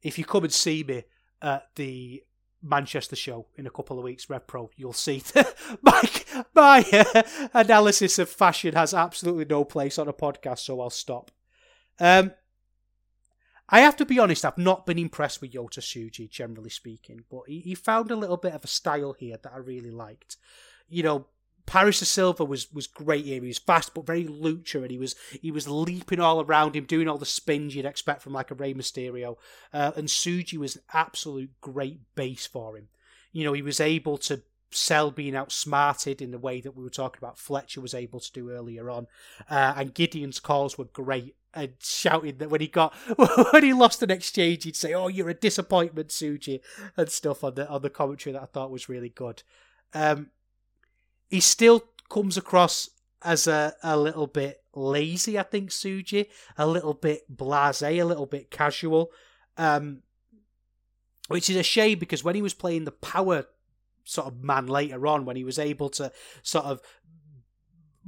if 0.00 0.16
you 0.16 0.24
come 0.24 0.44
and 0.44 0.52
see 0.52 0.84
me 0.84 1.02
at 1.42 1.64
the 1.74 2.22
Manchester 2.62 3.16
show 3.16 3.46
in 3.56 3.66
a 3.66 3.70
couple 3.70 3.98
of 3.98 4.04
weeks, 4.04 4.28
Rev 4.28 4.46
Pro, 4.46 4.70
you'll 4.76 4.92
see 4.92 5.22
my, 5.82 6.02
my 6.54 6.84
uh, 6.92 7.22
analysis 7.54 8.18
of 8.18 8.28
fashion 8.28 8.74
has 8.74 8.92
absolutely 8.92 9.44
no 9.44 9.64
place 9.64 9.98
on 9.98 10.08
a 10.08 10.12
podcast, 10.12 10.60
so 10.60 10.80
I'll 10.80 10.90
stop. 10.90 11.30
Um, 12.00 12.32
I 13.68 13.80
have 13.80 13.96
to 13.96 14.06
be 14.06 14.18
honest, 14.18 14.44
I've 14.44 14.58
not 14.58 14.86
been 14.86 14.98
impressed 14.98 15.40
with 15.40 15.52
Yota 15.52 15.80
Tsuji, 15.80 16.30
generally 16.30 16.70
speaking, 16.70 17.24
but 17.30 17.42
he, 17.46 17.60
he 17.60 17.74
found 17.74 18.10
a 18.10 18.16
little 18.16 18.38
bit 18.38 18.54
of 18.54 18.64
a 18.64 18.68
style 18.68 19.12
here 19.12 19.36
that 19.42 19.52
I 19.52 19.58
really 19.58 19.90
liked. 19.90 20.36
You 20.88 21.02
know, 21.02 21.26
Paris 21.68 21.98
De 21.98 22.06
Silva 22.06 22.44
was 22.44 22.72
was 22.72 22.86
great 22.86 23.26
here. 23.26 23.42
He 23.42 23.48
was 23.48 23.58
fast 23.58 23.92
but 23.92 24.06
very 24.06 24.24
lucha, 24.24 24.76
and 24.76 24.90
he 24.90 24.96
was 24.98 25.14
he 25.42 25.50
was 25.50 25.68
leaping 25.68 26.18
all 26.18 26.40
around 26.40 26.74
him, 26.74 26.84
doing 26.84 27.08
all 27.08 27.18
the 27.18 27.26
spins 27.26 27.74
you'd 27.74 27.84
expect 27.84 28.22
from 28.22 28.32
like 28.32 28.50
a 28.50 28.54
Rey 28.54 28.72
Mysterio. 28.72 29.36
Uh, 29.72 29.92
and 29.94 30.08
Tsuji 30.08 30.56
was 30.56 30.76
an 30.76 30.82
absolute 30.94 31.50
great 31.60 32.00
base 32.14 32.46
for 32.46 32.76
him. 32.76 32.88
You 33.32 33.44
know, 33.44 33.52
he 33.52 33.60
was 33.60 33.80
able 33.80 34.16
to 34.18 34.42
sell 34.70 35.10
being 35.10 35.36
outsmarted 35.36 36.22
in 36.22 36.30
the 36.30 36.38
way 36.38 36.62
that 36.62 36.74
we 36.74 36.82
were 36.82 36.90
talking 36.90 37.18
about 37.18 37.38
Fletcher 37.38 37.80
was 37.80 37.94
able 37.94 38.20
to 38.20 38.32
do 38.32 38.50
earlier 38.50 38.90
on. 38.90 39.06
Uh, 39.48 39.74
and 39.76 39.94
Gideon's 39.94 40.40
calls 40.40 40.76
were 40.76 40.84
great 40.84 41.36
and 41.54 41.74
shouting 41.80 42.38
that 42.38 42.50
when 42.50 42.62
he 42.62 42.66
got 42.66 42.94
when 43.52 43.62
he 43.62 43.74
lost 43.74 44.02
an 44.02 44.10
exchange, 44.10 44.64
he'd 44.64 44.74
say, 44.74 44.94
"Oh, 44.94 45.08
you're 45.08 45.28
a 45.28 45.34
disappointment, 45.34 46.08
Tsuji," 46.08 46.60
and 46.96 47.10
stuff 47.10 47.44
on 47.44 47.56
the 47.56 47.68
on 47.68 47.82
the 47.82 47.90
commentary 47.90 48.32
that 48.32 48.42
I 48.42 48.46
thought 48.46 48.70
was 48.70 48.88
really 48.88 49.10
good. 49.10 49.42
Um, 49.92 50.30
he 51.28 51.40
still 51.40 51.84
comes 52.08 52.36
across 52.36 52.90
as 53.22 53.46
a, 53.46 53.74
a 53.82 53.96
little 53.96 54.26
bit 54.26 54.62
lazy, 54.74 55.38
I 55.38 55.42
think, 55.42 55.70
Tsuji, 55.70 56.26
a 56.56 56.66
little 56.66 56.94
bit 56.94 57.24
blasé, 57.34 58.00
a 58.00 58.04
little 58.04 58.26
bit 58.26 58.50
casual, 58.50 59.10
um, 59.56 60.02
which 61.28 61.50
is 61.50 61.56
a 61.56 61.62
shame 61.62 61.98
because 61.98 62.24
when 62.24 62.34
he 62.34 62.42
was 62.42 62.54
playing 62.54 62.84
the 62.84 62.92
power 62.92 63.46
sort 64.04 64.28
of 64.28 64.42
man 64.42 64.66
later 64.66 65.06
on, 65.06 65.24
when 65.24 65.36
he 65.36 65.44
was 65.44 65.58
able 65.58 65.90
to 65.90 66.10
sort 66.42 66.64
of 66.64 66.80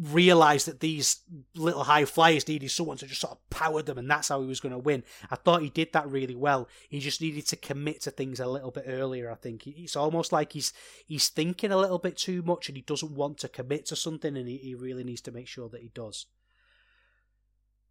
realized 0.00 0.66
that 0.66 0.80
these 0.80 1.20
little 1.54 1.84
high 1.84 2.04
flyers 2.06 2.48
needed 2.48 2.70
someone 2.70 2.96
to 2.96 3.06
just 3.06 3.20
sort 3.20 3.32
of 3.32 3.50
power 3.50 3.82
them, 3.82 3.98
and 3.98 4.10
that's 4.10 4.28
how 4.28 4.40
he 4.40 4.46
was 4.46 4.60
going 4.60 4.72
to 4.72 4.78
win. 4.78 5.04
I 5.30 5.36
thought 5.36 5.62
he 5.62 5.68
did 5.68 5.92
that 5.92 6.08
really 6.08 6.34
well. 6.34 6.68
He 6.88 7.00
just 7.00 7.20
needed 7.20 7.46
to 7.48 7.56
commit 7.56 8.00
to 8.02 8.10
things 8.10 8.40
a 8.40 8.46
little 8.46 8.70
bit 8.70 8.84
earlier. 8.86 9.30
I 9.30 9.34
think 9.34 9.66
it's 9.66 9.96
almost 9.96 10.32
like 10.32 10.52
he's 10.52 10.72
he's 11.06 11.28
thinking 11.28 11.70
a 11.70 11.76
little 11.76 11.98
bit 11.98 12.16
too 12.16 12.42
much, 12.42 12.68
and 12.68 12.76
he 12.76 12.82
doesn't 12.82 13.14
want 13.14 13.38
to 13.38 13.48
commit 13.48 13.86
to 13.86 13.96
something, 13.96 14.36
and 14.36 14.48
he, 14.48 14.56
he 14.56 14.74
really 14.74 15.04
needs 15.04 15.20
to 15.22 15.32
make 15.32 15.48
sure 15.48 15.68
that 15.68 15.82
he 15.82 15.90
does. 15.94 16.26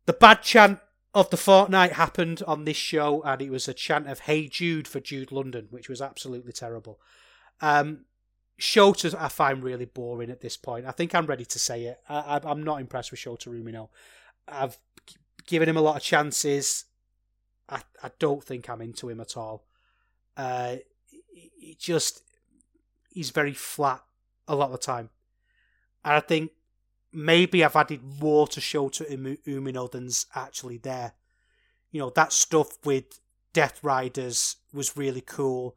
The 0.06 0.14
bad 0.14 0.42
chant 0.42 0.80
of 1.14 1.30
the 1.30 1.38
fortnight 1.38 1.94
happened 1.94 2.42
on 2.48 2.66
this 2.66 2.78
show, 2.78 3.22
and 3.22 3.42
it 3.42 3.52
was 3.52 3.68
a 3.68 3.74
chant 3.74 4.08
of 4.08 4.22
"Hey 4.22 4.48
Jude" 4.48 4.88
for 4.88 5.00
Jude 5.00 5.32
London, 5.32 5.68
which 5.70 5.90
was 5.90 6.02
absolutely 6.02 6.54
terrible. 6.54 7.00
Um, 7.62 8.06
Shota, 8.60 9.16
I 9.18 9.30
find 9.30 9.64
really 9.64 9.86
boring 9.86 10.30
at 10.30 10.42
this 10.42 10.58
point. 10.58 10.86
I 10.86 10.92
think 10.92 11.16
I'm 11.16 11.26
ready 11.26 11.46
to 11.46 11.60
say 11.60 11.86
it. 11.86 12.02
I, 12.10 12.42
am 12.44 12.64
not 12.64 12.82
impressed 12.82 13.12
with 13.12 13.20
Shota 13.20 13.48
Umino. 13.48 13.90
I've 14.48 14.78
given 15.48 15.70
him 15.70 15.78
a 15.78 15.82
lot 15.82 15.96
of 15.96 16.04
chances. 16.04 16.86
I, 17.70 17.82
I 18.04 18.12
don't 18.20 18.44
think 18.44 18.70
I'm 18.70 18.82
into 18.82 19.10
him 19.10 19.22
at 19.22 19.38
all. 19.38 19.64
Uh, 20.36 20.78
he 21.34 21.76
just 21.80 22.24
he's 23.12 23.30
very 23.30 23.54
flat 23.54 24.04
a 24.48 24.56
lot 24.56 24.68
of 24.68 24.72
the 24.74 24.78
time, 24.78 25.10
and 26.04 26.16
I 26.16 26.20
think 26.20 26.52
maybe 27.12 27.64
I've 27.64 27.76
added 27.76 28.02
more 28.22 28.48
to 28.48 28.60
Shota 28.60 29.38
Umino 29.46 29.92
than's 29.92 30.26
actually 30.36 30.78
there. 30.78 31.14
You 31.92 32.00
know 32.00 32.10
that 32.12 32.34
stuff 32.34 32.78
with 32.86 33.20
Death 33.54 33.84
Riders 33.84 34.58
was 34.74 34.98
really 34.98 35.22
cool, 35.22 35.76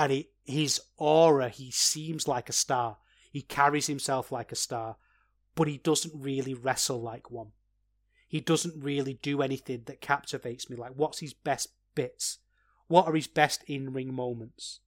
and 0.00 0.24
his 0.44 0.80
aura, 0.96 1.50
he 1.50 1.70
seems 1.70 2.26
like 2.26 2.48
a 2.48 2.54
star. 2.54 2.96
He 3.30 3.42
carries 3.42 3.86
himself 3.86 4.32
like 4.32 4.50
a 4.50 4.56
star, 4.56 4.96
but 5.54 5.68
he 5.68 5.76
doesn't 5.76 6.14
really 6.16 6.54
wrestle 6.54 7.02
like 7.02 7.30
one. 7.30 7.48
He 8.26 8.40
doesn't 8.40 8.82
really 8.82 9.18
do 9.20 9.42
anything 9.42 9.82
that 9.84 10.00
captivates 10.00 10.70
me. 10.70 10.76
Like, 10.76 10.92
what's 10.96 11.18
his 11.18 11.34
best 11.34 11.68
bits? 11.94 12.38
What 12.88 13.08
are 13.08 13.14
his 13.14 13.26
best 13.26 13.62
in 13.64 13.92
ring 13.92 14.14
moments? 14.14 14.80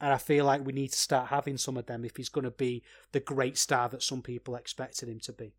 And 0.00 0.12
I 0.12 0.18
feel 0.18 0.44
like 0.44 0.64
we 0.64 0.72
need 0.72 0.92
to 0.92 0.98
start 0.98 1.28
having 1.28 1.58
some 1.58 1.76
of 1.76 1.86
them 1.86 2.04
if 2.04 2.16
he's 2.16 2.28
going 2.28 2.44
to 2.44 2.52
be 2.52 2.84
the 3.10 3.18
great 3.18 3.58
star 3.58 3.88
that 3.88 4.04
some 4.04 4.22
people 4.22 4.54
expected 4.54 5.08
him 5.08 5.18
to 5.20 5.32
be 5.32 5.54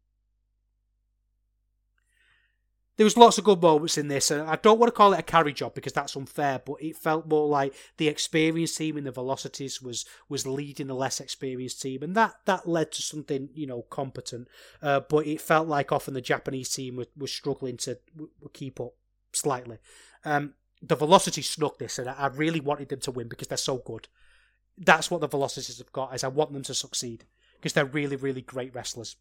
there 2.95 3.05
was 3.05 3.17
lots 3.17 3.39
of 3.39 3.43
good 3.43 3.61
moments 3.61 3.97
in 3.97 4.07
this, 4.07 4.31
I 4.31 4.55
don't 4.57 4.77
want 4.77 4.93
to 4.93 4.95
call 4.95 5.13
it 5.13 5.19
a 5.19 5.23
carry 5.23 5.51
job 5.51 5.73
because 5.73 5.93
that's 5.93 6.15
unfair, 6.15 6.61
but 6.63 6.75
it 6.79 6.95
felt 6.95 7.27
more 7.27 7.47
like 7.47 7.73
the 7.97 8.07
experienced 8.07 8.77
team 8.77 8.97
in 8.97 9.03
the 9.03 9.11
velocities 9.11 9.81
was 9.81 10.05
was 10.29 10.45
leading 10.45 10.87
the 10.87 10.93
less 10.93 11.19
experienced 11.19 11.81
team, 11.81 12.03
and 12.03 12.15
that 12.15 12.35
that 12.45 12.67
led 12.67 12.91
to 12.91 13.01
something 13.01 13.49
you 13.55 13.65
know 13.65 13.81
competent. 13.83 14.47
Uh, 14.81 14.99
but 14.99 15.25
it 15.25 15.41
felt 15.41 15.67
like 15.67 15.91
often 15.91 16.13
the 16.13 16.21
Japanese 16.21 16.69
team 16.69 16.97
was, 16.97 17.07
was 17.17 17.33
struggling 17.33 17.77
to 17.77 17.97
w- 18.13 18.31
keep 18.53 18.79
up 18.79 18.93
slightly. 19.31 19.79
Um, 20.23 20.53
the 20.81 20.95
velocity 20.95 21.41
snuck 21.41 21.79
this, 21.79 21.97
and 21.97 22.09
I 22.09 22.27
really 22.27 22.59
wanted 22.59 22.89
them 22.89 22.99
to 23.01 23.11
win 23.11 23.27
because 23.27 23.47
they're 23.47 23.57
so 23.57 23.77
good. 23.77 24.07
That's 24.77 25.09
what 25.09 25.21
the 25.21 25.27
velocities 25.27 25.79
have 25.79 25.91
got. 25.91 26.13
Is 26.13 26.23
I 26.23 26.27
want 26.27 26.53
them 26.53 26.63
to 26.63 26.75
succeed 26.75 27.25
because 27.55 27.73
they're 27.73 27.85
really 27.85 28.17
really 28.17 28.41
great 28.41 28.75
wrestlers. 28.75 29.15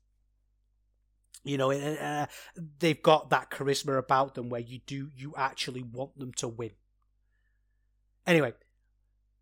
You 1.44 1.58
know, 1.58 1.72
uh, 1.72 2.26
they've 2.78 3.02
got 3.02 3.30
that 3.30 3.50
charisma 3.50 3.98
about 3.98 4.34
them 4.34 4.48
where 4.48 4.60
you 4.60 4.80
do 4.86 5.10
you 5.16 5.34
actually 5.36 5.82
want 5.82 6.18
them 6.18 6.32
to 6.34 6.48
win. 6.48 6.70
Anyway, 8.26 8.52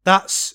that's 0.05 0.55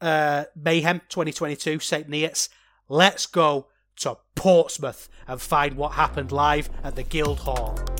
uh, 0.00 0.44
Mayhem 0.54 1.00
2022 1.08 1.80
St. 1.80 2.08
Neots. 2.08 2.48
Let's 2.88 3.26
go 3.26 3.66
to 3.96 4.18
Portsmouth 4.36 5.08
and 5.26 5.40
find 5.40 5.74
what 5.74 5.92
happened 5.92 6.30
live 6.30 6.70
at 6.84 6.94
the 6.94 7.02
Guildhall. 7.02 7.95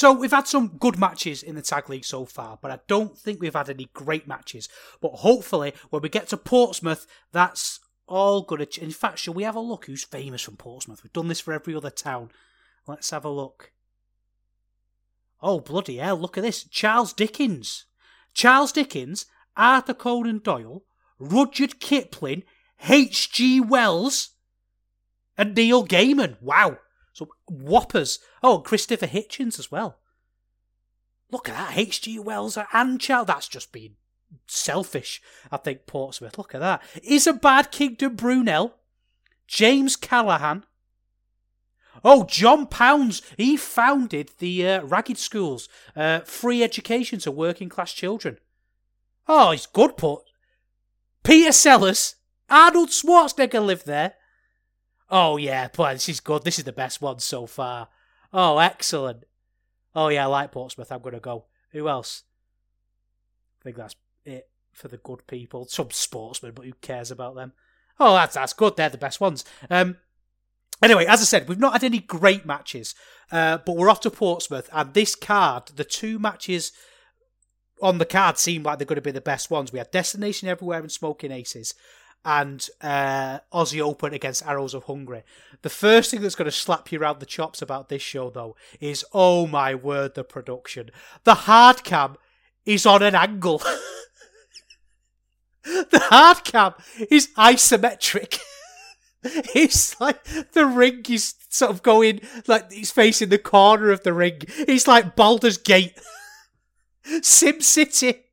So 0.00 0.14
we've 0.14 0.30
had 0.30 0.48
some 0.48 0.78
good 0.78 0.98
matches 0.98 1.42
in 1.42 1.56
the 1.56 1.60
tag 1.60 1.90
league 1.90 2.06
so 2.06 2.24
far, 2.24 2.58
but 2.62 2.70
I 2.70 2.78
don't 2.86 3.18
think 3.18 3.38
we've 3.38 3.52
had 3.52 3.68
any 3.68 3.90
great 3.92 4.26
matches. 4.26 4.66
But 5.02 5.16
hopefully, 5.16 5.74
when 5.90 6.00
we 6.00 6.08
get 6.08 6.28
to 6.28 6.38
Portsmouth, 6.38 7.06
that's 7.32 7.80
all 8.06 8.40
going 8.40 8.64
to. 8.64 8.82
In 8.82 8.92
fact, 8.92 9.18
shall 9.18 9.34
we 9.34 9.42
have 9.42 9.56
a 9.56 9.60
look? 9.60 9.84
Who's 9.84 10.02
famous 10.02 10.40
from 10.40 10.56
Portsmouth? 10.56 11.02
We've 11.02 11.12
done 11.12 11.28
this 11.28 11.40
for 11.40 11.52
every 11.52 11.74
other 11.74 11.90
town. 11.90 12.30
Let's 12.86 13.10
have 13.10 13.26
a 13.26 13.28
look. 13.28 13.72
Oh 15.42 15.60
bloody 15.60 15.98
hell! 15.98 16.16
Look 16.16 16.38
at 16.38 16.44
this, 16.44 16.64
Charles 16.64 17.12
Dickens. 17.12 17.84
Charles 18.32 18.72
Dickens, 18.72 19.26
Arthur 19.54 19.92
Conan 19.92 20.38
Doyle, 20.38 20.82
Rudyard 21.18 21.78
Kipling, 21.78 22.44
H.G. 22.88 23.60
Wells, 23.60 24.30
and 25.36 25.54
Neil 25.54 25.86
Gaiman. 25.86 26.40
Wow. 26.40 26.78
So 27.20 27.28
whoppers. 27.48 28.18
Oh, 28.42 28.60
Christopher 28.60 29.06
Hitchens 29.06 29.58
as 29.58 29.70
well. 29.70 29.98
Look 31.30 31.50
at 31.50 31.54
that, 31.54 31.76
H.G. 31.76 32.18
Wells 32.18 32.56
and 32.72 32.98
Child. 32.98 33.26
That's 33.26 33.46
just 33.46 33.72
been 33.72 33.96
selfish, 34.46 35.20
I 35.52 35.58
think, 35.58 35.86
Portsmouth. 35.86 36.38
Look 36.38 36.54
at 36.54 36.60
that. 36.60 36.82
Isambard 37.06 37.70
Kingdom 37.70 38.16
Brunel, 38.16 38.74
James 39.46 39.96
Callaghan. 39.96 40.64
Oh, 42.02 42.24
John 42.24 42.66
Pounds. 42.66 43.20
He 43.36 43.58
founded 43.58 44.30
the 44.38 44.66
uh, 44.66 44.84
Ragged 44.84 45.18
Schools, 45.18 45.68
uh, 45.94 46.20
free 46.20 46.62
education 46.62 47.18
to 47.20 47.30
working 47.30 47.68
class 47.68 47.92
children. 47.92 48.38
Oh, 49.28 49.50
he's 49.50 49.66
good, 49.66 49.98
Port. 49.98 50.24
Peter 51.22 51.52
Sellers. 51.52 52.14
Arnold 52.48 52.88
Schwarzenegger 52.88 53.64
lived 53.64 53.84
there. 53.86 54.14
Oh 55.10 55.36
yeah, 55.36 55.68
boy, 55.68 55.94
this 55.94 56.08
is 56.08 56.20
good. 56.20 56.44
This 56.44 56.58
is 56.58 56.64
the 56.64 56.72
best 56.72 57.02
one 57.02 57.18
so 57.18 57.46
far. 57.46 57.88
Oh, 58.32 58.58
excellent. 58.58 59.24
Oh 59.94 60.08
yeah, 60.08 60.24
I 60.24 60.26
like 60.26 60.52
Portsmouth. 60.52 60.92
I'm 60.92 61.02
gonna 61.02 61.20
go. 61.20 61.46
Who 61.72 61.88
else? 61.88 62.22
I 63.60 63.64
think 63.64 63.76
that's 63.76 63.96
it 64.24 64.48
for 64.72 64.88
the 64.88 64.98
good 64.98 65.26
people. 65.26 65.66
Some 65.66 65.90
sportsmen, 65.90 66.52
but 66.54 66.64
who 66.64 66.72
cares 66.80 67.10
about 67.10 67.34
them? 67.34 67.52
Oh, 67.98 68.14
that's 68.14 68.34
that's 68.34 68.52
good. 68.52 68.76
They're 68.76 68.88
the 68.88 68.98
best 68.98 69.20
ones. 69.20 69.44
Um. 69.68 69.96
Anyway, 70.82 71.04
as 71.04 71.20
I 71.20 71.24
said, 71.24 71.46
we've 71.46 71.58
not 71.58 71.74
had 71.74 71.84
any 71.84 71.98
great 71.98 72.46
matches, 72.46 72.94
uh, 73.30 73.58
but 73.58 73.76
we're 73.76 73.90
off 73.90 74.00
to 74.00 74.10
Portsmouth, 74.10 74.70
and 74.72 74.94
this 74.94 75.14
card, 75.14 75.66
the 75.74 75.84
two 75.84 76.18
matches 76.18 76.72
on 77.82 77.98
the 77.98 78.06
card 78.06 78.38
seem 78.38 78.62
like 78.62 78.78
they're 78.78 78.86
going 78.86 78.96
to 78.96 79.02
be 79.02 79.10
the 79.10 79.20
best 79.20 79.50
ones. 79.50 79.72
We 79.72 79.78
had 79.78 79.90
Destination 79.90 80.48
Everywhere 80.48 80.80
and 80.80 80.90
Smoking 80.90 81.32
Aces, 81.32 81.74
and 82.24 82.68
uh, 82.80 83.38
Aussie 83.52 83.80
Open 83.80 84.12
against 84.12 84.46
Arrows 84.46 84.74
of 84.74 84.84
Hungary. 84.84 85.22
The 85.62 85.70
first 85.70 86.10
thing 86.10 86.20
that's 86.20 86.34
going 86.34 86.46
to 86.46 86.52
slap 86.52 86.92
you 86.92 87.00
around 87.00 87.20
the 87.20 87.26
chops 87.26 87.62
about 87.62 87.88
this 87.88 88.02
show, 88.02 88.30
though, 88.30 88.56
is 88.80 89.04
oh 89.12 89.46
my 89.46 89.74
word, 89.74 90.14
the 90.14 90.24
production. 90.24 90.90
The 91.24 91.34
hard 91.34 91.84
cam 91.84 92.16
is 92.64 92.86
on 92.86 93.02
an 93.02 93.14
angle. 93.14 93.58
the 95.64 96.06
hard 96.10 96.44
cam 96.44 96.74
is 97.10 97.28
isometric. 97.38 98.38
it's 99.22 100.00
like 100.00 100.22
the 100.52 100.66
ring 100.66 101.04
is 101.08 101.34
sort 101.50 101.70
of 101.70 101.82
going 101.82 102.20
like 102.46 102.72
he's 102.72 102.90
facing 102.90 103.28
the 103.28 103.38
corner 103.38 103.90
of 103.90 104.02
the 104.02 104.12
ring. 104.12 104.40
It's 104.58 104.86
like 104.86 105.16
Baldur's 105.16 105.58
Gate. 105.58 105.98
Sim 107.22 107.60
City. 107.60 108.24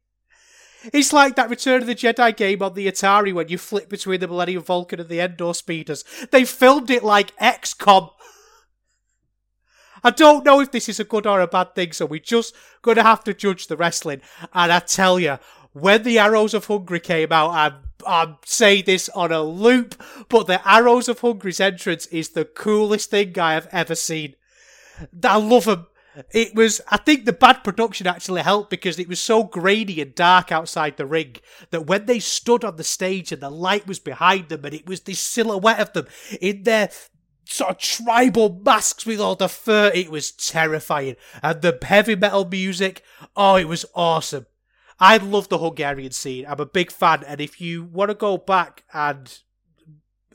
It's 0.93 1.13
like 1.13 1.35
that 1.35 1.49
Return 1.49 1.81
of 1.81 1.87
the 1.87 1.95
Jedi 1.95 2.35
game 2.35 2.61
on 2.61 2.73
the 2.73 2.87
Atari 2.87 3.33
when 3.33 3.49
you 3.49 3.57
flip 3.57 3.89
between 3.89 4.19
the 4.19 4.27
Millennium 4.27 4.63
Falcon 4.63 4.99
and 4.99 5.09
the 5.09 5.19
Endor 5.19 5.53
speeders. 5.53 6.03
They 6.31 6.45
filmed 6.45 6.89
it 6.89 7.03
like 7.03 7.35
XCOM. 7.37 8.11
I 10.03 10.11
don't 10.11 10.45
know 10.45 10.59
if 10.61 10.71
this 10.71 10.87
is 10.87 10.99
a 10.99 11.03
good 11.03 11.25
or 11.25 11.41
a 11.41 11.47
bad 11.47 11.75
thing, 11.75 11.91
so 11.91 12.05
we're 12.05 12.19
just 12.19 12.55
going 12.81 12.97
to 12.97 13.03
have 13.03 13.23
to 13.25 13.33
judge 13.33 13.67
the 13.67 13.77
wrestling. 13.77 14.21
And 14.53 14.71
I 14.71 14.79
tell 14.79 15.19
you, 15.19 15.39
when 15.73 16.03
the 16.03 16.19
Arrows 16.19 16.53
of 16.53 16.65
Hungary 16.65 16.99
came 16.99 17.31
out, 17.31 17.51
I'm, 17.51 17.73
I'm 18.05 18.37
saying 18.45 18.83
this 18.85 19.09
on 19.09 19.31
a 19.31 19.41
loop, 19.41 20.01
but 20.29 20.47
the 20.47 20.65
Arrows 20.67 21.09
of 21.09 21.19
Hungary's 21.19 21.59
entrance 21.59 22.05
is 22.07 22.29
the 22.29 22.45
coolest 22.45 23.09
thing 23.09 23.37
I 23.39 23.53
have 23.53 23.67
ever 23.71 23.95
seen. 23.95 24.35
I 25.23 25.37
love 25.37 25.65
them. 25.65 25.87
It 26.34 26.56
was, 26.56 26.81
I 26.89 26.98
think 26.98 27.26
the 27.26 27.34
bad 27.34 27.64
production 27.64 28.07
actually 28.07 28.41
helped 28.41 28.69
because 28.69 28.98
it 28.98 29.07
was 29.07 29.19
so 29.19 29.44
grainy 29.44 30.02
and 30.02 30.15
dark 30.15 30.52
outside 30.52 30.98
the 30.98 31.06
ring 31.06 31.35
that 31.72 31.85
when 31.85 32.06
they 32.06 32.19
stood 32.19 32.64
on 32.64 32.76
the 32.76 32.84
stage 32.84 33.31
and 33.31 33.41
the 33.41 33.49
light 33.49 33.88
was 33.88 33.99
behind 33.99 34.49
them 34.49 34.65
and 34.65 34.73
it 34.73 34.88
was 34.88 35.02
this 35.02 35.19
silhouette 35.19 35.80
of 35.80 35.94
them 35.94 36.07
in 36.41 36.64
their 36.64 36.89
sort 37.45 37.72
of 37.72 37.77
tribal 37.77 38.61
masks 38.65 39.06
with 39.06 39.19
all 39.19 39.35
the 39.35 39.49
fur, 39.49 39.91
it 39.94 40.10
was 40.10 40.31
terrifying. 40.31 41.15
And 41.44 41.61
the 41.61 41.77
heavy 41.81 42.15
metal 42.15 42.45
music, 42.45 43.03
oh, 43.35 43.56
it 43.56 43.68
was 43.68 43.85
awesome. 43.94 44.48
I 44.99 45.18
love 45.18 45.49
the 45.49 45.60
Hungarian 45.60 46.11
scene. 46.11 46.45
I'm 46.48 46.60
a 46.60 46.65
big 46.65 46.91
fan. 46.91 47.23
And 47.26 47.39
if 47.39 47.61
you 47.61 47.84
want 47.84 48.10
to 48.10 48.15
go 48.15 48.38
back 48.38 48.84
and 48.94 49.39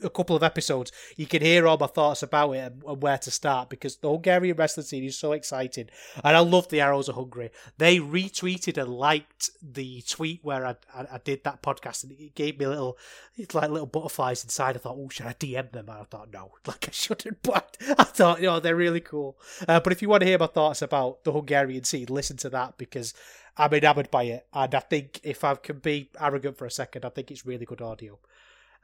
a 0.01 0.09
couple 0.09 0.35
of 0.35 0.43
episodes, 0.43 0.91
you 1.15 1.25
can 1.25 1.41
hear 1.41 1.67
all 1.67 1.77
my 1.77 1.87
thoughts 1.87 2.23
about 2.23 2.51
it 2.53 2.73
and, 2.85 3.01
where 3.01 3.17
to 3.17 3.31
start 3.31 3.69
because 3.69 3.97
the 3.97 4.09
Hungarian 4.09 4.55
wrestling 4.57 4.85
scene 4.85 5.03
is 5.03 5.17
so 5.17 5.31
exciting. 5.33 5.89
And 6.23 6.35
I 6.35 6.39
love 6.39 6.69
the 6.69 6.81
Arrows 6.81 7.09
of 7.09 7.15
Hungary. 7.15 7.51
They 7.77 7.99
retweeted 7.99 8.81
and 8.81 8.93
liked 8.93 9.49
the 9.61 10.01
tweet 10.07 10.39
where 10.43 10.65
I, 10.65 10.75
I, 10.93 11.01
I 11.13 11.19
did 11.23 11.43
that 11.43 11.61
podcast 11.61 12.03
and 12.03 12.13
it 12.13 12.35
gave 12.35 12.59
me 12.59 12.67
little, 12.67 12.97
it's 13.35 13.55
like 13.55 13.69
little 13.69 13.87
butterflies 13.87 14.43
inside. 14.43 14.75
I 14.75 14.79
thought, 14.79 14.97
oh, 14.97 15.09
should 15.09 15.27
I 15.27 15.33
DM 15.33 15.71
them? 15.71 15.89
And 15.89 15.99
I 15.99 16.03
thought, 16.03 16.31
no, 16.31 16.51
like 16.65 16.87
I 16.87 16.91
shouldn't. 16.91 17.41
But 17.53 17.77
I 17.99 18.03
thought, 18.03 18.39
you 18.39 18.47
know, 18.47 18.59
they're 18.59 18.75
really 18.75 19.01
cool. 19.01 19.37
Uh, 19.67 19.79
but 19.79 19.93
if 19.93 20.01
you 20.01 20.09
want 20.09 20.21
to 20.21 20.27
hear 20.27 20.39
my 20.39 20.47
thoughts 20.47 20.81
about 20.81 21.23
the 21.23 21.31
Hungarian 21.31 21.83
scene, 21.83 22.07
listen 22.09 22.37
to 22.37 22.49
that 22.49 22.77
because 22.77 23.13
I'm 23.57 23.73
enamored 23.73 24.09
by 24.09 24.23
it. 24.23 24.47
And 24.53 24.73
I 24.73 24.79
think 24.79 25.19
if 25.23 25.43
I 25.43 25.55
can 25.55 25.79
be 25.79 26.09
arrogant 26.19 26.57
for 26.57 26.65
a 26.65 26.71
second, 26.71 27.05
I 27.05 27.09
think 27.09 27.29
it's 27.31 27.45
really 27.45 27.65
good 27.65 27.81
audio. 27.81 28.17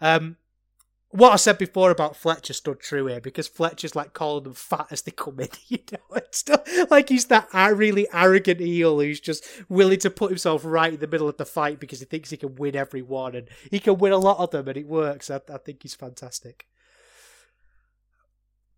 Um, 0.01 0.37
what 1.11 1.33
I 1.33 1.37
said 1.37 1.57
before 1.57 1.89
about 1.89 2.15
Fletcher 2.15 2.53
stood 2.53 2.79
true 2.79 3.07
here 3.07 3.19
because 3.19 3.47
Fletcher's 3.47 3.95
like 3.95 4.13
calling 4.13 4.43
them 4.43 4.53
fat 4.53 4.87
as 4.91 5.01
they 5.01 5.11
come 5.11 5.39
in, 5.39 5.49
you 5.67 5.79
know. 5.91 6.17
It's 6.17 6.45
like 6.91 7.09
he's 7.09 7.25
that 7.25 7.47
really 7.53 8.07
arrogant 8.13 8.59
heel 8.59 8.99
who's 8.99 9.19
just 9.19 9.43
willing 9.69 9.99
to 9.99 10.11
put 10.11 10.29
himself 10.29 10.61
right 10.63 10.93
in 10.93 10.99
the 10.99 11.07
middle 11.07 11.27
of 11.27 11.37
the 11.37 11.45
fight 11.45 11.79
because 11.79 11.99
he 11.99 12.05
thinks 12.05 12.29
he 12.29 12.37
can 12.37 12.55
win 12.55 12.75
every 12.75 13.01
one 13.01 13.35
and 13.35 13.49
he 13.71 13.79
can 13.79 13.97
win 13.97 14.11
a 14.11 14.17
lot 14.17 14.37
of 14.37 14.51
them 14.51 14.67
and 14.67 14.77
it 14.77 14.87
works. 14.87 15.31
I, 15.31 15.41
I 15.51 15.57
think 15.57 15.81
he's 15.81 15.95
fantastic. 15.95 16.67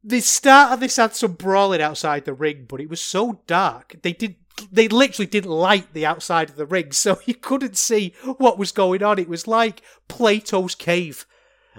The 0.03 0.21
start 0.21 0.71
of 0.71 0.79
this 0.79 0.95
had 0.95 1.13
some 1.15 1.33
brawling 1.33 1.81
outside 1.81 2.25
the 2.25 2.33
ring, 2.33 2.65
but 2.67 2.81
it 2.81 2.89
was 2.89 3.01
so 3.01 3.41
dark. 3.45 3.95
They 4.01 4.13
did 4.13 4.35
they 4.71 4.87
literally 4.87 5.27
didn't 5.27 5.51
light 5.51 5.93
the 5.93 6.05
outside 6.05 6.49
of 6.49 6.55
the 6.55 6.65
ring, 6.65 6.91
so 6.93 7.19
you 7.25 7.35
couldn't 7.35 7.77
see 7.77 8.13
what 8.37 8.57
was 8.57 8.71
going 8.71 9.03
on. 9.03 9.19
It 9.19 9.29
was 9.29 9.47
like 9.47 9.81
Plato's 10.07 10.75
cave 10.75 11.25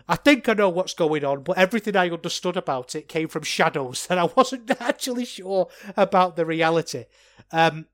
I 0.08 0.16
think 0.16 0.48
I 0.48 0.54
know 0.54 0.68
what's 0.68 0.94
going 0.94 1.24
on, 1.24 1.42
but 1.42 1.58
everything 1.58 1.96
I 1.96 2.08
understood 2.08 2.56
about 2.56 2.94
it 2.94 3.08
came 3.08 3.28
from 3.28 3.42
shadows, 3.42 4.06
and 4.08 4.18
I 4.18 4.24
wasn't 4.24 4.70
actually 4.80 5.24
sure 5.24 5.68
about 5.96 6.36
the 6.36 6.46
reality. 6.46 7.04
Um, 7.50 7.86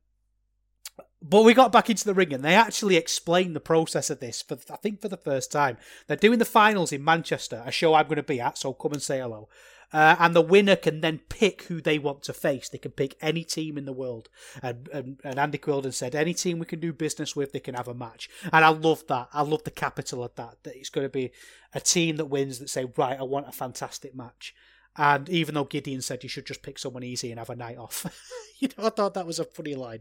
but 1.20 1.43
we 1.43 1.53
got 1.55 1.73
back 1.73 1.91
into 1.91 2.05
the 2.05 2.15
ring, 2.15 2.33
and 2.33 2.45
they 2.45 2.55
actually 2.55 2.97
explained 2.97 3.57
the 3.57 3.61
process 3.61 4.11
of 4.11 4.20
this 4.20 4.43
for 4.43 4.57
I 4.70 4.77
think 4.77 5.01
for 5.01 5.09
the 5.09 5.16
first 5.16 5.51
time. 5.51 5.77
They're 6.07 6.16
doing 6.16 6.39
the 6.39 6.45
finals 6.45 6.93
in 6.93 7.03
Manchester, 7.03 7.62
a 7.66 7.73
show 7.73 7.95
I'm 7.95 8.07
going 8.07 8.16
to 8.16 8.23
be 8.23 8.41
at, 8.41 8.59
so 8.59 8.73
come 8.73 8.93
and 8.93 9.03
say 9.03 9.19
hello. 9.19 9.49
Uh, 9.93 10.16
and 10.19 10.36
the 10.36 10.43
winner 10.43 10.77
can 10.77 11.01
then 11.01 11.20
pick 11.31 11.62
who 11.62 11.81
they 11.81 11.98
want 11.98 12.23
to 12.23 12.35
face. 12.35 12.69
They 12.69 12.78
can 12.78 12.90
pick 12.90 13.16
any 13.23 13.43
team 13.43 13.78
in 13.78 13.86
the 13.86 13.93
world. 13.93 14.28
And, 14.62 14.89
and, 14.93 15.20
and 15.24 15.39
Andy 15.39 15.59
Quildan 15.59 15.94
said, 15.94 16.15
any 16.15 16.35
team 16.35 16.59
we 16.59 16.66
can 16.66 16.81
do 16.81 16.93
business 16.93 17.35
with, 17.35 17.52
they 17.52 17.60
can 17.60 17.74
have 17.74 17.89
a 17.89 17.94
match. 17.94 18.28
And 18.52 18.65
I 18.65 18.69
love 18.69 19.06
that. 19.09 19.28
I 19.32 19.43
love 19.43 19.65
the 19.65 19.70
capital 19.70 20.23
of 20.23 20.35
that. 20.35 20.56
That 20.65 20.77
it's 20.77 20.90
going 20.90 21.06
to 21.06 21.10
be 21.10 21.31
a 21.74 21.81
team 21.81 22.16
that 22.16 22.27
wins 22.27 22.59
that 22.59 22.69
say, 22.69 22.86
right, 22.97 23.19
I 23.19 23.23
want 23.23 23.48
a 23.48 23.52
fantastic 23.52 24.15
match. 24.15 24.55
And 24.97 25.28
even 25.28 25.55
though 25.55 25.65
Gideon 25.65 26.02
said 26.02 26.23
you 26.23 26.28
should 26.28 26.47
just 26.47 26.62
pick 26.62 26.78
someone 26.78 27.05
easy 27.05 27.31
and 27.31 27.39
have 27.39 27.51
a 27.51 27.56
night 27.56 27.78
off, 27.78 28.05
you 28.59 28.69
know, 28.77 28.86
I 28.86 28.90
thought 28.90 29.15
that 29.15 29.27
was 29.27 29.39
a 29.39 29.44
funny 29.44 29.74
line. 29.74 30.01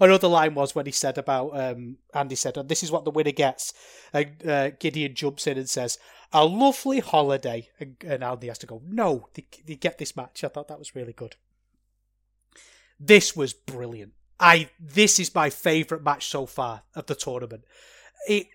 Another 0.00 0.28
line 0.28 0.54
was 0.54 0.74
when 0.74 0.86
he 0.86 0.92
said 0.92 1.18
about 1.18 1.58
um, 1.58 1.96
Andy 2.14 2.36
said, 2.36 2.54
"This 2.68 2.82
is 2.82 2.92
what 2.92 3.04
the 3.04 3.10
winner 3.10 3.32
gets." 3.32 3.72
And 4.12 4.46
uh, 4.46 4.70
Gideon 4.70 5.14
jumps 5.14 5.46
in 5.46 5.58
and 5.58 5.68
says, 5.68 5.98
"A 6.32 6.44
lovely 6.44 7.00
holiday," 7.00 7.68
and, 7.80 8.22
Andy 8.22 8.48
has 8.48 8.58
to 8.58 8.66
go, 8.66 8.82
"No, 8.84 9.28
they, 9.34 9.46
they 9.64 9.76
get 9.76 9.98
this 9.98 10.16
match." 10.16 10.44
I 10.44 10.48
thought 10.48 10.68
that 10.68 10.78
was 10.78 10.94
really 10.94 11.12
good. 11.12 11.36
This 12.98 13.36
was 13.36 13.52
brilliant. 13.52 14.12
I 14.38 14.70
this 14.78 15.18
is 15.18 15.34
my 15.34 15.50
favourite 15.50 16.04
match 16.04 16.26
so 16.26 16.46
far 16.46 16.82
of 16.94 17.06
the 17.06 17.14
tournament. 17.14 17.64
It 18.28 18.48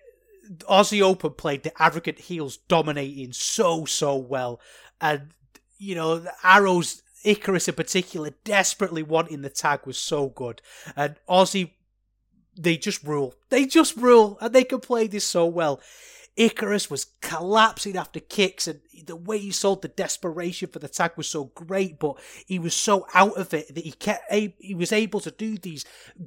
Aussie 0.68 1.02
Open 1.02 1.32
played 1.32 1.62
the 1.62 1.82
arrogant 1.82 2.18
heels 2.18 2.56
dominating 2.56 3.32
so 3.32 3.84
so 3.84 4.16
well, 4.16 4.60
and 5.00 5.30
you 5.78 5.94
know 5.94 6.18
the 6.18 6.32
arrows 6.42 7.02
Icarus 7.24 7.68
in 7.68 7.74
particular 7.74 8.30
desperately 8.44 9.02
wanting 9.02 9.42
the 9.42 9.50
tag 9.50 9.80
was 9.86 9.98
so 9.98 10.28
good. 10.28 10.60
And 10.96 11.16
Aussie, 11.28 11.72
they 12.56 12.76
just 12.76 13.02
rule. 13.04 13.34
They 13.48 13.66
just 13.66 13.96
rule, 13.96 14.38
and 14.40 14.52
they 14.52 14.64
can 14.64 14.80
play 14.80 15.06
this 15.06 15.24
so 15.24 15.46
well. 15.46 15.80
Icarus 16.36 16.90
was 16.90 17.06
collapsing 17.20 17.96
after 17.96 18.18
kicks, 18.18 18.66
and 18.66 18.80
the 19.06 19.16
way 19.16 19.38
he 19.38 19.50
sold 19.50 19.82
the 19.82 19.88
desperation 19.88 20.68
for 20.68 20.78
the 20.78 20.88
tag 20.88 21.12
was 21.16 21.28
so 21.28 21.46
great. 21.54 21.98
But 21.98 22.18
he 22.46 22.58
was 22.58 22.74
so 22.74 23.06
out 23.12 23.36
of 23.36 23.52
it 23.52 23.74
that 23.74 23.84
he 23.84 23.92
kept 23.92 24.32
he 24.32 24.74
was 24.74 24.92
able 24.92 25.20
to 25.20 25.30
do 25.30 25.58
these 25.58 25.84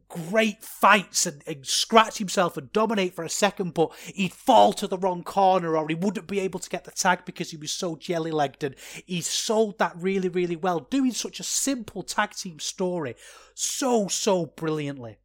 great 0.07 0.63
fights 0.63 1.25
and, 1.25 1.41
and 1.47 1.65
scratch 1.65 2.19
himself 2.19 2.55
and 2.55 2.71
dominate 2.71 3.15
for 3.15 3.23
a 3.23 3.29
second. 3.29 3.73
But 3.73 3.93
he'd 4.13 4.33
fall 4.33 4.73
to 4.73 4.87
the 4.87 4.97
wrong 4.97 5.23
corner, 5.23 5.75
or 5.75 5.87
he 5.87 5.95
wouldn't 5.95 6.27
be 6.27 6.39
able 6.39 6.59
to 6.59 6.69
get 6.69 6.83
the 6.83 6.91
tag 6.91 7.25
because 7.25 7.49
he 7.49 7.57
was 7.57 7.71
so 7.71 7.95
jelly 7.95 8.31
legged. 8.31 8.63
And 8.63 8.75
he 9.05 9.21
sold 9.21 9.79
that 9.79 9.95
really, 9.97 10.29
really 10.29 10.55
well, 10.55 10.81
doing 10.81 11.13
such 11.13 11.39
a 11.39 11.43
simple 11.43 12.03
tag 12.03 12.31
team 12.31 12.59
story 12.59 13.15
so 13.55 14.07
so 14.07 14.45
brilliantly. 14.45 15.17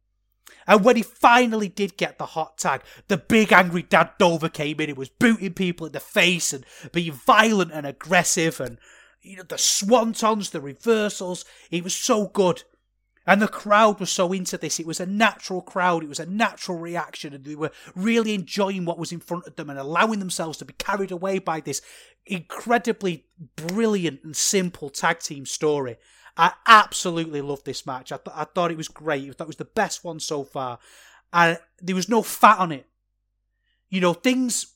And 0.67 0.83
when 0.83 0.95
he 0.95 1.03
finally 1.03 1.67
did 1.67 1.97
get 1.97 2.17
the 2.17 2.27
hot 2.27 2.57
tag, 2.57 2.81
the 3.07 3.17
big 3.17 3.51
angry 3.51 3.83
Dad 3.83 4.11
Dover 4.19 4.49
came 4.49 4.79
in. 4.79 4.89
He 4.89 4.93
was 4.93 5.09
booting 5.09 5.53
people 5.53 5.87
in 5.87 5.93
the 5.93 5.99
face 5.99 6.53
and 6.53 6.65
being 6.91 7.13
violent 7.13 7.71
and 7.71 7.85
aggressive 7.85 8.59
and 8.59 8.77
you 9.21 9.37
know 9.37 9.43
the 9.43 9.55
swantons, 9.55 10.51
the 10.51 10.61
reversals. 10.61 11.45
He 11.69 11.81
was 11.81 11.95
so 11.95 12.27
good. 12.27 12.63
And 13.27 13.39
the 13.39 13.47
crowd 13.47 13.99
was 13.99 14.11
so 14.11 14.33
into 14.33 14.57
this. 14.57 14.79
It 14.79 14.87
was 14.87 14.99
a 14.99 15.05
natural 15.05 15.61
crowd. 15.61 16.03
It 16.03 16.09
was 16.09 16.19
a 16.19 16.25
natural 16.25 16.79
reaction. 16.79 17.33
And 17.33 17.45
they 17.45 17.53
were 17.53 17.71
really 17.95 18.33
enjoying 18.33 18.83
what 18.83 18.97
was 18.97 19.11
in 19.11 19.19
front 19.19 19.45
of 19.45 19.55
them 19.55 19.69
and 19.69 19.77
allowing 19.77 20.17
themselves 20.17 20.57
to 20.57 20.65
be 20.65 20.73
carried 20.73 21.11
away 21.11 21.37
by 21.37 21.59
this 21.59 21.83
incredibly 22.25 23.25
brilliant 23.55 24.23
and 24.23 24.35
simple 24.35 24.89
tag 24.89 25.19
team 25.19 25.45
story. 25.45 25.97
I 26.37 26.53
absolutely 26.65 27.41
loved 27.41 27.65
this 27.65 27.85
match. 27.85 28.11
I, 28.11 28.17
th- 28.17 28.35
I 28.35 28.45
thought 28.45 28.71
it 28.71 28.77
was 28.77 28.87
great. 28.87 29.37
That 29.37 29.47
was 29.47 29.57
the 29.57 29.65
best 29.65 30.03
one 30.03 30.19
so 30.19 30.43
far. 30.43 30.79
And 31.33 31.59
there 31.81 31.95
was 31.95 32.09
no 32.09 32.21
fat 32.21 32.59
on 32.59 32.71
it. 32.71 32.87
You 33.89 34.01
know, 34.01 34.13
things 34.13 34.73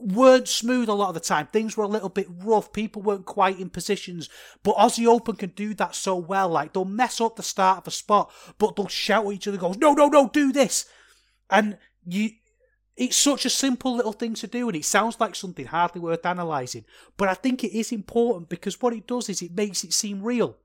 weren't 0.00 0.48
smooth 0.48 0.88
a 0.88 0.94
lot 0.94 1.08
of 1.08 1.14
the 1.14 1.20
time. 1.20 1.46
Things 1.46 1.76
were 1.76 1.84
a 1.84 1.88
little 1.88 2.08
bit 2.08 2.26
rough. 2.28 2.72
People 2.72 3.02
weren't 3.02 3.26
quite 3.26 3.58
in 3.60 3.70
positions. 3.70 4.28
But 4.62 4.76
Aussie 4.76 5.06
Open 5.06 5.36
can 5.36 5.50
do 5.50 5.74
that 5.74 5.94
so 5.94 6.16
well. 6.16 6.48
Like, 6.48 6.72
they'll 6.72 6.84
mess 6.84 7.20
up 7.20 7.36
the 7.36 7.42
start 7.42 7.78
of 7.78 7.86
a 7.86 7.92
spot, 7.92 8.32
but 8.58 8.74
they'll 8.74 8.88
shout 8.88 9.26
at 9.26 9.32
each 9.32 9.48
other, 9.48 9.58
goes, 9.58 9.78
no, 9.78 9.92
no, 9.92 10.08
no, 10.08 10.28
do 10.28 10.52
this. 10.52 10.86
And 11.48 11.78
you, 12.04 12.30
it's 12.96 13.16
such 13.16 13.44
a 13.44 13.50
simple 13.50 13.94
little 13.94 14.12
thing 14.12 14.34
to 14.34 14.46
do, 14.46 14.68
and 14.68 14.76
it 14.76 14.84
sounds 14.84 15.20
like 15.20 15.34
something 15.34 15.66
hardly 15.66 16.00
worth 16.00 16.26
analysing. 16.26 16.84
But 17.16 17.28
I 17.28 17.34
think 17.34 17.62
it 17.62 17.78
is 17.78 17.92
important 17.92 18.48
because 18.48 18.80
what 18.80 18.92
it 18.92 19.06
does 19.06 19.28
is 19.28 19.40
it 19.40 19.54
makes 19.54 19.84
it 19.84 19.92
seem 19.92 20.22
real 20.22 20.56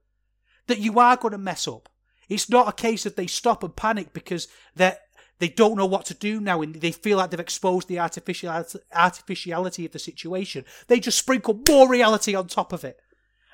that 0.67 0.79
you 0.79 0.99
are 0.99 1.17
going 1.17 1.31
to 1.31 1.37
mess 1.37 1.67
up. 1.67 1.89
It's 2.29 2.49
not 2.49 2.67
a 2.67 2.73
case 2.73 3.05
of 3.05 3.15
they 3.15 3.27
stop 3.27 3.63
and 3.63 3.75
panic 3.75 4.13
because 4.13 4.47
they 4.75 4.95
they 5.39 5.47
don't 5.47 5.77
know 5.77 5.85
what 5.85 6.05
to 6.05 6.13
do 6.13 6.39
now 6.39 6.61
and 6.61 6.75
they 6.75 6.91
feel 6.91 7.17
like 7.17 7.29
they've 7.29 7.39
exposed 7.39 7.87
the 7.87 7.99
artificiality, 7.99 8.79
artificiality 8.91 9.85
of 9.85 9.91
the 9.91 9.99
situation. 9.99 10.65
They 10.87 10.99
just 10.99 11.19
sprinkle 11.19 11.61
more 11.67 11.87
reality 11.87 12.33
on 12.33 12.47
top 12.47 12.73
of 12.73 12.83
it. 12.83 12.99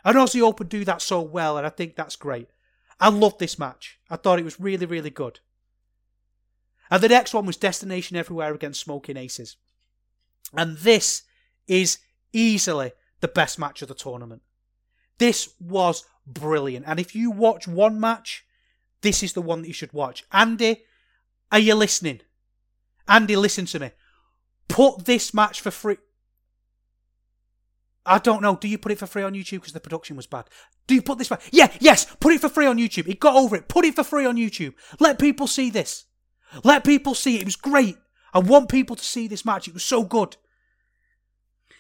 And 0.06 0.15
Aussie 0.15 0.41
Open 0.41 0.68
do 0.68 0.85
that 0.85 1.02
so 1.02 1.22
well, 1.22 1.57
and 1.57 1.65
I 1.65 1.69
think 1.69 1.95
that's 1.95 2.15
great. 2.15 2.48
I 2.99 3.10
loved 3.10 3.40
this 3.40 3.60
match. 3.60 3.99
I 4.10 4.15
thought 4.15 4.40
it 4.40 4.45
was 4.45 4.60
really, 4.60 4.85
really 4.85 5.10
good. 5.10 5.40
And 6.90 7.02
the 7.02 7.10
next 7.10 7.34
one 7.34 7.45
was 7.45 7.57
Destination 7.57 8.18
Everywhere 8.18 8.53
against 8.53 8.81
Smoking 8.81 9.18
Aces. 9.18 9.57
And 10.53 10.77
this 10.77 11.23
is 11.68 11.99
easily 12.31 12.91
the 13.22 13.27
best 13.27 13.57
match 13.57 13.81
of 13.81 13.88
the 13.88 13.95
tournament. 13.95 14.41
This 15.24 15.54
was 15.58 16.04
brilliant. 16.28 16.84
And 16.86 17.00
if 17.00 17.16
you 17.16 17.32
watch 17.32 17.66
one 17.66 17.98
match, 17.98 18.44
this 19.04 19.24
is 19.24 19.32
the 19.32 19.41
one 19.41 19.62
that 19.62 19.70
you 19.70 19.74
should 19.74 19.94
watch. 19.94 20.26
Andy, 20.34 20.84
are 21.50 21.60
you 21.60 21.76
listening? 21.76 22.20
Andy, 23.08 23.38
listen 23.38 23.66
to 23.68 23.80
me. 23.80 23.91
Put 24.68 25.06
this 25.06 25.34
match 25.34 25.62
for 25.62 25.72
free. 25.72 25.95
I 28.06 28.20
don't 28.20 28.41
know. 28.41 28.58
Do 28.58 28.68
you 28.68 28.78
put 28.78 28.91
it 28.91 29.00
for 29.00 29.08
free 29.08 29.24
on 29.24 29.32
YouTube 29.34 29.62
because 29.62 29.72
the 29.72 29.80
production 29.80 30.18
was 30.18 30.28
bad? 30.28 30.50
Do 30.88 30.94
you 30.94 31.02
put 31.02 31.20
this 31.20 31.30
back? 31.30 31.44
Yeah, 31.54 31.72
yes, 31.80 32.06
put 32.20 32.34
it 32.34 32.41
for 32.41 32.50
free 32.50 32.66
on 32.66 32.78
YouTube. 32.78 33.08
It 33.08 33.22
got 33.22 33.38
over 33.38 33.56
it. 33.56 33.70
Put 33.70 33.86
it 33.86 33.95
for 33.95 34.04
free 34.04 34.26
on 34.26 34.36
YouTube. 34.36 34.74
Let 35.00 35.20
people 35.20 35.48
see 35.48 35.70
this. 35.70 36.04
Let 36.66 36.84
people 36.84 37.16
see 37.16 37.38
it. 37.38 37.44
It 37.44 37.45
was 37.45 37.56
great. 37.56 37.95
I 38.34 38.40
want 38.40 38.68
people 38.68 38.98
to 38.98 39.06
see 39.06 39.30
this 39.30 39.45
match. 39.45 39.70
It 39.70 39.74
was 39.74 39.86
so 39.86 40.04
good. 40.04 40.36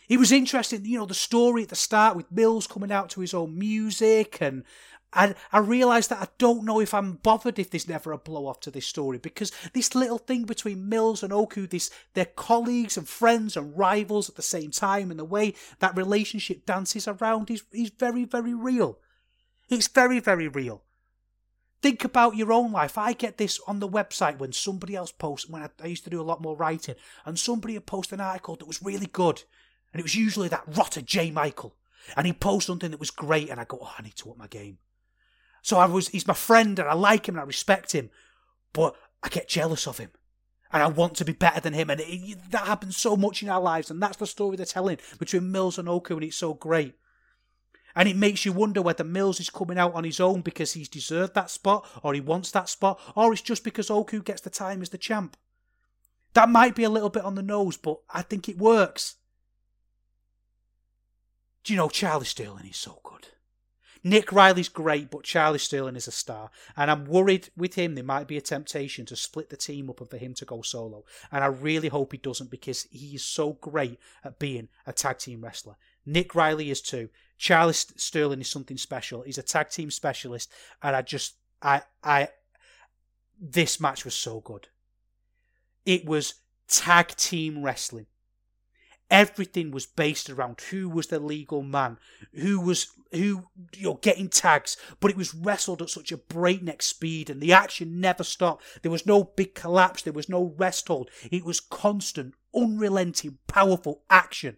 It 0.09 0.19
was 0.19 0.31
interesting, 0.31 0.85
you 0.85 0.99
know, 0.99 1.05
the 1.05 1.13
story 1.13 1.63
at 1.63 1.69
the 1.69 1.75
start 1.75 2.15
with 2.17 2.31
Mills 2.31 2.67
coming 2.67 2.91
out 2.91 3.09
to 3.11 3.21
his 3.21 3.33
own 3.33 3.57
music 3.57 4.41
and 4.41 4.63
and 5.15 5.35
I 5.51 5.59
realised 5.59 6.09
that 6.09 6.21
I 6.21 6.27
don't 6.37 6.65
know 6.65 6.79
if 6.79 6.93
I'm 6.93 7.13
bothered 7.13 7.59
if 7.59 7.69
there's 7.69 7.87
never 7.87 8.11
a 8.11 8.17
blow 8.17 8.47
off 8.47 8.59
to 8.61 8.71
this 8.71 8.87
story 8.87 9.17
because 9.17 9.51
this 9.73 9.93
little 9.93 10.17
thing 10.17 10.43
between 10.45 10.89
Mills 10.89 11.23
and 11.23 11.31
Oku, 11.31 11.67
this 11.67 11.91
they're 12.13 12.25
colleagues 12.25 12.97
and 12.97 13.07
friends 13.07 13.55
and 13.55 13.77
rivals 13.77 14.29
at 14.29 14.35
the 14.35 14.41
same 14.41 14.71
time, 14.71 15.11
and 15.11 15.19
the 15.19 15.25
way 15.25 15.53
that 15.79 15.95
relationship 15.95 16.65
dances 16.65 17.07
around 17.07 17.51
is 17.51 17.63
is 17.71 17.91
very 17.91 18.25
very 18.25 18.53
real. 18.53 18.99
It's 19.69 19.87
very 19.87 20.19
very 20.19 20.47
real. 20.47 20.83
Think 21.81 22.03
about 22.03 22.37
your 22.37 22.53
own 22.53 22.71
life. 22.71 22.97
I 22.97 23.11
get 23.13 23.37
this 23.37 23.59
on 23.67 23.79
the 23.79 23.89
website 23.89 24.39
when 24.39 24.53
somebody 24.53 24.95
else 24.95 25.11
posts. 25.11 25.49
When 25.49 25.61
I, 25.61 25.69
I 25.83 25.87
used 25.87 26.05
to 26.05 26.09
do 26.09 26.21
a 26.21 26.23
lot 26.23 26.41
more 26.41 26.55
writing, 26.55 26.95
and 27.25 27.37
somebody 27.37 27.75
had 27.75 27.85
posted 27.85 28.19
an 28.19 28.25
article 28.25 28.55
that 28.55 28.67
was 28.67 28.81
really 28.81 29.07
good, 29.07 29.43
and 29.93 29.99
it 29.99 30.03
was 30.03 30.15
usually 30.15 30.49
that 30.49 30.63
rotter 30.67 31.01
J. 31.01 31.31
Michael, 31.31 31.75
and 32.17 32.27
he 32.27 32.33
post 32.33 32.67
something 32.67 32.91
that 32.91 32.99
was 32.99 33.11
great, 33.11 33.49
and 33.49 33.59
I 33.59 33.63
go, 33.63 33.79
oh, 33.81 33.93
I 33.97 34.01
need 34.01 34.15
to 34.17 34.31
up 34.31 34.37
my 34.37 34.47
game. 34.47 34.79
So 35.63 35.77
I 35.77 35.85
was, 35.85 36.09
he's 36.09 36.27
my 36.27 36.33
friend 36.33 36.77
and 36.77 36.87
I 36.87 36.93
like 36.93 37.27
him 37.27 37.35
and 37.35 37.41
I 37.41 37.45
respect 37.45 37.93
him, 37.93 38.11
but 38.73 38.95
I 39.23 39.29
get 39.29 39.47
jealous 39.47 39.87
of 39.87 39.97
him. 39.97 40.11
And 40.73 40.83
I 40.83 40.87
want 40.87 41.15
to 41.15 41.25
be 41.25 41.31
better 41.31 41.61
than 41.61 41.73
him. 41.73 41.89
And 41.89 42.01
it, 42.03 42.51
that 42.51 42.67
happens 42.67 42.97
so 42.97 43.15
much 43.15 43.41
in 43.41 43.49
our 43.49 43.61
lives. 43.61 43.89
And 43.89 44.01
that's 44.01 44.17
the 44.17 44.27
story 44.27 44.57
they're 44.57 44.65
telling 44.65 44.97
between 45.19 45.51
Mills 45.51 45.77
and 45.77 45.87
Oku. 45.87 46.15
And 46.15 46.23
it's 46.23 46.35
so 46.35 46.53
great. 46.53 46.95
And 47.95 48.09
it 48.09 48.17
makes 48.17 48.43
you 48.43 48.51
wonder 48.51 48.81
whether 48.81 49.03
Mills 49.03 49.39
is 49.39 49.49
coming 49.49 49.77
out 49.77 49.93
on 49.93 50.03
his 50.03 50.19
own 50.19 50.41
because 50.41 50.73
he's 50.73 50.89
deserved 50.89 51.35
that 51.35 51.51
spot, 51.51 51.87
or 52.01 52.13
he 52.13 52.21
wants 52.21 52.49
that 52.51 52.67
spot, 52.67 52.99
or 53.15 53.31
it's 53.31 53.41
just 53.41 53.63
because 53.63 53.91
Oku 53.91 54.23
gets 54.23 54.41
the 54.41 54.49
time 54.49 54.81
as 54.81 54.89
the 54.89 54.97
champ. 54.97 55.37
That 56.33 56.49
might 56.49 56.75
be 56.75 56.83
a 56.83 56.89
little 56.89 57.11
bit 57.11 57.23
on 57.23 57.35
the 57.35 57.43
nose, 57.43 57.77
but 57.77 57.99
I 58.09 58.23
think 58.23 58.49
it 58.49 58.57
works. 58.57 59.17
Do 61.63 61.73
you 61.73 61.77
know 61.77 61.89
Charlie 61.89 62.25
Sterling 62.25 62.67
is 62.67 62.77
so 62.77 62.99
good? 63.03 63.27
Nick 64.03 64.33
Riley's 64.33 64.67
great, 64.67 65.09
but 65.09 65.23
Charlie 65.23 65.59
Sterling 65.59 65.95
is 65.95 66.09
a 66.09 66.11
star. 66.11 66.51
And 66.75 66.91
I'm 66.91 67.05
worried 67.05 67.49
with 67.55 67.75
him 67.75 67.95
there 67.95 68.03
might 68.03 68.27
be 68.27 68.35
a 68.35 68.41
temptation 68.41 69.05
to 69.05 69.15
split 69.15 69.49
the 69.49 69.55
team 69.55 69.89
up 69.89 70.01
and 70.01 70.09
for 70.09 70.17
him 70.17 70.33
to 70.35 70.45
go 70.45 70.61
solo. 70.61 71.05
And 71.31 71.41
I 71.41 71.47
really 71.47 71.87
hope 71.87 72.11
he 72.11 72.17
doesn't 72.17 72.51
because 72.51 72.83
he 72.91 73.15
is 73.15 73.23
so 73.23 73.53
great 73.53 73.97
at 74.25 74.39
being 74.39 74.67
a 74.85 74.91
tag 74.91 75.19
team 75.19 75.41
wrestler. 75.41 75.75
Nick 76.05 76.35
Riley 76.35 76.69
is 76.69 76.81
too. 76.81 77.09
Charlie 77.37 77.73
Sterling 77.73 78.41
is 78.41 78.49
something 78.49 78.77
special. 78.77 79.21
He's 79.21 79.37
a 79.37 79.43
tag 79.43 79.69
team 79.69 79.89
specialist. 79.89 80.51
And 80.81 80.97
I 80.97 81.01
just, 81.01 81.35
I, 81.61 81.83
I, 82.03 82.27
this 83.39 83.79
match 83.79 84.03
was 84.03 84.15
so 84.15 84.41
good. 84.41 84.67
It 85.85 86.05
was 86.05 86.35
tag 86.67 87.15
team 87.15 87.63
wrestling 87.63 88.07
everything 89.09 89.71
was 89.71 89.85
based 89.85 90.29
around 90.29 90.59
who 90.71 90.89
was 90.89 91.07
the 91.07 91.19
legal 91.19 91.61
man, 91.61 91.97
who 92.33 92.59
was 92.59 92.87
who 93.11 93.47
you're 93.75 93.99
getting 94.01 94.27
tags, 94.27 94.75
but 94.99 95.11
it 95.11 95.17
was 95.17 95.35
wrestled 95.35 95.81
at 95.81 95.89
such 95.89 96.11
a 96.11 96.17
breakneck 96.17 96.81
speed 96.81 97.29
and 97.29 97.39
the 97.39 97.53
action 97.53 98.01
never 98.01 98.23
stopped. 98.23 98.63
There 98.81 98.91
was 98.91 99.05
no 99.05 99.23
big 99.23 99.53
collapse, 99.53 100.01
there 100.01 100.13
was 100.13 100.29
no 100.29 100.55
rest 100.57 100.87
hold. 100.87 101.11
It 101.31 101.45
was 101.45 101.59
constant, 101.59 102.33
unrelenting, 102.55 103.37
powerful 103.47 104.01
action. 104.09 104.57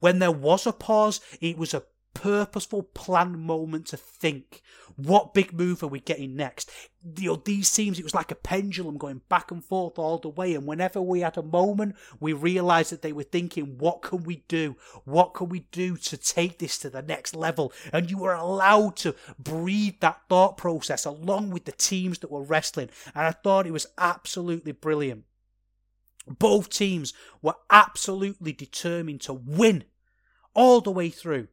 When 0.00 0.18
there 0.18 0.32
was 0.32 0.66
a 0.66 0.72
pause, 0.72 1.20
it 1.40 1.56
was 1.56 1.74
a 1.74 1.84
purposeful, 2.14 2.82
planned 2.82 3.38
moment 3.38 3.86
to 3.86 3.96
think, 3.96 4.62
what 4.96 5.32
big 5.32 5.52
move 5.52 5.82
are 5.82 5.88
we 5.88 6.00
getting 6.00 6.36
next? 6.36 6.70
You 7.16 7.28
know, 7.30 7.42
these 7.42 7.72
teams, 7.72 7.98
it 7.98 8.04
was 8.04 8.14
like 8.14 8.30
a 8.30 8.34
pendulum 8.34 8.98
going 8.98 9.22
back 9.28 9.50
and 9.50 9.64
forth 9.64 9.98
all 9.98 10.18
the 10.18 10.28
way. 10.28 10.54
And 10.54 10.66
whenever 10.66 11.00
we 11.00 11.20
had 11.20 11.38
a 11.38 11.42
moment, 11.42 11.96
we 12.18 12.32
realized 12.32 12.92
that 12.92 13.02
they 13.02 13.12
were 13.12 13.22
thinking, 13.22 13.78
what 13.78 14.02
can 14.02 14.24
we 14.24 14.44
do? 14.48 14.76
What 15.04 15.32
can 15.34 15.48
we 15.48 15.60
do 15.72 15.96
to 15.96 16.16
take 16.16 16.58
this 16.58 16.78
to 16.78 16.90
the 16.90 17.02
next 17.02 17.34
level? 17.34 17.72
And 17.92 18.10
you 18.10 18.18
were 18.18 18.34
allowed 18.34 18.96
to 18.96 19.14
breathe 19.38 20.00
that 20.00 20.22
thought 20.28 20.56
process 20.56 21.04
along 21.04 21.50
with 21.50 21.64
the 21.64 21.72
teams 21.72 22.18
that 22.18 22.30
were 22.30 22.42
wrestling. 22.42 22.90
And 23.14 23.26
I 23.26 23.30
thought 23.30 23.66
it 23.66 23.72
was 23.72 23.86
absolutely 23.96 24.72
brilliant. 24.72 25.24
Both 26.28 26.68
teams 26.68 27.14
were 27.40 27.56
absolutely 27.70 28.52
determined 28.52 29.22
to 29.22 29.32
win 29.32 29.84
all 30.54 30.80
the 30.80 30.90
way 30.90 31.08
through. 31.08 31.48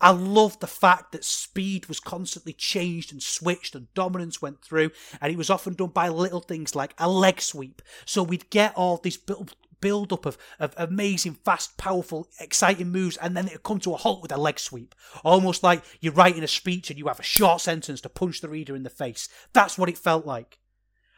I 0.00 0.10
love 0.10 0.58
the 0.60 0.66
fact 0.66 1.12
that 1.12 1.24
speed 1.24 1.86
was 1.86 2.00
constantly 2.00 2.52
changed 2.52 3.12
and 3.12 3.22
switched 3.22 3.74
and 3.74 3.92
dominance 3.94 4.42
went 4.42 4.62
through, 4.62 4.90
and 5.20 5.32
it 5.32 5.38
was 5.38 5.50
often 5.50 5.74
done 5.74 5.90
by 5.90 6.08
little 6.08 6.40
things 6.40 6.74
like 6.74 6.94
a 6.98 7.08
leg 7.08 7.40
sweep. 7.40 7.80
So 8.04 8.22
we'd 8.22 8.50
get 8.50 8.74
all 8.76 8.98
this 8.98 9.16
build, 9.16 9.54
build 9.80 10.12
up 10.12 10.26
of, 10.26 10.36
of 10.58 10.74
amazing, 10.76 11.34
fast, 11.44 11.76
powerful, 11.76 12.28
exciting 12.40 12.90
moves, 12.90 13.16
and 13.18 13.36
then 13.36 13.46
it'd 13.46 13.62
come 13.62 13.80
to 13.80 13.94
a 13.94 13.98
halt 13.98 14.22
with 14.22 14.32
a 14.32 14.36
leg 14.36 14.58
sweep. 14.58 14.94
Almost 15.24 15.62
like 15.62 15.82
you're 16.00 16.12
writing 16.12 16.42
a 16.42 16.48
speech 16.48 16.90
and 16.90 16.98
you 16.98 17.06
have 17.08 17.20
a 17.20 17.24
short 17.24 17.60
sentence 17.60 18.00
to 18.02 18.08
punch 18.08 18.40
the 18.40 18.48
reader 18.48 18.74
in 18.74 18.82
the 18.82 18.90
face. 18.90 19.28
That's 19.52 19.78
what 19.78 19.88
it 19.88 19.98
felt 19.98 20.26
like. 20.26 20.58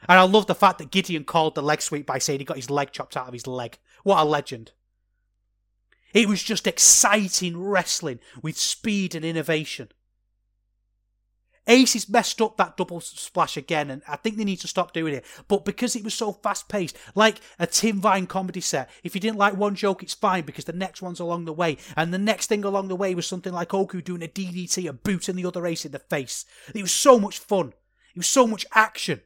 And 0.08 0.18
I 0.18 0.22
love 0.22 0.46
the 0.46 0.54
fact 0.54 0.78
that 0.78 0.90
Gideon 0.90 1.24
called 1.24 1.54
the 1.54 1.62
leg 1.62 1.80
sweep 1.80 2.06
by 2.06 2.18
saying 2.18 2.40
he 2.40 2.44
got 2.44 2.56
his 2.56 2.70
leg 2.70 2.92
chopped 2.92 3.16
out 3.16 3.26
of 3.26 3.32
his 3.32 3.46
leg. 3.46 3.78
What 4.04 4.20
a 4.20 4.24
legend. 4.24 4.72
It 6.14 6.28
was 6.28 6.42
just 6.42 6.66
exciting 6.66 7.60
wrestling 7.60 8.20
with 8.42 8.56
speed 8.56 9.14
and 9.14 9.24
innovation. 9.24 9.88
Ace 11.68 11.94
has 11.94 12.08
messed 12.08 12.40
up 12.40 12.56
that 12.56 12.76
double 12.76 13.00
splash 13.00 13.56
again, 13.56 13.90
and 13.90 14.02
I 14.06 14.16
think 14.16 14.36
they 14.36 14.44
need 14.44 14.60
to 14.60 14.68
stop 14.68 14.92
doing 14.92 15.14
it. 15.14 15.24
But 15.48 15.64
because 15.64 15.96
it 15.96 16.04
was 16.04 16.14
so 16.14 16.32
fast 16.32 16.68
paced, 16.68 16.96
like 17.16 17.40
a 17.58 17.66
Tim 17.66 18.00
Vine 18.00 18.26
comedy 18.26 18.60
set, 18.60 18.88
if 19.02 19.14
you 19.14 19.20
didn't 19.20 19.38
like 19.38 19.56
one 19.56 19.74
joke, 19.74 20.02
it's 20.02 20.14
fine 20.14 20.44
because 20.44 20.64
the 20.64 20.72
next 20.72 21.02
one's 21.02 21.18
along 21.18 21.44
the 21.44 21.52
way. 21.52 21.78
And 21.96 22.14
the 22.14 22.18
next 22.18 22.46
thing 22.46 22.64
along 22.64 22.88
the 22.88 22.96
way 22.96 23.14
was 23.14 23.26
something 23.26 23.52
like 23.52 23.74
Oku 23.74 24.00
doing 24.00 24.22
a 24.22 24.28
DDT 24.28 24.86
a 24.86 24.90
and 24.90 25.02
booting 25.02 25.34
the 25.34 25.46
other 25.46 25.66
ace 25.66 25.84
in 25.84 25.92
the 25.92 25.98
face. 25.98 26.44
It 26.72 26.82
was 26.82 26.92
so 26.92 27.18
much 27.18 27.38
fun. 27.38 27.72
It 28.14 28.18
was 28.18 28.28
so 28.28 28.46
much 28.46 28.64
action. 28.72 29.22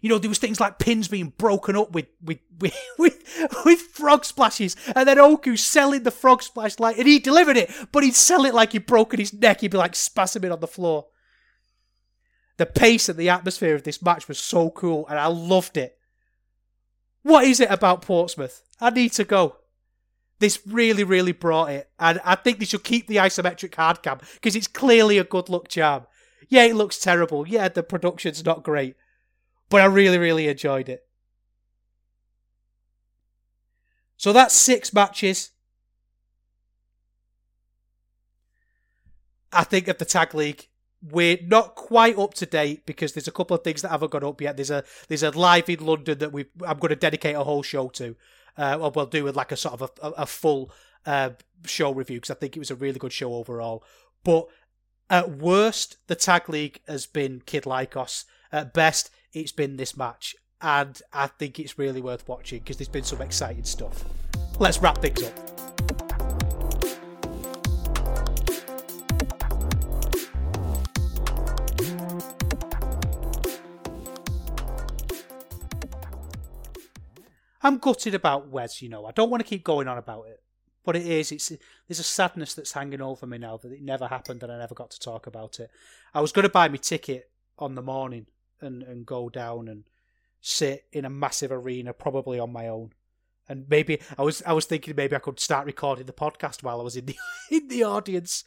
You 0.00 0.08
know, 0.08 0.18
there 0.18 0.28
was 0.28 0.38
things 0.38 0.60
like 0.60 0.78
pins 0.78 1.08
being 1.08 1.32
broken 1.36 1.76
up 1.76 1.92
with 1.92 2.06
with 2.22 2.38
with 2.98 3.14
with, 3.64 3.80
frog 3.80 4.24
splashes, 4.24 4.76
and 4.94 5.08
then 5.08 5.18
Oku 5.18 5.56
selling 5.56 6.02
the 6.02 6.10
frog 6.10 6.42
splash 6.42 6.78
like, 6.78 6.98
and 6.98 7.06
he 7.06 7.18
delivered 7.18 7.56
it, 7.56 7.70
but 7.92 8.02
he'd 8.02 8.14
sell 8.14 8.44
it 8.44 8.54
like 8.54 8.72
he'd 8.72 8.86
broken 8.86 9.20
his 9.20 9.32
neck. 9.32 9.60
He'd 9.60 9.70
be 9.70 9.78
like 9.78 9.92
spasming 9.92 10.52
on 10.52 10.60
the 10.60 10.66
floor. 10.66 11.06
The 12.56 12.66
pace 12.66 13.08
and 13.08 13.18
the 13.18 13.28
atmosphere 13.28 13.74
of 13.74 13.84
this 13.84 14.02
match 14.02 14.26
was 14.28 14.38
so 14.38 14.70
cool, 14.70 15.06
and 15.08 15.18
I 15.18 15.26
loved 15.26 15.76
it. 15.76 15.96
What 17.22 17.44
is 17.44 17.60
it 17.60 17.70
about 17.70 18.02
Portsmouth? 18.02 18.62
I 18.80 18.90
need 18.90 19.12
to 19.12 19.24
go. 19.24 19.56
This 20.40 20.60
really, 20.66 21.04
really 21.04 21.32
brought 21.32 21.70
it, 21.70 21.90
and 21.98 22.20
I 22.24 22.36
think 22.36 22.58
they 22.58 22.64
should 22.64 22.84
keep 22.84 23.06
the 23.06 23.16
isometric 23.16 23.74
hard 23.74 24.02
cam 24.02 24.18
because 24.34 24.54
it's 24.54 24.68
clearly 24.68 25.18
a 25.18 25.24
good 25.24 25.48
look 25.48 25.68
charm. 25.68 26.06
Yeah, 26.48 26.64
it 26.64 26.76
looks 26.76 26.98
terrible. 26.98 27.46
Yeah, 27.46 27.68
the 27.68 27.82
production's 27.82 28.44
not 28.44 28.62
great 28.62 28.94
but 29.68 29.80
I 29.80 29.86
really, 29.86 30.18
really 30.18 30.48
enjoyed 30.48 30.88
it. 30.88 31.04
So 34.16 34.32
that's 34.32 34.54
six 34.54 34.92
matches. 34.92 35.50
I 39.52 39.64
think 39.64 39.88
of 39.88 39.98
the 39.98 40.04
tag 40.04 40.34
league. 40.34 40.68
We're 41.00 41.38
not 41.42 41.76
quite 41.76 42.18
up 42.18 42.34
to 42.34 42.46
date 42.46 42.84
because 42.84 43.12
there's 43.12 43.28
a 43.28 43.32
couple 43.32 43.56
of 43.56 43.62
things 43.62 43.82
that 43.82 43.90
haven't 43.90 44.10
got 44.10 44.24
up 44.24 44.40
yet. 44.40 44.56
There's 44.56 44.70
a 44.70 44.82
there's 45.06 45.22
a 45.22 45.30
live 45.30 45.68
in 45.68 45.86
London 45.86 46.18
that 46.18 46.32
we 46.32 46.46
I'm 46.66 46.78
going 46.78 46.90
to 46.90 46.96
dedicate 46.96 47.36
a 47.36 47.44
whole 47.44 47.62
show 47.62 47.88
to. 47.90 48.16
Uh, 48.56 48.76
or 48.80 48.90
we'll 48.90 49.06
do 49.06 49.22
with 49.22 49.36
like 49.36 49.52
a 49.52 49.56
sort 49.56 49.80
of 49.80 49.90
a, 50.02 50.08
a 50.22 50.26
full 50.26 50.72
uh, 51.06 51.30
show 51.64 51.92
review 51.92 52.16
because 52.16 52.32
I 52.32 52.34
think 52.34 52.56
it 52.56 52.58
was 52.58 52.72
a 52.72 52.74
really 52.74 52.98
good 52.98 53.12
show 53.12 53.34
overall. 53.34 53.84
But 54.24 54.48
at 55.08 55.30
worst, 55.30 55.98
the 56.08 56.16
tag 56.16 56.48
league 56.48 56.80
has 56.88 57.06
been 57.06 57.42
Kid 57.46 57.64
Lykos. 57.64 58.24
At 58.50 58.74
best, 58.74 59.10
it's 59.32 59.52
been 59.52 59.76
this 59.76 59.96
match, 59.96 60.34
and 60.60 61.00
I 61.12 61.26
think 61.26 61.58
it's 61.58 61.78
really 61.78 62.00
worth 62.00 62.26
watching 62.28 62.60
because 62.60 62.76
there's 62.76 62.88
been 62.88 63.04
some 63.04 63.22
exciting 63.22 63.64
stuff. 63.64 64.04
Let's 64.58 64.78
wrap 64.78 64.98
things 64.98 65.22
up. 65.22 65.58
I'm 77.60 77.78
gutted 77.78 78.14
about 78.14 78.48
Wes, 78.48 78.80
you 78.80 78.88
know. 78.88 79.04
I 79.04 79.10
don't 79.10 79.30
want 79.30 79.42
to 79.42 79.48
keep 79.48 79.62
going 79.62 79.88
on 79.88 79.98
about 79.98 80.26
it. 80.28 80.42
But 80.84 80.96
it 80.96 81.06
is, 81.06 81.32
it's 81.32 81.52
there's 81.86 81.98
a 81.98 82.04
sadness 82.04 82.54
that's 82.54 82.72
hanging 82.72 83.02
over 83.02 83.26
me 83.26 83.36
now 83.36 83.58
that 83.58 83.72
it 83.72 83.82
never 83.82 84.06
happened 84.06 84.42
and 84.42 84.50
I 84.50 84.56
never 84.56 84.74
got 84.74 84.90
to 84.92 84.98
talk 84.98 85.26
about 85.26 85.60
it. 85.60 85.70
I 86.14 86.22
was 86.22 86.32
going 86.32 86.44
to 86.44 86.48
buy 86.48 86.68
my 86.68 86.76
ticket 86.76 87.30
on 87.58 87.74
the 87.74 87.82
morning 87.82 88.26
and, 88.60 88.82
and 88.82 89.06
go 89.06 89.28
down 89.28 89.68
and 89.68 89.84
sit 90.40 90.86
in 90.92 91.04
a 91.04 91.10
massive 91.10 91.52
arena, 91.52 91.92
probably 91.92 92.38
on 92.38 92.52
my 92.52 92.68
own, 92.68 92.92
And 93.48 93.66
maybe 93.68 94.00
I 94.16 94.22
was 94.22 94.42
I 94.46 94.52
was 94.52 94.66
thinking 94.66 94.94
maybe 94.96 95.16
I 95.16 95.20
could 95.20 95.40
start 95.40 95.66
recording 95.66 96.06
the 96.06 96.12
podcast 96.12 96.62
while 96.62 96.80
I 96.80 96.84
was 96.84 96.96
in 96.96 97.06
the 97.06 97.16
in 97.50 97.68
the 97.68 97.84
audience, 97.84 98.44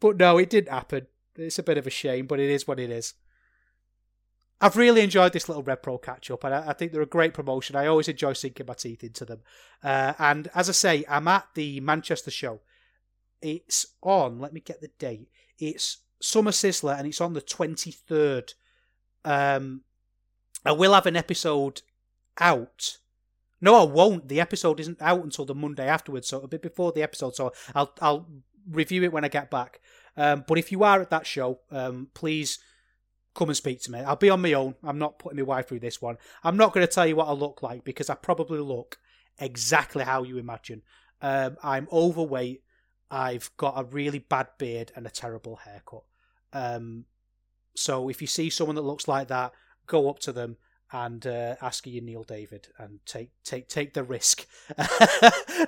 but 0.00 0.16
no, 0.16 0.38
it 0.38 0.50
didn't 0.50 0.72
happen. 0.72 1.06
It's 1.36 1.58
a 1.58 1.62
bit 1.62 1.78
of 1.78 1.86
a 1.86 1.90
shame, 1.90 2.26
but 2.26 2.40
it 2.40 2.50
is 2.50 2.66
what 2.66 2.80
it 2.80 2.90
is. 2.90 3.14
I've 4.60 4.76
really 4.76 5.02
enjoyed 5.02 5.32
this 5.32 5.48
little 5.48 5.62
Rev 5.62 5.82
Pro 5.82 5.98
catch 5.98 6.30
up, 6.30 6.42
and 6.42 6.52
I, 6.52 6.70
I, 6.70 6.72
think 6.72 6.90
they're 6.90 7.00
a 7.00 7.06
great 7.06 7.32
promotion. 7.32 7.76
I 7.76 7.86
always 7.86 8.08
enjoy 8.08 8.32
sinking 8.32 8.66
my 8.66 8.74
teeth 8.74 9.04
into 9.04 9.24
them. 9.24 9.42
Uh, 9.84 10.14
and 10.18 10.48
as 10.52 10.68
I 10.68 10.72
say, 10.72 11.04
I'm 11.08 11.28
at 11.28 11.46
the 11.54 11.78
Manchester 11.80 12.32
show. 12.32 12.60
It's 13.40 13.86
on, 14.02 14.40
let 14.40 14.52
me 14.52 14.60
get 14.60 14.80
the 14.80 14.90
date. 14.98 15.28
It's 15.60 15.98
Summer 16.20 16.50
Sizzler, 16.50 16.98
and 16.98 17.06
it's 17.06 17.20
on 17.20 17.34
the 17.34 17.40
23rd. 17.40 18.54
Um, 19.28 19.82
I 20.64 20.72
will 20.72 20.94
have 20.94 21.06
an 21.06 21.16
episode 21.16 21.82
out. 22.40 22.96
No, 23.60 23.74
I 23.74 23.84
won't. 23.84 24.28
The 24.28 24.40
episode 24.40 24.80
isn't 24.80 25.02
out 25.02 25.22
until 25.22 25.44
the 25.44 25.54
Monday 25.54 25.86
afterwards, 25.86 26.28
so 26.28 26.40
a 26.40 26.48
bit 26.48 26.62
before 26.62 26.92
the 26.92 27.02
episode. 27.02 27.34
So 27.34 27.52
I'll 27.74 27.92
I'll 28.00 28.26
review 28.70 29.04
it 29.04 29.12
when 29.12 29.24
I 29.24 29.28
get 29.28 29.50
back. 29.50 29.80
Um, 30.16 30.44
but 30.48 30.58
if 30.58 30.72
you 30.72 30.82
are 30.82 31.02
at 31.02 31.10
that 31.10 31.26
show, 31.26 31.60
um, 31.70 32.08
please 32.14 32.58
come 33.34 33.50
and 33.50 33.56
speak 33.56 33.82
to 33.82 33.92
me. 33.92 34.00
I'll 34.00 34.16
be 34.16 34.30
on 34.30 34.40
my 34.40 34.54
own. 34.54 34.74
I'm 34.82 34.98
not 34.98 35.18
putting 35.18 35.36
my 35.36 35.42
wife 35.42 35.68
through 35.68 35.80
this 35.80 36.00
one. 36.00 36.16
I'm 36.42 36.56
not 36.56 36.72
going 36.72 36.86
to 36.86 36.92
tell 36.92 37.06
you 37.06 37.16
what 37.16 37.28
I 37.28 37.32
look 37.32 37.62
like 37.62 37.84
because 37.84 38.08
I 38.08 38.14
probably 38.14 38.60
look 38.60 38.98
exactly 39.38 40.04
how 40.04 40.22
you 40.22 40.38
imagine. 40.38 40.82
Um, 41.20 41.56
I'm 41.62 41.86
overweight. 41.92 42.62
I've 43.10 43.50
got 43.56 43.74
a 43.76 43.84
really 43.84 44.18
bad 44.18 44.48
beard 44.58 44.92
and 44.96 45.06
a 45.06 45.10
terrible 45.10 45.56
haircut. 45.56 46.04
Um, 46.52 47.04
so 47.78 48.08
if 48.08 48.20
you 48.20 48.26
see 48.26 48.50
someone 48.50 48.76
that 48.76 48.82
looks 48.82 49.06
like 49.08 49.28
that, 49.28 49.52
go 49.86 50.10
up 50.10 50.18
to 50.20 50.32
them 50.32 50.56
and 50.90 51.26
uh, 51.26 51.54
ask 51.60 51.86
you 51.86 52.00
Neil 52.00 52.24
David 52.24 52.68
and 52.78 52.98
take 53.04 53.30
take 53.44 53.68
take 53.68 53.94
the 53.94 54.02
risk. 54.02 54.46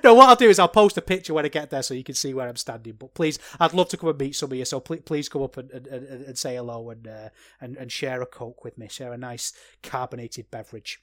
no, 0.03 0.15
what 0.15 0.29
I'll 0.29 0.35
do 0.35 0.49
is 0.49 0.59
I'll 0.59 0.67
post 0.67 0.97
a 0.97 1.01
picture 1.01 1.33
when 1.33 1.45
I 1.45 1.49
get 1.49 1.69
there 1.69 1.83
so 1.83 1.93
you 1.93 2.03
can 2.03 2.15
see 2.15 2.33
where 2.33 2.49
I'm 2.49 2.55
standing. 2.55 2.95
But 2.97 3.13
please, 3.13 3.37
I'd 3.59 3.73
love 3.73 3.89
to 3.89 3.97
come 3.97 4.09
and 4.09 4.17
meet 4.17 4.35
some 4.35 4.51
of 4.51 4.57
you. 4.57 4.65
So 4.65 4.79
please, 4.79 5.03
please 5.05 5.29
come 5.29 5.43
up 5.43 5.57
and, 5.57 5.69
and, 5.71 5.85
and, 5.87 6.37
say 6.37 6.55
hello 6.55 6.89
and, 6.89 7.07
uh, 7.07 7.29
and 7.59 7.77
and 7.77 7.91
share 7.91 8.21
a 8.21 8.25
coke 8.25 8.63
with 8.63 8.77
me. 8.77 8.87
Share 8.89 9.13
a 9.13 9.17
nice 9.17 9.53
carbonated 9.83 10.49
beverage. 10.49 10.99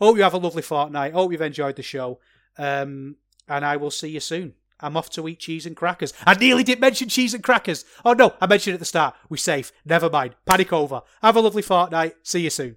Hope 0.00 0.16
you 0.16 0.22
have 0.22 0.34
a 0.34 0.38
lovely 0.38 0.62
fortnight. 0.62 1.12
Hope 1.12 1.32
you've 1.32 1.42
enjoyed 1.42 1.76
the 1.76 1.82
show. 1.82 2.20
Um, 2.56 3.16
and 3.48 3.64
I 3.64 3.76
will 3.76 3.90
see 3.90 4.08
you 4.08 4.20
soon. 4.20 4.54
I'm 4.80 4.96
off 4.96 5.10
to 5.10 5.26
eat 5.28 5.40
cheese 5.40 5.66
and 5.66 5.76
crackers. 5.76 6.12
I 6.26 6.34
nearly 6.34 6.62
didn't 6.62 6.80
mention 6.80 7.08
cheese 7.08 7.34
and 7.34 7.42
crackers. 7.42 7.84
Oh 8.04 8.12
no, 8.12 8.34
I 8.40 8.46
mentioned 8.46 8.72
it 8.72 8.76
at 8.76 8.80
the 8.80 8.86
start. 8.86 9.14
We're 9.28 9.36
safe. 9.38 9.72
Never 9.84 10.10
mind. 10.10 10.34
Panic 10.44 10.72
over. 10.72 11.02
Have 11.22 11.36
a 11.36 11.40
lovely 11.40 11.62
fortnight. 11.62 12.16
See 12.22 12.40
you 12.40 12.50
soon. 12.50 12.76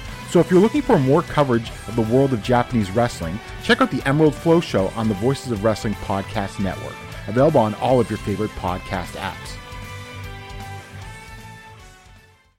So 0.31 0.39
if 0.39 0.49
you're 0.49 0.61
looking 0.61 0.81
for 0.81 0.97
more 0.97 1.23
coverage 1.23 1.69
of 1.89 1.97
the 1.97 2.03
world 2.03 2.31
of 2.31 2.41
Japanese 2.41 2.89
wrestling, 2.89 3.37
check 3.63 3.81
out 3.81 3.91
the 3.91 4.01
Emerald 4.07 4.33
Flow 4.33 4.61
Show 4.61 4.87
on 4.95 5.09
the 5.09 5.13
Voices 5.15 5.51
of 5.51 5.61
Wrestling 5.61 5.93
Podcast 5.95 6.57
Network, 6.57 6.95
available 7.27 7.59
on 7.59 7.73
all 7.75 7.99
of 7.99 8.09
your 8.09 8.17
favorite 8.19 8.51
podcast 8.51 9.17
apps. 9.17 9.60